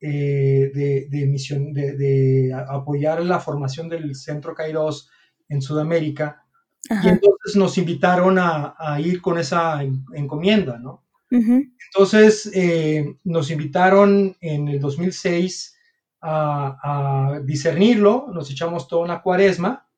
eh, 0.00 0.70
de, 1.10 1.26
misión, 1.26 1.72
de, 1.72 2.52
apoyar 2.68 3.24
la 3.24 3.40
formación 3.40 3.88
del 3.88 4.14
Centro 4.14 4.54
Kairos 4.54 5.10
en 5.48 5.62
Sudamérica. 5.62 6.45
Y 6.90 7.08
entonces 7.08 7.56
nos 7.56 7.78
invitaron 7.78 8.38
a, 8.38 8.98
ir 9.00 9.20
con 9.20 9.38
esa 9.38 9.82
encomienda, 10.14 10.78
¿no? 10.78 11.04
Entonces 11.30 12.50
eh, 12.54 13.18
nos 13.24 13.50
invitaron 13.50 14.36
en 14.40 14.68
el 14.68 14.80
2006 14.80 15.76
a, 16.22 17.40
discernirlo, 17.44 18.28
nos 18.32 18.50
echamos 18.50 18.88
toda 18.88 19.04
una 19.04 19.22
cuaresma, 19.22 19.88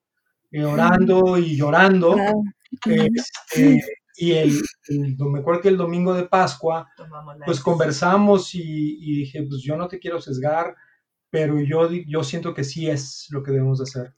eh, 0.51 0.65
orando 0.65 1.39
y 1.39 1.57
llorando. 1.57 2.17
Este, 2.87 3.83
y 4.17 4.33
el, 4.33 4.61
me 5.19 5.39
acuerdo 5.39 5.61
que 5.61 5.69
el 5.69 5.77
domingo 5.77 6.13
de 6.13 6.25
Pascua, 6.25 6.89
pues 7.47 7.61
conversamos 7.61 8.55
y, 8.55 9.19
dije, 9.21 9.43
pues 9.45 9.63
yo 9.63 9.77
no 9.77 9.89
te 9.89 9.99
quiero 9.99 10.21
sesgar, 10.21 10.75
pero 11.31 11.61
yo, 11.61 11.91
yo 11.93 12.25
siento 12.25 12.53
que 12.53 12.65
sí 12.65 12.89
es 12.89 13.27
lo 13.31 13.43
que 13.43 13.53
debemos 13.53 13.79
de 13.79 13.85
hacer. 13.85 14.15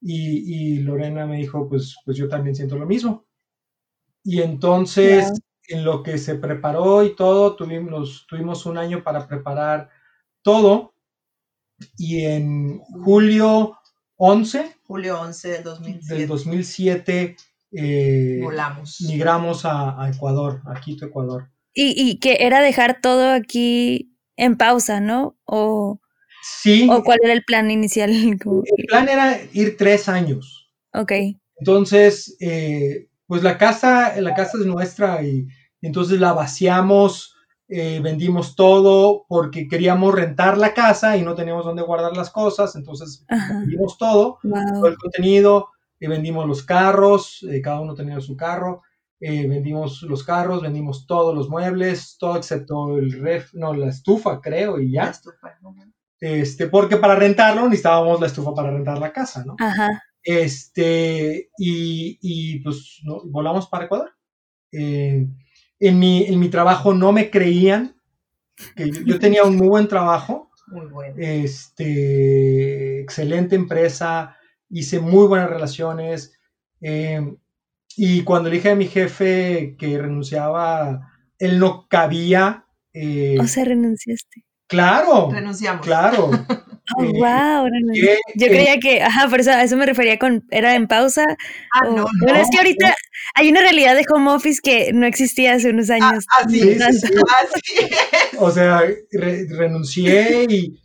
Y, 0.00 0.78
Lorena 0.78 1.26
me 1.26 1.38
dijo, 1.38 1.68
pues, 1.68 1.96
pues 2.04 2.16
yo 2.16 2.28
también 2.28 2.54
siento 2.54 2.76
lo 2.76 2.86
mismo. 2.86 3.26
Y 4.22 4.42
entonces, 4.42 5.32
en 5.68 5.84
lo 5.84 6.02
que 6.02 6.18
se 6.18 6.36
preparó 6.36 7.02
y 7.02 7.16
todo, 7.16 7.56
tuvimos, 7.56 8.26
tuvimos 8.28 8.66
un 8.66 8.78
año 8.78 9.02
para 9.02 9.26
preparar 9.26 9.90
todo. 10.42 10.94
Y 11.96 12.24
en 12.24 12.78
julio 13.04 13.78
11. 14.16 14.76
Julio 14.84 15.20
11 15.20 15.48
del 15.48 15.64
2007. 15.64 16.14
Del 16.14 16.28
2007 16.28 17.36
eh, 17.72 18.40
Volamos. 18.42 19.00
migramos 19.02 19.64
a, 19.64 20.10
Ecuador, 20.12 20.62
a 20.66 20.80
Quito, 20.80 21.06
Ecuador. 21.06 21.50
Y, 21.74 22.18
que 22.18 22.38
era 22.40 22.60
dejar 22.60 23.00
todo 23.00 23.30
aquí 23.30 24.16
en 24.36 24.56
pausa, 24.56 24.98
¿no? 24.98 25.36
O, 25.44 26.00
sí. 26.42 26.88
¿O 26.90 27.02
cuál 27.02 27.18
era 27.22 27.32
el 27.32 27.44
plan 27.44 27.70
inicial? 27.70 28.10
El 28.10 28.38
plan 28.88 29.08
era 29.08 29.40
ir 29.52 29.76
tres 29.76 30.08
años. 30.08 30.70
Ok. 30.94 31.12
Entonces, 31.56 32.36
eh, 32.40 33.08
pues 33.26 33.42
la 33.42 33.58
casa, 33.58 34.20
la 34.20 34.34
casa 34.34 34.58
es 34.58 34.66
nuestra 34.66 35.22
y, 35.22 35.46
entonces 35.80 36.18
la 36.18 36.32
vaciamos, 36.32 37.34
eh, 37.68 38.00
vendimos 38.02 38.56
todo 38.56 39.26
porque 39.28 39.68
queríamos 39.68 40.14
rentar 40.14 40.58
la 40.58 40.74
casa 40.74 41.16
y 41.16 41.22
no 41.22 41.34
teníamos 41.34 41.64
dónde 41.64 41.82
guardar 41.82 42.16
las 42.16 42.30
cosas, 42.30 42.74
entonces 42.74 43.24
vendimos 43.28 43.96
todo, 43.98 44.38
todo 44.42 44.86
el 44.86 44.96
contenido, 44.96 45.68
vendimos 46.00 46.46
los 46.46 46.62
carros, 46.62 47.44
eh, 47.48 47.60
cada 47.60 47.80
uno 47.80 47.94
tenía 47.94 48.20
su 48.20 48.36
carro, 48.36 48.82
eh, 49.20 49.48
vendimos 49.48 50.02
los 50.02 50.22
carros, 50.22 50.62
vendimos 50.62 51.06
todos 51.06 51.34
los 51.34 51.48
muebles, 51.48 52.16
todo 52.18 52.36
excepto 52.36 52.96
el 52.96 53.12
ref, 53.20 53.52
no, 53.54 53.74
la 53.74 53.88
estufa, 53.88 54.40
creo, 54.40 54.80
y 54.80 54.92
ya. 54.92 55.12
Este, 56.20 56.66
porque 56.66 56.96
para 56.96 57.14
rentarlo 57.14 57.64
necesitábamos 57.64 58.20
la 58.20 58.26
estufa 58.26 58.54
para 58.54 58.70
rentar 58.70 58.98
la 58.98 59.12
casa, 59.12 59.44
¿no? 59.44 59.54
Ajá. 59.58 60.02
Este, 60.22 61.50
y, 61.56 62.60
pues 62.60 63.00
volamos 63.26 63.68
para 63.68 63.84
Ecuador. 63.84 64.10
Eh, 64.72 65.26
en, 65.80 65.98
mi, 65.98 66.24
en 66.24 66.38
mi 66.38 66.48
trabajo 66.48 66.92
no 66.92 67.12
me 67.12 67.30
creían, 67.30 67.96
que 68.74 68.90
yo, 68.90 69.18
tenía 69.18 69.44
un 69.44 69.56
muy 69.56 69.68
buen 69.68 69.88
trabajo. 69.88 70.50
Muy 70.66 70.86
bueno. 70.86 71.14
Este, 71.18 73.00
excelente 73.00 73.56
empresa, 73.56 74.36
hice 74.68 75.00
muy 75.00 75.26
buenas 75.26 75.48
relaciones. 75.48 76.38
Eh, 76.80 77.20
y 77.96 78.22
cuando 78.22 78.48
le 78.48 78.56
dije 78.56 78.70
a 78.70 78.76
mi 78.76 78.86
jefe 78.86 79.76
que 79.78 79.98
renunciaba, 79.98 81.10
él 81.38 81.58
no 81.58 81.88
cabía. 81.88 82.66
Eh, 82.92 83.38
o 83.40 83.46
sea, 83.46 83.64
renunciaste. 83.64 84.44
Claro. 84.68 85.30
Renunciamos. 85.30 85.84
Claro. 85.84 86.30
Oh, 86.96 87.04
wow. 87.04 87.68
Yo 88.34 88.46
creía 88.46 88.78
que, 88.78 89.02
ajá, 89.02 89.28
por 89.28 89.40
eso 89.40 89.50
a 89.50 89.62
eso 89.62 89.76
me 89.76 89.84
refería 89.84 90.18
con, 90.18 90.46
era 90.50 90.74
en 90.74 90.86
pausa. 90.86 91.22
Ah, 91.74 91.84
no, 91.84 92.06
Bueno, 92.22 92.38
es 92.38 92.48
que 92.50 92.56
ahorita 92.56 92.94
hay 93.34 93.50
una 93.50 93.60
realidad 93.60 93.94
de 93.94 94.06
home 94.10 94.30
office 94.30 94.60
que 94.62 94.90
no 94.94 95.06
existía 95.06 95.54
hace 95.54 95.68
unos 95.68 95.90
ah, 95.90 95.94
años. 95.96 96.24
así, 96.38 96.66
es, 96.66 96.80
así 96.80 97.08
O 98.38 98.50
sea, 98.50 98.84
renuncié 99.12 100.46
y, 100.48 100.80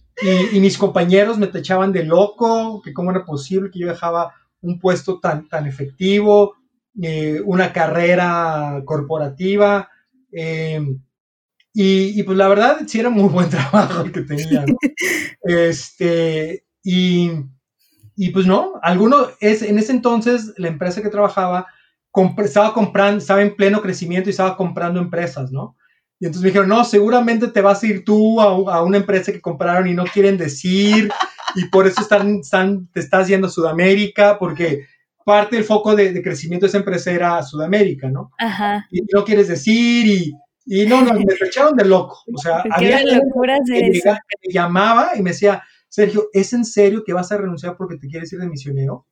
y, 0.52 0.60
mis 0.60 0.78
compañeros 0.78 1.38
me 1.38 1.48
tachaban 1.48 1.94
de 1.94 2.04
loco, 2.04 2.82
que 2.84 2.92
cómo 2.92 3.12
era 3.12 3.24
posible 3.24 3.72
que 3.72 3.80
yo 3.80 3.88
dejaba 3.88 4.34
un 4.60 4.80
puesto 4.80 5.22
tan, 5.22 5.48
tan 5.48 5.68
efectivo, 5.68 6.56
eh, 7.02 7.40
una 7.46 7.72
carrera 7.72 8.82
corporativa. 8.86 9.90
Eh, 11.76 12.12
y, 12.16 12.24
pues 12.24 12.38
la 12.38 12.48
verdad 12.48 12.82
sí 12.86 13.00
era 13.00 13.10
muy 13.10 13.30
buen 13.30 13.50
trabajo 13.50 14.02
el 14.02 14.12
que 14.12 14.22
tenía. 14.22 14.66
este, 15.44 16.66
y, 16.84 17.32
y, 18.16 18.30
pues 18.30 18.46
no, 18.46 18.74
alguno, 18.82 19.28
es, 19.40 19.62
en 19.62 19.80
ese 19.80 19.92
entonces 19.92 20.54
la 20.58 20.68
empresa 20.68 21.02
que 21.02 21.10
trabajaba 21.10 21.68
estaba 22.44 22.74
comprando, 22.74 23.18
estaba 23.18 23.42
en 23.42 23.56
pleno 23.56 23.82
crecimiento 23.82 24.30
y 24.30 24.32
estaba 24.32 24.56
comprando 24.56 25.00
empresas, 25.00 25.52
¿no? 25.52 25.76
Y 26.20 26.26
entonces 26.26 26.44
me 26.44 26.50
dijeron, 26.50 26.70
no, 26.70 26.86
seguramente 26.86 27.48
te 27.48 27.62
vas 27.62 27.82
a 27.82 27.88
ir 27.88 28.06
tú 28.06 28.40
a, 28.40 28.46
a 28.46 28.84
una 28.84 28.98
empresa 28.98 29.32
que 29.32 29.42
compraron 29.42 29.88
y 29.88 29.94
no 29.94 30.06
quieren 30.06 30.38
decir, 30.38 31.12
y 31.56 31.66
por 31.66 31.88
eso 31.88 32.02
están, 32.02 32.40
están, 32.40 32.88
te 32.94 33.00
estás 33.00 33.28
yendo 33.28 33.48
a 33.48 33.50
Sudamérica, 33.50 34.38
porque 34.38 34.86
parte 35.26 35.56
del 35.56 35.66
foco 35.66 35.96
de, 35.96 36.14
de 36.14 36.22
crecimiento 36.22 36.66
de 36.66 36.70
esa 36.70 36.78
empresa 36.78 37.12
era 37.12 37.44
Sudamérica, 37.44 38.10
¿no? 38.10 38.32
Ajá. 38.38 38.86
Y 38.92 39.02
no 39.12 39.24
quieres 39.24 39.48
decir, 39.48 40.06
y 40.06 40.34
y 40.66 40.86
no, 40.86 41.02
no, 41.02 41.14
me 41.14 41.24
echaron 41.46 41.76
de 41.76 41.86
loco. 41.86 42.24
O 42.34 42.38
sea, 42.38 42.64
había 42.72 43.00
que, 43.00 43.20
me 43.66 44.54
llamaba 44.54 45.12
y 45.16 45.22
me 45.22 45.32
decía, 45.32 45.64
Sergio, 45.90 46.30
¿es 46.34 46.54
en 46.54 46.66
serio 46.66 47.04
que 47.06 47.14
vas 47.14 47.32
a 47.32 47.38
renunciar 47.38 47.76
porque 47.78 47.98
te 47.98 48.08
quieres 48.08 48.32
ir 48.34 48.40
de 48.40 48.48
misionero? 48.48 49.08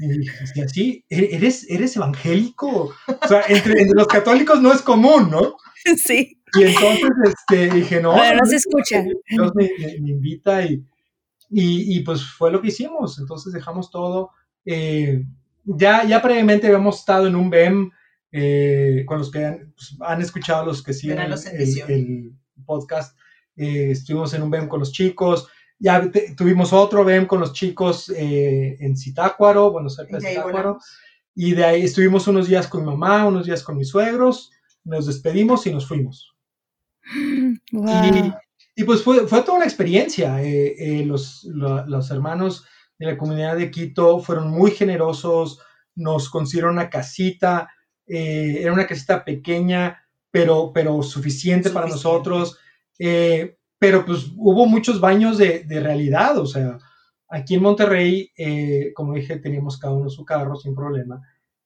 Y 0.00 0.18
dije, 0.18 0.62
así, 0.64 1.04
¿eres, 1.08 1.66
eres 1.68 1.96
evangélico? 1.96 2.92
O 3.06 3.28
sea, 3.28 3.42
entre, 3.48 3.86
los 3.94 4.06
católicos 4.06 4.60
no 4.60 4.72
es 4.72 4.82
común, 4.82 5.30
¿no? 5.30 5.56
Sí. 6.04 6.40
Y 6.58 6.64
entonces 6.64 7.10
este, 7.24 7.70
dije, 7.72 8.00
no. 8.00 8.14
Pero 8.14 8.38
no 8.38 8.46
se 8.46 8.56
escucha. 8.56 9.04
Dios 9.28 9.52
me, 9.54 9.70
invita 9.98 10.64
y, 10.64 10.84
y, 11.50 11.96
y, 11.96 12.00
pues 12.00 12.24
fue 12.24 12.50
lo 12.50 12.60
que 12.60 12.68
hicimos. 12.68 13.20
Entonces 13.20 13.52
dejamos 13.52 13.90
todo. 13.90 14.30
Eh, 14.64 15.24
ya, 15.64 16.04
ya 16.04 16.20
previamente 16.22 16.66
habíamos 16.66 16.98
estado 17.00 17.26
en 17.26 17.36
un 17.36 17.50
BEM 17.50 17.90
eh, 18.32 19.04
con 19.06 19.18
los 19.18 19.30
que 19.30 19.44
han, 19.44 19.72
pues, 19.76 19.96
han, 20.00 20.20
escuchado, 20.20 20.66
los 20.66 20.82
que 20.82 20.92
siguen 20.92 21.18
el, 21.20 22.32
podcast. 22.64 23.16
Eh, 23.56 23.90
estuvimos 23.92 24.34
en 24.34 24.42
un 24.42 24.50
BEM 24.50 24.68
con 24.68 24.80
los 24.80 24.92
chicos, 24.92 25.48
ya 25.78 26.10
tuvimos 26.36 26.72
otro 26.72 27.04
BEM 27.04 27.26
con 27.26 27.40
los 27.40 27.52
chicos 27.52 28.10
eh, 28.10 28.76
en 28.80 28.96
Zitácuaro, 28.96 29.70
bueno, 29.70 29.88
cerca 29.88 30.18
de 30.18 30.28
Zitácuaro, 30.28 30.78
y 31.34 31.52
de 31.52 31.64
ahí 31.64 31.82
estuvimos 31.82 32.26
unos 32.26 32.48
días 32.48 32.66
con 32.66 32.80
mi 32.80 32.86
mamá, 32.86 33.26
unos 33.26 33.46
días 33.46 33.62
con 33.62 33.76
mis 33.76 33.88
suegros, 33.88 34.50
nos 34.84 35.06
despedimos 35.06 35.66
y 35.66 35.72
nos 35.72 35.86
fuimos. 35.86 36.34
Y, 38.78 38.84
pues 38.84 39.00
fue, 39.02 39.26
fue, 39.26 39.40
toda 39.40 39.56
una 39.56 39.64
experiencia. 39.64 40.38
los, 41.06 41.44
los 41.44 42.10
hermanos 42.10 42.66
de 42.98 43.06
la 43.06 43.16
comunidad 43.16 43.56
de 43.56 43.70
Quito 43.70 44.18
fueron 44.20 44.50
muy 44.50 44.70
generosos, 44.70 45.60
nos 45.94 46.28
consiguieron 46.28 46.74
una 46.74 46.90
casita, 46.90 47.70
eh, 48.06 48.58
era 48.60 48.72
una 48.72 48.86
casita 48.86 49.24
pequeña, 49.24 50.02
pero, 50.30 50.72
pero 50.72 51.02
suficiente, 51.02 51.70
para 51.70 51.88
nosotros. 51.88 52.58
Eh, 52.98 53.56
pero 53.78 54.04
pues 54.04 54.30
hubo 54.36 54.66
muchos 54.66 55.00
baños 55.00 55.38
de, 55.38 55.64
de, 55.64 55.80
realidad, 55.80 56.38
o 56.38 56.46
sea, 56.46 56.78
aquí 57.28 57.54
en 57.54 57.62
Monterrey, 57.62 58.32
eh, 58.36 58.92
como 58.94 59.14
dije, 59.14 59.38
teníamos 59.38 59.78
cada 59.78 59.94
uno 59.94 60.08
su 60.08 60.24
carro 60.24 60.56
sin 60.56 60.74
problema. 60.74 61.20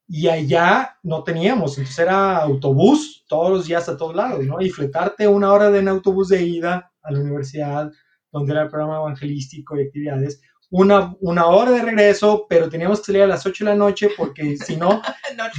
Y 0.07 0.27
allá 0.27 0.97
no 1.03 1.23
teníamos, 1.23 1.77
entonces 1.77 1.99
era 1.99 2.37
autobús 2.37 3.23
todos 3.29 3.49
los 3.49 3.65
días 3.65 3.87
a 3.87 3.95
todos 3.95 4.13
lados, 4.13 4.45
¿no? 4.45 4.59
Y 4.59 4.69
fletarte 4.69 5.27
una 5.27 5.53
hora 5.53 5.69
de 5.69 5.79
en 5.79 5.87
autobús 5.87 6.27
de 6.27 6.43
ida 6.43 6.91
a 7.01 7.11
la 7.11 7.19
universidad, 7.21 7.89
donde 8.31 8.51
era 8.51 8.63
el 8.63 8.69
programa 8.69 8.97
evangelístico 8.97 9.77
y 9.77 9.83
actividades, 9.83 10.41
una, 10.71 11.13
una 11.19 11.45
hora 11.47 11.71
de 11.71 11.81
regreso, 11.81 12.47
pero 12.49 12.69
teníamos 12.69 12.99
que 12.99 13.07
salir 13.07 13.21
a 13.23 13.27
las 13.27 13.45
8 13.45 13.65
de 13.65 13.69
la 13.71 13.75
noche 13.75 14.09
porque 14.17 14.57
si 14.65 14.77
no, 14.77 15.01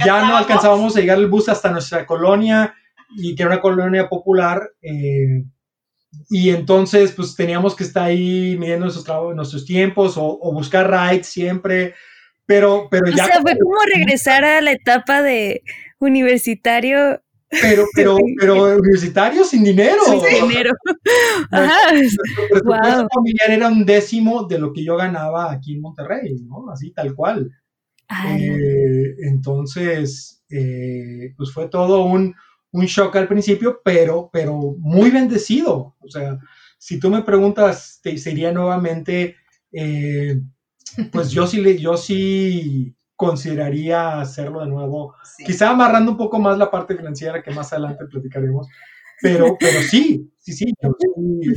ya 0.03 0.25
no 0.25 0.35
alcanzábamos 0.35 0.97
a 0.97 0.99
llegar 0.99 1.19
el 1.19 1.27
bus 1.27 1.47
hasta 1.47 1.71
nuestra 1.71 2.05
colonia 2.05 2.75
y 3.15 3.35
que 3.35 3.43
era 3.43 3.53
una 3.53 3.61
colonia 3.61 4.09
popular. 4.09 4.71
Eh, 4.81 5.45
y 6.29 6.49
entonces, 6.49 7.11
pues 7.11 7.35
teníamos 7.35 7.75
que 7.75 7.83
estar 7.83 8.03
ahí 8.05 8.57
midiendo 8.57 8.85
nuestros, 8.85 9.35
nuestros 9.35 9.65
tiempos 9.65 10.17
o, 10.17 10.39
o, 10.41 10.51
buscar 10.51 10.89
rides 10.89 11.27
siempre. 11.27 11.95
Pero, 12.45 12.87
pero 12.89 13.09
ya. 13.09 13.23
O 13.23 13.27
sea, 13.27 13.41
fue 13.41 13.57
como 13.57 13.77
regresar 13.95 14.43
a 14.43 14.61
la 14.61 14.71
etapa 14.71 15.21
de 15.21 15.63
universitario 15.99 17.21
pero, 17.61 17.85
pero, 17.95 18.17
pero 18.39 18.75
universitario 18.75 19.43
sin 19.43 19.63
dinero. 19.63 20.01
Sin 20.05 20.47
dinero. 20.47 20.71
Ajá. 21.51 21.91
Nuestro 21.91 23.07
familiar 23.13 23.51
era 23.51 23.67
un 23.67 23.85
décimo 23.85 24.43
de 24.43 24.59
lo 24.59 24.73
que 24.73 24.83
yo 24.83 24.95
ganaba 24.97 25.51
aquí 25.51 25.73
en 25.73 25.81
Monterrey, 25.81 26.35
¿no? 26.43 26.69
Así 26.69 26.91
tal 26.91 27.15
cual. 27.15 27.51
Eh, 28.27 29.15
entonces, 29.23 30.43
eh, 30.49 31.33
pues 31.35 31.51
fue 31.51 31.67
todo 31.67 32.05
un, 32.05 32.35
un, 32.71 32.85
shock 32.85 33.15
al 33.15 33.27
principio, 33.27 33.81
pero, 33.83 34.29
pero 34.31 34.75
muy 34.77 35.09
bendecido. 35.09 35.95
O 35.99 36.09
sea, 36.09 36.37
si 36.77 36.99
tú 36.99 37.09
me 37.09 37.23
preguntas, 37.23 37.99
te 38.03 38.17
sería 38.17 38.51
nuevamente, 38.51 39.35
eh, 39.71 40.41
pues 41.11 41.31
yo 41.31 41.47
sí, 41.47 41.77
yo 41.79 41.97
sí 41.97 42.95
consideraría 43.25 44.19
hacerlo 44.19 44.61
de 44.61 44.67
nuevo, 44.67 45.15
quizá 45.45 45.69
amarrando 45.69 46.11
un 46.11 46.17
poco 46.17 46.39
más 46.39 46.57
la 46.57 46.69
parte 46.69 46.95
financiera 46.95 47.41
que 47.41 47.51
más 47.51 47.71
adelante 47.73 48.05
platicaremos, 48.05 48.67
pero, 49.21 49.57
pero 49.59 49.81
sí, 49.81 50.31
sí, 50.37 50.53
sí, 50.53 50.73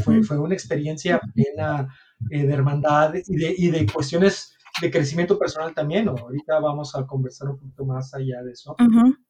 fue, 0.02 0.22
fue, 0.22 0.38
una 0.38 0.54
experiencia 0.54 1.20
plena 1.34 1.88
eh, 2.30 2.46
de 2.46 2.52
hermandad 2.52 3.14
y 3.14 3.36
de, 3.36 3.54
y 3.56 3.70
de, 3.70 3.86
cuestiones 3.86 4.56
de 4.80 4.90
crecimiento 4.90 5.38
personal 5.38 5.74
también, 5.74 6.08
ahorita 6.08 6.60
vamos 6.60 6.94
a 6.94 7.06
conversar 7.06 7.48
un 7.48 7.58
poquito 7.58 7.84
más 7.84 8.12
allá 8.14 8.42
de 8.42 8.52
eso, 8.52 8.76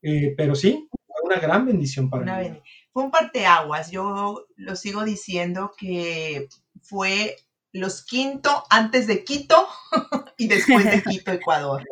eh, 0.03 0.35
pero 0.37 0.55
sí, 0.55 0.89
fue 0.91 1.21
una 1.25 1.41
gran 1.41 1.67
bendición 1.67 2.11
para 2.11 2.41
mí. 2.41 2.61
Fue 2.93 3.05
un 3.05 3.11
parteaguas, 3.11 3.91
yo 3.91 4.47
lo 4.57 4.77
sigo 4.77 5.05
diciendo 5.05 5.73
que 5.77 6.49
fue 6.83 7.37
los 7.77 8.05
Quinto 8.05 8.65
antes 8.71 9.07
de 9.07 9.25
Quito 9.25 9.69
y 10.39 10.49
después 10.49 10.85
de 10.85 11.03
Quito, 11.09 11.33
Ecuador. 11.33 11.85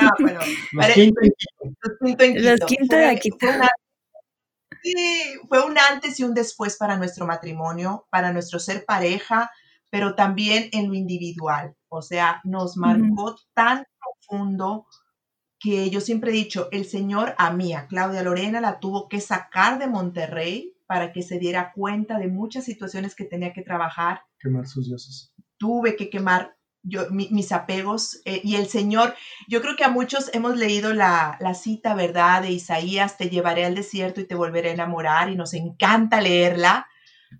No, 0.00 0.10
bueno, 0.20 0.40
los, 0.72 0.94
quinto 0.94 1.20
los 2.40 2.60
Quinto 2.66 2.96
de 2.96 3.18
Quito. 3.18 3.36
Fue, 3.40 3.56
una, 3.56 3.68
sí, 4.82 4.94
fue 5.48 5.64
un 5.64 5.78
antes 5.78 6.18
y 6.20 6.24
un 6.24 6.34
después 6.34 6.76
para 6.76 6.96
nuestro 6.96 7.26
matrimonio, 7.26 8.06
para 8.10 8.32
nuestro 8.32 8.58
ser 8.58 8.84
pareja, 8.84 9.50
pero 9.90 10.14
también 10.14 10.68
en 10.72 10.88
lo 10.88 10.94
individual. 10.94 11.74
O 11.88 12.02
sea, 12.02 12.40
nos 12.44 12.76
marcó 12.76 13.36
tan 13.54 13.84
profundo 13.98 14.86
que 15.58 15.90
yo 15.90 16.00
siempre 16.00 16.30
he 16.30 16.34
dicho, 16.34 16.68
el 16.70 16.84
Señor 16.84 17.34
a 17.38 17.52
mí, 17.52 17.74
a 17.74 17.86
Claudia 17.86 18.22
Lorena, 18.22 18.60
la 18.60 18.78
tuvo 18.78 19.08
que 19.08 19.20
sacar 19.20 19.78
de 19.78 19.88
Monterrey 19.88 20.74
para 20.86 21.12
que 21.12 21.22
se 21.22 21.38
diera 21.38 21.72
cuenta 21.74 22.18
de 22.18 22.28
muchas 22.28 22.64
situaciones 22.64 23.14
que 23.14 23.24
tenía 23.24 23.52
que 23.52 23.62
trabajar. 23.62 24.22
Quemar 24.38 24.66
sus 24.66 24.86
dioses. 24.86 25.32
Tuve 25.58 25.96
que 25.96 26.08
quemar 26.08 26.56
yo, 26.82 27.10
mis 27.10 27.52
apegos 27.52 28.20
eh, 28.24 28.40
y 28.44 28.56
el 28.56 28.68
Señor, 28.68 29.14
yo 29.48 29.60
creo 29.60 29.76
que 29.76 29.84
a 29.84 29.90
muchos 29.90 30.30
hemos 30.32 30.56
leído 30.56 30.94
la, 30.94 31.36
la, 31.40 31.54
cita, 31.54 31.94
¿verdad? 31.94 32.42
De 32.42 32.50
Isaías, 32.50 33.16
te 33.16 33.28
llevaré 33.28 33.64
al 33.64 33.74
desierto 33.74 34.20
y 34.20 34.26
te 34.26 34.34
volveré 34.34 34.70
a 34.70 34.74
enamorar 34.74 35.30
y 35.30 35.36
nos 35.36 35.54
encanta 35.54 36.20
leerla. 36.20 36.86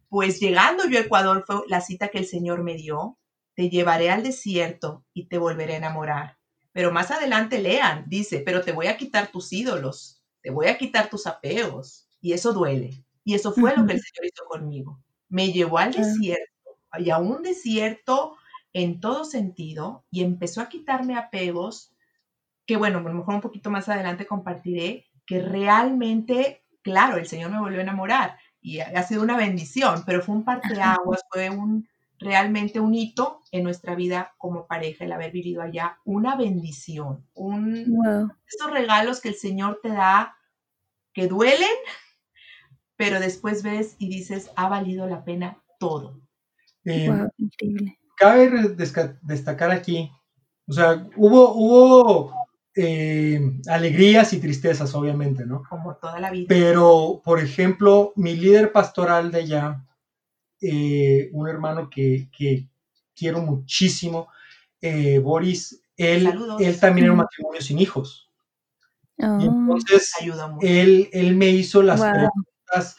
Pues 0.09 0.41
llegando 0.41 0.86
yo 0.89 0.99
a 0.99 1.03
Ecuador 1.03 1.45
fue 1.47 1.62
la 1.68 1.80
cita 1.80 2.09
que 2.09 2.18
el 2.18 2.26
Señor 2.26 2.62
me 2.62 2.74
dio, 2.74 3.18
te 3.55 3.70
llevaré 3.70 4.11
al 4.11 4.22
desierto 4.22 5.05
y 5.14 5.28
te 5.28 5.39
volveré 5.39 5.74
a 5.74 5.78
enamorar. 5.78 6.39
Pero 6.72 6.93
más 6.93 7.11
adelante 7.11 7.59
lean, 7.59 8.05
dice, 8.07 8.41
pero 8.45 8.62
te 8.62 8.72
voy 8.72 8.86
a 8.86 8.97
quitar 8.97 9.28
tus 9.28 9.53
ídolos, 9.53 10.22
te 10.43 10.51
voy 10.51 10.66
a 10.66 10.78
quitar 10.78 11.09
tus 11.09 11.26
apegos 11.26 12.09
y 12.20 12.32
eso 12.32 12.53
duele. 12.53 13.05
Y 13.24 13.34
eso 13.34 13.53
fue 13.53 13.76
lo 13.76 13.84
que 13.86 13.95
el 13.95 14.01
Señor 14.01 14.26
hizo 14.26 14.45
conmigo. 14.47 15.03
Me 15.28 15.53
llevó 15.53 15.78
al 15.78 15.93
desierto, 15.93 16.78
y 16.99 17.11
a 17.11 17.18
un 17.18 17.43
desierto 17.43 18.38
en 18.79 19.01
todo 19.01 19.24
sentido, 19.24 20.05
y 20.11 20.22
empezó 20.22 20.61
a 20.61 20.68
quitarme 20.68 21.16
apegos, 21.16 21.93
que 22.64 22.76
bueno, 22.76 22.99
a 22.99 23.03
lo 23.03 23.12
mejor 23.12 23.35
un 23.35 23.41
poquito 23.41 23.70
más 23.70 23.89
adelante 23.89 24.26
compartiré, 24.26 25.07
que 25.26 25.41
realmente, 25.43 26.64
claro, 26.83 27.16
el 27.16 27.26
Señor 27.26 27.51
me 27.51 27.61
volvió 27.61 27.81
a 27.81 27.83
enamorar 27.83 28.39
y 28.61 28.81
ha 28.81 29.03
sido 29.03 29.22
una 29.22 29.37
bendición, 29.37 30.05
pero 30.07 30.22
fue 30.22 30.37
un 30.37 30.45
parteaguas, 30.45 31.22
fue 31.33 31.51
un 31.51 31.89
realmente 32.20 32.81
un 32.81 32.95
hito 32.95 33.41
en 33.53 33.62
nuestra 33.64 33.95
vida 33.95 34.35
como 34.39 34.66
pareja 34.66 35.05
el 35.05 35.12
haber 35.12 35.33
vivido 35.33 35.62
allá, 35.62 35.99
una 36.05 36.37
bendición, 36.37 37.26
un 37.35 37.97
esos 38.47 38.70
regalos 38.70 39.20
que 39.20 39.31
el 39.31 39.37
Señor 39.37 39.81
te 39.83 39.91
da 39.91 40.37
que 41.12 41.26
duelen, 41.26 41.68
pero 42.97 43.18
después 43.18 43.62
ves 43.62 43.97
y 43.99 44.09
dices, 44.09 44.51
ha 44.57 44.68
valido 44.68 45.07
la 45.09 45.24
pena 45.24 45.62
todo. 45.79 46.20
Eh, 46.85 47.11
increíble. 47.39 47.97
Cabe 48.18 48.76
destacar 49.22 49.70
aquí, 49.70 50.10
o 50.68 50.72
sea, 50.72 51.06
hubo, 51.16 51.54
hubo 51.54 52.32
eh, 52.76 53.40
alegrías 53.68 54.32
y 54.34 54.40
tristezas, 54.40 54.94
obviamente, 54.94 55.46
¿no? 55.46 55.62
Como 55.68 55.96
toda 55.96 56.20
la 56.20 56.30
vida. 56.30 56.46
Pero, 56.48 57.22
por 57.24 57.40
ejemplo, 57.40 58.12
mi 58.16 58.36
líder 58.36 58.70
pastoral 58.70 59.32
de 59.32 59.38
allá, 59.38 59.84
eh, 60.60 61.30
un 61.32 61.48
hermano 61.48 61.88
que, 61.90 62.28
quiero 63.16 63.40
muchísimo, 63.40 64.28
eh, 64.80 65.18
Boris, 65.18 65.82
él, 65.96 66.32
él 66.60 66.78
también 66.78 67.06
era 67.06 67.12
un 67.12 67.18
matrimonio 67.18 67.60
sin 67.60 67.80
hijos. 67.80 68.30
Y 69.16 69.24
oh. 69.24 69.40
entonces, 69.40 70.12
él, 70.60 71.08
él 71.12 71.34
me 71.34 71.48
hizo 71.48 71.82
las 71.82 72.00
preguntas 72.00 72.96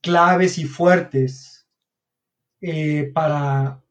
claves 0.00 0.56
y 0.56 0.64
fuertes 0.64 1.66
para, 3.12 3.83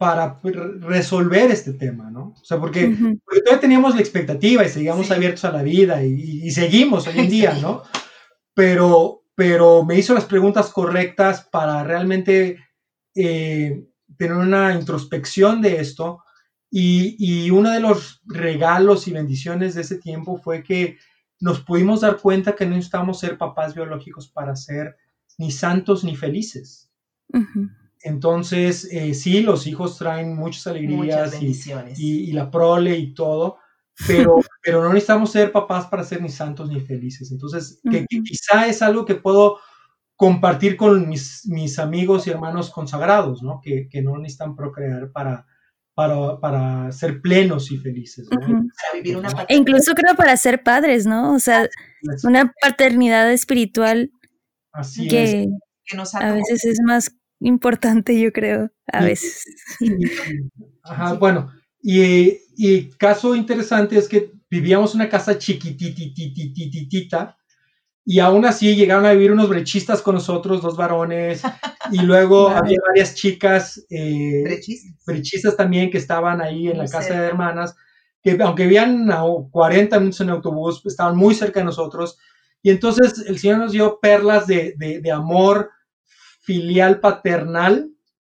para 0.00 0.40
resolver 0.80 1.50
este 1.50 1.74
tema, 1.74 2.10
¿no? 2.10 2.34
O 2.40 2.42
sea, 2.42 2.58
porque, 2.58 2.86
todavía 2.86 3.60
teníamos 3.60 3.94
la 3.94 4.00
expectativa 4.00 4.64
y 4.64 4.70
seguíamos 4.70 5.10
abiertos 5.10 5.44
a 5.44 5.52
la 5.52 5.62
vida 5.62 6.02
y, 6.02 6.50
seguimos 6.52 7.06
hoy 7.06 7.18
en 7.18 7.28
día, 7.28 7.58
¿no? 7.60 7.82
Pero, 8.54 9.24
pero 9.34 9.84
me 9.84 9.98
hizo 9.98 10.14
las 10.14 10.24
preguntas 10.24 10.70
correctas 10.70 11.46
para 11.52 11.84
realmente 11.84 12.64
eh, 13.14 13.84
tener 14.16 14.38
una 14.38 14.72
introspección 14.72 15.60
de 15.60 15.82
esto 15.82 16.24
y, 16.70 17.16
y 17.18 17.50
uno 17.50 17.70
de 17.70 17.80
los 17.80 18.22
regalos 18.24 19.06
y 19.06 19.12
bendiciones 19.12 19.74
de 19.74 19.82
ese 19.82 19.98
tiempo 19.98 20.38
fue 20.38 20.62
que 20.62 20.96
nos 21.40 21.60
pudimos 21.60 22.00
dar 22.00 22.16
cuenta 22.16 22.56
que 22.56 22.64
no 22.64 22.70
necesitamos 22.70 23.20
ser 23.20 23.36
papás 23.36 23.74
biológicos 23.74 24.28
para 24.28 24.56
ser 24.56 24.96
ni 25.36 25.50
santos 25.50 26.04
ni 26.04 26.16
felices. 26.16 26.90
Entonces, 28.02 28.88
eh, 28.90 29.14
sí, 29.14 29.42
los 29.42 29.66
hijos 29.66 29.98
traen 29.98 30.34
muchas 30.34 30.66
alegrías 30.66 31.38
y, 31.98 32.32
la 32.32 32.50
prole 32.50 32.96
y 32.96 33.12
todo, 33.14 33.58
pero, 34.06 34.36
pero 34.62 34.82
no 34.82 34.88
necesitamos 34.88 35.30
ser 35.32 35.52
papás 35.52 35.86
para 35.86 36.04
ser 36.04 36.22
ni 36.22 36.30
santos 36.30 36.70
ni 36.70 36.80
felices. 36.80 37.30
Entonces, 37.30 37.80
que, 37.90 38.06
quizá 38.06 38.66
es 38.66 38.80
algo 38.82 39.04
que 39.04 39.16
puedo 39.16 39.58
compartir 40.16 40.76
con 40.76 41.08
mis, 41.08 41.46
mis 41.46 41.78
amigos 41.78 42.26
y 42.26 42.30
hermanos 42.30 42.70
consagrados, 42.70 43.42
¿no? 43.42 43.60
Que, 43.62 43.88
que 43.88 44.02
no 44.02 44.18
necesitan 44.18 44.56
procrear 44.56 45.10
para, 45.12 45.46
para, 45.94 46.38
para, 46.40 46.92
ser 46.92 47.20
plenos 47.20 47.70
y 47.70 47.78
felices. 47.78 48.28
¿no? 48.30 48.38
Para 48.38 48.94
vivir 48.94 49.16
una 49.16 49.28
e 49.48 49.56
incluso 49.56 49.94
creo 49.94 50.14
para 50.14 50.36
ser 50.36 50.62
padres, 50.62 51.06
¿no? 51.06 51.34
O 51.34 51.38
sea, 51.38 51.68
una 52.22 52.52
paternidad 52.62 53.30
espiritual 53.32 54.10
Así 54.72 55.08
que, 55.08 55.48
que 55.84 55.96
nos 55.96 56.14
a 56.14 56.32
veces 56.32 56.64
es 56.64 56.80
más 56.84 57.10
importante, 57.40 58.18
yo 58.18 58.32
creo, 58.32 58.70
a 58.92 59.04
veces. 59.04 59.44
Ajá, 60.82 61.14
bueno, 61.14 61.52
y, 61.82 62.38
y, 62.56 62.90
caso 62.90 63.34
interesante 63.34 63.98
es 63.98 64.08
que 64.08 64.32
vivíamos 64.50 64.94
en 64.94 65.00
una 65.00 65.08
casa 65.10 65.38
chiquitititititita 65.38 67.36
y 68.04 68.18
aún 68.18 68.44
así 68.44 68.74
llegaron 68.74 69.06
a 69.06 69.12
vivir 69.12 69.30
unos 69.32 69.48
brechistas 69.48 70.02
con 70.02 70.14
nosotros, 70.16 70.62
dos 70.62 70.76
varones, 70.76 71.42
y 71.92 71.98
luego 72.02 72.48
había 72.48 72.78
varias 72.88 73.14
chicas 73.14 73.86
eh, 73.90 74.42
brechistas. 75.06 75.56
también 75.56 75.90
que 75.90 75.98
estaban 75.98 76.40
ahí 76.40 76.68
en 76.68 76.78
la 76.78 76.88
casa 76.88 77.20
de 77.20 77.26
hermanas, 77.26 77.76
que 78.22 78.36
aunque 78.42 78.64
vivían 78.64 79.10
a 79.12 79.22
40 79.50 79.98
minutos 80.00 80.20
en 80.20 80.30
autobús, 80.30 80.82
estaban 80.86 81.16
muy 81.16 81.34
cerca 81.34 81.60
de 81.60 81.66
nosotros. 81.66 82.18
Y 82.62 82.70
entonces 82.70 83.24
el 83.26 83.38
Señor 83.38 83.58
nos 83.58 83.72
dio 83.72 83.98
perlas 84.00 84.46
de, 84.46 84.74
de, 84.76 85.00
de 85.00 85.10
amor, 85.10 85.70
filial 86.40 87.00
paternal, 87.00 87.90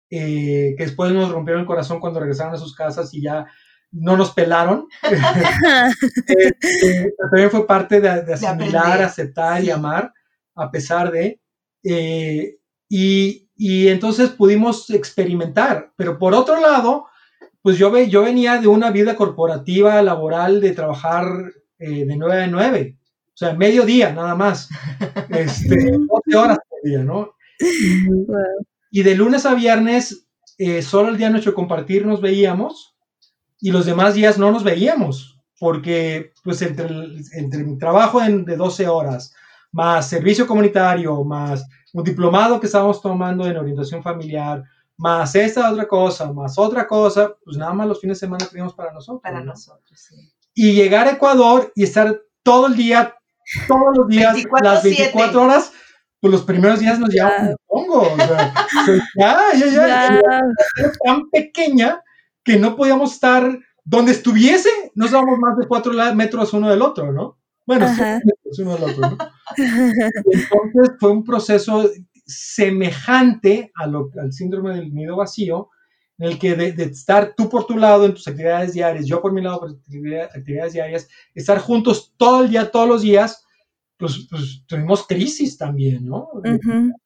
eh, 0.09 0.73
que 0.77 0.85
después 0.85 1.11
nos 1.11 1.31
rompieron 1.31 1.61
el 1.61 1.67
corazón 1.67 1.99
cuando 1.99 2.19
regresaron 2.19 2.53
a 2.53 2.57
sus 2.57 2.73
casas 2.75 3.13
y 3.13 3.21
ya 3.21 3.45
no 3.91 4.15
nos 4.15 4.31
pelaron. 4.31 4.87
Eh, 5.03 5.11
eh, 6.83 7.11
también 7.17 7.51
fue 7.51 7.67
parte 7.67 7.99
de, 7.99 8.09
asimilar, 8.09 9.01
aceptar 9.01 9.63
y 9.63 9.69
amar, 9.69 10.13
a 10.55 10.71
pesar 10.71 11.11
de. 11.11 11.39
y, 12.89 13.43
entonces 13.87 14.29
pudimos 14.29 14.89
experimentar. 14.89 15.91
Pero 15.95 16.17
por 16.17 16.33
otro 16.33 16.59
lado, 16.59 17.07
pues 17.61 17.77
yo, 17.77 17.95
yo 17.97 18.23
venía 18.23 18.57
de 18.59 18.67
una 18.67 18.91
vida 18.91 19.15
corporativa, 19.15 20.01
laboral, 20.01 20.61
de 20.61 20.71
trabajar 20.71 21.25
de 21.77 22.15
9 22.15 22.43
a 22.43 22.47
9. 22.47 22.97
O 22.99 23.37
sea, 23.37 23.53
medio 23.53 23.85
día 23.85 24.11
nada 24.13 24.35
más. 24.35 24.69
Este, 25.29 25.75
12 25.91 26.37
horas 26.37 26.57
por 26.69 26.81
día, 26.83 27.03
¿no? 27.03 27.36
Y 28.89 29.03
de 29.03 29.15
lunes 29.15 29.45
a 29.45 29.53
viernes, 29.53 30.27
eh, 30.57 30.81
solo 30.81 31.09
el 31.09 31.17
día 31.17 31.29
nuestro 31.29 31.53
compartir 31.53 32.05
nos 32.05 32.21
veíamos 32.21 32.95
y 33.59 33.71
los 33.71 33.85
demás 33.85 34.13
días 34.13 34.37
no 34.37 34.51
nos 34.51 34.63
veíamos, 34.63 35.39
porque 35.59 36.31
pues 36.43 36.61
entre, 36.61 36.87
entre 37.33 37.63
mi 37.63 37.77
trabajo 37.77 38.21
de 38.21 38.55
12 38.55 38.87
horas, 38.87 39.33
más 39.71 40.09
servicio 40.09 40.47
comunitario, 40.47 41.23
más 41.23 41.65
un 41.93 42.03
diplomado 42.03 42.59
que 42.59 42.67
estábamos 42.67 43.01
tomando 43.01 43.45
en 43.45 43.57
orientación 43.57 44.01
familiar, 44.03 44.63
más 44.97 45.35
esta 45.35 45.71
otra 45.71 45.87
cosa, 45.87 46.31
más 46.31 46.57
otra 46.57 46.87
cosa, 46.87 47.35
pues 47.43 47.57
nada 47.57 47.73
más 47.73 47.87
los 47.87 48.01
fines 48.01 48.19
de 48.19 48.25
semana 48.25 48.45
teníamos 48.47 48.73
para 48.73 48.91
nosotros. 48.91 49.21
Para 49.21 49.43
nosotros, 49.43 49.99
sí. 49.99 50.15
Y 50.53 50.73
llegar 50.73 51.07
a 51.07 51.11
Ecuador 51.11 51.71
y 51.75 51.83
estar 51.83 52.19
todo 52.41 52.67
el 52.67 52.75
día, 52.75 53.15
todos 53.67 53.95
los 53.95 54.07
días, 54.07 54.37
las 54.61 54.83
24 54.83 55.41
horas 55.41 55.71
pues 56.19 56.31
los 56.31 56.43
primeros 56.43 56.79
días 56.79 56.99
nos 56.99 57.09
llevamos 57.09 57.49
un 57.49 57.55
pongo. 57.67 58.01
O 58.01 58.15
sea, 58.15 58.53
ya, 59.17 59.41
ya, 59.53 59.67
ya. 59.67 60.19
Era 60.77 60.91
tan 61.03 61.29
pequeña 61.29 62.01
que 62.43 62.57
no 62.57 62.75
podíamos 62.75 63.13
estar 63.13 63.59
donde 63.83 64.11
estuviese, 64.11 64.69
nos 64.95 65.11
dábamos 65.11 65.39
más 65.39 65.57
de 65.57 65.67
cuatro 65.67 65.93
metros 66.13 66.53
uno 66.53 66.69
del 66.69 66.81
otro, 66.81 67.13
¿no? 67.13 67.37
Bueno, 67.65 67.87
metros 67.89 68.59
uno 68.59 68.75
del 68.75 68.83
otro, 68.83 69.09
¿no? 69.11 69.17
Entonces 69.57 70.97
fue 70.99 71.11
un 71.11 71.23
proceso 71.23 71.89
semejante 72.25 73.71
a 73.75 73.87
lo, 73.87 74.09
al 74.21 74.33
síndrome 74.33 74.75
del 74.75 74.93
nido 74.93 75.15
vacío, 75.15 75.69
en 76.17 76.27
el 76.27 76.39
que 76.39 76.55
de, 76.55 76.73
de, 76.73 76.83
estar 76.85 77.33
tú 77.35 77.47
por 77.47 77.65
tu 77.65 77.77
lado 77.77 78.05
en 78.05 78.13
tus 78.13 78.27
actividades 78.27 78.73
diarias, 78.73 79.05
yo 79.05 79.21
por 79.21 79.31
mi 79.31 79.41
lado 79.41 79.59
por 79.59 79.69
actividades 79.71 80.73
diarias, 80.73 81.07
estar 81.33 81.59
juntos 81.59 82.13
todo 82.17 82.43
el 82.43 82.49
día, 82.49 82.71
todos 82.71 82.89
los 82.89 83.01
días, 83.03 83.45
pues, 83.97 84.27
pues, 84.29 84.63
tuvimos 84.67 85.05
crisis 85.07 85.57
también, 85.57 86.05
¿no? 86.05 86.29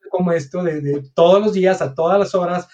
Como 0.09 0.31
esto 0.31 0.63
de, 0.63 1.03
todos 1.13 1.41
los 1.41 1.53
días, 1.53 1.81
a 1.81 1.93
todas 1.93 2.19
las 2.19 2.35
horas, 2.35 2.67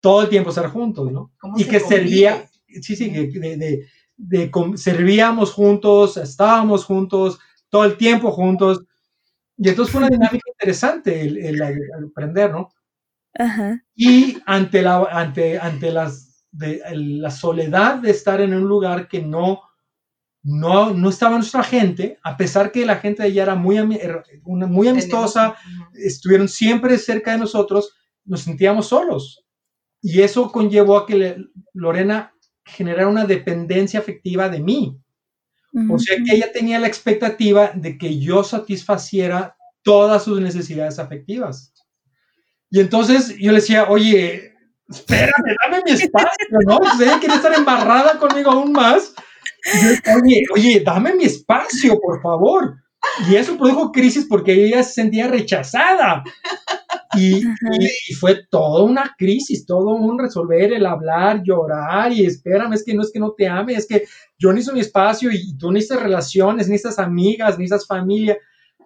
todo 0.00 0.22
el 0.22 0.28
tiempo 0.28 0.50
estar 0.50 0.68
juntos, 0.68 1.10
¿no? 1.12 1.32
Y 1.56 1.64
que 1.64 1.80
servía, 1.80 2.48
sí, 2.80 2.96
sí, 2.96 3.10
de, 3.10 3.86
de, 4.16 4.50
servíamos 4.76 5.52
juntos, 5.52 6.16
estábamos 6.16 6.84
juntos, 6.84 7.38
todo 7.68 7.84
el 7.84 7.96
tiempo 7.96 8.32
juntos. 8.32 8.84
Y 9.56 9.68
entonces 9.68 9.92
fue 9.92 10.00
una 10.00 10.10
dinámica 10.10 10.50
interesante 10.52 11.20
el, 11.22 11.62
aprender, 12.10 12.50
¿no? 12.50 12.70
Y 13.94 14.38
ante 14.46 14.82
la, 14.82 15.04
ante, 15.10 15.58
ante 15.58 15.92
las, 15.92 16.44
de, 16.50 16.82
la 16.92 17.30
soledad 17.30 17.96
de 17.96 18.10
estar 18.10 18.40
en 18.40 18.54
un 18.54 18.64
lugar 18.64 19.06
que 19.06 19.22
no 19.22 19.69
no, 20.42 20.94
no 20.94 21.10
estaba 21.10 21.36
nuestra 21.36 21.62
gente, 21.62 22.18
a 22.22 22.36
pesar 22.36 22.72
que 22.72 22.86
la 22.86 22.96
gente 22.96 23.22
de 23.22 23.28
allá 23.28 23.42
era 23.42 23.54
muy, 23.54 23.78
muy 24.44 24.88
amistosa, 24.88 25.54
estuvieron 25.94 26.48
siempre 26.48 26.96
cerca 26.98 27.32
de 27.32 27.38
nosotros, 27.38 27.94
nos 28.24 28.42
sentíamos 28.42 28.88
solos. 28.88 29.44
Y 30.00 30.22
eso 30.22 30.50
conllevó 30.50 30.96
a 30.96 31.06
que 31.06 31.36
Lorena 31.74 32.32
generara 32.64 33.08
una 33.08 33.26
dependencia 33.26 34.00
afectiva 34.00 34.48
de 34.48 34.60
mí. 34.60 34.98
O 35.88 35.98
sea 35.98 36.16
que 36.16 36.34
ella 36.34 36.50
tenía 36.52 36.80
la 36.80 36.88
expectativa 36.88 37.70
de 37.74 37.96
que 37.96 38.18
yo 38.18 38.42
satisfaciera 38.42 39.56
todas 39.82 40.24
sus 40.24 40.40
necesidades 40.40 40.98
afectivas. 40.98 41.72
Y 42.70 42.80
entonces 42.80 43.36
yo 43.38 43.52
le 43.52 43.60
decía, 43.60 43.88
oye, 43.88 44.52
espérame, 44.88 45.56
dame 45.64 45.82
mi 45.84 45.92
espacio, 45.92 46.46
¿no? 46.66 46.78
Si 46.96 47.04
ella 47.04 47.20
quería 47.20 47.36
estar 47.36 47.52
embarrada 47.52 48.18
conmigo 48.18 48.50
aún 48.50 48.72
más, 48.72 49.14
oye, 50.16 50.42
oye, 50.54 50.82
dame 50.84 51.14
mi 51.14 51.24
espacio, 51.24 51.98
por 52.00 52.20
favor. 52.20 52.76
Y 53.28 53.36
eso 53.36 53.56
produjo 53.56 53.92
crisis 53.92 54.26
porque 54.28 54.52
ella 54.52 54.82
se 54.82 54.92
sentía 54.92 55.28
rechazada. 55.28 56.22
Y, 57.16 57.42
fue 58.20 58.46
toda 58.48 58.84
una 58.84 59.14
crisis, 59.18 59.66
todo 59.66 59.96
un 59.96 60.18
resolver, 60.18 60.72
el 60.72 60.86
hablar, 60.86 61.42
llorar 61.42 62.12
y 62.12 62.24
espérame, 62.24 62.74
es 62.74 62.84
que 62.84 62.94
no 62.94 63.02
es 63.02 63.10
que 63.12 63.18
no 63.18 63.32
te 63.32 63.48
ame, 63.48 63.74
es 63.74 63.86
que 63.86 64.04
yo 64.38 64.52
necesito 64.52 64.74
mi 64.74 64.80
espacio 64.80 65.30
y 65.32 65.56
tú 65.56 65.72
necesitas 65.72 66.02
relaciones, 66.04 66.68
necesitas 66.68 66.98
amigas, 66.98 67.58
necesitas 67.58 67.86
familia. 67.86 68.38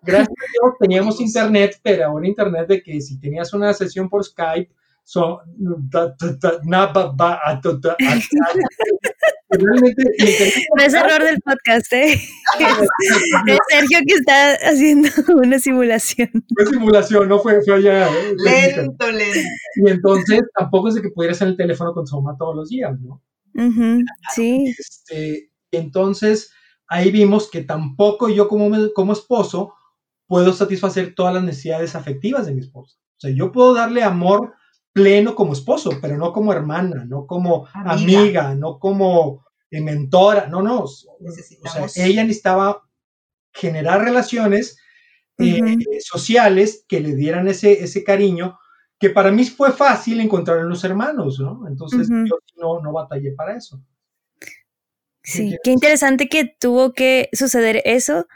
Gracias 0.03 0.29
a 0.29 0.53
Dios 0.53 0.75
teníamos 0.79 1.21
internet, 1.21 1.79
pero 1.83 2.07
ahora 2.07 2.27
internet 2.27 2.67
de 2.69 2.83
que 2.83 3.01
si 3.01 3.19
tenías 3.19 3.53
una 3.53 3.75
sesión 3.75 4.09
por 4.09 4.25
Skype, 4.25 4.71
so, 5.03 5.41
no 9.59 10.83
es 10.83 10.95
error 10.95 11.23
del 11.23 11.41
podcast, 11.41 11.93
¿eh? 11.93 12.21
Es, 13.47 13.59
Sergio 13.71 13.99
que 14.07 14.15
está 14.15 14.53
haciendo 14.55 15.09
una 15.37 15.59
simulación. 15.59 16.31
Fue 16.55 16.67
simulación, 16.67 17.29
no 17.29 17.39
fue, 17.39 17.61
fue 17.63 17.75
allá. 17.77 18.09
Eh, 18.09 18.35
lento, 18.77 19.11
lento. 19.11 19.39
Y 19.77 19.91
entonces 19.91 20.43
tampoco 20.57 20.89
es 20.89 20.95
de 20.95 21.03
que 21.03 21.11
pudieras 21.11 21.41
en 21.43 21.49
el 21.49 21.57
teléfono 21.57 21.93
con 21.93 22.07
su 22.07 22.21
mamá 22.21 22.37
todos 22.39 22.55
los 22.55 22.69
días, 22.69 22.99
¿no? 23.01 23.23
sí. 24.35 24.75
Este, 24.79 25.51
entonces, 25.71 26.51
ahí 26.89 27.11
vimos 27.11 27.51
que 27.51 27.63
tampoco 27.63 28.29
yo 28.29 28.49
como, 28.49 28.71
como 28.95 29.13
esposo 29.13 29.75
puedo 30.27 30.53
satisfacer 30.53 31.15
todas 31.15 31.35
las 31.35 31.45
necesidades 31.45 31.95
afectivas 31.95 32.47
de 32.47 32.55
mi 32.55 32.61
esposa. 32.61 32.97
O 33.17 33.21
sea, 33.21 33.31
yo 33.31 33.53
puedo 33.53 33.75
darle 33.75 34.03
amor 34.03 34.55
pleno 34.95 35.35
como 35.35 35.53
esposo, 35.53 35.91
pero 36.01 36.17
no 36.17 36.33
como 36.33 36.53
hermana, 36.53 37.05
no 37.05 37.27
como 37.27 37.67
amiga, 37.75 38.55
no 38.55 38.79
como 38.79 39.45
eh, 39.71 39.81
mentora, 39.81 40.47
no, 40.47 40.63
no. 40.63 40.85
O 40.85 40.89
sea, 40.89 42.07
ella 42.07 42.23
necesitaba 42.23 42.83
generar 43.53 44.03
relaciones 44.03 44.79
eh, 45.39 45.79
sociales 46.01 46.85
que 46.89 47.01
le 47.01 47.17
dieran 47.17 47.49
ese, 47.49 47.83
ese 47.83 48.05
cariño, 48.05 48.57
que 49.01 49.11
para 49.11 49.33
mí 49.33 49.45
fue 49.45 49.73
fácil 49.73 50.21
encontrar 50.21 50.61
en 50.61 50.69
los 50.69 50.85
hermanos, 50.85 51.41
¿no? 51.41 51.67
Entonces 51.67 52.09
yo 52.09 52.39
no, 52.57 52.81
no 52.81 52.93
batallé 52.93 53.33
para 53.33 53.57
eso. 53.57 53.83
Sí, 55.25 55.57
qué 55.65 55.73
interesante 55.73 56.29
que 56.29 56.45
tuvo 56.45 56.93
que 56.93 57.31
suceder 57.33 57.83
eso 57.85 58.27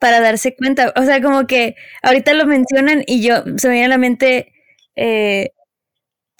para 0.00 0.20
darse 0.20 0.56
cuenta. 0.56 0.92
O 0.96 1.04
sea, 1.04 1.22
como 1.22 1.46
que 1.46 1.76
ahorita 2.02 2.32
lo 2.32 2.46
mencionan 2.46 3.04
y 3.06 3.22
yo 3.22 3.44
se 3.58 3.68
me 3.68 3.74
viene 3.74 3.86
a 3.86 3.90
la 3.90 3.98
mente, 3.98 4.52
eh, 4.96 5.50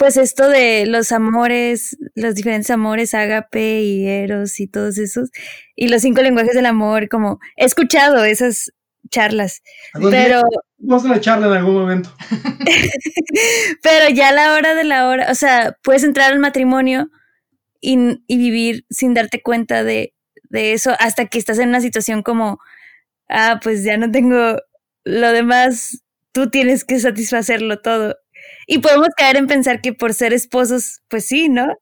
pues 0.00 0.16
esto 0.16 0.48
de 0.48 0.86
los 0.86 1.12
amores, 1.12 1.98
los 2.14 2.34
diferentes 2.34 2.70
amores, 2.70 3.12
agape 3.12 3.82
y 3.82 4.08
eros 4.08 4.58
y 4.58 4.66
todos 4.66 4.96
esos, 4.96 5.28
y 5.76 5.88
los 5.88 6.00
cinco 6.00 6.22
lenguajes 6.22 6.54
del 6.54 6.64
amor, 6.64 7.10
como 7.10 7.38
he 7.56 7.66
escuchado 7.66 8.24
esas 8.24 8.72
charlas, 9.10 9.60
pero... 10.10 10.40
Vamos 10.78 11.04
a 11.04 11.08
la 11.08 11.20
charla 11.20 11.48
en 11.48 11.52
algún 11.52 11.74
momento. 11.74 12.16
pero 13.82 14.08
ya 14.08 14.30
a 14.30 14.32
la 14.32 14.54
hora 14.54 14.74
de 14.74 14.84
la 14.84 15.06
hora, 15.06 15.30
o 15.30 15.34
sea, 15.34 15.76
puedes 15.82 16.02
entrar 16.02 16.32
al 16.32 16.38
matrimonio 16.38 17.10
y, 17.82 17.98
vivir 18.26 18.86
sin 18.88 19.12
darte 19.12 19.42
cuenta 19.42 19.84
de, 19.84 20.14
de 20.48 20.72
eso 20.72 20.96
hasta 20.98 21.26
que 21.26 21.38
estás 21.38 21.58
en 21.58 21.68
una 21.68 21.82
situación 21.82 22.22
como 22.22 22.58
ah, 23.28 23.60
pues 23.62 23.84
ya 23.84 23.98
no 23.98 24.10
tengo 24.10 24.56
lo 25.04 25.32
demás, 25.32 26.02
tú 26.32 26.48
tienes 26.48 26.86
que 26.86 26.98
satisfacerlo 27.00 27.82
todo. 27.82 28.16
Y 28.72 28.78
podemos 28.78 29.08
caer 29.16 29.36
en 29.36 29.48
pensar 29.48 29.80
que 29.80 29.92
por 29.92 30.14
ser 30.14 30.32
esposos, 30.32 31.00
pues 31.08 31.26
sí, 31.26 31.48
¿no? 31.48 31.76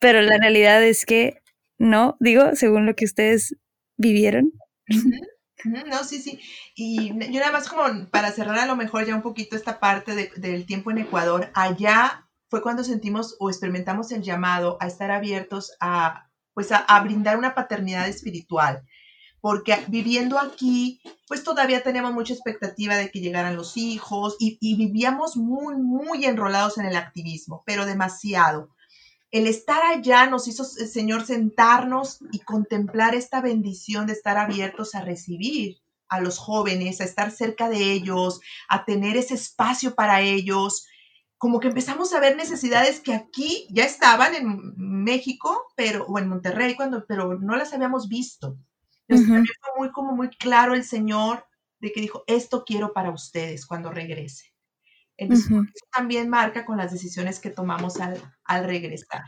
Pero 0.00 0.20
la 0.20 0.36
realidad 0.36 0.82
es 0.82 1.06
que 1.06 1.38
no, 1.78 2.16
digo, 2.18 2.56
según 2.56 2.86
lo 2.86 2.96
que 2.96 3.04
ustedes 3.04 3.54
vivieron. 3.96 4.50
No, 5.64 6.04
sí, 6.04 6.20
sí. 6.20 6.40
Y 6.74 7.08
yo 7.10 7.40
nada 7.40 7.52
más 7.52 7.68
como 7.68 8.10
para 8.10 8.32
cerrar 8.32 8.58
a 8.58 8.66
lo 8.66 8.74
mejor 8.74 9.06
ya 9.06 9.14
un 9.14 9.22
poquito 9.22 9.56
esta 9.56 9.78
parte 9.78 10.32
del 10.36 10.66
tiempo 10.66 10.90
en 10.90 10.98
Ecuador, 10.98 11.50
allá 11.54 12.28
fue 12.48 12.62
cuando 12.62 12.82
sentimos 12.82 13.36
o 13.38 13.48
experimentamos 13.48 14.10
el 14.10 14.22
llamado 14.22 14.76
a 14.80 14.86
estar 14.86 15.12
abiertos 15.12 15.72
a, 15.80 16.30
pues 16.52 16.70
a 16.72 17.00
brindar 17.00 17.38
una 17.38 17.54
paternidad 17.54 18.08
espiritual 18.08 18.84
porque 19.48 19.82
viviendo 19.88 20.38
aquí, 20.38 21.00
pues 21.26 21.42
todavía 21.42 21.82
teníamos 21.82 22.12
mucha 22.12 22.34
expectativa 22.34 22.96
de 22.96 23.10
que 23.10 23.20
llegaran 23.20 23.56
los 23.56 23.78
hijos 23.78 24.36
y, 24.38 24.58
vivíamos 24.76 25.38
muy, 25.38 25.74
muy 25.74 26.26
enrolados 26.26 26.76
en 26.76 26.84
el 26.84 26.96
activismo, 26.96 27.62
pero 27.64 27.86
demasiado. 27.86 28.68
El 29.30 29.46
estar 29.46 29.82
allá 29.82 30.26
nos 30.26 30.48
hizo 30.48 30.66
el 30.78 30.86
Señor 30.86 31.24
sentarnos 31.24 32.18
y 32.30 32.40
contemplar 32.40 33.14
esta 33.14 33.40
bendición 33.40 34.06
de 34.06 34.12
estar 34.12 34.36
abiertos 34.36 34.94
a 34.94 35.00
recibir 35.00 35.78
a 36.10 36.20
los 36.20 36.36
jóvenes, 36.36 37.00
a 37.00 37.04
estar 37.04 37.30
cerca 37.30 37.70
de 37.70 37.90
ellos, 37.90 38.42
a 38.68 38.84
tener 38.84 39.16
ese 39.16 39.32
espacio 39.32 39.94
para 39.94 40.20
ellos. 40.20 40.86
Como 41.38 41.58
que 41.58 41.68
empezamos 41.68 42.12
a 42.12 42.20
ver 42.20 42.36
necesidades 42.36 43.00
que 43.00 43.14
aquí 43.14 43.66
ya 43.70 43.86
estaban 43.86 44.34
en 44.34 44.74
México, 44.76 45.68
pero 45.74 46.04
o 46.04 46.18
en 46.18 46.28
Monterrey 46.28 46.74
cuando, 46.76 47.06
pero 47.06 47.38
no 47.38 47.56
las 47.56 47.72
habíamos 47.72 48.10
visto. 48.10 48.58
Entonces 49.08 49.28
también 49.28 49.54
fue 49.60 49.70
muy 49.78 49.92
como 49.92 50.14
muy 50.14 50.28
claro 50.28 50.74
el 50.74 50.84
Señor 50.84 51.46
de 51.80 51.92
que 51.92 52.00
dijo, 52.00 52.24
esto 52.26 52.64
quiero 52.66 52.92
para 52.92 53.10
ustedes 53.10 53.66
cuando 53.66 53.90
regrese. 53.90 54.52
Entonces, 55.16 55.46
eso 55.50 55.86
también 55.92 56.28
marca 56.28 56.64
con 56.64 56.76
las 56.76 56.92
decisiones 56.92 57.40
que 57.40 57.50
tomamos 57.50 58.00
al, 58.00 58.22
al 58.44 58.64
regresar. 58.64 59.22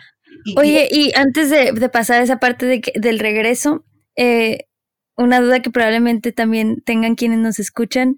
Oye, 0.57 0.89
y 0.89 1.13
antes 1.17 1.51
de, 1.51 1.73
de, 1.73 1.89
pasar 1.89 2.23
esa 2.23 2.39
parte 2.39 2.67
de 2.67 2.81
del 2.95 3.19
regreso, 3.19 3.85
eh, 4.15 4.69
una 5.17 5.41
duda 5.41 5.61
que 5.61 5.71
probablemente 5.71 6.31
también 6.31 6.81
tengan 6.83 7.17
quienes 7.17 7.41
nos 7.41 7.59
escuchan, 7.59 8.15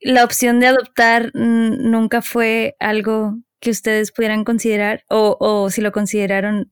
la 0.00 0.22
opción 0.22 0.60
de 0.60 0.66
adoptar 0.66 1.30
nunca 1.34 2.20
fue 2.20 2.76
algo 2.78 3.38
que 3.58 3.70
ustedes 3.70 4.12
pudieran 4.12 4.44
considerar 4.44 5.02
o, 5.08 5.38
o 5.40 5.70
si 5.70 5.80
lo 5.80 5.92
consideraron, 5.92 6.70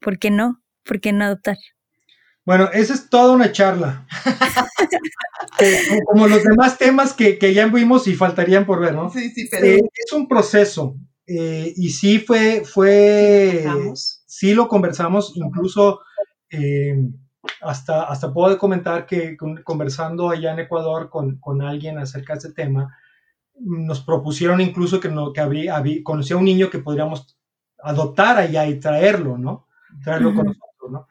¿por 0.00 0.18
qué 0.18 0.32
no? 0.32 0.60
¿Por 0.84 1.00
qué 1.00 1.12
no 1.12 1.24
adoptar? 1.24 1.58
Bueno, 2.44 2.68
esa 2.72 2.94
es 2.94 3.08
toda 3.08 3.34
una 3.34 3.52
charla. 3.52 4.06
como 6.06 6.26
los 6.26 6.42
demás 6.42 6.78
temas 6.78 7.12
que, 7.12 7.38
ya 7.54 7.66
vimos 7.66 8.08
y 8.08 8.14
faltarían 8.14 8.66
por 8.66 8.80
ver, 8.80 8.94
¿no? 8.94 9.10
Sí, 9.10 9.30
sí, 9.30 9.48
pero... 9.50 9.66
Eh, 9.66 9.80
es 9.94 10.12
un 10.12 10.26
proceso. 10.26 10.96
Eh, 11.26 11.72
y 11.76 11.90
sí 11.90 12.18
fue, 12.18 12.64
fue, 12.64 13.64
sí 14.26 14.54
lo 14.54 14.66
conversamos, 14.66 15.32
incluso 15.36 16.00
eh, 16.50 16.96
hasta, 17.60 18.02
hasta 18.04 18.32
puedo 18.34 18.58
comentar 18.58 19.06
que 19.06 19.36
conversando 19.64 20.30
allá 20.30 20.52
en 20.52 20.58
Ecuador 20.58 21.10
con, 21.10 21.62
alguien 21.62 21.98
acerca 21.98 22.34
de 22.34 22.38
este 22.38 22.52
tema, 22.52 22.96
nos 23.54 24.00
propusieron 24.00 24.60
incluso 24.60 24.98
que, 24.98 25.08
no, 25.08 25.32
que 25.32 25.40
había, 25.40 25.80
conocía 26.02 26.34
a 26.34 26.40
un 26.40 26.44
niño 26.44 26.70
que 26.70 26.80
podríamos 26.80 27.38
adoptar 27.78 28.38
allá 28.38 28.66
y 28.66 28.80
traerlo, 28.80 29.38
¿no? 29.38 29.68
Traerlo 30.02 30.34
con 30.34 30.46
nosotros, 30.46 30.90
¿no? 30.90 31.08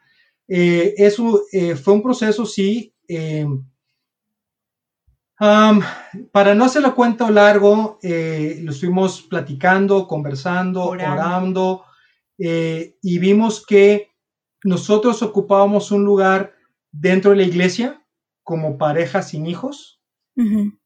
Eh, 0.47 0.93
eso 0.97 1.43
eh, 1.51 1.75
fue 1.75 1.93
un 1.93 2.01
proceso, 2.01 2.45
sí. 2.45 2.93
Eh, 3.07 3.45
para 6.31 6.53
no 6.53 6.65
hacer 6.65 6.83
la 6.83 6.93
cuenta 6.93 7.31
largo, 7.31 7.97
lo 8.03 8.71
estuvimos 8.71 9.23
platicando, 9.23 10.07
conversando, 10.07 10.83
orando, 10.83 11.83
y 12.37 13.19
vimos 13.19 13.65
que 13.65 14.11
nosotros 14.63 15.23
ocupábamos 15.23 15.91
un 15.91 16.03
lugar 16.05 16.53
dentro 16.91 17.31
de 17.31 17.37
la 17.37 17.43
iglesia 17.43 18.05
como 18.43 18.77
pareja 18.77 19.23
sin 19.23 19.47
hijos, 19.47 19.99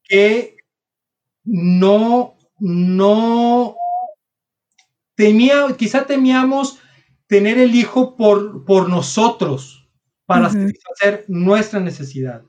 que 0.04 0.56
no, 1.44 2.38
no 2.58 3.76
temía, 5.16 5.66
quizá 5.76 6.06
temíamos 6.06 6.78
tener 7.26 7.58
el 7.58 7.74
hijo 7.74 8.16
por, 8.16 8.64
por 8.64 8.88
nosotros, 8.88 9.88
para 10.26 10.50
satisfacer 10.50 11.24
nuestra 11.28 11.80
necesidad. 11.80 12.42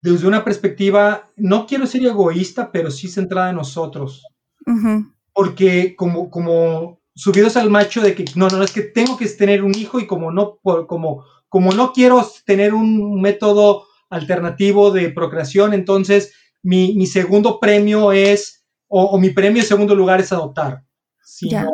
Desde 0.00 0.26
una 0.26 0.44
perspectiva, 0.44 1.30
no 1.36 1.66
quiero 1.66 1.86
ser 1.86 2.04
egoísta, 2.04 2.72
pero 2.72 2.90
sí 2.90 3.08
centrada 3.08 3.50
en 3.50 3.56
nosotros. 3.56 4.22
Porque 5.32 5.94
como, 5.96 6.30
como 6.30 7.00
subidos 7.14 7.56
al 7.56 7.70
macho 7.70 8.00
de 8.00 8.14
que 8.14 8.24
no, 8.34 8.48
no, 8.48 8.62
es 8.62 8.72
que 8.72 8.82
tengo 8.82 9.16
que 9.16 9.26
tener 9.28 9.62
un 9.62 9.74
hijo 9.74 10.00
y 10.00 10.06
como 10.06 10.30
no, 10.30 10.58
como, 10.62 11.24
como 11.48 11.72
no 11.72 11.92
quiero 11.92 12.26
tener 12.44 12.74
un 12.74 13.20
método 13.20 13.86
alternativo 14.10 14.90
de 14.90 15.10
procreación, 15.10 15.74
entonces 15.74 16.32
mi, 16.62 17.06
segundo 17.06 17.60
premio 17.60 18.12
es, 18.12 18.64
o, 18.88 19.18
mi 19.18 19.30
premio 19.30 19.62
en 19.62 19.68
segundo 19.68 19.94
lugar 19.94 20.20
es 20.20 20.32
adoptar. 20.32 20.82
Ya, 21.42 21.66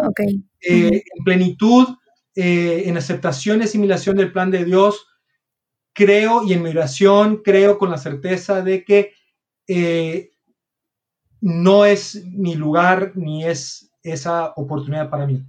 eh, 0.69 1.03
En 1.17 1.25
plenitud, 1.25 1.87
eh, 2.35 2.85
en 2.87 2.97
aceptación 2.97 3.61
y 3.61 3.65
asimilación 3.65 4.17
del 4.17 4.33
plan 4.33 4.51
de 4.51 4.65
Dios, 4.65 5.07
creo 5.93 6.45
y 6.45 6.53
en 6.53 6.63
mi 6.63 6.71
oración 6.71 7.43
creo 7.45 7.79
con 7.79 7.91
la 7.91 7.99
certeza 7.99 8.63
de 8.63 8.85
que 8.85 9.15
eh, 9.67 10.31
no 11.41 11.85
es 11.85 12.25
mi 12.27 12.55
lugar 12.55 13.13
ni 13.15 13.45
es 13.45 13.91
esa 14.03 14.53
oportunidad 14.57 15.11
para 15.11 15.27
mí. 15.27 15.45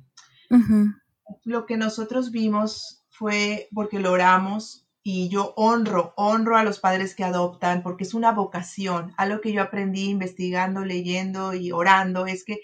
Lo 1.43 1.65
que 1.65 1.77
nosotros 1.77 2.32
vimos 2.32 3.05
fue 3.09 3.69
porque 3.73 3.99
lo 3.99 4.11
oramos 4.11 4.88
y 5.03 5.29
yo 5.29 5.53
honro, 5.55 6.13
honro 6.15 6.57
a 6.57 6.63
los 6.63 6.79
padres 6.79 7.15
que 7.15 7.23
adoptan 7.23 7.82
porque 7.82 8.03
es 8.03 8.13
una 8.13 8.32
vocación. 8.32 9.13
Algo 9.17 9.41
que 9.41 9.53
yo 9.53 9.61
aprendí 9.61 10.09
investigando, 10.09 10.86
leyendo 10.86 11.53
y 11.53 11.71
orando 11.71 12.25
es 12.25 12.43
que 12.43 12.61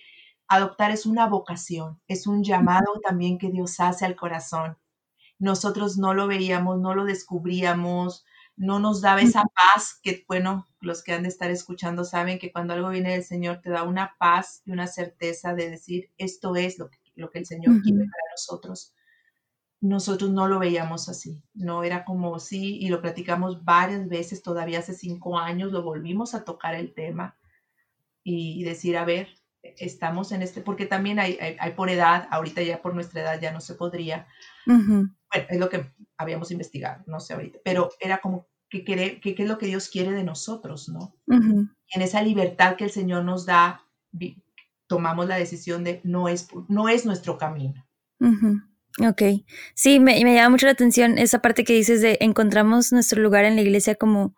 Adoptar 0.50 0.92
es 0.92 1.06
una 1.06 1.28
vocación, 1.28 2.02
es 2.08 2.28
un 2.28 2.44
llamado 2.44 3.00
también 3.04 3.38
que 3.38 3.52
Dios 3.52 3.80
hace 3.80 4.06
al 4.06 4.16
corazón. 4.16 4.78
Nosotros 5.40 5.98
no 5.98 6.14
lo 6.14 6.28
veíamos, 6.28 6.80
no 6.80 6.96
lo 6.96 7.06
descubríamos, 7.06 8.26
no 8.56 8.80
nos 8.80 9.02
daba 9.02 9.22
esa 9.22 9.44
paz 9.44 10.00
que, 10.02 10.26
bueno, 10.28 10.68
los 10.82 11.04
que 11.04 11.14
han 11.14 11.24
de 11.24 11.30
estar 11.30 11.52
escuchando 11.52 12.04
saben 12.06 12.40
que 12.40 12.52
cuando 12.52 12.74
algo 12.74 12.90
viene 12.90 13.14
del 13.14 13.24
Señor 13.24 13.62
te 13.62 13.70
da 13.70 13.84
una 13.84 14.16
paz 14.20 14.62
y 14.66 14.72
una 14.72 14.88
certeza 14.88 15.54
de 15.54 15.70
decir, 15.70 16.12
esto 16.18 16.56
es 16.56 16.80
lo 16.80 16.90
que, 16.90 16.98
lo 17.16 17.30
que 17.32 17.40
el 17.40 17.46
Señor 17.46 17.82
quiere 17.82 18.00
para 18.06 18.24
nosotros. 18.34 18.94
nosotros 19.82 20.32
no 20.32 20.48
lo 20.48 20.60
veíamos 20.60 21.08
así, 21.10 21.44
no 21.54 21.84
era 21.84 22.04
como 22.06 22.40
sí, 22.40 22.78
y 22.80 22.90
lo 22.90 23.02
platicamos 23.02 23.64
varias 23.64 24.08
veces, 24.08 24.42
todavía 24.42 24.80
hace 24.80 24.94
cinco 24.94 25.38
años 25.38 25.72
lo 25.72 25.84
volvimos 25.84 26.34
a 26.34 26.44
tocar 26.44 26.76
el 26.76 26.94
tema 26.94 27.38
y 28.24 28.64
decir, 28.64 28.98
a 28.98 29.06
ver, 29.06 29.30
estamos 29.62 30.32
en 30.32 30.42
este, 30.42 30.62
porque 30.62 30.86
también 30.86 31.20
hay, 31.20 31.38
hay, 31.60 31.72
por 31.72 31.90
edad, 31.90 32.28
ahorita 32.32 32.62
ya 32.62 32.82
por 32.82 32.94
nuestra 32.94 33.22
edad 33.22 33.42
ya 33.42 33.52
no 33.52 33.62
se 33.62 33.76
podría. 33.76 34.28
Bueno, 34.66 35.12
es 35.32 35.60
lo 35.60 35.70
que 35.70 35.92
habíamos 36.18 36.52
investigado, 36.52 37.04
no 37.08 37.20
sé 37.20 37.34
ahorita, 37.34 37.60
pero 37.64 37.90
era 38.00 38.20
como 38.20 38.48
que, 38.70 38.84
qué 38.84 39.22
es 39.38 39.48
lo 39.48 39.58
que 39.58 39.68
Dios 39.68 39.90
quiere 39.90 40.12
de 40.12 40.24
nosotros, 40.24 40.90
¿no? 40.90 41.16
En 41.28 42.02
esa 42.02 42.22
libertad 42.22 42.76
que 42.76 42.84
el 42.86 42.92
Señor 42.92 43.24
nos 43.24 43.46
da, 43.46 43.84
tomamos 44.88 45.28
la 45.28 45.38
decisión 45.38 45.84
de 45.84 46.02
no 46.04 46.28
es, 46.28 46.48
no 46.68 46.90
es 46.90 47.06
nuestro 47.06 47.38
camino. 47.38 47.86
Ok, 49.08 49.22
sí, 49.76 50.00
me, 50.00 50.24
me, 50.24 50.34
llama 50.34 50.50
mucho 50.50 50.66
la 50.66 50.72
atención 50.72 51.18
esa 51.18 51.40
parte 51.40 51.64
que 51.64 51.74
dices 51.74 52.02
de 52.02 52.18
encontramos 52.20 52.92
nuestro 52.92 53.22
lugar 53.22 53.46
en 53.46 53.56
la 53.56 53.62
iglesia 53.62 53.96
como, 53.96 54.36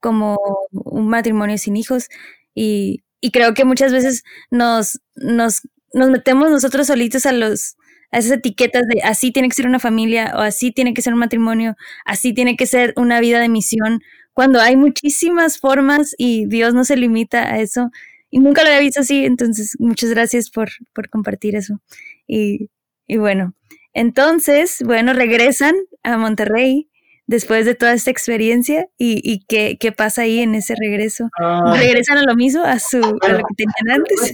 como 0.00 0.38
un 0.72 1.08
matrimonio 1.08 1.56
sin 1.56 1.76
hijos 1.76 2.08
y, 2.52 3.05
y 3.20 3.30
creo 3.30 3.54
que 3.54 3.64
muchas 3.64 3.92
veces 3.92 4.22
nos, 4.50 5.00
nos, 5.14 5.62
nos 5.92 6.10
metemos 6.10 6.50
nosotros 6.50 6.86
solitos 6.86 7.26
a 7.26 7.32
los 7.32 7.76
a 8.12 8.18
esas 8.18 8.38
etiquetas 8.38 8.86
de 8.86 9.02
así 9.02 9.32
tiene 9.32 9.48
que 9.48 9.56
ser 9.56 9.66
una 9.66 9.80
familia 9.80 10.32
o 10.36 10.38
así 10.38 10.70
tiene 10.70 10.94
que 10.94 11.02
ser 11.02 11.12
un 11.12 11.18
matrimonio, 11.18 11.76
así 12.04 12.32
tiene 12.32 12.56
que 12.56 12.66
ser 12.66 12.92
una 12.96 13.18
vida 13.20 13.40
de 13.40 13.48
misión, 13.48 14.00
cuando 14.36 14.60
hay 14.60 14.76
muchísimas 14.76 15.58
formas 15.58 16.14
y 16.18 16.44
Dios 16.46 16.74
no 16.74 16.84
se 16.84 16.98
limita 16.98 17.50
a 17.54 17.58
eso. 17.60 17.90
Y 18.28 18.38
nunca 18.38 18.62
lo 18.62 18.68
había 18.68 18.80
visto 18.80 19.00
así, 19.00 19.24
entonces 19.24 19.76
muchas 19.78 20.10
gracias 20.10 20.50
por, 20.50 20.68
por 20.94 21.08
compartir 21.08 21.56
eso. 21.56 21.80
Y, 22.26 22.68
y 23.06 23.16
bueno, 23.16 23.54
entonces, 23.94 24.82
bueno, 24.84 25.14
regresan 25.14 25.74
a 26.02 26.18
Monterrey 26.18 26.90
después 27.26 27.66
de 27.66 27.74
toda 27.74 27.92
esta 27.92 28.10
experiencia 28.10 28.88
y, 28.96 29.20
y 29.22 29.44
qué, 29.46 29.76
qué, 29.78 29.92
pasa 29.92 30.22
ahí 30.22 30.38
en 30.40 30.54
ese 30.54 30.74
regreso. 30.78 31.28
Ah. 31.40 31.74
¿Regresan 31.76 32.18
a 32.18 32.22
lo 32.22 32.34
mismo, 32.34 32.62
a, 32.62 32.78
su, 32.78 32.98
a 32.98 33.28
lo 33.28 33.38
que 33.38 33.54
tenían 33.56 34.00
antes? 34.00 34.32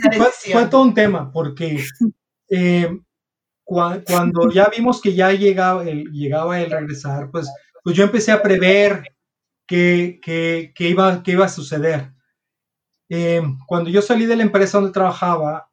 Fue, 0.52 0.66
todo 0.66 0.82
un 0.82 0.94
tema, 0.94 1.30
porque 1.32 1.82
eh, 2.50 2.98
cuando 3.64 4.50
ya 4.50 4.68
vimos 4.68 5.00
que 5.00 5.14
ya 5.14 5.32
llegaba 5.32 5.88
el, 5.88 6.04
llegaba 6.12 6.60
el 6.60 6.70
regresar, 6.70 7.30
pues, 7.30 7.50
pues 7.82 7.96
yo 7.96 8.04
empecé 8.04 8.32
a 8.32 8.42
prever 8.42 9.02
qué, 9.66 10.20
qué, 10.22 10.72
qué 10.74 10.88
iba, 10.90 11.22
qué 11.22 11.32
iba 11.32 11.46
a 11.46 11.48
suceder. 11.48 12.12
Eh, 13.08 13.42
cuando 13.66 13.90
yo 13.90 14.02
salí 14.02 14.26
de 14.26 14.36
la 14.36 14.42
empresa 14.42 14.78
donde 14.78 14.92
trabajaba, 14.92 15.70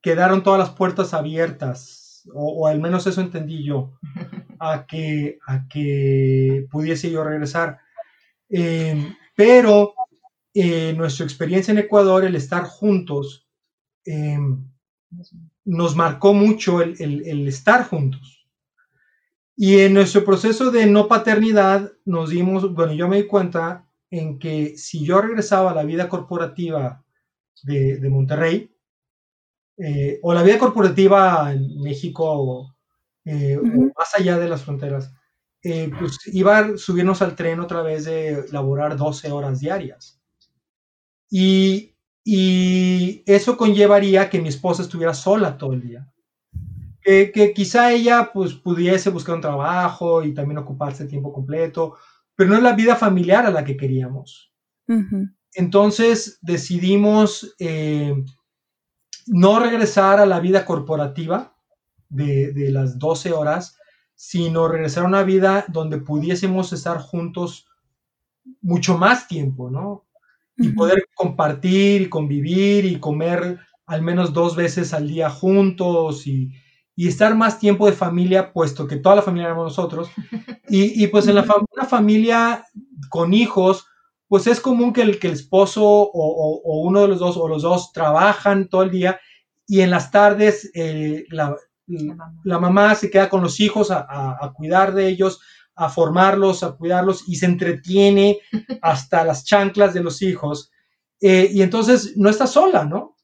quedaron 0.00 0.42
todas 0.42 0.60
las 0.60 0.70
puertas 0.70 1.14
abiertas 1.14 1.97
o, 2.34 2.66
al 2.66 2.80
menos 2.80 3.06
eso 3.06 3.20
entendí 3.20 3.64
yo, 3.64 3.98
a 4.58 4.86
que, 4.86 5.38
a 5.46 5.66
que 5.68 6.66
pudiese 6.70 7.10
yo 7.10 7.24
regresar. 7.24 7.78
Eh, 8.50 9.14
pero 9.34 9.94
eh, 10.54 10.92
nuestra 10.96 11.24
experiencia 11.24 11.72
en 11.72 11.78
Ecuador, 11.78 12.24
el 12.24 12.34
estar 12.34 12.64
juntos, 12.64 13.46
eh, 14.04 14.38
nos 15.64 15.96
marcó 15.96 16.34
mucho 16.34 16.82
el, 16.82 16.96
el, 17.00 17.46
estar 17.46 17.84
juntos. 17.84 18.46
Y 19.54 19.80
en 19.80 19.94
nuestro 19.94 20.24
proceso 20.24 20.70
de 20.70 20.86
no 20.86 21.08
paternidad 21.08 21.92
nos 22.04 22.30
dimos, 22.30 22.72
bueno, 22.74 22.92
yo 22.94 23.08
me 23.08 23.16
di 23.16 23.26
cuenta 23.26 23.86
en 24.10 24.38
que 24.38 24.76
si 24.76 25.04
yo 25.04 25.20
regresaba 25.20 25.72
a 25.72 25.74
la 25.74 25.84
vida 25.84 26.08
corporativa 26.08 27.04
de, 27.62 27.98
de 27.98 28.08
Monterrey, 28.08 28.70
eh, 29.78 30.18
o 30.22 30.34
la 30.34 30.42
vida 30.42 30.58
corporativa 30.58 31.52
en 31.52 31.80
México 31.80 32.74
eh, 33.24 33.56
o 33.56 33.62
más 33.62 34.14
allá 34.16 34.36
de 34.38 34.48
las 34.48 34.62
fronteras, 34.62 35.12
eh, 35.62 35.90
pues 35.98 36.18
iba 36.32 36.58
a 36.58 36.78
subirnos 36.78 37.22
al 37.22 37.36
tren 37.36 37.60
otra 37.60 37.82
vez 37.82 38.04
de 38.04 38.46
laborar 38.50 38.96
12 38.96 39.30
horas 39.30 39.60
diarias. 39.60 40.20
Y, 41.30 41.94
y 42.24 43.22
eso 43.26 43.56
conllevaría 43.56 44.28
que 44.28 44.40
mi 44.40 44.48
esposa 44.48 44.82
estuviera 44.82 45.14
sola 45.14 45.56
todo 45.56 45.74
el 45.74 45.82
día. 45.82 46.12
Que, 47.00 47.30
que, 47.30 47.52
quizá 47.52 47.92
ella 47.92 48.30
pues 48.32 48.54
pudiese 48.54 49.10
buscar 49.10 49.36
un 49.36 49.40
trabajo 49.40 50.22
y 50.24 50.34
también 50.34 50.58
ocuparse 50.58 51.06
tiempo 51.06 51.32
completo, 51.32 51.96
pero 52.34 52.50
no 52.50 52.56
es 52.56 52.62
la 52.62 52.74
vida 52.74 52.96
familiar 52.96 53.46
a 53.46 53.50
la 53.50 53.64
que 53.64 53.76
queríamos. 53.76 54.52
Entonces 55.54 56.38
decidimos 56.42 57.54
no 59.28 59.58
regresar 59.60 60.20
a 60.20 60.26
la 60.26 60.40
vida 60.40 60.64
corporativa 60.64 61.54
de, 62.08 62.70
las 62.70 62.98
12 62.98 63.32
horas, 63.32 63.78
sino 64.14 64.68
regresar 64.68 65.04
a 65.04 65.08
una 65.08 65.22
vida 65.22 65.64
donde 65.68 65.98
pudiésemos 65.98 66.72
estar 66.72 66.98
juntos 66.98 67.66
mucho 68.60 68.96
más 68.98 69.28
tiempo, 69.28 69.70
¿no? 69.70 70.06
Y 70.56 70.70
poder 70.70 71.06
compartir 71.14 72.02
y 72.02 72.08
convivir 72.08 72.84
y 72.84 72.98
comer 72.98 73.60
al 73.86 74.02
menos 74.02 74.32
dos 74.32 74.56
veces 74.56 74.92
al 74.92 75.08
día 75.08 75.30
juntos 75.30 76.26
y, 76.26 76.52
estar 76.96 77.36
más 77.36 77.60
tiempo 77.60 77.86
de 77.86 77.92
familia, 77.92 78.52
puesto 78.52 78.88
que 78.88 78.96
toda 78.96 79.14
la 79.14 79.22
familia 79.22 79.46
éramos 79.46 79.66
nosotros. 79.66 80.10
Y, 80.70 81.06
pues 81.06 81.26
en 81.26 81.36
la 81.36 81.46
una 81.72 81.86
familia 81.86 82.66
con 83.08 83.32
hijos, 83.32 83.86
pues 84.28 84.46
es 84.46 84.60
común 84.60 84.92
que 84.92 85.02
el, 85.02 85.18
que 85.18 85.26
el 85.28 85.32
esposo 85.32 85.82
o, 85.84 86.82
uno 86.82 87.02
de 87.02 87.08
los 87.08 87.18
dos 87.18 87.36
o 87.36 87.48
los 87.48 87.62
dos 87.62 87.92
trabajan 87.92 88.68
todo 88.68 88.82
el 88.82 88.90
día 88.90 89.18
y 89.66 89.80
en 89.80 89.90
las 89.90 90.10
tardes 90.10 90.70
eh, 90.74 91.24
la, 91.30 91.56
mamá. 92.44 92.94
se 92.94 93.10
queda 93.10 93.28
con 93.28 93.42
los 93.42 93.58
hijos 93.60 93.90
a, 93.90 94.52
cuidar 94.54 94.94
de 94.94 95.08
ellos, 95.08 95.40
a 95.74 95.88
formarlos, 95.88 96.62
a 96.62 96.72
cuidarlos 96.72 97.26
y 97.26 97.36
se 97.36 97.46
entretiene 97.46 98.38
hasta 98.82 99.24
las 99.24 99.44
chanclas 99.44 99.94
de 99.94 100.02
los 100.02 100.20
hijos. 100.20 100.70
Eh, 101.20 101.48
y 101.52 101.62
entonces 101.62 102.16
no 102.16 102.28
está 102.28 102.46
sola, 102.46 102.84
¿no? 102.84 103.16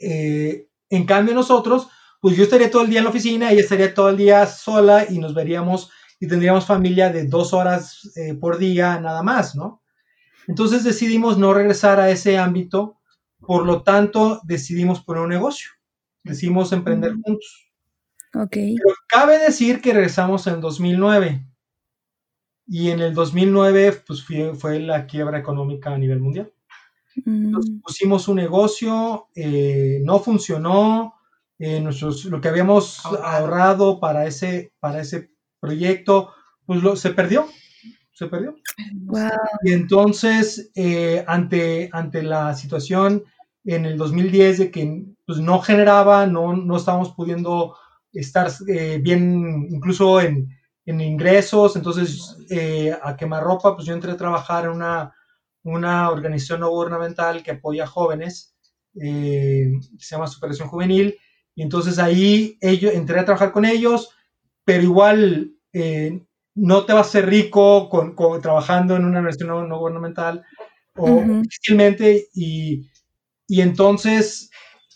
Eh, 0.00 0.66
en 0.90 1.06
cambio 1.06 1.34
nosotros, 1.34 1.88
pues 2.20 2.36
yo 2.36 2.44
estaría 2.44 2.70
todo 2.70 2.82
el 2.82 2.90
día 2.90 2.98
en 2.98 3.04
la 3.04 3.10
oficina, 3.10 3.52
ella 3.52 3.60
estaría 3.60 3.94
todo 3.94 4.08
el 4.08 4.16
día 4.16 4.46
sola 4.46 5.06
y 5.08 5.18
nos 5.18 5.34
veríamos 5.34 5.90
y 6.24 6.26
tendríamos 6.26 6.64
familia 6.64 7.10
de 7.10 7.26
dos 7.26 7.52
horas 7.52 8.10
eh, 8.16 8.32
por 8.32 8.56
día 8.56 8.98
nada 8.98 9.22
más, 9.22 9.54
¿no? 9.54 9.82
Entonces 10.48 10.82
decidimos 10.82 11.36
no 11.36 11.52
regresar 11.52 12.00
a 12.00 12.10
ese 12.10 12.38
ámbito, 12.38 12.98
por 13.40 13.66
lo 13.66 13.82
tanto 13.82 14.40
decidimos 14.44 15.02
poner 15.02 15.22
un 15.22 15.28
negocio, 15.28 15.68
decidimos 16.22 16.72
emprender 16.72 17.12
juntos. 17.22 17.70
Ok. 18.34 18.52
Pero 18.52 18.94
cabe 19.06 19.38
decir 19.38 19.82
que 19.82 19.92
regresamos 19.92 20.46
en 20.46 20.62
2009 20.62 21.46
y 22.68 22.88
en 22.88 23.00
el 23.00 23.12
2009 23.12 24.02
pues 24.06 24.24
fue, 24.24 24.80
la 24.80 25.06
quiebra 25.06 25.38
económica 25.38 25.90
a 25.92 25.98
nivel 25.98 26.20
mundial. 26.20 26.50
Entonces, 27.26 27.70
mm. 27.70 27.80
pusimos 27.80 28.28
un 28.28 28.36
negocio, 28.36 29.28
eh, 29.34 30.00
no 30.02 30.18
funcionó, 30.20 31.14
eh, 31.58 31.84
lo 32.30 32.40
que 32.40 32.48
habíamos 32.48 33.04
ahorrado 33.04 34.00
para 34.00 34.26
ese, 34.26 34.72
para 34.80 35.00
ese 35.02 35.33
proyecto, 35.64 36.32
pues 36.66 36.82
lo, 36.82 36.96
se 36.96 37.10
perdió, 37.10 37.46
se 38.12 38.26
perdió. 38.26 38.56
Y 39.62 39.72
entonces, 39.72 40.70
eh, 40.74 41.24
ante, 41.26 41.88
ante 41.92 42.22
la 42.22 42.54
situación 42.54 43.24
en 43.64 43.86
el 43.86 43.96
2010 43.96 44.58
de 44.58 44.70
que 44.70 45.04
pues, 45.26 45.38
no 45.38 45.60
generaba, 45.60 46.26
no, 46.26 46.54
no 46.54 46.76
estábamos 46.76 47.12
pudiendo 47.14 47.76
estar 48.12 48.50
eh, 48.68 48.98
bien, 49.02 49.66
incluso 49.70 50.20
en, 50.20 50.48
en 50.86 51.00
ingresos, 51.00 51.76
entonces 51.76 52.36
eh, 52.50 52.96
a 53.02 53.16
quemarropa, 53.16 53.74
pues 53.74 53.86
yo 53.86 53.94
entré 53.94 54.12
a 54.12 54.16
trabajar 54.16 54.64
en 54.64 54.70
una, 54.70 55.14
una 55.62 56.10
organización 56.10 56.60
no 56.60 56.70
gubernamental 56.70 57.42
que 57.42 57.52
apoya 57.52 57.84
a 57.84 57.88
jóvenes, 57.88 58.54
se 58.94 59.80
llama 59.98 60.28
Superación 60.28 60.68
Juvenil, 60.68 61.16
y 61.56 61.62
entonces 61.62 61.98
ahí 61.98 62.56
ellos, 62.60 62.92
entré 62.94 63.18
a 63.18 63.24
trabajar 63.24 63.50
con 63.50 63.64
ellos, 63.64 64.10
pero 64.64 64.82
igual 64.82 65.53
eh, 65.74 66.22
no 66.54 66.84
te 66.84 66.92
vas 66.92 67.08
a 67.08 67.10
ser 67.10 67.26
rico 67.26 67.88
con, 67.90 68.14
trabajando 68.40 68.94
en 68.94 69.04
una 69.04 69.18
universidad 69.18 69.66
no, 69.66 69.78
gubernamental 69.78 70.44
o 70.96 71.22
difícilmente 71.42 72.28
y, 72.32 72.88
y, 73.48 73.60
entonces 73.60 74.50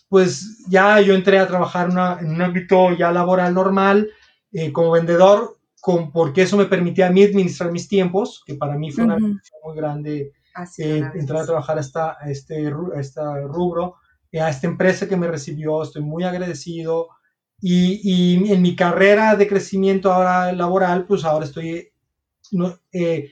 pues 0.07 0.65
ya 0.69 1.01
yo 1.01 1.13
entré 1.13 1.37
a 1.37 1.47
trabajar 1.47 1.89
en 2.21 2.29
un 2.29 2.41
ámbito 2.41 2.93
ya 2.93 3.11
laboral 3.11 3.53
normal 3.53 4.09
eh, 4.53 4.71
como 4.71 4.91
vendedor 4.91 5.57
con, 5.81 6.13
porque 6.13 6.43
eso 6.43 6.55
me 6.55 6.65
permitía 6.65 7.07
a 7.07 7.11
mí 7.11 7.23
administrar 7.23 7.73
mis 7.73 7.89
tiempos 7.89 8.41
que 8.45 8.55
para 8.55 8.77
mí 8.77 8.91
fue 8.91 9.03
una 9.03 9.17
muy 9.17 9.75
grande 9.75 10.31
eh, 10.77 11.03
entrar 11.13 11.41
a 11.41 11.45
trabajar 11.45 11.77
a, 11.77 11.81
esta, 11.81 12.17
este, 12.25 12.67
a 12.67 12.99
este 12.99 13.21
rubro 13.47 13.95
a 14.39 14.49
esta 14.49 14.67
empresa 14.67 15.09
que 15.09 15.17
me 15.17 15.27
recibió 15.27 15.83
estoy 15.83 16.03
muy 16.03 16.23
agradecido 16.23 17.09
y, 17.61 18.51
en 18.51 18.61
mi 18.61 18.75
carrera 18.75 19.35
de 19.35 19.47
crecimiento 19.47 20.11
ahora 20.11 20.51
laboral, 20.53 21.05
pues 21.05 21.25
ahora 21.25 21.45
estoy... 21.45 21.91
Eh, 22.91 23.31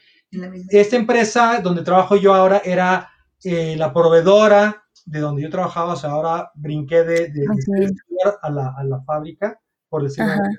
esta 0.70 0.96
empresa 0.98 1.62
donde 1.62 1.84
trabajo 1.84 2.16
yo 2.18 2.34
ahora 2.34 2.62
era 2.64 3.10
eh, 3.44 3.76
la 3.78 3.94
proveedora 3.94 4.84
de 5.06 5.20
donde 5.20 5.42
yo 5.42 5.50
trabajaba, 5.50 5.94
o 5.94 5.96
sea, 5.96 6.12
ahora 6.12 6.52
brinqué 6.54 7.04
de, 7.04 7.30
de, 7.30 7.46
a, 8.42 8.50
la, 8.50 8.76
a, 8.78 8.84
la, 8.84 9.02
fábrica 9.04 9.60
por 9.90 10.04
decirlo 10.04 10.34
así. 10.34 10.56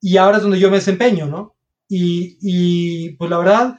Y 0.00 0.16
ahora 0.16 0.38
es 0.38 0.42
donde 0.42 0.58
yo 0.58 0.70
me 0.70 0.76
desempeño, 0.76 1.26
¿no? 1.26 1.56
Y, 1.88 2.38
y, 2.40 3.10
pues 3.16 3.30
la 3.30 3.38
verdad, 3.38 3.78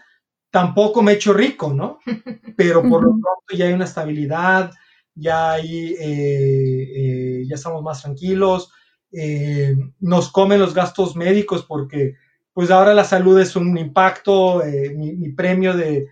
tampoco 0.52 1.02
me 1.02 1.14
he 1.14 1.16
hecho 1.16 1.34
rico, 1.34 1.74
¿no? 1.74 2.00
Pero 2.58 2.82
por 2.82 3.04
lo 3.04 3.12
pronto 3.12 3.56
ya 3.56 3.66
hay 3.66 3.74
una 3.74 3.86
estabilidad, 3.86 4.72
ya 5.16 5.54
hay, 5.54 5.96
eh, 6.00 6.88
eh, 6.96 7.46
ya 7.48 7.56
estamos 7.56 7.82
más 7.82 8.02
tranquilos, 8.02 8.72
eh, 9.12 9.76
nos 10.00 10.32
comen 10.32 10.60
los 10.60 10.74
gastos 10.74 11.16
médicos 11.16 11.66
porque 11.66 12.16
pues 12.54 12.72
ahora 12.72 12.94
la 12.94 13.04
salud 13.04 13.40
es 13.40 13.56
un 13.56 13.78
impacto, 13.78 14.62
mi, 14.96 15.30
premio 15.30 15.74
de, 15.74 16.08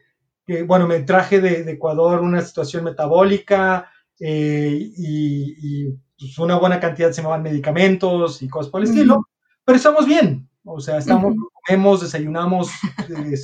bueno, 0.66 0.88
me 0.88 1.02
traje 1.02 1.42
de, 1.42 1.70
Ecuador 1.70 2.22
una 2.22 2.42
situación 2.42 2.86
metabólica 2.86 3.92
y, 4.18 5.90
pues, 6.18 6.40
una 6.40 6.58
buena 6.58 6.80
cantidad 6.80 7.12
se 7.12 7.22
me 7.22 7.28
van 7.28 7.44
medicamentos 7.44 8.42
y 8.42 8.48
cosas 8.48 8.72
por 8.72 8.82
el 8.82 8.88
estilo, 8.88 9.28
pero 9.66 9.76
estamos 9.76 10.06
bien, 10.06 10.50
o 10.64 10.80
sea, 10.80 11.00
estamos, 11.00 11.36
comemos, 11.52 12.02
desayunamos, 12.02 12.70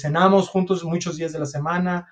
cenamos 0.01 0.47
juntos 0.47 0.85
muchos 0.85 1.17
días 1.17 1.33
de 1.33 1.39
la 1.39 1.45
semana, 1.45 2.07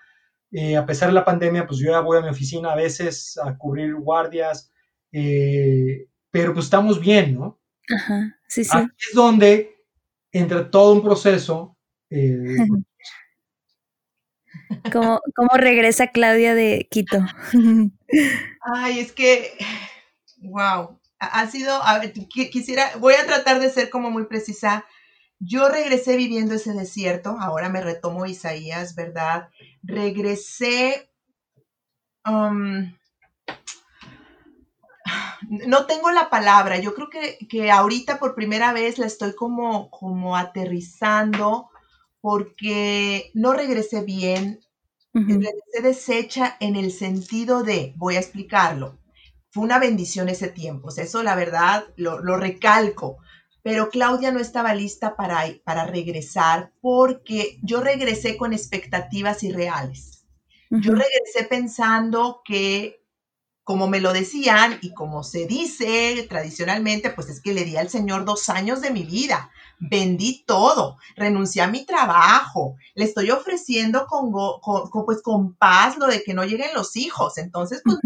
eh, 0.56 0.78
a 0.78 0.86
pesar 0.86 1.10
de 1.10 1.16
la 1.16 1.26
pandemia, 1.26 1.66
pues 1.66 1.80
yo 1.80 1.90
ya 1.90 2.00
voy 2.00 2.20
a 2.20 2.22
mi 2.22 2.30
oficina 2.30 2.72
a 2.72 2.76
veces 2.76 3.40
a 3.44 3.58
cubrir 3.58 3.96
guardias, 3.96 4.72
eh, 5.12 6.06
pero 6.34 6.52
pues 6.52 6.66
estamos 6.66 7.00
bien, 7.00 7.36
¿no? 7.36 7.62
Ajá, 7.96 8.40
sí, 8.48 8.64
sí. 8.64 8.76
Aquí 8.76 8.90
es 9.08 9.14
donde 9.14 9.76
entra 10.32 10.72
todo 10.72 10.94
un 10.94 11.04
proceso. 11.04 11.78
Eh, 12.10 12.58
¿Cómo, 14.92 15.22
regresa 15.54 16.08
Claudia 16.08 16.56
de 16.56 16.88
Quito? 16.90 17.20
Ay, 18.62 19.00
es 19.00 19.12
que, 19.12 19.56
wow, 20.40 21.00
ha 21.20 21.48
sido, 21.52 21.72
a 21.84 22.00
ver, 22.00 22.14
quisiera, 22.14 22.90
voy 22.98 23.14
a 23.14 23.28
tratar 23.28 23.60
de 23.60 23.70
ser 23.70 23.92
como 23.92 24.10
muy 24.10 24.26
precisa. 24.26 24.86
Yo 25.38 25.70
regresé 25.70 26.18
viviendo 26.18 26.56
ese 26.56 26.74
desierto, 26.74 27.38
ahora 27.40 27.70
me 27.70 27.82
retomo 27.82 28.26
Isaías, 28.26 28.96
¿verdad? 28.96 29.50
Regresé... 29.84 31.12
Um, 32.26 32.92
no 35.50 35.86
tengo 35.86 36.12
la 36.12 36.30
palabra, 36.30 36.80
yo 36.80 36.94
creo 36.94 37.10
que, 37.10 37.72
ahorita 37.72 38.20
por 38.20 38.36
primera 38.36 38.74
vez 38.74 38.98
la 38.98 39.06
estoy 39.06 39.36
como, 39.36 39.90
como 39.90 40.38
aterrizando 40.38 41.70
porque 42.22 43.32
no 43.34 43.54
regresé 43.54 44.02
bien, 44.04 44.60
regresé 45.14 45.82
deshecha 45.82 46.58
en 46.60 46.76
el 46.76 46.92
sentido 46.92 47.64
de, 47.64 47.94
voy 47.98 48.16
a 48.16 48.20
explicarlo, 48.20 48.98
fue 49.50 49.64
una 49.64 49.80
bendición 49.80 50.30
ese 50.30 50.48
tiempo, 50.48 50.88
o 50.88 50.92
sea, 50.92 51.04
eso 51.04 51.22
la 51.22 51.36
verdad 51.36 51.86
lo, 51.96 52.20
lo 52.20 52.38
recalco, 52.38 53.18
pero 53.64 53.90
Claudia 53.90 54.32
no 54.32 54.40
estaba 54.40 54.76
lista 54.76 55.16
para, 55.16 55.46
para 55.64 55.86
regresar 55.86 56.74
porque 56.82 57.60
yo 57.64 57.82
regresé 57.82 58.36
con 58.36 58.52
expectativas 58.54 59.42
irreales. 59.42 60.14
Yo 60.82 60.96
regresé 60.96 61.44
pensando 61.48 62.42
que, 62.44 63.03
como 63.64 63.88
me 63.88 64.02
lo 64.02 64.12
decían 64.12 64.78
y 64.82 64.94
como 64.94 65.24
se 65.24 65.46
dice 65.46 66.26
tradicionalmente, 66.30 67.10
pues 67.10 67.30
es 67.30 67.42
que 67.42 67.54
le 67.54 67.64
di 67.64 67.78
al 67.78 67.90
Señor 67.90 68.26
dos 68.26 68.50
años 68.50 68.82
de 68.82 68.92
mi 68.92 69.04
vida, 69.04 69.52
vendí 69.80 70.44
todo, 70.46 70.98
renuncié 71.16 71.62
a 71.62 71.68
mi 71.68 71.86
trabajo, 71.86 72.76
le 72.96 73.06
estoy 73.06 73.32
ofreciendo 73.32 74.06
con, 74.06 74.32
pues, 75.06 75.22
con 75.22 75.56
paz 75.56 75.98
lo 75.98 76.08
de 76.08 76.24
que 76.24 76.34
no 76.34 76.44
lleguen 76.44 76.74
los 76.74 76.96
hijos. 76.96 77.38
Entonces, 77.38 77.82
pues 77.86 78.00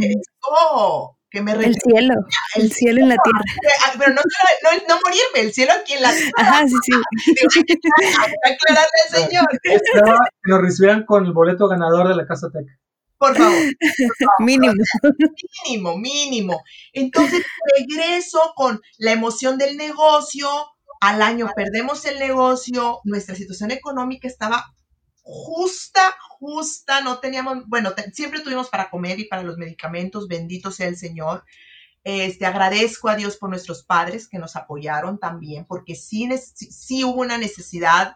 que 1.29 1.41
me 1.41 1.51
El 1.51 1.75
cielo, 1.75 2.13
el, 2.55 2.71
cielo 2.71 3.01
en 3.01 3.09
la 3.09 3.17
tierra. 3.17 3.41
Ah, 3.85 3.93
pero 3.97 4.13
no, 4.13 4.21
no, 4.21 4.69
no, 4.87 4.95
morirme, 5.03 5.47
el 5.47 5.53
cielo 5.53 5.73
aquí 5.73 5.93
en 5.93 6.01
la 6.01 6.11
tierra. 6.11 6.31
Ajá, 6.37 6.67
sí, 6.67 6.75
sí. 6.83 6.93
aclararle 8.43 8.99
al 9.09 9.25
Señor. 9.25 9.45
Esperaba 9.63 10.19
que 10.41 10.51
lo 10.51 10.61
recibieran 10.61 11.05
con 11.05 11.25
el 11.25 11.33
boleto 11.33 11.67
ganador 11.67 12.07
de 12.07 12.15
la 12.15 12.25
Casa 12.25 12.49
Tech. 12.49 12.65
Por 13.17 13.35
favor, 13.35 13.57
Mínimo. 14.39 14.73
Mínimo, 15.65 15.97
mínimo. 15.97 16.63
Entonces 16.93 17.43
regreso 17.77 18.53
con 18.55 18.81
la 18.97 19.11
emoción 19.11 19.57
del 19.57 19.77
negocio. 19.77 20.47
Al 21.01 21.21
año 21.21 21.49
perdemos 21.55 22.05
el 22.05 22.19
negocio. 22.19 23.01
Nuestra 23.03 23.35
situación 23.35 23.71
económica 23.71 24.27
estaba 24.27 24.65
justa, 25.27 26.15
justa, 26.39 27.01
no 27.01 27.19
teníamos, 27.19 27.67
bueno, 27.67 27.93
siempre 28.13 28.39
tuvimos 28.39 28.69
para 28.69 28.89
comer 28.89 29.19
y 29.19 29.25
para 29.25 29.43
los 29.43 29.57
medicamentos, 29.57 30.27
bendito 30.27 30.71
sea 30.71 30.87
el 30.87 30.95
Señor. 30.95 31.43
Este, 32.05 32.45
agradezco 32.45 33.09
a 33.09 33.17
Dios 33.17 33.35
por 33.35 33.49
nuestros 33.49 33.83
padres 33.83 34.29
que 34.29 34.39
nos 34.39 34.55
apoyaron 34.55 35.19
también, 35.19 35.65
porque 35.65 35.95
sí, 35.95 36.29
sí 36.37 37.03
hubo 37.03 37.19
una 37.19 37.37
necesidad, 37.37 38.15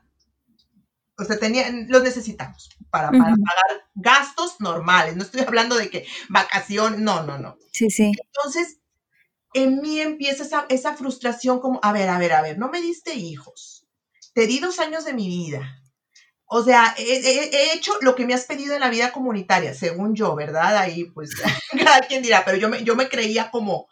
o 1.22 1.26
sea, 1.26 1.40
tenía, 1.40 1.70
los 1.88 2.04
necesitamos 2.04 2.70
para, 2.90 3.12
pagar 3.12 3.88
gastos 3.96 4.60
normales, 4.60 5.16
no 5.16 5.24
estoy 5.24 5.42
hablando 5.42 5.78
de 5.78 5.90
que 5.90 6.06
vacación, 6.30 7.04
no, 7.04 7.24
no, 7.24 7.38
no. 7.38 7.58
Sí, 7.72 7.90
sí. 7.90 8.12
Entonces, 8.34 8.80
en 9.54 9.82
mí 9.82 10.00
empieza 10.00 10.44
esa, 10.44 10.66
esa 10.70 10.96
frustración 10.96 11.60
como, 11.60 11.80
a 11.84 11.94
ver, 11.94 12.10
a 12.10 12.18
ver, 12.18 12.34
a 12.34 12.42
ver, 12.42 12.58
no 12.58 12.70
me 12.70 12.82
diste 12.82 13.14
hijos, 13.14 13.88
te 14.34 14.48
di 14.48 14.60
dos 14.60 14.80
años 14.80 15.06
de 15.06 15.14
mi 15.14 15.28
vida, 15.28 15.82
o 16.54 16.62
sea, 16.66 16.94
he, 16.98 17.74
hecho 17.74 17.94
lo 18.02 18.14
que 18.14 18.26
me 18.26 18.34
has 18.34 18.44
pedido 18.44 18.74
en 18.74 18.82
la 18.82 18.90
vida 18.90 19.14
comunitaria, 19.14 19.74
según 19.74 20.16
yo, 20.16 20.36
¿verdad? 20.36 20.76
Ahí 20.76 21.06
pues 21.06 21.32
cada 21.86 22.02
quien 22.02 22.22
dirá, 22.22 22.44
pero 22.44 22.58
yo 22.58 22.68
me, 22.68 22.84
yo 22.84 22.98
me 22.98 23.08
creía 23.08 23.50
como, 23.50 23.88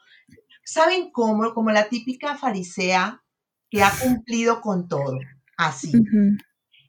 ¿saben 0.65 1.09
cómo? 1.09 1.53
Como 1.53 1.71
la 1.71 1.88
típica 1.88 2.36
farisea 2.36 3.23
que 3.69 3.82
ha 3.82 3.89
cumplido 4.01 4.59
con 4.59 4.89
todo, 4.89 5.17
así. 5.55 5.93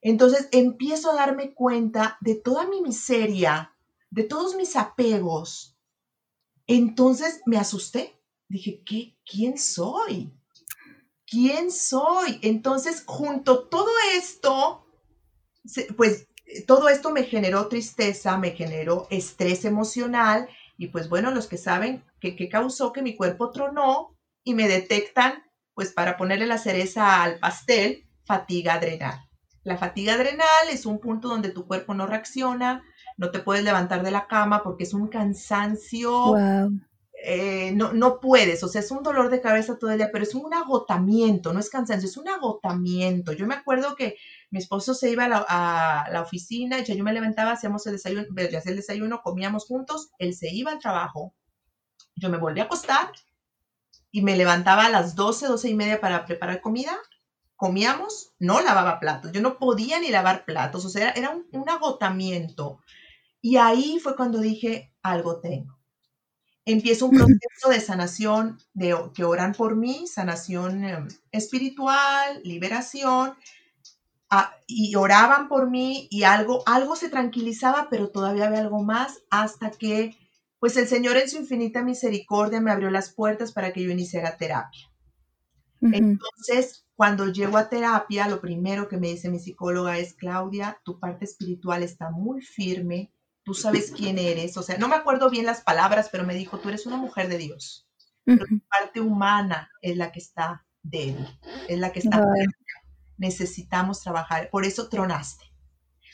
Entonces 0.03 0.49
empiezo 0.53 1.11
a 1.11 1.17
darme 1.17 1.55
cuenta 1.55 2.17
de 2.21 2.35
toda 2.35 2.67
mi 2.67 2.81
miseria, 2.81 3.75
de 4.11 4.25
todos 4.25 4.57
mis 4.57 4.77
apegos. 4.77 5.77
Entonces 6.67 7.41
me 7.47 7.59
asusté. 7.59 8.17
Dije, 8.49 8.83
¿qué? 8.85 9.17
¿Quién 9.25 9.59
soy? 9.59 10.33
¿Quién 11.27 11.71
soy? 11.71 12.41
Entonces, 12.43 13.05
junto 13.07 13.69
todo 13.69 13.89
esto, 14.17 14.85
pues 15.97 16.27
todo 16.67 16.89
esto 16.89 17.11
me 17.11 17.23
generó 17.23 17.69
tristeza, 17.69 18.37
me 18.37 18.51
generó 18.51 19.07
estrés 19.11 19.65
emocional 19.65 20.49
y 20.77 20.89
pues 20.89 21.09
bueno, 21.09 21.31
los 21.31 21.47
que 21.47 21.59
saben 21.59 22.05
que, 22.21 22.49
causó 22.49 22.93
que 22.93 23.03
mi 23.03 23.15
cuerpo 23.17 23.51
tronó 23.51 24.17
y 24.43 24.55
me 24.55 24.67
detectan, 24.67 25.45
pues 25.75 25.93
para 25.93 26.17
ponerle 26.17 26.47
la 26.47 26.59
cereza 26.59 27.23
al 27.23 27.39
pastel, 27.39 28.09
fatiga 28.25 28.75
adrenal. 28.75 29.30
La 29.63 29.77
fatiga 29.77 30.15
adrenal 30.15 30.69
es 30.71 30.87
un 30.87 31.01
punto 31.01 31.29
donde 31.29 31.51
tu 31.51 31.67
cuerpo 31.67 31.95
no 31.95 32.07
reacciona, 32.07 32.83
no 33.17 33.31
te 33.31 33.41
puedes 33.41 33.65
levantar 33.65 34.03
de 34.03 34.11
la 34.11 34.27
cama 34.27 34.63
porque 34.63 34.85
es 34.85 34.95
un 34.95 35.09
cansancio. 35.09 36.35
Eh, 37.23 37.73
no, 37.73 37.93
no 37.93 38.19
puedes, 38.19 38.65
o 38.65 38.69
sea, 38.69 38.81
es 38.81 38.91
un 38.91 39.03
dolor 39.03 39.29
de 39.29 39.43
cabeza 39.43 39.77
todo 39.79 39.91
el 39.91 39.99
día, 39.99 40.09
pero 40.11 40.25
es 40.25 40.35
un 40.35 40.55
agotamiento, 40.55 41.53
no 41.53 41.61
es 41.61 41.69
cansancio, 41.69 42.09
es 42.09 42.17
un 42.17 42.29
agotamiento. 42.29 43.33
Yo 43.33 43.47
me 43.47 43.55
acuerdo 43.55 43.95
que 43.95 44.17
mi 44.51 44.59
esposo 44.59 44.95
se 44.95 45.11
iba 45.11 45.27
a 45.27 46.09
la, 46.11 46.23
oficina, 46.23 46.79
y 46.79 46.85
yo 46.85 47.05
me 47.05 47.13
levantaba, 47.13 47.53
hacíamos 47.53 47.87
el 47.87 47.93
desayuno, 47.93 48.27
hacía 48.57 48.71
el 48.71 48.77
desayuno, 48.77 49.21
comíamos 49.23 49.67
juntos, 49.67 50.11
él 50.19 50.33
se 50.35 50.49
iba 50.49 50.73
al 50.73 50.79
trabajo, 50.79 51.35
yo 52.17 52.31
me 52.31 52.39
volví 52.39 52.61
a 52.61 52.65
acostar 52.65 53.13
y 54.11 54.23
me 54.23 54.37
levantaba 54.37 54.87
a 54.87 54.91
las 54.91 55.15
12, 55.15 55.47
12 55.47 55.69
y 55.69 55.75
media 55.75 56.01
para 56.01 56.25
preparar 56.25 56.63
comida, 56.63 56.97
comíamos, 57.61 58.33
no 58.39 58.63
lavaba 58.63 58.99
platos, 58.99 59.33
yo 59.33 59.43
no 59.43 59.59
podía 59.59 60.01
ni 60.01 60.09
lavar 60.09 60.47
platos, 60.47 60.87
o 60.87 60.89
sea, 60.89 61.11
era 61.11 61.29
un, 61.29 61.69
agotamiento. 61.69 62.81
Y 63.43 63.59
ahí 63.59 64.01
fue 64.03 64.17
cuando 64.17 64.39
dije, 64.39 64.95
algo 65.03 65.41
tengo. 65.41 65.79
Empiezo 66.65 67.05
un 67.05 67.11
proceso 67.19 67.69
de 67.69 67.81
sanación, 67.83 68.59
de 68.73 68.97
que 69.15 69.25
oran 69.25 69.53
por 69.53 69.77
mí, 69.77 70.07
sanación 70.07 70.85
em, 70.85 71.09
espiritual, 71.33 72.41
liberación, 72.45 73.35
y 74.67 74.95
oraban 74.95 75.49
por 75.49 75.69
mí 75.69 76.09
y 76.11 76.23
algo, 76.23 76.63
algo 76.65 76.97
se 76.97 77.11
tranquilizaba, 77.11 77.89
pero 77.91 78.09
todavía 78.09 78.47
había 78.47 78.61
algo 78.61 78.83
más 78.83 79.19
hasta 79.29 79.71
que, 79.71 80.17
pues 80.61 80.79
el 80.79 80.89
Señor 80.89 81.19
en 81.19 81.29
su 81.29 81.37
infinita 81.37 81.83
misericordia 81.83 82.63
me 82.63 82.71
abrió 82.71 82.91
las 82.91 83.13
puertas 83.13 83.53
para 83.53 83.75
que 83.75 83.83
yo 83.83 83.91
iniciara 83.91 84.39
terapia. 84.39 84.91
Entonces, 85.83 86.87
cuando 87.01 87.33
llego 87.33 87.57
a 87.57 87.71
terapia, 87.71 88.29
lo 88.29 88.43
primero 88.43 88.87
que 88.87 88.99
me 88.99 89.07
dice 89.07 89.31
mi 89.31 89.39
psicóloga 89.39 89.97
es, 89.97 90.13
Claudia, 90.13 90.83
tu 90.85 91.01
parte 91.01 91.25
espiritual 91.25 91.83
está 91.83 92.11
muy 92.11 92.43
firme, 92.43 93.11
tú 93.43 93.55
sabes 93.55 93.91
quién 93.91 94.19
eres, 94.19 94.59
o 94.59 94.63
sea, 94.63 94.77
no 94.77 94.87
me 94.87 94.97
acuerdo 94.97 95.31
bien 95.31 95.47
las 95.47 95.63
palabras, 95.63 96.11
pero 96.13 96.27
me 96.27 96.35
dijo, 96.35 96.59
tú 96.59 96.69
eres 96.69 96.85
una 96.85 96.99
mujer 96.99 97.31
de 97.31 97.39
Dios, 97.39 97.89
pero 98.27 98.45
tu 98.45 98.61
parte 98.69 99.01
humana 99.01 99.71
es 99.81 99.97
la 99.97 100.13
que 100.13 100.19
está 100.19 100.67
débil, 100.83 101.27
es 101.69 101.79
la 101.79 101.91
que 101.91 102.01
está 102.01 102.23
necesitamos 103.17 104.03
trabajar. 104.03 104.51
Por 104.51 104.67
eso 104.67 104.91
tronaste. 104.91 105.47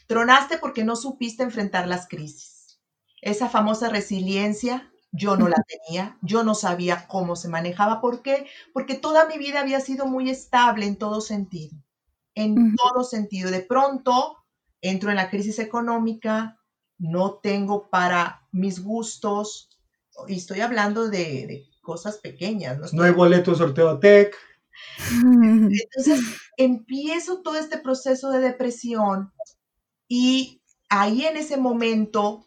Tronaste 0.06 0.56
porque 0.58 0.84
no 0.84 0.94
supiste 0.94 1.42
enfrentar 1.42 1.88
las 1.88 2.06
crisis. 2.06 2.78
Esa 3.20 3.48
famosa 3.48 3.88
resiliencia 3.88 4.92
yo 5.16 5.36
no 5.36 5.48
la 5.48 5.62
tenía, 5.66 6.18
yo 6.22 6.44
no 6.44 6.54
sabía 6.54 7.06
cómo 7.08 7.36
se 7.36 7.48
manejaba. 7.48 8.00
¿Por 8.00 8.22
qué? 8.22 8.46
Porque 8.72 8.94
toda 8.94 9.26
mi 9.26 9.38
vida 9.38 9.60
había 9.60 9.80
sido 9.80 10.06
muy 10.06 10.30
estable 10.30 10.86
en 10.86 10.96
todo 10.96 11.20
sentido, 11.20 11.76
en 12.34 12.74
todo 12.76 13.04
sentido. 13.04 13.50
De 13.50 13.60
pronto 13.60 14.36
entro 14.80 15.10
en 15.10 15.16
la 15.16 15.30
crisis 15.30 15.58
económica, 15.58 16.60
no 16.98 17.34
tengo 17.34 17.88
para 17.88 18.46
mis 18.52 18.82
gustos, 18.82 19.70
y 20.28 20.36
estoy 20.36 20.60
hablando 20.60 21.08
de, 21.08 21.68
cosas 21.82 22.18
pequeñas. 22.18 22.92
No, 22.92 23.04
hay 23.04 23.12
boleto 23.12 23.52
de 23.52 23.58
sorteo 23.58 24.00
TEC. 24.00 24.34
Entonces 25.08 26.20
empiezo 26.56 27.42
todo 27.42 27.56
este 27.56 27.78
proceso 27.78 28.30
de 28.30 28.40
depresión 28.40 29.32
y 30.08 30.60
ahí 30.88 31.24
en 31.24 31.36
ese 31.36 31.56
momento 31.56 32.45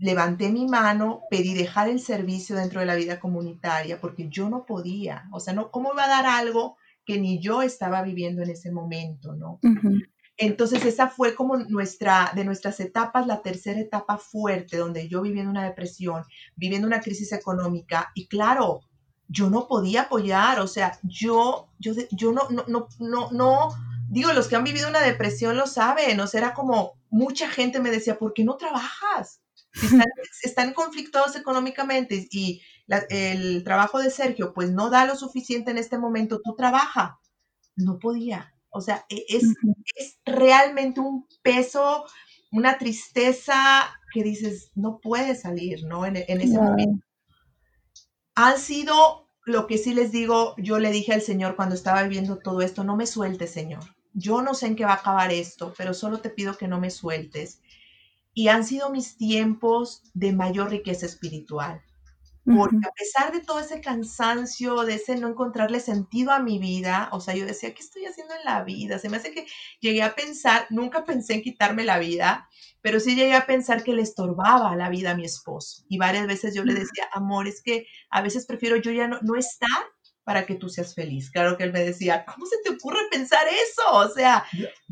levanté 0.00 0.50
mi 0.50 0.66
mano, 0.66 1.22
pedí 1.30 1.54
dejar 1.54 1.88
el 1.88 2.00
servicio 2.00 2.56
dentro 2.56 2.80
de 2.80 2.86
la 2.86 2.94
vida 2.94 3.20
comunitaria 3.20 4.00
porque 4.00 4.28
yo 4.28 4.48
no 4.48 4.64
podía, 4.64 5.28
o 5.30 5.40
sea, 5.40 5.52
no, 5.52 5.70
¿cómo 5.70 5.92
iba 5.92 6.04
a 6.04 6.08
dar 6.08 6.26
algo 6.26 6.76
que 7.04 7.18
ni 7.18 7.38
yo 7.38 7.62
estaba 7.62 8.02
viviendo 8.02 8.42
en 8.42 8.50
ese 8.50 8.72
momento, 8.72 9.34
no? 9.34 9.60
Entonces 10.38 10.86
esa 10.86 11.08
fue 11.08 11.34
como 11.34 11.58
nuestra, 11.58 12.32
de 12.34 12.46
nuestras 12.46 12.80
etapas, 12.80 13.26
la 13.26 13.42
tercera 13.42 13.78
etapa 13.78 14.16
fuerte, 14.16 14.78
donde 14.78 15.06
yo 15.06 15.20
viviendo 15.20 15.50
una 15.50 15.64
depresión, 15.64 16.24
viviendo 16.56 16.86
una 16.86 17.02
crisis 17.02 17.32
económica 17.32 18.10
y 18.14 18.26
claro, 18.26 18.80
yo 19.28 19.50
no 19.50 19.68
podía 19.68 20.02
apoyar, 20.02 20.60
o 20.60 20.66
sea, 20.66 20.98
yo, 21.02 21.68
yo, 21.78 21.92
yo 22.10 22.32
no, 22.32 22.48
no, 22.48 22.64
no, 22.68 22.88
no, 22.98 23.30
no, 23.30 23.68
digo, 24.08 24.32
los 24.32 24.48
que 24.48 24.56
han 24.56 24.64
vivido 24.64 24.88
una 24.88 25.02
depresión 25.02 25.58
lo 25.58 25.66
saben, 25.66 26.18
o 26.20 26.26
sea, 26.26 26.40
era 26.40 26.54
como 26.54 26.94
mucha 27.10 27.48
gente 27.50 27.80
me 27.80 27.90
decía, 27.90 28.18
¿por 28.18 28.32
qué 28.32 28.42
no 28.44 28.56
trabajas? 28.56 29.42
Están, 29.72 30.08
están 30.42 30.72
conflictados 30.74 31.36
económicamente 31.36 32.28
y 32.30 32.60
el 33.08 33.62
trabajo 33.62 33.98
de 33.98 34.10
Sergio 34.10 34.52
pues 34.52 34.70
no 34.70 34.90
da 34.90 35.06
lo 35.06 35.16
suficiente 35.16 35.70
en 35.70 35.78
este 35.78 35.98
momento, 35.98 36.40
tú 36.42 36.54
trabaja. 36.56 37.20
No 37.76 37.98
podía, 37.98 38.52
o 38.70 38.80
sea, 38.80 39.04
e, 39.08 39.24
es, 39.28 39.44
es 39.96 40.18
realmente 40.24 41.00
un 41.00 41.26
peso, 41.42 42.04
una 42.52 42.78
tristeza 42.78 43.92
que 44.12 44.22
dices, 44.22 44.70
no 44.74 45.00
puede 45.00 45.34
salir, 45.34 45.84
¿no? 45.84 46.06
En, 46.06 46.16
ese 46.16 46.58
momento. 46.58 47.04
Han 48.34 48.58
sido, 48.58 49.28
lo 49.44 49.66
que 49.66 49.78
sí 49.78 49.94
les 49.94 50.12
digo, 50.12 50.54
yo 50.56 50.78
le 50.78 50.90
dije 50.90 51.12
al 51.12 51.22
Señor 51.22 51.56
cuando 51.56 51.74
estaba 51.74 52.02
viviendo 52.02 52.38
todo 52.38 52.62
esto, 52.62 52.84
no 52.84 52.96
me 52.96 53.06
sueltes, 53.06 53.50
Señor. 53.50 53.82
Yo 54.12 54.42
no 54.42 54.54
sé 54.54 54.66
en 54.66 54.76
qué 54.76 54.84
va 54.84 54.92
a 54.92 54.96
acabar 54.96 55.32
esto, 55.32 55.72
pero 55.76 55.94
solo 55.94 56.20
te 56.20 56.30
pido 56.30 56.56
que 56.56 56.68
no 56.68 56.80
me 56.80 56.90
sueltes. 56.90 57.60
Y 58.34 58.48
han 58.48 58.64
sido 58.64 58.90
mis 58.90 59.16
tiempos 59.16 60.02
de 60.14 60.32
mayor 60.32 60.70
riqueza 60.70 61.06
espiritual 61.06 61.82
porque 62.44 62.76
a 62.76 62.92
pesar 62.92 63.32
de 63.32 63.40
todo 63.40 63.60
ese 63.60 63.80
cansancio, 63.80 64.82
de 64.84 64.94
ese 64.94 65.16
no 65.16 65.28
encontrarle 65.28 65.78
sentido 65.78 66.32
a 66.32 66.40
mi 66.40 66.58
vida, 66.58 67.08
o 67.12 67.20
sea, 67.20 67.34
yo 67.34 67.46
decía, 67.46 67.74
¿qué 67.74 67.82
estoy 67.82 68.06
haciendo 68.06 68.34
en 68.34 68.44
la 68.44 68.64
vida? 68.64 68.98
Se 68.98 69.08
me 69.08 69.18
hace 69.18 69.32
que 69.32 69.46
llegué 69.80 70.02
a 70.02 70.14
pensar, 70.14 70.66
nunca 70.70 71.04
pensé 71.04 71.34
en 71.34 71.42
quitarme 71.42 71.84
la 71.84 71.98
vida, 71.98 72.48
pero 72.80 72.98
sí 72.98 73.14
llegué 73.14 73.34
a 73.34 73.46
pensar 73.46 73.84
que 73.84 73.92
le 73.92 74.02
estorbaba 74.02 74.74
la 74.74 74.88
vida 74.88 75.10
a 75.10 75.16
mi 75.16 75.24
esposo. 75.24 75.84
Y 75.88 75.98
varias 75.98 76.26
veces 76.26 76.54
yo 76.54 76.64
le 76.64 76.74
decía, 76.74 77.08
amor, 77.12 77.46
es 77.46 77.62
que 77.62 77.86
a 78.10 78.22
veces 78.22 78.46
prefiero 78.46 78.76
yo 78.76 78.90
ya 78.90 79.06
no, 79.06 79.18
no 79.22 79.36
estar 79.36 79.68
para 80.30 80.46
que 80.46 80.54
tú 80.54 80.68
seas 80.68 80.94
feliz. 80.94 81.28
Claro 81.28 81.56
que 81.56 81.64
él 81.64 81.72
me 81.72 81.80
decía, 81.80 82.24
¿cómo 82.24 82.46
se 82.46 82.54
te 82.62 82.70
ocurre 82.70 83.00
pensar 83.10 83.42
eso? 83.48 83.82
O 83.94 84.08
sea... 84.10 84.44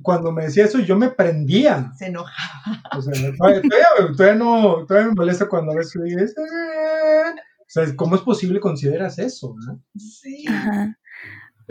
Cuando 0.02 0.32
me 0.32 0.46
decía 0.46 0.64
eso, 0.64 0.80
yo 0.80 0.96
me 0.96 1.10
prendía. 1.10 1.92
Se 1.96 2.06
enojaba. 2.06 2.82
O 2.96 3.00
sea, 3.00 3.12
todavía, 3.38 4.34
no, 4.34 4.84
todavía 4.84 5.10
me 5.10 5.14
molesta 5.14 5.48
cuando 5.48 5.70
a 5.70 5.76
veces 5.76 6.02
dices, 6.02 6.34
o 6.36 7.68
sea, 7.68 7.86
¿cómo 7.94 8.16
es 8.16 8.22
posible 8.22 8.58
consideras 8.58 9.20
eso? 9.20 9.54
Sí. 9.96 10.44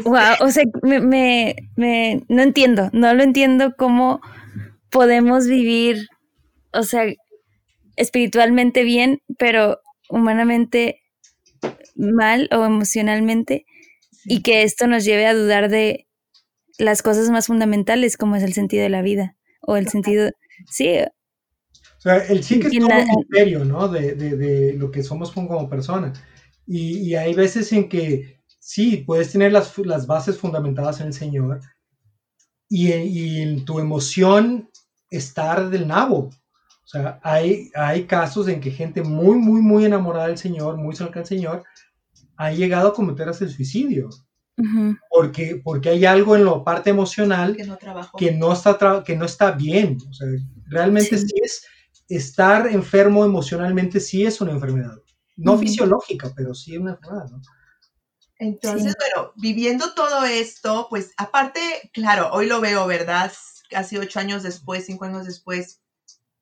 Wow, 0.06 0.36
o 0.40 0.50
sea, 0.50 0.64
me, 0.84 1.02
me, 1.76 2.26
no 2.30 2.42
entiendo, 2.42 2.90
no 2.94 3.14
lo 3.14 3.22
entiendo 3.22 3.74
cómo 3.78 4.22
podemos 4.90 5.46
vivir, 5.46 6.08
o 6.72 6.84
sea, 6.84 7.04
espiritualmente 7.98 8.84
bien, 8.84 9.22
pero 9.38 9.82
humanamente 10.08 11.02
mal 11.96 12.50
o 12.52 12.66
emocionalmente, 12.66 13.66
y 14.26 14.42
que 14.42 14.64
esto 14.64 14.88
nos 14.88 15.06
lleve 15.06 15.26
a 15.26 15.34
dudar 15.34 15.70
de 15.70 16.08
las 16.78 17.02
cosas 17.02 17.30
más 17.30 17.48
fundamentales, 17.48 18.18
como 18.18 18.36
es 18.36 18.44
el 18.44 18.54
sentido 18.54 18.84
de 18.84 18.90
la 18.90 19.02
vida, 19.02 19.36
o 19.62 19.78
el 19.78 19.88
sentido, 19.88 20.30
sí, 20.70 21.00
o 21.98 22.02
sea, 22.02 22.18
el 22.18 22.44
sí 22.44 22.60
que 22.60 22.68
es 22.68 22.78
todo 22.78 22.90
un 22.90 23.16
misterio, 23.18 23.66
¿no? 23.66 23.88
De, 23.88 24.14
de, 24.14 24.38
de, 24.38 24.74
lo 24.74 24.92
que 24.92 25.04
somos 25.04 25.32
como 25.32 25.68
personas. 25.68 26.22
Y, 26.66 27.00
y, 27.00 27.16
hay 27.16 27.34
veces 27.34 27.72
en 27.74 27.90
que 27.90 28.40
sí, 28.60 28.98
puedes 28.98 29.32
tener 29.32 29.52
las, 29.52 29.76
las 29.80 30.06
bases 30.06 30.38
fundamentadas 30.38 31.02
en 31.02 31.08
el 31.08 31.14
Señor 31.14 31.62
y, 32.70 32.94
y, 32.94 33.42
en 33.42 33.66
tu 33.66 33.80
emoción 33.80 34.70
estar 35.10 35.70
del 35.70 35.88
nabo. 35.88 36.30
O 36.88 36.90
sea, 36.90 37.20
hay, 37.22 37.70
hay 37.76 38.06
casos 38.06 38.48
en 38.48 38.62
que 38.62 38.72
gente 38.72 39.04
muy, 39.04 39.36
muy, 39.36 39.60
muy 39.60 39.84
enamorada 39.84 40.28
del 40.28 40.38
Señor, 40.38 40.78
muy 40.78 40.96
cerca 40.96 41.20
del 41.20 41.28
Señor, 41.28 41.66
ha 42.38 42.52
llegado 42.54 42.88
a 42.88 42.94
cometer 42.94 43.28
hasta 43.28 43.44
el 43.44 43.52
suicidio. 43.52 44.10
porque, 45.10 45.62
porque 45.62 45.90
hay 45.90 46.06
algo 46.06 46.38
en 46.38 46.46
la 46.46 46.64
parte 46.64 46.90
emocional 46.90 47.58
que 47.58 47.66
no, 47.66 47.78
que 48.18 48.32
no, 48.32 48.54
está, 48.54 49.04
que 49.06 49.18
no 49.18 49.26
está 49.26 49.52
bien. 49.52 49.98
O 50.10 50.14
sea, 50.14 50.30
realmente 50.68 51.18
sí 51.18 51.36
es 51.44 51.66
estar 52.08 52.68
enfermo 52.68 53.26
emocionalmente 53.26 54.00
sí 54.00 54.26
es 54.26 54.40
una 54.40 54.54
enfermedad. 54.54 54.96
No 55.36 55.58
fisiológica, 55.58 56.32
pero 56.38 56.56
sí 56.56 56.76
es 56.76 56.80
una 56.80 56.92
enfermedad, 56.92 57.30
¿no? 57.30 57.42
Entonces, 58.40 58.96
bueno, 58.98 59.34
viviendo 59.36 59.94
todo 59.94 60.24
esto, 60.24 60.88
pues 60.90 61.12
aparte, 61.18 61.60
claro, 61.92 62.30
hoy 62.32 62.48
lo 62.48 62.62
veo, 62.62 62.88
¿verdad? 62.88 63.34
Casi 63.70 63.98
ocho 63.98 64.22
años 64.22 64.44
después, 64.44 64.86
cinco 64.86 65.04
años 65.04 65.26
después, 65.26 65.82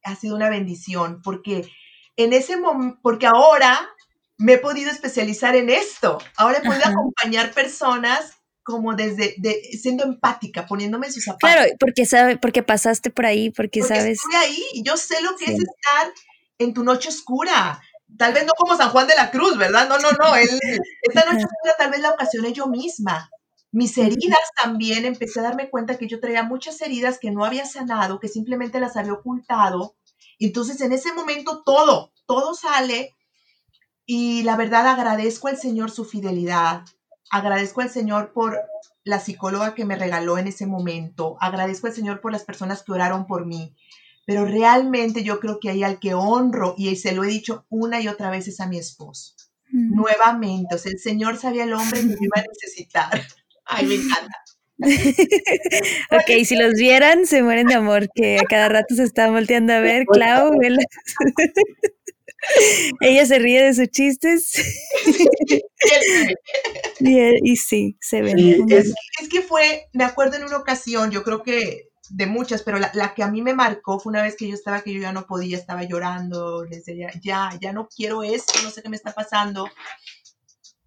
ha 0.06 0.16
sido 0.16 0.36
una 0.36 0.50
bendición, 0.50 1.22
porque 1.24 1.70
en 2.16 2.32
ese 2.32 2.58
momento, 2.58 3.00
porque 3.02 3.28
ahora 3.28 3.90
me 4.38 4.54
he 4.54 4.58
podido 4.58 4.92
especializar 4.92 5.56
en 5.56 5.70
esto, 5.70 6.20
ahora 6.38 6.60
he 6.60 6.66
podido 6.66 6.86
acompañar 6.86 7.52
personas 7.52 8.34
como 8.64 8.96
desde 8.96 9.36
de, 9.38 9.62
siendo 9.80 10.04
empática, 10.04 10.66
poniéndome 10.66 11.08
en 11.08 11.14
sus 11.14 11.24
zapatos. 11.24 11.50
Claro, 11.52 11.72
porque 11.80 12.06
sabe, 12.06 12.38
porque 12.38 12.64
pasaste 12.64 13.12
por 13.12 13.26
ahí, 13.26 13.52
porque, 13.52 13.84
sabes. 13.84 14.20
Estoy 14.20 14.36
ahí 14.36 14.64
y 14.74 14.84
yo 14.84 14.98
sé 14.98 15.22
lo 15.22 15.36
que 15.36 15.46
es 15.46 15.60
estar 15.60 16.12
en 16.58 16.74
tu 16.74 16.84
noche 16.84 17.10
oscura. 17.10 17.82
Tal 18.18 18.34
vez 18.34 18.46
no 18.46 18.54
como 18.58 18.76
San 18.76 18.90
Juan 18.90 19.08
de 19.08 19.16
la 19.16 19.30
Cruz, 19.30 19.58
¿verdad? 19.58 19.88
No, 19.88 19.98
no, 20.00 20.12
no. 20.12 20.36
esta 20.36 21.26
noche 21.26 21.46
oscura 21.46 21.76
tal 21.78 21.92
vez 21.92 22.00
la 22.00 22.12
ocasioné 22.12 22.54
yo 22.54 22.68
misma. 22.68 23.30
Mis 23.72 23.98
heridas 23.98 24.40
también, 24.62 25.06
empecé 25.06 25.40
a 25.40 25.44
darme 25.44 25.70
cuenta 25.70 25.98
que 25.98 26.08
yo 26.08 26.20
traía 26.20 26.44
muchas 26.44 26.82
heridas 26.82 27.20
que 27.20 27.32
no 27.32 27.44
había 27.44 27.66
sanado, 27.66 28.20
que 28.20 28.28
simplemente 28.28 28.80
las 28.80 28.96
había 28.96 29.14
ocultado. 29.14 29.96
Entonces, 30.40 30.80
en 30.82 30.92
ese 30.92 31.14
momento, 31.14 31.64
todo, 31.64 32.14
todo 32.26 32.54
sale. 32.54 33.14
Y 34.06 34.44
la 34.44 34.56
verdad, 34.56 34.88
agradezco 34.88 35.48
al 35.48 35.58
Señor 35.58 35.92
su 35.92 36.06
fidelidad, 36.06 36.86
Agradezco 37.32 37.82
al 37.82 37.90
Señor 37.90 38.34
por 38.34 38.60
la 39.04 39.20
psicóloga 39.20 39.74
que 39.74 39.86
me 39.86 39.96
regaló 39.96 40.38
en 40.38 40.48
ese 40.48 40.66
momento. 40.66 41.38
Agradezco 41.40 41.88
al 41.88 41.94
Señor 41.94 42.22
por 42.22 42.32
las 42.32 42.44
personas 42.44 42.84
que 42.84 42.92
oraron 42.92 43.26
por 43.26 43.46
mí. 43.46 43.76
Pero 44.26 44.46
realmente 44.46 45.24
yo 45.24 45.40
creo 45.40 45.60
que 45.60 45.70
hay 45.70 45.84
al 45.84 46.00
que 46.00 46.14
honro 46.14 46.76
y 46.78 46.96
se 46.96 47.12
lo 47.14 47.24
he 47.24 47.28
dicho 47.28 47.66
una 47.70 48.02
y 48.02 48.08
otra 48.08 48.30
vez 48.30 48.48
es 48.48 48.60
a 48.60 48.68
mi 48.68 48.78
esposo. 48.78 49.34
Nuevamente, 49.72 50.76
o 50.76 50.78
sea, 50.78 50.92
el 50.92 51.00
Señor 51.00 51.38
sabía 51.38 51.66
el 51.66 51.74
hombre 51.74 52.00
que 52.00 52.08
me 52.08 52.18
iba 52.22 52.42
a 52.42 52.46
necesitar. 52.48 53.22
Ay, 53.66 53.86
me 53.86 53.96
encanta. 53.96 54.46
ok, 56.12 56.44
si 56.46 56.56
los 56.56 56.74
vieran, 56.74 57.26
se 57.26 57.42
mueren 57.42 57.68
de 57.68 57.76
amor, 57.76 58.08
que 58.14 58.38
a 58.40 58.44
cada 58.44 58.70
rato 58.70 58.96
se 58.96 59.04
está 59.04 59.30
volteando 59.30 59.74
a 59.74 59.80
ver, 59.80 60.06
Clau. 60.06 60.52
Ella 63.02 63.26
se 63.26 63.40
ríe 63.40 63.64
de 63.64 63.74
sus 63.74 63.90
chistes. 63.90 64.54
y, 67.00 67.56
sí, 67.56 67.98
se 68.00 68.22
ve. 68.22 68.34
es, 68.70 68.94
que 69.30 69.42
fue, 69.42 69.88
me 69.94 70.04
acuerdo 70.04 70.38
en 70.38 70.44
una 70.44 70.58
ocasión, 70.58 71.12
yo 71.12 71.24
creo 71.24 71.44
que 71.44 71.90
de 72.10 72.28
muchas, 72.28 72.62
pero 72.62 72.78
la, 72.78 73.14
que 73.16 73.24
a 73.24 73.32
mí 73.32 73.42
me 73.42 73.56
marcó 73.56 74.00
fue 74.00 74.12
una 74.12 74.22
vez 74.22 74.36
que 74.36 74.48
yo 74.48 74.54
estaba, 74.54 74.82
que 74.82 74.94
yo 74.94 75.02
ya 75.02 75.12
no 75.12 75.26
podía, 75.26 75.58
estaba 75.58 75.84
llorando, 75.84 76.64
les 76.64 76.86
decía, 76.86 77.10
ya, 77.24 77.50
ya 77.60 77.74
no 77.74 77.88
quiero 77.88 78.24
esto, 78.24 78.54
no 78.64 78.70
sé 78.70 78.84
qué 78.84 78.90
me 78.90 78.96
está 78.96 79.14
pasando. 79.14 79.68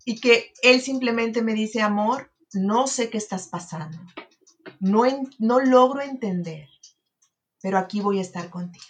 Y 0.04 0.20
que 0.20 0.52
él 0.62 0.80
simplemente 0.80 1.42
me 1.42 1.54
dice, 1.54 1.82
amor, 1.82 2.30
no 2.52 2.86
sé 2.86 3.10
qué 3.10 3.18
estás 3.18 3.48
pasando, 3.48 3.98
no, 4.80 5.02
no 5.38 5.60
logro 5.60 6.00
entender, 6.00 6.68
pero 7.62 7.78
aquí 7.78 8.00
voy 8.00 8.18
a 8.18 8.22
estar 8.22 8.50
contigo 8.50 8.86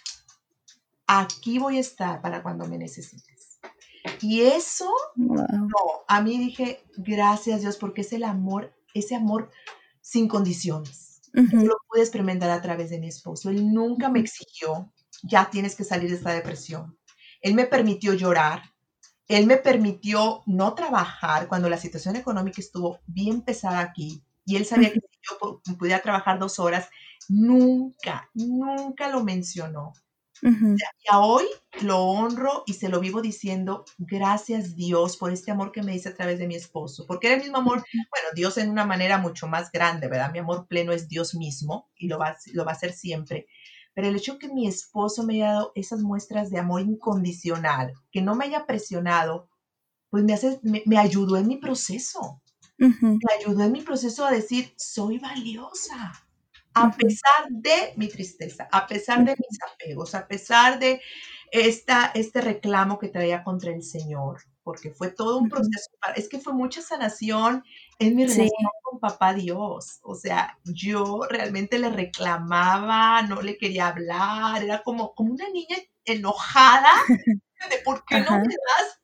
aquí 1.09 1.57
voy 1.57 1.77
a 1.77 1.81
estar 1.81 2.21
para 2.21 2.43
cuando 2.43 2.67
me 2.67 2.77
necesites. 2.77 3.59
Y 4.21 4.41
eso, 4.41 4.89
no, 5.15 5.67
a 6.07 6.21
mí 6.21 6.37
dije, 6.37 6.83
gracias 6.97 7.61
Dios, 7.61 7.77
porque 7.77 8.01
es 8.01 8.13
el 8.13 8.23
amor, 8.23 8.73
ese 8.93 9.15
amor 9.15 9.49
sin 10.01 10.27
condiciones. 10.27 11.21
Yo 11.33 11.61
lo 11.61 11.77
pude 11.87 12.01
experimentar 12.01 12.49
a 12.49 12.61
través 12.61 12.89
de 12.89 12.99
mi 12.99 13.07
esposo. 13.07 13.49
Él 13.49 13.71
nunca 13.73 14.09
me 14.09 14.19
exigió, 14.19 14.91
ya 15.23 15.49
tienes 15.49 15.75
que 15.75 15.83
salir 15.83 16.09
de 16.09 16.17
esta 16.17 16.33
depresión. 16.33 16.97
Él 17.41 17.55
me 17.55 17.65
permitió 17.65 18.13
llorar. 18.13 18.63
Él 19.29 19.45
me 19.47 19.57
permitió 19.57 20.43
no 20.47 20.73
trabajar 20.73 21.47
cuando 21.47 21.69
la 21.69 21.77
situación 21.77 22.15
económica 22.17 22.61
estuvo 22.61 22.99
bien 23.07 23.41
pesada 23.43 23.79
aquí 23.79 24.23
y 24.45 24.55
él 24.57 24.65
sabía 24.65 24.91
que 24.91 24.99
si 24.99 25.19
yo 25.29 25.61
pudiera 25.77 26.01
trabajar 26.01 26.39
dos 26.39 26.59
horas, 26.59 26.89
nunca, 27.27 28.29
nunca 28.33 29.09
lo 29.09 29.23
mencionó. 29.23 29.93
Y 31.03 31.11
a 31.11 31.19
hoy 31.19 31.45
lo 31.81 31.99
honro 32.03 32.63
y 32.65 32.73
se 32.73 32.89
lo 32.89 32.99
vivo 32.99 33.21
diciendo, 33.21 33.85
gracias 33.97 34.75
Dios 34.75 35.17
por 35.17 35.31
este 35.31 35.51
amor 35.51 35.71
que 35.71 35.83
me 35.83 35.91
dice 35.91 36.09
a 36.09 36.15
través 36.15 36.39
de 36.39 36.47
mi 36.47 36.55
esposo, 36.55 37.05
porque 37.05 37.27
era 37.27 37.35
el 37.35 37.41
mismo 37.41 37.57
amor, 37.57 37.85
bueno, 38.09 38.27
Dios 38.33 38.57
en 38.57 38.69
una 38.69 38.85
manera 38.85 39.17
mucho 39.17 39.47
más 39.47 39.71
grande, 39.71 40.07
¿verdad? 40.07 40.31
Mi 40.31 40.39
amor 40.39 40.67
pleno 40.67 40.93
es 40.93 41.07
Dios 41.09 41.35
mismo 41.35 41.89
y 41.95 42.07
lo 42.07 42.17
va, 42.17 42.37
lo 42.53 42.65
va 42.65 42.71
a 42.71 42.75
ser 42.75 42.93
siempre. 42.93 43.47
Pero 43.99 44.11
el 44.11 44.15
hecho 44.15 44.39
que 44.39 44.47
mi 44.47 44.65
esposo 44.65 45.23
me 45.23 45.33
haya 45.33 45.51
dado 45.51 45.73
esas 45.75 45.99
muestras 45.99 46.49
de 46.49 46.57
amor 46.57 46.79
incondicional, 46.79 47.91
que 48.13 48.21
no 48.21 48.33
me 48.33 48.45
haya 48.45 48.65
presionado, 48.65 49.49
pues 50.09 50.23
me, 50.23 50.31
hace, 50.31 50.57
me, 50.63 50.97
ayudó 50.97 51.35
en 51.35 51.49
mi 51.49 51.57
proceso. 51.57 52.41
Me 52.77 53.19
ayudó 53.37 53.61
en 53.65 53.73
mi 53.73 53.81
proceso 53.81 54.25
a 54.25 54.31
decir, 54.31 54.73
soy 54.77 55.19
valiosa 55.19 56.13
a 56.75 56.95
pesar 56.95 57.49
de 57.49 57.91
mi 57.97 58.07
tristeza, 58.07 58.69
a 58.71 58.87
pesar 58.87 59.25
de 59.25 59.31
mis 59.31 59.59
apegos, 59.69 60.15
a 60.15 60.25
pesar 60.29 60.79
de 60.79 61.01
esta, 61.51 62.13
este 62.15 62.39
reclamo 62.39 62.99
que 62.99 63.09
traía 63.09 63.43
contra 63.43 63.73
el 63.73 63.83
Señor, 63.83 64.39
porque 64.69 64.91
fue 64.91 65.09
todo 65.09 65.39
un 65.39 65.49
proceso, 65.49 65.89
es 66.15 66.29
que 66.29 66.37
fue 66.37 66.53
mucha 66.53 66.79
sanación 66.79 67.63
en 67.97 68.15
mi 68.15 68.27
relación 68.27 68.69
con 68.83 68.99
papá 68.99 69.33
Dios, 69.33 69.97
o 70.03 70.13
sea, 70.13 70.59
yo 70.63 71.21
realmente 71.27 71.79
le 71.79 71.89
reclamaba, 71.89 73.23
no 73.23 73.41
le 73.41 73.57
quería 73.57 73.87
hablar, 73.87 74.61
era 74.61 74.83
como, 74.83 75.15
como 75.15 75.33
una 75.33 75.49
niña 75.49 75.75
enojada 76.05 76.91
de 77.71 77.79
por 77.83 78.05
qué 78.05 78.19
no 78.19 78.37
me 78.37 78.45
das 78.45 79.01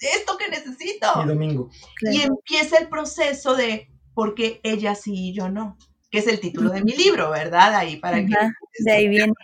esto 0.00 0.38
que 0.38 0.48
necesito. 0.48 1.08
Y 1.22 1.28
domingo. 1.28 1.68
Y 2.00 2.22
empieza 2.22 2.78
el 2.78 2.88
proceso 2.88 3.54
de 3.54 3.90
porque 4.14 4.60
ella 4.62 4.94
sí 4.94 5.28
y 5.28 5.34
yo 5.34 5.50
no 5.50 5.76
que 6.16 6.20
es 6.20 6.28
el 6.28 6.40
título 6.40 6.70
de 6.70 6.82
mi 6.82 6.92
libro, 6.92 7.30
¿verdad? 7.30 7.74
Ahí 7.74 7.96
para 7.96 8.24
que 8.24 8.34
de 8.78 8.90
ahí 8.90 9.06
viene. 9.06 9.34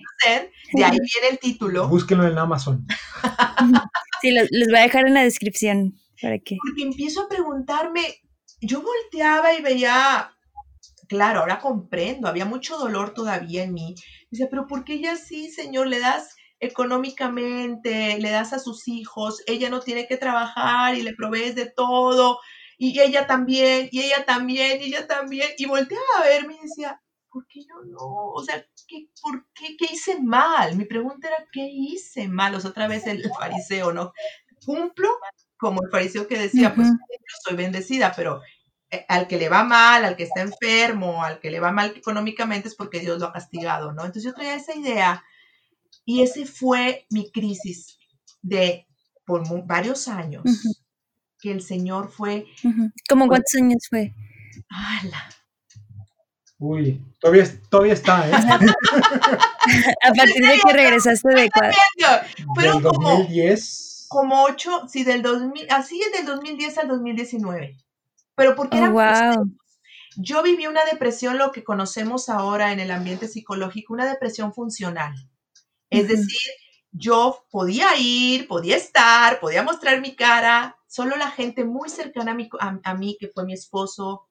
de 0.72 0.84
ahí 0.84 0.90
viene 0.92 1.28
el 1.32 1.38
título. 1.38 1.86
Búsquenlo 1.86 2.26
en 2.26 2.38
Amazon. 2.38 2.86
sí, 4.22 4.30
les 4.30 4.68
voy 4.70 4.78
a 4.78 4.84
dejar 4.84 5.06
en 5.06 5.12
la 5.12 5.22
descripción 5.22 6.00
para 6.22 6.38
que. 6.38 6.56
Porque 6.66 6.84
empiezo 6.84 7.20
a 7.20 7.28
preguntarme, 7.28 8.22
yo 8.62 8.80
volteaba 8.80 9.52
y 9.52 9.60
veía, 9.60 10.32
claro, 11.08 11.40
ahora 11.40 11.58
comprendo, 11.58 12.26
había 12.26 12.46
mucho 12.46 12.78
dolor 12.78 13.12
todavía 13.12 13.64
en 13.64 13.74
mí. 13.74 13.94
Dice, 14.30 14.46
pero 14.48 14.66
¿por 14.66 14.84
qué 14.84 14.94
ella 14.94 15.16
sí, 15.16 15.50
Señor, 15.50 15.88
le 15.88 16.00
das 16.00 16.36
económicamente, 16.58 18.18
le 18.18 18.30
das 18.30 18.54
a 18.54 18.58
sus 18.58 18.88
hijos, 18.88 19.42
ella 19.46 19.68
no 19.68 19.80
tiene 19.80 20.06
que 20.06 20.16
trabajar 20.16 20.94
y 20.94 21.02
le 21.02 21.12
provees 21.12 21.54
de 21.54 21.66
todo? 21.66 22.38
Y 22.84 23.00
ella 23.00 23.28
también, 23.28 23.88
y 23.92 24.00
ella 24.00 24.24
también, 24.26 24.82
y 24.82 24.86
ella 24.86 25.06
también, 25.06 25.50
y 25.56 25.66
volteaba 25.66 26.02
a 26.18 26.24
verme 26.24 26.56
y 26.56 26.62
decía, 26.66 27.00
¿por 27.30 27.46
qué 27.46 27.60
yo 27.60 27.76
no? 27.86 28.32
O 28.34 28.42
sea, 28.42 28.66
¿qué, 28.88 29.08
¿por 29.22 29.46
qué? 29.54 29.76
¿Qué 29.76 29.94
hice 29.94 30.20
mal? 30.20 30.76
Mi 30.76 30.84
pregunta 30.84 31.28
era, 31.28 31.46
¿qué 31.52 31.64
hice 31.64 32.26
mal? 32.26 32.56
O 32.56 32.60
sea, 32.60 32.70
otra 32.70 32.88
vez 32.88 33.06
el 33.06 33.22
fariseo, 33.38 33.92
¿no? 33.92 34.12
Cumplo 34.66 35.08
como 35.56 35.80
el 35.84 35.90
fariseo 35.90 36.26
que 36.26 36.36
decía, 36.36 36.74
pues 36.74 36.88
yo 36.88 37.36
soy 37.44 37.54
bendecida, 37.54 38.12
pero 38.16 38.40
eh, 38.90 39.06
al 39.08 39.28
que 39.28 39.36
le 39.36 39.48
va 39.48 39.62
mal, 39.62 40.04
al 40.04 40.16
que 40.16 40.24
está 40.24 40.40
enfermo, 40.40 41.22
al 41.22 41.38
que 41.38 41.52
le 41.52 41.60
va 41.60 41.70
mal 41.70 41.94
económicamente 41.96 42.66
es 42.66 42.74
porque 42.74 42.98
Dios 42.98 43.20
lo 43.20 43.26
ha 43.26 43.32
castigado, 43.32 43.92
¿no? 43.92 44.04
Entonces 44.04 44.24
yo 44.24 44.34
traía 44.34 44.56
esa 44.56 44.74
idea 44.74 45.22
y 46.04 46.22
ese 46.22 46.46
fue 46.46 47.06
mi 47.10 47.30
crisis 47.30 47.96
de 48.40 48.88
por 49.24 49.44
varios 49.68 50.08
años 50.08 50.42
que 51.42 51.50
el 51.50 51.60
Señor 51.60 52.10
fue... 52.10 52.46
¿Cómo 53.08 53.26
cuántos 53.26 53.54
años 53.56 53.82
fue? 53.90 54.14
¡Hala! 54.70 55.28
Uy, 56.58 57.04
todavía, 57.18 57.44
todavía 57.68 57.94
está, 57.94 58.28
¿eh? 58.28 58.32
a 60.04 60.12
partir 60.12 60.46
de 60.46 60.60
que 60.64 60.72
regresaste 60.72 61.28
de 61.34 61.50
cuál? 61.50 61.74
Fueron 62.54 62.82
como, 62.82 63.10
2010. 63.10 64.06
Como 64.08 64.44
ocho, 64.44 64.86
sí, 64.86 65.02
del 65.02 65.22
2000, 65.22 65.66
así 65.70 66.00
es 66.00 66.12
del 66.12 66.24
2010 66.24 66.78
al 66.78 66.88
2019. 66.88 67.76
Pero 68.36 68.54
porque 68.54 68.80
oh, 68.80 68.92
wow. 68.92 69.52
Yo 70.16 70.42
viví 70.44 70.68
una 70.68 70.84
depresión, 70.84 71.36
lo 71.36 71.50
que 71.50 71.64
conocemos 71.64 72.28
ahora 72.28 72.72
en 72.72 72.78
el 72.78 72.92
ambiente 72.92 73.26
psicológico, 73.26 73.94
una 73.94 74.06
depresión 74.06 74.54
funcional. 74.54 75.14
Es 75.90 76.06
decir, 76.06 76.52
yo 76.92 77.44
podía 77.50 77.96
ir, 77.98 78.46
podía 78.46 78.76
estar, 78.76 79.40
podía 79.40 79.62
mostrar 79.62 80.00
mi 80.00 80.14
cara, 80.14 80.76
solo 80.92 81.16
la 81.16 81.30
gente 81.30 81.64
muy 81.64 81.88
cercana 81.88 82.36
a 82.84 82.94
mí, 82.94 83.16
que 83.18 83.28
fue 83.28 83.46
mi 83.46 83.54
esposo, 83.54 84.28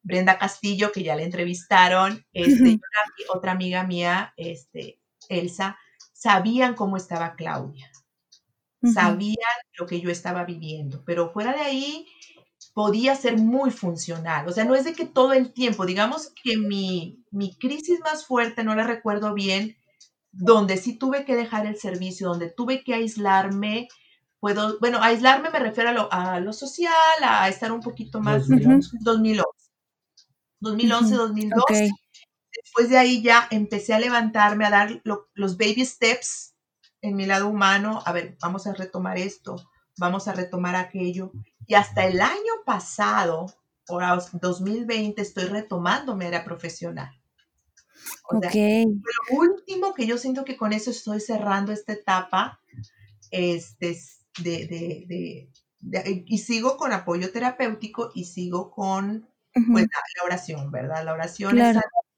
Brenda 0.00 0.38
Castillo, 0.38 0.92
que 0.92 1.02
ya 1.02 1.16
le 1.16 1.24
entrevistaron, 1.24 2.24
este, 2.32 2.68
y 2.68 2.80
otra 3.34 3.50
amiga 3.50 3.82
mía, 3.82 4.32
este, 4.36 5.00
Elsa, 5.28 5.76
sabían 6.12 6.74
cómo 6.76 6.96
estaba 6.96 7.34
Claudia, 7.34 7.90
sabían 8.94 9.56
lo 9.76 9.86
que 9.86 10.00
yo 10.00 10.08
estaba 10.08 10.44
viviendo, 10.44 11.02
pero 11.04 11.32
fuera 11.32 11.52
de 11.52 11.62
ahí 11.62 12.06
podía 12.74 13.16
ser 13.16 13.36
muy 13.36 13.72
funcional. 13.72 14.46
O 14.48 14.52
sea, 14.52 14.64
no 14.64 14.76
es 14.76 14.84
de 14.84 14.92
que 14.92 15.06
todo 15.06 15.32
el 15.32 15.52
tiempo, 15.52 15.84
digamos 15.84 16.32
que 16.44 16.56
mi, 16.58 17.24
mi 17.32 17.56
crisis 17.56 17.98
más 18.04 18.24
fuerte, 18.24 18.62
no 18.62 18.76
la 18.76 18.84
recuerdo 18.84 19.34
bien, 19.34 19.76
donde 20.30 20.76
sí 20.76 20.96
tuve 20.96 21.24
que 21.24 21.34
dejar 21.34 21.66
el 21.66 21.76
servicio, 21.76 22.28
donde 22.28 22.50
tuve 22.50 22.84
que 22.84 22.94
aislarme, 22.94 23.88
puedo, 24.44 24.78
bueno, 24.78 24.98
aislarme 25.00 25.48
me 25.48 25.58
refiero 25.58 25.88
a 25.88 25.92
lo, 25.94 26.12
a 26.12 26.38
lo 26.38 26.52
social, 26.52 26.92
a 27.22 27.48
estar 27.48 27.72
un 27.72 27.80
poquito 27.80 28.20
más, 28.20 28.46
2011. 28.46 29.42
2011, 30.60 31.14
2012. 31.14 31.90
Después 32.62 32.90
de 32.90 32.98
ahí 32.98 33.22
ya 33.22 33.48
empecé 33.50 33.94
a 33.94 33.98
levantarme, 33.98 34.66
a 34.66 34.70
dar 34.70 35.00
los 35.02 35.56
baby 35.56 35.86
steps 35.86 36.54
en 37.00 37.16
mi 37.16 37.24
lado 37.24 37.48
humano. 37.48 38.02
A 38.04 38.12
ver, 38.12 38.36
vamos 38.38 38.66
a 38.66 38.74
retomar 38.74 39.16
esto, 39.16 39.56
vamos 39.96 40.28
a 40.28 40.34
retomar 40.34 40.76
aquello. 40.76 41.32
Y 41.66 41.72
hasta 41.72 42.04
el 42.04 42.20
año 42.20 42.52
pasado, 42.66 43.46
ahora 43.88 44.18
2020, 44.30 45.22
estoy 45.22 45.44
retomando 45.44 46.16
mi 46.16 46.26
área 46.26 46.44
profesional. 46.44 47.18
okay. 48.24 48.84
Lo 48.84 49.38
último 49.38 49.94
que 49.94 50.06
yo 50.06 50.18
siento 50.18 50.44
que 50.44 50.58
con 50.58 50.74
eso 50.74 50.90
estoy 50.90 51.20
cerrando 51.20 51.72
esta 51.72 51.94
etapa, 51.94 52.60
este, 53.30 53.96
de, 54.42 55.50
y 56.26 56.38
sigo 56.38 56.76
con 56.76 56.92
apoyo 56.92 57.30
terapéutico 57.30 58.10
y 58.14 58.24
sigo 58.24 58.70
con 58.70 59.28
pues, 59.52 59.86
la, 59.86 60.24
oración, 60.24 60.70
¿verdad? 60.70 61.04
La 61.04 61.12
oración 61.12 61.58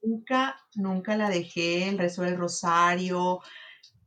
nunca, 0.02 0.56
nunca 0.74 1.16
la 1.16 1.28
dejé, 1.28 1.88
el 1.88 1.98
rezo 1.98 2.22
del 2.22 2.36
rosario, 2.36 3.40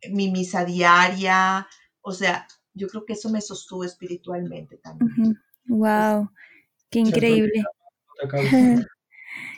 mi 0.10 0.32
misa 0.32 0.66
diaria, 0.66 1.68
o 2.02 2.12
sea, 2.12 2.48
yo 2.74 2.88
creo 2.88 3.06
que 3.06 3.14
eso 3.14 3.30
me 3.30 3.42
sostuvo 3.42 3.84
espiritualmente 3.84 4.78
también. 4.78 5.38
Wow, 5.66 6.32
qué 6.90 7.00
increíble. 7.00 7.64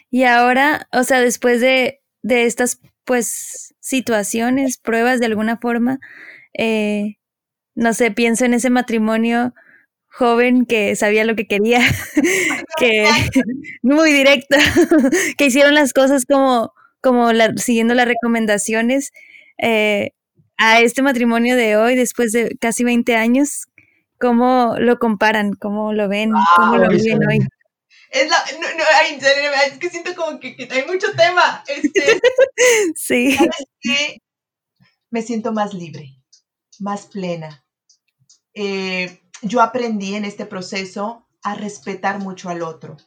y 0.09 0.23
ahora, 0.23 0.87
o 0.91 1.03
sea, 1.03 1.21
después 1.21 1.61
de, 1.61 2.01
de 2.23 2.45
estas 2.45 2.81
pues 3.05 3.75
situaciones, 3.79 4.77
pruebas 4.77 5.19
de 5.19 5.27
alguna 5.27 5.57
forma, 5.57 5.99
eh, 6.53 7.17
no 7.75 7.93
sé, 7.93 8.11
pienso 8.11 8.45
en 8.45 8.53
ese 8.53 8.69
matrimonio 8.69 9.53
joven 10.11 10.65
que 10.65 10.95
sabía 10.95 11.23
lo 11.23 11.35
que 11.35 11.47
quería, 11.47 11.79
que 12.77 13.09
muy 13.81 14.11
directo, 14.11 14.57
que 15.37 15.45
hicieron 15.45 15.73
las 15.73 15.93
cosas 15.93 16.25
como, 16.25 16.73
como 17.01 17.29
siguiendo 17.57 17.93
las 17.93 18.07
recomendaciones. 18.07 19.11
Eh, 19.57 20.11
a 20.63 20.79
este 20.79 21.01
matrimonio 21.01 21.55
de 21.55 21.75
hoy, 21.75 21.95
después 21.95 22.31
de 22.33 22.55
casi 22.59 22.83
20 22.83 23.15
años, 23.15 23.67
¿cómo 24.19 24.75
lo 24.77 24.99
comparan? 24.99 25.53
¿Cómo 25.53 25.91
lo 25.91 26.07
ven? 26.07 26.31
¿Cómo 26.55 26.77
lo 26.77 26.87
viven 26.87 27.19
hoy? 27.27 27.39
Es, 28.11 28.29
la, 28.29 28.37
no, 28.59 28.67
no, 28.77 29.61
es 29.65 29.79
que 29.79 29.89
siento 29.89 30.13
como 30.13 30.39
que, 30.39 30.55
hay 30.69 30.85
mucho 30.85 31.07
tema. 31.13 31.63
Este, 31.67 32.19
sí. 32.95 33.35
Me 35.09 35.23
siento 35.23 35.51
más 35.51 35.73
libre, 35.73 36.20
más 36.81 37.05
plena, 37.05 37.63
eh, 38.53 39.21
yo 39.41 39.61
aprendí 39.61 40.15
en 40.15 40.25
este 40.25 40.45
proceso 40.45 41.27
a 41.43 41.55
respetar 41.55 42.19
mucho 42.19 42.49
al 42.49 42.61
otro. 42.61 42.97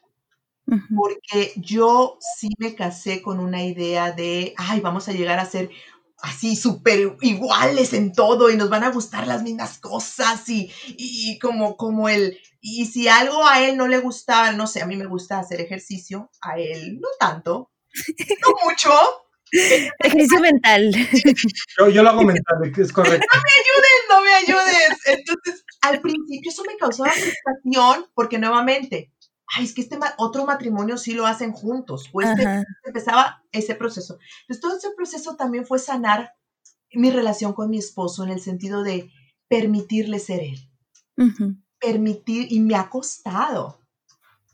Porque 0.96 1.52
yo 1.56 2.18
sí 2.38 2.48
me 2.58 2.74
casé 2.74 3.20
con 3.20 3.38
una 3.38 3.62
idea 3.62 4.12
de, 4.12 4.54
ay, 4.56 4.80
vamos 4.80 5.08
a 5.08 5.12
llegar 5.12 5.38
a 5.38 5.44
ser 5.44 5.70
así 6.22 6.56
súper 6.56 7.18
iguales 7.20 7.92
en 7.92 8.12
todo 8.12 8.48
y 8.48 8.56
nos 8.56 8.70
van 8.70 8.82
a 8.82 8.90
gustar 8.90 9.26
las 9.26 9.42
mismas 9.42 9.78
cosas 9.78 10.48
y, 10.48 10.72
y, 10.96 11.38
como, 11.38 11.76
como 11.76 12.08
el, 12.08 12.38
y 12.62 12.86
si 12.86 13.08
algo 13.08 13.46
a 13.46 13.62
él 13.62 13.76
no 13.76 13.88
le 13.88 13.98
gustaba, 13.98 14.52
no 14.52 14.66
sé, 14.66 14.80
a 14.80 14.86
mí 14.86 14.96
me 14.96 15.04
gusta 15.04 15.38
hacer 15.38 15.60
ejercicio, 15.60 16.30
a 16.40 16.58
él 16.58 16.98
no 16.98 17.08
tanto, 17.20 17.70
no 18.42 18.54
mucho, 18.64 18.90
Ejercicio 19.98 20.40
mental. 20.40 20.90
Yo, 21.92 22.02
lo 22.02 22.10
hago 22.10 22.22
mental, 22.22 22.72
es 22.76 22.92
correcto. 22.92 23.26
No 23.32 23.42
me 23.42 23.50
ayudes, 23.60 24.00
no 24.08 24.22
me 24.22 24.34
ayudes. 24.34 24.98
Entonces, 25.06 25.64
al 25.82 26.00
principio 26.00 26.50
eso 26.50 26.62
me 26.66 26.76
causaba 26.76 27.10
frustración 27.10 28.06
porque 28.14 28.38
nuevamente, 28.38 29.12
ay, 29.56 29.64
es 29.64 29.74
que 29.74 29.82
este 29.82 29.98
otro 30.18 30.44
matrimonio 30.46 30.96
sí 30.96 31.14
lo 31.14 31.26
hacen 31.26 31.52
juntos. 31.52 32.10
O 32.12 32.20
este, 32.20 32.64
empezaba 32.84 33.42
ese 33.52 33.74
proceso. 33.74 34.18
Entonces, 34.42 34.60
todo 34.60 34.76
ese 34.76 34.90
proceso 34.96 35.36
también 35.36 35.66
fue 35.66 35.78
sanar 35.78 36.32
mi 36.92 37.10
relación 37.10 37.52
con 37.52 37.70
mi 37.70 37.78
esposo 37.78 38.24
en 38.24 38.30
el 38.30 38.40
sentido 38.40 38.82
de 38.82 39.10
permitirle 39.48 40.18
ser 40.18 40.40
él. 40.40 40.70
Permitir, 41.78 42.50
y 42.50 42.60
me 42.60 42.76
ha 42.76 42.88
costado. 42.88 43.83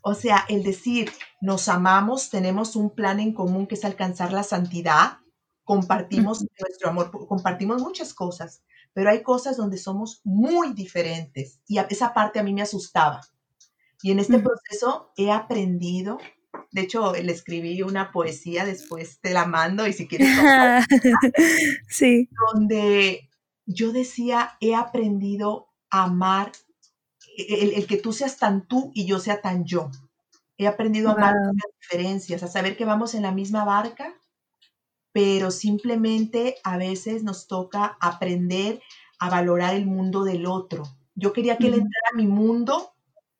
O 0.01 0.13
sea, 0.15 0.45
el 0.49 0.63
decir, 0.63 1.11
nos 1.41 1.69
amamos, 1.69 2.29
tenemos 2.29 2.75
un 2.75 2.89
plan 2.89 3.19
en 3.19 3.33
común 3.33 3.67
que 3.67 3.75
es 3.75 3.85
alcanzar 3.85 4.33
la 4.33 4.43
santidad, 4.43 5.19
compartimos 5.63 6.43
nuestro 6.59 6.89
amor, 6.89 7.11
compartimos 7.27 7.81
muchas 7.81 8.13
cosas, 8.13 8.63
pero 8.93 9.09
hay 9.09 9.21
cosas 9.21 9.57
donde 9.57 9.77
somos 9.77 10.21
muy 10.23 10.73
diferentes 10.73 11.59
y 11.67 11.77
esa 11.77 12.13
parte 12.13 12.39
a 12.39 12.43
mí 12.43 12.53
me 12.53 12.63
asustaba. 12.63 13.21
Y 14.03 14.11
en 14.11 14.19
este 14.19 14.39
proceso 14.39 15.11
he 15.15 15.31
aprendido, 15.31 16.17
de 16.71 16.81
hecho, 16.81 17.13
le 17.13 17.31
escribí 17.31 17.83
una 17.83 18.11
poesía, 18.11 18.65
después 18.65 19.19
te 19.21 19.31
la 19.31 19.45
mando 19.45 19.87
y 19.87 19.93
si 19.93 20.07
quieres... 20.07 20.27
sí. 21.87 22.27
Donde 22.53 23.29
yo 23.65 23.91
decía, 23.91 24.57
he 24.59 24.73
aprendido 24.73 25.69
a 25.91 26.05
amar 26.05 26.51
el, 27.37 27.87
que 27.87 27.97
tú 27.97 28.13
seas 28.13 28.37
tan 28.37 28.67
tú 28.67 28.91
y 28.93 29.05
yo 29.05 29.19
sea 29.19 29.41
tan 29.41 29.65
yo. 29.65 29.89
He 30.57 30.67
aprendido 30.67 31.09
a 31.09 31.13
amar 31.13 31.35
las 31.35 31.71
diferencias, 31.79 32.43
a 32.43 32.47
saber 32.47 32.77
que 32.77 32.85
vamos 32.85 33.15
en 33.15 33.23
la 33.23 33.31
misma 33.31 33.65
barca, 33.65 34.13
pero 35.11 35.51
simplemente 35.51 36.57
a 36.63 36.77
veces 36.77 37.23
nos 37.23 37.47
toca 37.47 37.97
aprender 37.99 38.81
a 39.19 39.29
valorar 39.29 39.75
el 39.75 39.85
mundo 39.85 40.23
del 40.23 40.45
otro. 40.45 40.83
Yo 41.15 41.33
quería 41.33 41.57
que 41.57 41.67
él 41.67 41.73
entrara 41.73 42.09
a 42.13 42.17
mi 42.17 42.27
mundo 42.27 42.93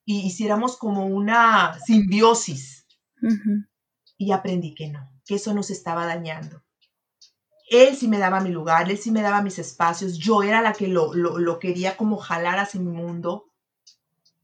y 0.05 0.21
hiciéramos 0.21 0.77
como 0.77 1.05
una 1.05 1.79
simbiosis. 1.85 2.87
Y 4.17 4.31
aprendí 4.31 4.73
que 4.73 4.89
no, 4.89 5.09
que 5.25 5.35
eso 5.35 5.53
nos 5.53 5.69
estaba 5.69 6.05
dañando. 6.05 6.63
Él 7.69 7.95
sí 7.95 8.07
me 8.07 8.17
daba 8.17 8.41
mi 8.41 8.49
lugar, 8.49 8.89
él 8.89 8.97
sí 8.97 9.11
me 9.11 9.21
daba 9.21 9.41
mis 9.41 9.57
espacios, 9.57 10.17
yo 10.17 10.43
era 10.43 10.61
la 10.61 10.73
que 10.73 10.87
lo, 10.87 11.13
lo 11.13 11.59
quería 11.59 11.95
como 11.95 12.17
jalar 12.17 12.59
hacia 12.59 12.81
mi 12.81 12.91
mundo 12.91 13.50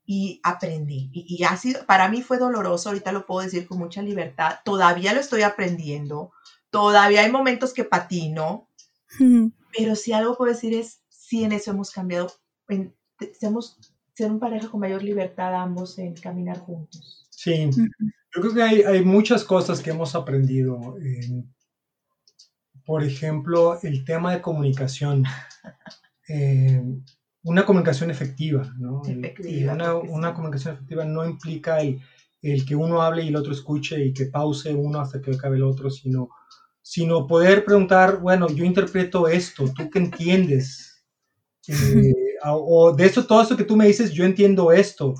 y 0.09 0.39
aprendí. 0.41 1.11
Y, 1.13 1.43
ha 1.43 1.55
sido, 1.57 1.85
para 1.85 2.07
mí 2.07 2.21
fue 2.21 2.39
doloroso, 2.39 2.89
ahorita 2.89 3.11
lo 3.11 3.25
puedo 3.25 3.41
decir 3.41 3.67
con 3.67 3.77
mucha 3.77 4.01
libertad, 4.01 4.59
todavía 4.63 5.13
lo 5.13 5.19
estoy 5.19 5.41
aprendiendo, 5.41 6.31
todavía 6.71 7.23
hay 7.23 7.31
momentos 7.31 7.73
que 7.73 7.83
patino, 7.83 8.69
pero 9.77 9.95
si 9.95 10.13
algo 10.13 10.37
puedo 10.37 10.53
decir 10.53 10.73
es, 10.73 11.01
sí 11.09 11.43
en 11.43 11.51
eso 11.51 11.71
hemos 11.71 11.91
cambiado, 11.91 12.31
en, 12.69 12.95
somos 13.39 13.77
ser 14.15 14.31
un 14.31 14.39
pareja 14.39 14.69
con 14.69 14.79
mayor 14.79 15.03
libertad 15.03 15.53
ambos 15.53 15.99
en 15.99 16.15
caminar 16.15 16.59
juntos. 16.59 17.27
Sí, 17.29 17.69
yo 17.75 18.41
creo 18.41 18.53
que 18.53 18.63
hay, 18.63 18.81
hay, 18.83 19.03
muchas 19.03 19.43
cosas 19.43 19.81
que 19.81 19.89
hemos 19.89 20.15
aprendido. 20.15 20.95
por 22.85 23.03
ejemplo, 23.03 23.77
el 23.83 24.05
tema 24.05 24.33
de 24.33 24.41
comunicación. 24.41 25.23
Eh, 26.29 26.83
una 27.47 27.65
comunicación 27.65 28.11
efectiva, 28.11 28.73
¿no? 28.77 29.01
una, 30.09 30.33
comunicación 30.33 30.73
efectiva 30.73 31.05
no 31.05 31.25
implica 31.25 31.79
el, 31.79 32.65
que 32.65 32.75
uno 32.75 33.01
hable 33.01 33.23
y 33.23 33.29
el 33.29 33.37
otro 33.37 33.53
escuche 33.53 34.03
y 34.03 34.13
que 34.13 34.25
pause 34.25 34.73
uno 34.73 34.99
hasta 34.99 35.21
que 35.21 35.31
acabe 35.31 35.55
el 35.55 35.63
otro, 35.63 35.89
sino, 35.89 36.29
sino 36.81 37.25
poder 37.25 37.63
preguntar, 37.63 38.19
bueno, 38.19 38.47
yo 38.49 38.65
interpreto 38.65 39.29
esto, 39.29 39.65
¿tú 39.73 39.89
qué 39.89 39.99
entiendes? 39.99 40.93
Eh, 41.69 42.13
o 42.45 42.95
de 42.95 43.05
eso, 43.05 43.25
todo 43.25 43.41
eso 43.41 43.57
que 43.57 43.65
tú 43.65 43.75
me 43.75 43.87
dices, 43.87 44.13
yo 44.13 44.23
entiendo 44.23 44.71
esto. 44.71 45.15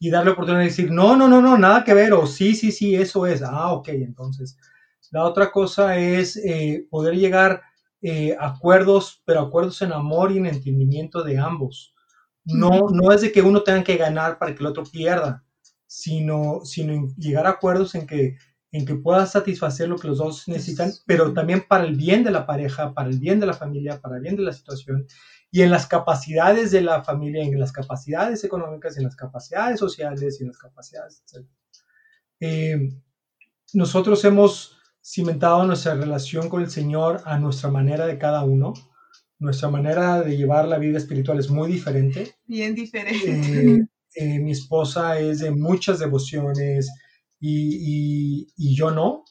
Y 0.00 0.10
darle 0.10 0.30
la 0.30 0.32
oportunidad 0.32 0.62
de 0.62 0.70
decir, 0.70 0.90
no, 0.90 1.14
no, 1.14 1.28
no, 1.28 1.40
no, 1.40 1.56
nada 1.56 1.84
que 1.84 1.94
ver, 1.94 2.12
o 2.12 2.26
sí, 2.26 2.56
sí, 2.56 2.72
sí, 2.72 2.96
eso 2.96 3.24
es. 3.24 3.40
Ah, 3.40 3.72
ok, 3.72 3.88
entonces. 3.90 4.56
La 5.12 5.22
otra 5.24 5.52
cosa 5.52 5.96
es 5.96 6.36
eh, 6.38 6.86
poder 6.90 7.14
llegar 7.14 7.62
eh, 8.02 8.36
acuerdos, 8.38 9.22
pero 9.24 9.40
acuerdos 9.40 9.80
en 9.82 9.92
amor 9.92 10.32
y 10.32 10.38
en 10.38 10.46
entendimiento 10.46 11.22
de 11.22 11.38
ambos. 11.38 11.94
No, 12.44 12.88
no 12.90 13.12
es 13.12 13.20
de 13.20 13.30
que 13.30 13.42
uno 13.42 13.62
tenga 13.62 13.84
que 13.84 13.96
ganar 13.96 14.38
para 14.38 14.54
que 14.54 14.60
el 14.60 14.66
otro 14.66 14.82
pierda, 14.84 15.44
sino, 15.86 16.60
sino 16.64 17.06
llegar 17.16 17.46
a 17.46 17.50
acuerdos 17.50 17.94
en 17.94 18.06
que, 18.06 18.36
en 18.72 18.84
que 18.84 18.96
pueda 18.96 19.24
satisfacer 19.26 19.88
lo 19.88 19.96
que 19.96 20.08
los 20.08 20.18
dos 20.18 20.48
necesitan, 20.48 20.92
pero 21.06 21.32
también 21.32 21.64
para 21.68 21.84
el 21.84 21.94
bien 21.94 22.24
de 22.24 22.32
la 22.32 22.44
pareja, 22.44 22.92
para 22.92 23.08
el 23.08 23.20
bien 23.20 23.38
de 23.38 23.46
la 23.46 23.54
familia, 23.54 24.00
para 24.00 24.16
el 24.16 24.22
bien 24.22 24.36
de 24.36 24.42
la 24.42 24.52
situación 24.52 25.06
y 25.52 25.60
en 25.60 25.70
las 25.70 25.86
capacidades 25.86 26.70
de 26.70 26.80
la 26.80 27.04
familia, 27.04 27.44
en 27.44 27.60
las 27.60 27.72
capacidades 27.72 28.42
económicas, 28.42 28.96
en 28.96 29.04
las 29.04 29.14
capacidades 29.14 29.78
sociales 29.78 30.40
y 30.40 30.44
en 30.44 30.48
las 30.48 30.58
capacidades, 30.58 31.22
etc. 31.26 31.46
Eh, 32.40 32.88
nosotros 33.74 34.24
hemos 34.24 34.78
cimentado 35.02 35.64
nuestra 35.66 35.94
relación 35.94 36.48
con 36.48 36.62
el 36.62 36.70
Señor 36.70 37.22
a 37.24 37.38
nuestra 37.38 37.70
manera 37.70 38.06
de 38.06 38.18
cada 38.18 38.44
uno. 38.44 38.72
Nuestra 39.38 39.68
manera 39.68 40.22
de 40.22 40.36
llevar 40.36 40.68
la 40.68 40.78
vida 40.78 40.98
espiritual 40.98 41.40
es 41.40 41.50
muy 41.50 41.70
diferente. 41.70 42.36
Bien 42.46 42.74
diferente. 42.74 43.30
Eh, 43.30 43.86
eh, 44.14 44.38
mi 44.38 44.52
esposa 44.52 45.18
es 45.18 45.40
de 45.40 45.50
muchas 45.50 45.98
devociones 45.98 46.90
y, 47.40 48.46
yo 48.76 48.92
no. 48.92 49.24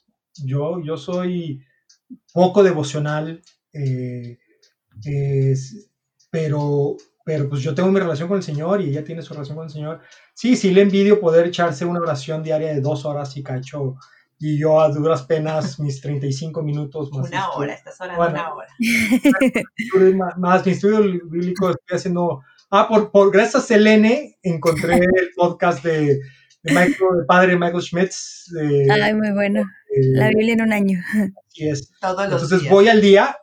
Yo, 0.44 0.82
yo 0.84 0.98
soy 0.98 1.62
poco 2.34 2.64
devocional, 2.64 3.42
eh, 3.72 4.38
pero, 6.30 6.98
pero 7.24 7.48
pues 7.48 7.62
yo 7.62 7.74
tengo 7.74 7.92
mi 7.92 8.00
relación 8.00 8.28
con 8.28 8.38
el 8.38 8.44
Señor 8.44 8.82
y 8.82 8.90
ella 8.90 9.04
tiene 9.06 9.22
su 9.22 9.34
relación 9.34 9.56
con 9.56 9.68
el 9.68 9.72
Señor. 9.72 10.02
Sí, 10.34 10.58
sí 10.58 10.72
le 10.72 10.82
envidio 10.82 11.22
poder 11.22 11.48
echarse 11.48 11.86
una 11.86 12.02
oración 12.02 12.44
diaria 12.44 12.74
de 12.74 12.82
dos 12.82 13.06
horas 13.06 13.38
y 13.38 13.44
cacho 13.44 13.96
y 14.44 14.58
yo 14.58 14.82
a 14.82 14.90
duras 14.90 15.22
penas 15.22 15.80
mis 15.80 16.02
35 16.02 16.64
minutos 16.64 17.12
más. 17.14 17.30
Una 17.30 17.52
hora, 17.52 17.74
estás 17.76 18.02
hablando 18.02 18.28
una 18.28 18.54
hora. 18.56 18.68
Más, 20.38 20.66
mi 20.66 20.72
estudio 20.72 21.00
bíblico 21.30 21.70
estoy 21.70 21.98
haciendo. 21.98 22.42
Ah, 22.72 22.88
por, 22.88 23.12
por 23.12 23.32
gracias 23.32 23.64
a 23.64 23.68
Selene 23.68 24.40
encontré 24.42 24.96
el 24.96 25.30
podcast 25.36 25.84
de, 25.84 26.20
de, 26.64 26.74
Michael, 26.74 27.20
de 27.20 27.26
padre 27.28 27.56
Michael 27.56 27.84
Schmitz. 27.84 28.52
Ay, 28.90 29.14
muy 29.14 29.32
bueno. 29.32 29.64
La 30.16 30.30
Biblia 30.30 30.54
en 30.54 30.62
un 30.64 30.74
año. 30.74 31.00
Así 31.48 31.68
es. 31.70 31.92
Entonces 32.02 32.68
voy 32.68 32.88
al 32.88 33.00
día. 33.00 33.38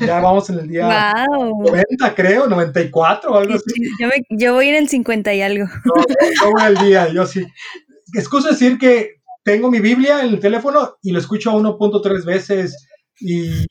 Ya 0.00 0.20
vamos 0.20 0.48
en 0.48 0.60
el 0.60 0.68
día 0.68 1.26
90, 1.28 2.14
creo, 2.14 2.46
94 2.46 3.30
o 3.30 3.36
algo 3.36 3.54
así. 3.54 3.64
Yo, 3.98 4.08
yo, 4.30 4.54
voy 4.54 4.68
en 4.68 4.76
el 4.76 4.88
50 4.88 5.34
y 5.34 5.42
algo. 5.42 5.66
yo 6.40 6.50
voy 6.52 6.62
al 6.62 6.76
día, 6.76 7.12
yo 7.12 7.26
sí. 7.26 7.44
Excuso 8.14 8.48
decir 8.48 8.78
que 8.78 9.19
tengo 9.42 9.70
mi 9.70 9.80
Biblia 9.80 10.24
en 10.24 10.34
el 10.34 10.40
teléfono 10.40 10.96
y 11.02 11.12
lo 11.12 11.18
escucho 11.18 11.52
1.3 11.52 12.24
veces 12.24 12.86
y 13.20 13.66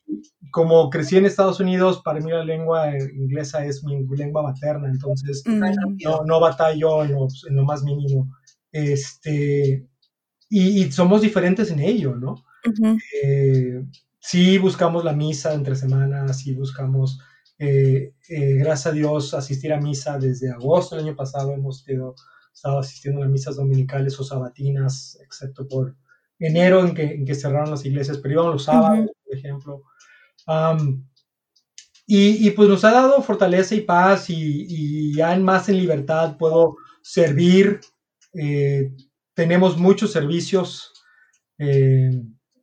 como 0.52 0.90
crecí 0.90 1.18
en 1.18 1.26
Estados 1.26 1.60
Unidos, 1.60 2.02
para 2.04 2.20
mí 2.20 2.32
la 2.32 2.44
lengua 2.44 2.92
inglesa 2.98 3.66
es 3.66 3.84
mi 3.84 4.06
lengua 4.16 4.44
materna, 4.44 4.88
entonces 4.88 5.44
no, 5.46 6.24
no, 6.26 6.40
batallo 6.40 7.04
en 7.04 7.14
lo, 7.14 7.64
más 7.64 7.84
mínimo. 7.84 8.32
Este, 8.72 9.88
y, 10.50 10.92
somos 10.92 11.22
diferentes 11.22 11.72
en 11.72 11.80
ello, 11.80 12.16
¿no? 12.16 12.44
Eh, 13.24 13.84
sí 14.20 14.58
buscamos 14.58 15.04
la 15.04 15.14
misa 15.14 15.54
entre 15.54 15.76
semanas, 15.76 16.40
sí 16.40 16.54
buscamos, 16.54 17.20
eh, 17.58 18.14
eh, 18.30 18.56
gracias 18.56 18.88
a 18.88 18.92
Dios, 18.92 19.34
asistir 19.34 19.72
a 19.74 19.80
misa 19.80 20.18
desde 20.18 20.52
agosto 20.52 20.96
del 20.96 21.06
año 21.06 21.16
pasado, 21.16 21.54
hemos 21.54 21.84
tenido 21.84 22.16
estaba 22.60 22.82
asistiendo 22.82 23.24
a 23.24 23.28
misas 23.28 23.56
dominicales 23.56 24.20
o 24.20 24.24
sabatinas, 24.24 25.18
excepto 25.24 25.66
por 25.66 25.96
enero 26.38 26.86
en 26.86 26.94
que, 26.94 27.04
en 27.04 27.26
que 27.26 27.36
cerraron 27.36 27.72
las 27.72 27.86
iglesias, 27.86 28.18
pero 28.18 28.34
íbamos 28.34 28.54
los 28.54 28.64
sábados, 28.66 29.10
por 29.24 29.38
ejemplo. 29.38 29.84
y, 32.06 32.48
y, 32.48 32.52
pues 32.52 32.68
nos 32.68 32.84
ha 32.84 32.92
dado 32.92 33.22
fortaleza 33.22 33.76
y 33.76 33.82
paz 33.82 34.30
y, 34.30 34.66
y 34.68 35.16
ya 35.16 35.34
en 35.34 35.44
más 35.44 35.70
en 35.70 35.78
libertad 35.78 36.38
puedo 36.38 36.76
servir. 37.02 37.80
Eh, 38.34 38.92
tenemos 39.34 39.78
muchos 39.78 40.12
servicios. 40.12 40.92
Eh, 41.58 42.12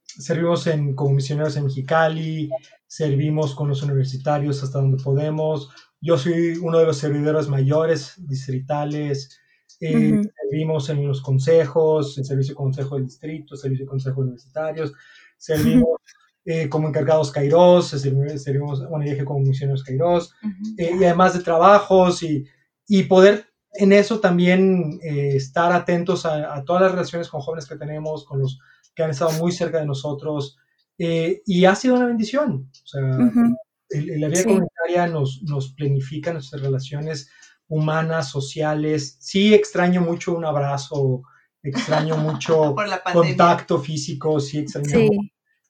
servimos 0.07 0.67
en, 0.67 0.95
como 0.95 1.15
misioneros 1.15 1.57
en 1.57 1.65
Mexicali, 1.65 2.51
servimos 2.87 3.55
con 3.55 3.69
los 3.69 3.83
universitarios 3.83 4.63
hasta 4.63 4.81
donde 4.81 5.03
podemos. 5.03 5.71
Yo 6.01 6.19
soy 6.19 6.57
uno 6.61 6.79
de 6.79 6.87
los 6.87 6.99
servidores 6.99 7.49
mayores 7.49 8.15
distritales. 8.19 9.41
Eh, 9.81 10.23
servimos 10.43 10.89
en 10.89 11.07
los 11.07 11.21
consejos, 11.21 12.17
en 12.19 12.25
servicio 12.25 12.53
de 12.55 12.57
consejo 12.57 12.95
del 12.95 13.07
distrito, 13.07 13.57
servicio 13.57 13.85
de 13.85 13.91
consejo 13.91 14.21
universitarios, 14.21 14.93
servimos 15.37 16.01
eh, 16.45 16.69
como 16.69 16.89
encargados 16.89 17.31
Kairos, 17.31 17.89
servimos, 17.89 18.89
bueno, 18.89 19.05
dije 19.05 19.25
como 19.25 19.41
misioneros 19.41 19.85
Kairos, 19.85 20.33
eh, 20.79 20.93
y 20.99 21.05
además 21.05 21.35
de 21.35 21.43
trabajos 21.43 22.23
y, 22.23 22.47
y 22.87 23.03
poder 23.05 23.47
en 23.73 23.93
eso 23.93 24.21
también 24.21 24.99
estar 25.03 25.71
atentos 25.71 26.25
a, 26.25 26.65
todas 26.65 26.81
las 26.81 26.93
relaciones 26.93 27.29
con 27.29 27.43
jóvenes 27.43 27.67
que 27.67 27.77
tenemos, 27.77 28.25
con 28.25 28.41
los 28.41 28.59
que 28.95 29.03
han 29.03 29.11
estado 29.11 29.33
muy 29.33 29.53
cerca 29.53 29.81
de 29.81 29.87
nosotros, 29.87 30.57
eh, 30.99 31.43
y 31.45 31.65
ha 31.65 31.75
sido 31.75 31.97
una 31.97 32.07
bendición. 32.07 32.71
O 32.85 32.87
sea, 32.87 33.03
la 33.03 34.29
vida 34.29 34.45
comunitaria 34.45 35.07
nos, 35.07 35.43
nos 35.43 35.73
planifica 35.75 36.33
nuestras 36.33 36.63
relaciones 36.63 37.31
humanas, 37.69 38.31
sociales. 38.31 39.17
Sí 39.21 39.55
extraño 39.55 40.01
mucho 40.01 40.35
un 40.35 40.45
abrazo, 40.45 41.23
extraño 41.63 42.17
mucho 42.27 42.75
contacto 43.13 43.79
físico, 43.79 44.41
sí 44.41 44.59
extraño 44.59 45.11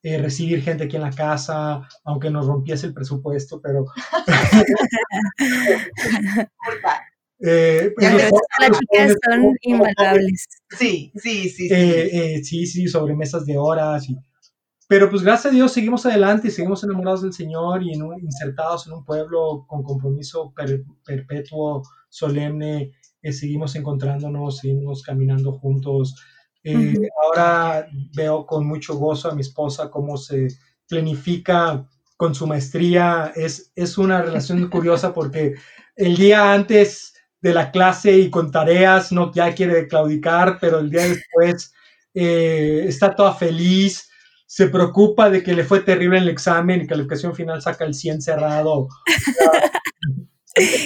eh, 0.03 0.19
recibir 0.19 0.63
gente 0.63 0.85
aquí 0.85 0.95
en 0.95 1.03
la 1.03 1.11
casa, 1.11 1.83
aunque 2.05 2.31
nos 2.31 2.47
rompiese 2.47 2.87
el 2.87 2.95
presupuesto, 2.95 3.61
pero... 3.61 3.87
Eh, 7.39 7.93
las 7.99 8.33
pláticas 8.57 9.15
son 9.23 9.55
invaluables. 9.61 10.47
Sí, 10.71 11.13
sí, 11.17 11.51
sí. 11.51 11.69
Eh, 11.71 12.41
sí, 12.43 12.67
sí, 12.67 12.89
sobre 12.89 13.15
mesas 13.15 13.45
de 13.45 13.59
horas. 13.59 14.09
Y, 14.09 14.17
pero 14.89 15.11
pues 15.11 15.23
gracias 15.23 15.53
a 15.53 15.55
Dios 15.55 15.73
seguimos 15.73 16.07
adelante 16.07 16.49
y 16.49 16.51
seguimos 16.51 16.85
enamorados 16.85 17.23
del 17.23 17.33
Señor 17.33 17.83
y 17.83 17.93
insertados 17.93 18.87
en 18.87 18.93
un 18.93 19.05
pueblo 19.05 19.65
con 19.67 19.83
compromiso 19.83 20.53
perpetuo, 21.05 21.83
solemne. 22.09 22.93
seguimos 23.23 23.75
encontrándonos, 23.75 24.59
seguimos 24.59 25.03
caminando 25.03 25.53
juntos. 25.53 26.15
Ahora 27.25 27.89
veo 28.15 28.47
con 28.47 28.67
mucho 28.67 28.97
gozo 28.97 29.31
a 29.31 29.35
mi 29.35 29.41
esposa 29.41 29.91
cómo 29.91 30.17
se 30.17 30.49
planifica 30.89 31.89
con 32.17 32.35
su 32.35 32.47
maestría. 32.47 33.33
Es, 33.35 33.73
es 33.75 33.99
una 33.99 34.23
relación 34.23 34.69
curiosa 34.71 35.13
porque 35.13 35.55
el 35.97 36.17
día 36.17 36.53
antes 36.53 37.15
de 37.41 37.55
la 37.55 37.71
clase 37.71 38.19
y 38.19 38.31
con 38.31 38.51
tareas, 38.51 39.13
no 39.13 39.33
ya 39.33 39.55
quiere 39.55 39.87
claudicar, 39.87 40.59
pero 40.61 40.79
el 40.79 40.91
día 40.91 41.09
después 41.09 41.73
eh, 42.15 42.85
está 42.87 43.15
toda 43.15 43.35
feliz, 43.35 44.11
se 44.47 44.69
preocupa 44.69 45.29
de 45.29 45.43
que 45.43 45.55
le 45.55 45.65
fue 45.65 45.81
terrible 45.81 46.19
en 46.19 46.25
el 46.25 46.29
examen 46.29 46.81
y 46.81 46.87
calificación 46.87 47.35
final 47.35 47.61
saca 47.61 47.85
el 47.85 47.95
100 47.95 48.23
cerrado. 48.23 48.89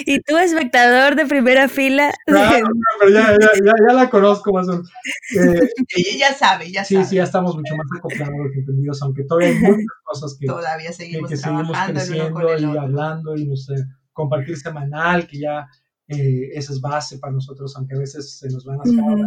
y 0.06 0.20
tú, 0.22 0.38
espectador 0.38 1.14
de 1.14 1.26
primera 1.26 1.68
fila. 1.68 2.12
pero 2.26 3.12
ya, 3.12 3.92
la 3.92 4.10
conozco 4.10 4.52
más 4.52 4.66
o 4.68 4.72
menos. 4.72 4.90
Eh, 5.38 5.68
ella 6.14 6.34
sabe, 6.34 6.72
ya 6.72 6.84
sí, 6.84 6.94
sabe. 6.94 7.06
Sí, 7.06 7.16
ya 7.16 7.24
estamos 7.24 7.54
mucho 7.54 7.76
más 7.76 7.86
acoplados, 7.98 8.34
entendidos, 8.56 9.02
aunque 9.02 9.24
todavía 9.24 9.50
hay 9.50 9.58
muchas 9.58 9.86
cosas 10.04 10.36
que 10.40 10.46
todavía 10.46 10.92
seguimos, 10.92 11.30
que, 11.30 11.36
seguimos 11.36 11.76
creciendo 11.86 12.58
y 12.58 12.76
hablando 12.78 13.36
y 13.36 13.46
no 13.46 13.56
sé, 13.56 13.74
compartir 14.12 14.56
semanal, 14.56 15.26
que 15.26 15.38
ya 15.38 15.68
eh, 16.08 16.48
esa 16.54 16.72
es 16.72 16.80
base 16.80 17.18
para 17.18 17.34
nosotros, 17.34 17.76
aunque 17.76 17.94
a 17.94 17.98
veces 17.98 18.38
se 18.38 18.48
nos 18.48 18.64
van 18.64 18.78
a 18.78 18.82
hacer 18.82 19.26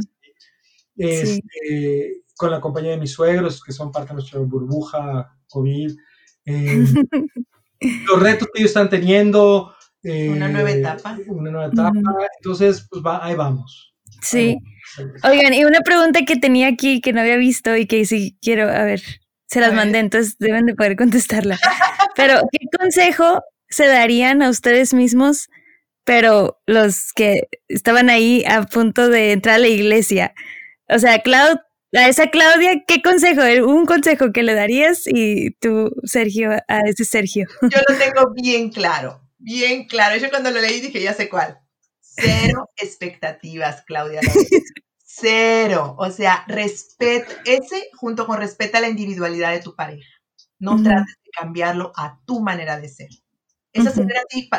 este, 0.95 2.22
Con 2.35 2.51
la 2.51 2.61
compañía 2.61 2.91
de 2.91 2.97
mis 2.97 3.13
suegros, 3.13 3.61
que 3.63 3.71
son 3.71 3.91
parte 3.91 4.09
de 4.09 4.15
nuestra 4.15 4.39
burbuja 4.39 5.35
COVID. 5.49 5.95
Eh, 6.45 6.85
los 8.07 8.21
retos 8.21 8.47
que 8.53 8.61
ellos 8.61 8.71
están 8.71 8.89
teniendo. 8.89 9.73
una 10.03 10.47
nueva 10.47 10.71
eh, 10.71 10.79
etapa. 10.79 11.17
Una 11.27 11.51
nueva 11.51 11.67
etapa. 11.67 11.91
Entonces, 12.39 12.87
pues 12.89 13.03
va, 13.05 13.25
ahí 13.25 13.35
vamos. 13.35 13.93
Sí. 14.21 14.57
Oigan, 15.23 15.53
y 15.53 15.65
una 15.65 15.81
pregunta 15.81 16.21
que 16.25 16.37
tenía 16.37 16.67
aquí 16.67 17.01
que 17.01 17.13
no 17.13 17.21
había 17.21 17.37
visto 17.37 17.75
y 17.75 17.87
que 17.87 18.05
sí 18.05 18.37
quiero, 18.41 18.69
a 18.69 18.83
ver, 18.83 19.01
se 19.47 19.59
las 19.59 19.73
mandé, 19.73 19.99
entonces 19.99 20.37
deben 20.39 20.65
de 20.65 20.75
poder 20.75 20.95
contestarla. 20.95 21.57
Pero, 22.15 22.41
¿qué 22.51 22.67
consejo 22.77 23.41
se 23.69 23.87
darían 23.87 24.41
a 24.43 24.49
ustedes 24.49 24.93
mismos 24.93 25.49
pero 26.03 26.61
los 26.65 27.13
que 27.13 27.47
estaban 27.67 28.09
ahí 28.09 28.43
a 28.45 28.63
punto 28.63 29.09
de 29.09 29.31
entrar 29.31 29.55
a 29.55 29.59
la 29.59 29.67
iglesia. 29.67 30.33
O 30.89 30.99
sea, 30.99 31.19
Clau, 31.19 31.59
a 31.93 32.07
esa 32.07 32.27
Claudia, 32.29 32.83
¿qué 32.87 33.01
consejo? 33.01 33.41
Un 33.67 33.85
consejo 33.85 34.31
que 34.31 34.43
le 34.43 34.53
darías 34.53 35.03
y 35.05 35.51
tú, 35.51 35.91
Sergio, 36.03 36.51
a 36.67 36.79
ese 36.85 37.05
Sergio. 37.05 37.47
Yo 37.61 37.79
lo 37.87 37.97
tengo 37.97 38.33
bien 38.33 38.71
claro, 38.71 39.21
bien 39.37 39.85
claro. 39.87 40.17
Yo 40.17 40.29
cuando 40.29 40.51
lo 40.51 40.59
leí 40.59 40.81
dije, 40.81 41.01
ya 41.01 41.13
sé 41.13 41.29
cuál. 41.29 41.59
Cero 41.99 42.69
expectativas, 42.77 43.83
Claudia. 43.85 44.21
Cero. 45.05 45.95
O 45.97 46.09
sea, 46.09 46.43
respeto, 46.47 47.31
ese 47.45 47.89
junto 47.95 48.25
con 48.25 48.39
respeta 48.39 48.81
la 48.81 48.89
individualidad 48.89 49.51
de 49.51 49.61
tu 49.61 49.75
pareja. 49.75 50.09
No 50.59 50.81
trates 50.81 51.15
de 51.23 51.31
cambiarlo 51.31 51.91
a 51.95 52.19
tu 52.25 52.39
manera 52.39 52.79
de 52.79 52.87
ser. 52.87 53.09
Esa 53.73 53.91
sería 53.91 54.21
así, 54.29 54.49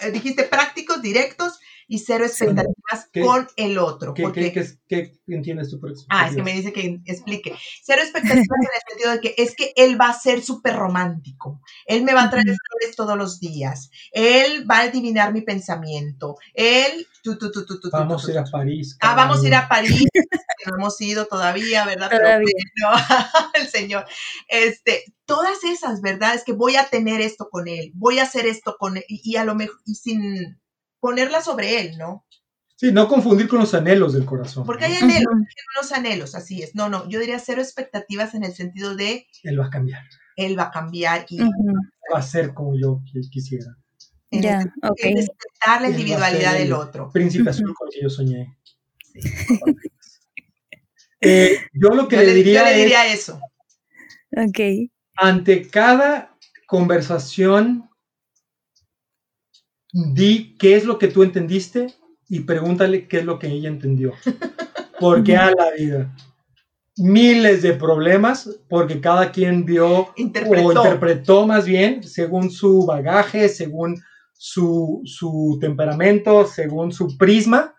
eh, 0.00 0.10
dijiste 0.10 0.42
prácticos, 0.42 1.00
directos 1.00 1.58
y 1.88 1.98
cero 2.00 2.24
expectativas 2.24 3.08
con 3.12 3.48
el 3.56 3.78
otro. 3.78 4.14
¿Qué, 4.14 4.72
qué, 4.88 5.12
entiendes 5.28 5.70
tú 5.70 5.80
por? 5.80 5.92
Ah, 6.08 6.28
es 6.28 6.36
que 6.36 6.42
me 6.42 6.52
dice 6.52 6.72
que 6.72 7.00
explique. 7.04 7.54
Cero 7.82 8.02
expectativas 8.02 8.46
en 8.46 8.68
el 8.74 8.90
sentido 8.90 9.12
de 9.12 9.20
que 9.20 9.34
es 9.42 9.54
que 9.54 9.72
él 9.76 10.00
va 10.00 10.08
a 10.10 10.18
ser 10.18 10.42
súper 10.42 10.76
romántico. 10.76 11.60
Él 11.86 12.02
me 12.02 12.14
va 12.14 12.24
a 12.24 12.30
traer 12.30 12.46
flores 12.46 12.96
todos 12.96 13.16
los 13.16 13.40
días. 13.40 13.90
Él 14.12 14.68
va 14.68 14.78
a 14.78 14.82
adivinar 14.82 15.32
mi 15.32 15.42
pensamiento. 15.42 16.36
Él... 16.54 17.06
vamos 17.92 18.28
a 18.28 18.30
ir 18.30 18.38
a 18.38 18.44
París. 18.44 18.96
Ah, 19.00 19.14
vamos 19.14 19.42
a 19.42 19.46
ir 19.46 19.54
a 19.54 19.68
París. 19.68 20.06
no 20.66 20.76
hemos 20.76 21.00
ido 21.00 21.26
todavía, 21.26 21.84
¿verdad? 21.84 22.10
Todavía. 22.10 22.52
el 23.54 23.68
Señor. 23.68 24.04
Este, 24.48 25.04
todas 25.24 25.62
esas, 25.64 26.00
¿verdad? 26.00 26.34
Es 26.34 26.44
que 26.44 26.52
voy 26.52 26.76
a 26.76 26.88
tener 26.88 27.20
esto 27.20 27.48
con 27.50 27.68
él, 27.68 27.92
voy 27.94 28.18
a 28.18 28.24
hacer 28.24 28.46
esto 28.46 28.76
con 28.78 28.96
él, 28.96 29.04
y, 29.08 29.36
a 29.36 29.44
lo 29.44 29.54
mejor, 29.54 29.80
y 29.84 29.94
sin 29.94 30.58
ponerla 31.06 31.40
sobre 31.40 31.78
él, 31.80 31.96
¿no? 31.96 32.26
Sí, 32.74 32.90
no 32.90 33.06
confundir 33.06 33.46
con 33.46 33.60
los 33.60 33.72
anhelos 33.74 34.12
del 34.12 34.24
corazón. 34.24 34.66
Porque 34.66 34.86
hay 34.86 34.96
anhelos, 34.96 35.34
hay 35.36 35.78
unos 35.78 35.92
anhelos, 35.92 36.34
así 36.34 36.64
es. 36.64 36.74
No, 36.74 36.88
no, 36.88 37.08
yo 37.08 37.20
diría 37.20 37.38
cero 37.38 37.62
expectativas 37.62 38.34
en 38.34 38.42
el 38.42 38.52
sentido 38.52 38.96
de... 38.96 39.28
Él 39.44 39.60
va 39.60 39.66
a 39.66 39.70
cambiar. 39.70 40.02
Él 40.34 40.58
va 40.58 40.64
a 40.64 40.70
cambiar 40.72 41.24
y... 41.30 41.38
Va 41.38 42.18
a 42.18 42.22
ser 42.22 42.52
como 42.54 42.76
yo 42.76 43.00
quisiera. 43.30 43.76
Ya, 44.32 44.64
ok. 44.82 44.98
Respetar 45.00 45.82
la 45.82 45.90
individualidad 45.90 46.54
del 46.54 46.72
otro. 46.72 47.08
Príncipe 47.12 47.50
azul 47.50 47.72
con 47.72 47.86
el 47.86 47.94
que 47.94 48.02
yo 48.02 48.10
soñé. 48.10 48.58
Sí. 48.98 49.20
Eh, 51.20 51.58
yo 51.72 51.90
lo 51.90 52.08
que 52.08 52.16
le, 52.16 52.34
diría 52.34 52.62
yo 52.62 52.66
le 52.66 52.82
diría 52.82 53.06
eso. 53.12 53.40
Ok. 54.36 54.90
Ante 55.14 55.68
cada 55.68 56.36
conversación 56.66 57.88
di 59.96 60.56
qué 60.58 60.76
es 60.76 60.84
lo 60.84 60.98
que 60.98 61.08
tú 61.08 61.22
entendiste 61.22 61.94
y 62.28 62.40
pregúntale 62.40 63.08
qué 63.08 63.20
es 63.20 63.24
lo 63.24 63.38
que 63.38 63.48
ella 63.48 63.68
entendió. 63.68 64.12
Porque 65.00 65.36
a 65.36 65.50
la 65.52 65.70
vida. 65.72 66.14
Miles 66.98 67.60
de 67.60 67.74
problemas 67.74 68.48
porque 68.70 69.02
cada 69.02 69.30
quien 69.30 69.66
vio 69.66 69.86
o 69.86 70.14
interpretó 70.16 71.46
más 71.46 71.66
bien 71.66 72.02
según 72.02 72.50
su 72.50 72.86
bagaje, 72.86 73.50
según 73.50 74.00
su, 74.32 75.02
su 75.04 75.58
temperamento, 75.60 76.46
según 76.46 76.92
su 76.92 77.18
prisma. 77.18 77.74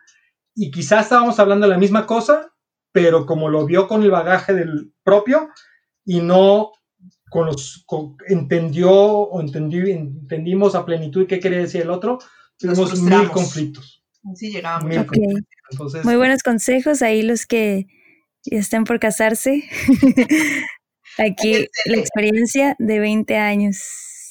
Y 0.54 0.70
quizás 0.70 1.06
estábamos 1.06 1.40
hablando 1.40 1.66
de 1.66 1.74
la 1.74 1.80
misma 1.80 2.06
cosa, 2.06 2.54
pero 2.92 3.26
como 3.26 3.50
lo 3.50 3.66
vio 3.66 3.88
con 3.88 4.04
el 4.04 4.12
bagaje 4.12 4.54
del 4.54 4.94
propio 5.04 5.50
y 6.06 6.22
no 6.22 6.74
con 7.30 7.48
los 7.48 7.86
entendió 8.28 8.92
o 8.92 9.42
entendimos 9.42 10.76
a 10.76 10.86
plenitud 10.86 11.28
qué 11.28 11.40
quería 11.40 11.60
decir 11.60 11.82
el 11.82 11.90
otro, 11.90 12.20
tuvimos 12.58 13.02
mil 13.02 13.30
conflictos. 13.30 14.04
Sí, 14.36 14.52
llegábamos. 14.52 15.08
Muy 16.04 16.16
buenos 16.16 16.44
consejos 16.44 17.02
ahí 17.02 17.22
los 17.22 17.46
que 17.46 17.88
estén 18.46 18.84
por 18.84 19.00
casarse. 19.00 19.64
Aquí 21.18 21.68
la 21.86 21.98
experiencia 21.98 22.76
de 22.80 23.00
20 23.00 23.36
años 23.38 23.82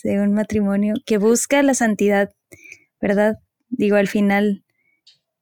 de 0.05 0.21
un 0.21 0.35
matrimonio 0.35 0.95
que 1.05 1.19
busca 1.19 1.63
la 1.63 1.75
santidad, 1.75 2.33
¿verdad? 3.01 3.39
Digo, 3.69 3.97
al 3.97 4.09
final 4.09 4.65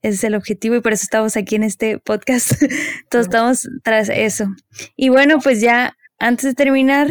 ese 0.00 0.16
es 0.16 0.24
el 0.24 0.34
objetivo 0.34 0.76
y 0.76 0.80
por 0.80 0.92
eso 0.92 1.04
estamos 1.04 1.36
aquí 1.36 1.54
en 1.54 1.62
este 1.62 1.98
podcast. 1.98 2.52
Todos 3.10 3.26
estamos 3.26 3.68
tras 3.82 4.08
eso. 4.08 4.46
Y 4.96 5.08
bueno, 5.08 5.38
pues 5.38 5.60
ya 5.60 5.96
antes 6.18 6.44
de 6.44 6.54
terminar, 6.54 7.08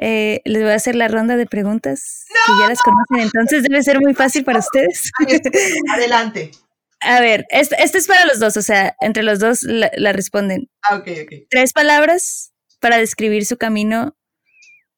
eh, 0.00 0.40
les 0.44 0.62
voy 0.62 0.70
a 0.70 0.76
hacer 0.76 0.94
la 0.94 1.08
ronda 1.08 1.36
de 1.36 1.46
preguntas 1.46 2.24
que 2.46 2.52
ya 2.60 2.68
las 2.68 2.80
conocen, 2.82 3.18
entonces 3.18 3.64
debe 3.64 3.82
ser 3.82 4.00
muy 4.00 4.14
fácil 4.14 4.44
para 4.44 4.60
ustedes. 4.60 5.10
Adelante. 5.92 6.52
A 7.00 7.20
ver, 7.20 7.46
este, 7.50 7.76
es 7.82 8.06
para 8.06 8.24
los 8.26 8.38
dos, 8.38 8.56
o 8.56 8.62
sea, 8.62 8.96
entre 9.00 9.22
los 9.22 9.38
dos 9.38 9.62
la, 9.62 10.12
responden. 10.12 10.68
Ah, 10.82 10.96
ok, 10.96 11.08
ok. 11.24 11.32
Tres 11.50 11.72
palabras 11.72 12.52
para 12.80 12.98
describir 12.98 13.44
su 13.44 13.56
camino 13.56 14.16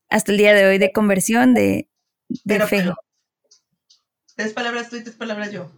hasta 0.08 0.32
el 0.32 0.38
día 0.38 0.54
de 0.54 0.66
hoy 0.66 0.78
de 0.78 0.92
conversión, 0.92 1.54
de, 1.54 1.88
de 2.28 2.66
fe. 2.66 2.84
tres 4.36 4.52
palabras 4.52 4.90
tú 4.90 4.96
y 4.96 5.02
tres 5.02 5.16
palabras 5.16 5.50
yo. 5.50 5.70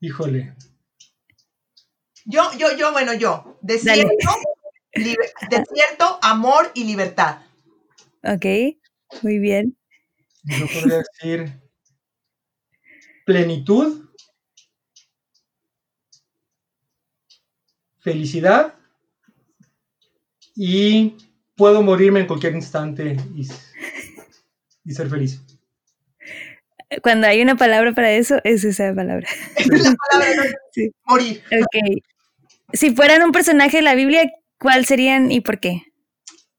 Híjole. 0.00 0.54
Yo, 2.24 2.42
yo, 2.58 2.76
yo, 2.76 2.92
bueno, 2.92 3.14
yo. 3.14 3.58
Desierto, 3.62 4.12
Desierto, 5.50 6.18
amor 6.22 6.70
y 6.74 6.84
libertad. 6.84 7.38
Ok, 8.22 8.46
muy 9.22 9.38
bien. 9.38 9.76
Yo 10.44 10.66
podría 10.66 10.98
decir 10.98 11.60
plenitud, 13.24 14.08
felicidad 17.98 18.74
y 20.54 21.16
puedo 21.56 21.82
morirme 21.82 22.20
en 22.20 22.26
cualquier 22.26 22.54
instante 22.54 23.16
y, 23.34 23.48
y 24.84 24.92
ser 24.92 25.10
feliz. 25.10 25.40
Cuando 27.02 27.26
hay 27.26 27.42
una 27.42 27.56
palabra 27.56 27.92
para 27.92 28.12
eso, 28.12 28.36
es 28.44 28.64
esa 28.64 28.94
palabra. 28.94 29.28
la 29.66 29.94
palabra 30.10 30.44
sí. 30.72 30.90
morir. 31.04 31.42
Ok. 31.50 32.02
Si 32.72 32.94
fueran 32.94 33.22
un 33.22 33.32
personaje 33.32 33.78
de 33.78 33.82
la 33.82 33.94
Biblia, 33.94 34.30
¿cuál 34.58 34.86
serían 34.86 35.30
y 35.30 35.40
por 35.40 35.60
qué? 35.60 35.82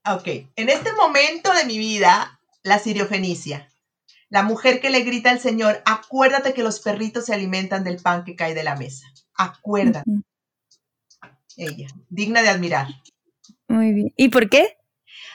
Ok. 0.05 0.27
En 0.55 0.69
este 0.69 0.93
momento 0.93 1.53
de 1.53 1.65
mi 1.65 1.77
vida, 1.77 2.39
la 2.63 2.79
siriofenicia. 2.79 3.69
La 4.29 4.43
mujer 4.43 4.81
que 4.81 4.89
le 4.89 5.01
grita 5.01 5.31
al 5.31 5.39
Señor, 5.39 5.81
acuérdate 5.85 6.53
que 6.53 6.63
los 6.63 6.79
perritos 6.81 7.25
se 7.25 7.33
alimentan 7.33 7.83
del 7.83 7.97
pan 7.97 8.23
que 8.25 8.35
cae 8.35 8.53
de 8.53 8.63
la 8.63 8.75
mesa. 8.75 9.07
Acuérdate. 9.35 10.09
Ella, 11.55 11.87
digna 12.09 12.41
de 12.41 12.49
admirar. 12.49 12.87
Muy 13.67 13.93
bien. 13.93 14.13
¿Y 14.17 14.29
por 14.29 14.49
qué? 14.49 14.77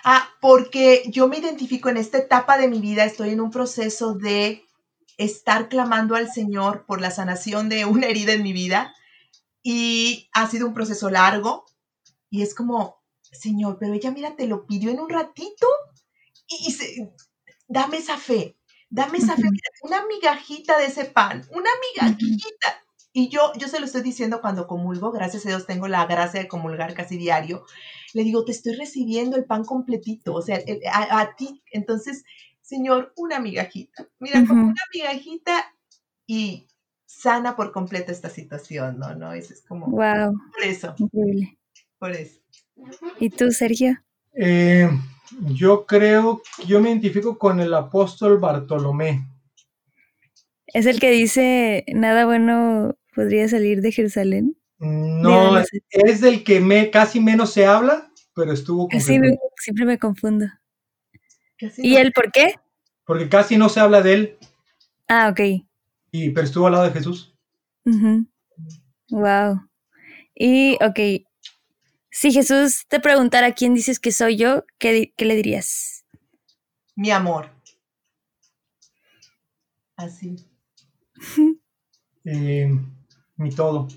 Ah, 0.04 0.28
porque 0.40 1.04
yo 1.08 1.28
me 1.28 1.38
identifico 1.38 1.88
en 1.88 1.96
esta 1.96 2.18
etapa 2.18 2.58
de 2.58 2.68
mi 2.68 2.80
vida, 2.80 3.04
estoy 3.04 3.30
en 3.30 3.40
un 3.40 3.50
proceso 3.50 4.14
de 4.14 4.64
estar 5.16 5.68
clamando 5.68 6.14
al 6.16 6.30
Señor 6.30 6.84
por 6.86 7.00
la 7.00 7.10
sanación 7.10 7.68
de 7.68 7.84
una 7.84 8.06
herida 8.06 8.32
en 8.32 8.42
mi 8.42 8.52
vida 8.52 8.94
y 9.62 10.28
ha 10.32 10.48
sido 10.48 10.66
un 10.66 10.74
proceso 10.74 11.10
largo 11.10 11.64
y 12.32 12.40
es 12.40 12.54
como, 12.54 12.96
Señor, 13.20 13.76
pero 13.78 13.92
ella 13.92 14.10
mira, 14.10 14.34
te 14.34 14.46
lo 14.46 14.66
pidió 14.66 14.90
en 14.90 15.00
un 15.00 15.10
ratito 15.10 15.66
y, 16.48 16.74
dame 17.68 17.98
esa 17.98 18.16
fe, 18.16 18.56
dame 18.88 19.18
esa 19.18 19.36
fe, 19.36 19.42
una 19.82 20.06
migajita 20.06 20.78
de 20.78 20.86
ese 20.86 21.04
pan, 21.04 21.46
una 21.50 21.68
migajita. 21.94 22.82
Y 23.12 23.28
yo, 23.28 23.52
yo 23.58 23.68
se 23.68 23.78
lo 23.78 23.84
estoy 23.84 24.00
diciendo 24.00 24.40
cuando 24.40 24.66
comulgo, 24.66 25.12
gracias 25.12 25.44
a 25.44 25.50
Dios 25.50 25.66
tengo 25.66 25.88
la 25.88 26.06
gracia 26.06 26.40
de 26.40 26.48
comulgar 26.48 26.94
casi 26.94 27.18
diario. 27.18 27.66
Le 28.14 28.24
digo, 28.24 28.46
te 28.46 28.52
estoy 28.52 28.76
recibiendo 28.76 29.36
el 29.36 29.44
pan 29.44 29.66
completito, 29.66 30.32
o 30.32 30.40
sea, 30.40 30.58
a, 30.90 31.36
ti. 31.36 31.62
Entonces, 31.70 32.24
Señor, 32.62 33.12
una 33.14 33.40
migajita. 33.40 34.08
Mira, 34.20 34.42
como 34.46 34.68
una 34.68 34.82
migajita 34.94 35.74
y 36.26 36.66
sana 37.04 37.56
por 37.56 37.72
completo 37.72 38.10
esta 38.10 38.30
situación, 38.30 38.98
¿no? 38.98 39.14
¿No? 39.14 39.34
Eso 39.34 39.52
es 39.52 39.60
como... 39.60 39.88
Wow. 39.88 40.32
Por 40.54 40.64
eso. 40.64 40.94
Increíble. 40.96 41.58
Por 42.02 42.10
eso. 42.10 42.40
¿Y 43.20 43.30
tú, 43.30 43.52
Sergio? 43.52 43.96
Eh, 44.34 44.90
yo 45.54 45.86
creo, 45.86 46.42
yo 46.66 46.80
me 46.80 46.88
identifico 46.88 47.38
con 47.38 47.60
el 47.60 47.72
apóstol 47.72 48.38
Bartolomé. 48.38 49.24
¿Es 50.66 50.86
el 50.86 50.98
que 50.98 51.12
dice, 51.12 51.84
nada 51.94 52.26
bueno 52.26 52.98
podría 53.14 53.46
salir 53.46 53.82
de 53.82 53.92
Jerusalén? 53.92 54.56
No, 54.80 55.56
es 55.90 56.20
del 56.20 56.42
que 56.42 56.58
me, 56.58 56.90
casi 56.90 57.20
menos 57.20 57.52
se 57.52 57.66
habla, 57.66 58.10
pero 58.34 58.52
estuvo 58.52 58.88
con 58.88 59.00
Sí, 59.00 59.20
siempre 59.58 59.84
me 59.84 59.96
confundo. 59.96 60.46
¿Y 61.76 61.94
él 61.94 62.10
por 62.12 62.32
qué? 62.32 62.56
Porque 63.06 63.28
casi 63.28 63.56
no 63.56 63.68
se 63.68 63.78
habla 63.78 64.02
de 64.02 64.12
él. 64.12 64.38
Ah, 65.06 65.28
ok. 65.28 65.64
Y, 66.10 66.30
pero 66.30 66.44
estuvo 66.44 66.66
al 66.66 66.72
lado 66.72 66.84
de 66.84 66.90
Jesús. 66.90 67.32
Wow. 69.08 69.60
Y, 70.34 70.76
ok. 70.82 71.28
Si 72.14 72.30
Jesús 72.30 72.84
te 72.88 73.00
preguntara 73.00 73.52
quién 73.52 73.74
dices 73.74 73.98
que 73.98 74.12
soy 74.12 74.36
yo, 74.36 74.64
¿qué, 74.78 75.14
qué 75.16 75.24
le 75.24 75.34
dirías? 75.34 76.04
Mi 76.94 77.10
amor. 77.10 77.50
Así. 79.96 80.36
eh, 82.26 82.68
mi 83.36 83.50
todo. 83.50 83.88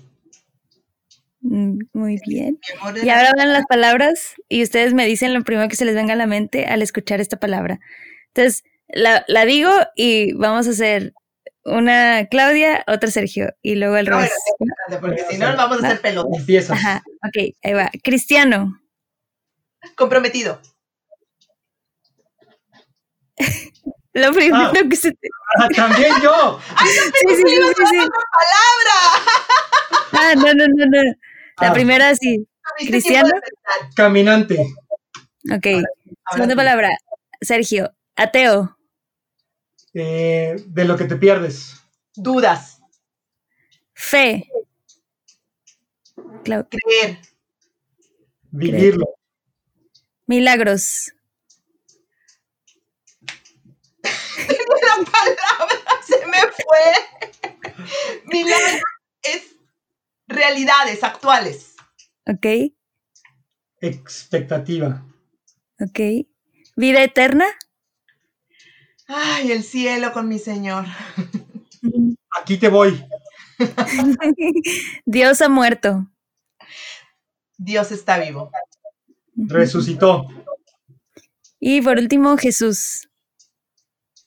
Mm, 1.42 1.80
muy 1.92 2.18
bien. 2.26 2.58
Y 3.02 3.08
ahora 3.10 3.32
van 3.36 3.52
las 3.52 3.66
palabras 3.66 4.36
y 4.48 4.62
ustedes 4.62 4.94
me 4.94 5.06
dicen 5.06 5.34
lo 5.34 5.44
primero 5.44 5.68
que 5.68 5.76
se 5.76 5.84
les 5.84 5.94
venga 5.94 6.14
a 6.14 6.16
la 6.16 6.26
mente 6.26 6.64
al 6.64 6.80
escuchar 6.80 7.20
esta 7.20 7.38
palabra. 7.38 7.80
Entonces, 8.28 8.64
la, 8.88 9.44
digo 9.44 9.70
y 9.94 10.32
vamos 10.32 10.66
a 10.66 10.70
hacer 10.70 11.12
una 11.66 12.26
Claudia, 12.30 12.84
otra 12.86 13.10
Sergio 13.10 13.52
y 13.60 13.74
luego 13.74 13.96
el 13.96 14.06
revés. 14.06 14.32
porque 15.00 15.24
si 15.28 15.36
no 15.38 15.54
vamos 15.56 15.82
a 15.82 15.88
hacer 15.88 16.00
pelotas. 16.00 16.40
Empieza. 16.40 16.74
Ajá, 16.74 17.02
ok, 17.26 17.54
ahí 17.62 17.72
va. 17.74 17.90
Cristiano. 18.02 18.80
Comprometido. 19.94 20.60
Lo 24.14 24.32
primero 24.32 24.56
ah. 24.56 24.72
que 24.88 24.96
se 24.96 25.10
te... 25.12 25.28
Ah, 25.58 25.68
también 25.68 26.10
yo. 26.22 26.58
¡Ay, 26.76 26.88
no 26.96 27.02
sí, 27.04 27.36
sí, 27.36 27.42
sí, 27.46 27.56
sí, 27.76 27.84
sí. 27.90 27.98
palabra! 28.32 28.98
Ah, 30.12 30.34
no, 30.34 30.54
no, 30.54 30.66
no, 30.68 30.86
no. 30.86 31.02
La 31.60 31.68
ah. 31.68 31.72
primera 31.72 32.14
sí. 32.14 32.46
Cristiano. 32.78 33.28
Caminante. 33.94 34.58
Ok. 35.54 35.66
Segunda 36.32 36.56
palabra. 36.56 36.96
Sergio. 37.42 37.92
Ateo. 38.16 38.75
Eh, 39.98 40.62
de 40.66 40.84
lo 40.84 40.94
que 40.98 41.06
te 41.06 41.16
pierdes. 41.16 41.80
Dudas. 42.14 42.82
Fe. 43.94 44.46
Creer. 46.44 47.18
Vivirlo. 48.50 49.06
Milagros. 50.26 51.14
La 54.02 54.96
palabra 55.10 55.80
se 56.06 56.26
me 56.26 56.42
fue. 56.42 56.92
Milagros 58.26 58.82
es 59.22 59.56
realidades 60.28 61.02
actuales. 61.02 61.74
Ok. 62.26 62.46
Expectativa. 63.80 65.06
Ok. 65.80 66.00
¿Vida 66.76 67.02
eterna? 67.02 67.46
Ay, 69.08 69.52
el 69.52 69.62
cielo 69.62 70.12
con 70.12 70.28
mi 70.28 70.38
Señor. 70.38 70.84
Aquí 72.40 72.58
te 72.58 72.68
voy. 72.68 73.04
Dios 75.06 75.40
ha 75.40 75.48
muerto. 75.48 76.06
Dios 77.56 77.92
está 77.92 78.18
vivo. 78.18 78.50
Resucitó. 79.34 80.26
Y 81.58 81.80
por 81.80 81.98
último, 81.98 82.36
Jesús. 82.36 83.08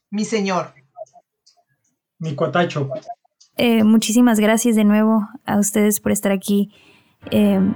Mi 0.09 0.25
Señor. 0.25 0.73
Mi 2.17 2.35
cuatacho. 2.35 2.89
Eh, 3.55 3.83
muchísimas 3.83 4.39
gracias 4.39 4.75
de 4.75 4.83
nuevo 4.83 5.27
a 5.45 5.59
ustedes 5.59 5.99
por 5.99 6.11
estar 6.11 6.31
aquí. 6.31 6.73
Em, 7.31 7.75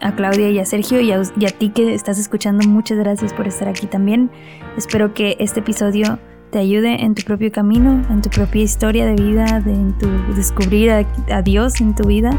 a 0.00 0.14
Claudia 0.14 0.50
y 0.50 0.58
a 0.58 0.64
Sergio 0.64 1.00
y 1.00 1.12
a, 1.12 1.22
ti 1.50 1.70
que 1.70 1.94
estás 1.94 2.18
escuchando, 2.18 2.66
muchas 2.68 2.98
gracias 2.98 3.32
por 3.32 3.46
estar 3.48 3.68
aquí 3.68 3.86
también. 3.86 4.30
Espero 4.76 5.14
que 5.14 5.36
este 5.40 5.60
episodio 5.60 6.18
te 6.50 6.58
ayude 6.58 7.02
en 7.04 7.14
tu 7.14 7.22
propio 7.22 7.52
camino, 7.52 8.02
en 8.10 8.22
tu 8.22 8.30
propia 8.30 8.62
historia 8.62 9.06
de 9.06 9.14
vida, 9.14 9.60
de, 9.60 9.72
en 9.72 9.98
tu 9.98 10.08
descubrir 10.34 10.90
a, 10.90 11.42
Dios 11.42 11.80
en 11.80 11.94
tu 11.94 12.06
vida. 12.06 12.30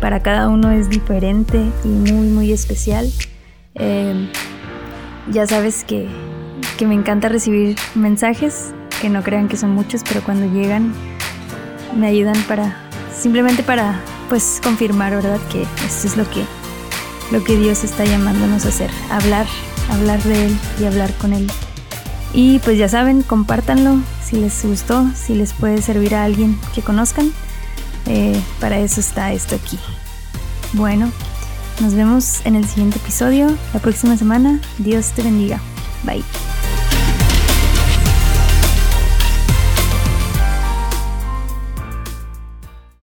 Para 0.00 0.20
cada 0.20 0.48
uno 0.48 0.70
es 0.70 0.88
diferente 0.88 1.60
y 1.84 1.88
muy, 1.88 2.28
muy 2.28 2.52
especial. 2.52 3.10
Em, 3.74 4.28
ya 5.30 5.46
sabes 5.46 5.84
que, 5.84 6.06
que 6.78 6.86
me 6.86 6.94
encanta 6.94 7.28
recibir 7.28 7.76
mensajes, 7.94 8.72
que 9.00 9.10
no 9.10 9.22
crean 9.22 9.48
que 9.48 9.56
son 9.56 9.70
muchos, 9.70 10.02
pero 10.06 10.22
cuando 10.22 10.46
llegan 10.52 10.92
me 11.96 12.06
ayudan 12.06 12.36
para, 12.48 12.76
simplemente 13.12 13.62
para, 13.62 14.00
pues, 14.28 14.60
confirmar, 14.62 15.14
¿verdad? 15.14 15.40
Que 15.50 15.62
esto 15.62 16.06
es 16.06 16.16
lo 16.16 16.28
que, 16.30 16.44
lo 17.30 17.42
que 17.44 17.56
Dios 17.56 17.84
está 17.84 18.04
llamándonos 18.04 18.64
a 18.64 18.68
hacer, 18.68 18.90
hablar, 19.10 19.46
hablar 19.90 20.22
de 20.22 20.46
Él 20.46 20.58
y 20.80 20.84
hablar 20.84 21.12
con 21.14 21.32
Él. 21.32 21.50
Y 22.32 22.58
pues 22.60 22.78
ya 22.78 22.88
saben, 22.88 23.22
compártanlo 23.22 23.98
si 24.24 24.36
les 24.36 24.64
gustó, 24.64 25.06
si 25.14 25.34
les 25.34 25.52
puede 25.52 25.80
servir 25.80 26.14
a 26.14 26.24
alguien 26.24 26.58
que 26.74 26.82
conozcan. 26.82 27.32
Eh, 28.06 28.40
para 28.60 28.78
eso 28.78 29.00
está 29.00 29.32
esto 29.32 29.56
aquí. 29.56 29.78
Bueno, 30.72 31.10
nos 31.80 31.94
vemos 31.94 32.44
en 32.44 32.56
el 32.56 32.66
siguiente 32.66 32.98
episodio 32.98 33.48
la 33.72 33.80
próxima 33.80 34.16
semana. 34.16 34.60
Dios 34.78 35.12
te 35.12 35.22
bendiga. 35.22 35.60
Bye. 36.04 36.55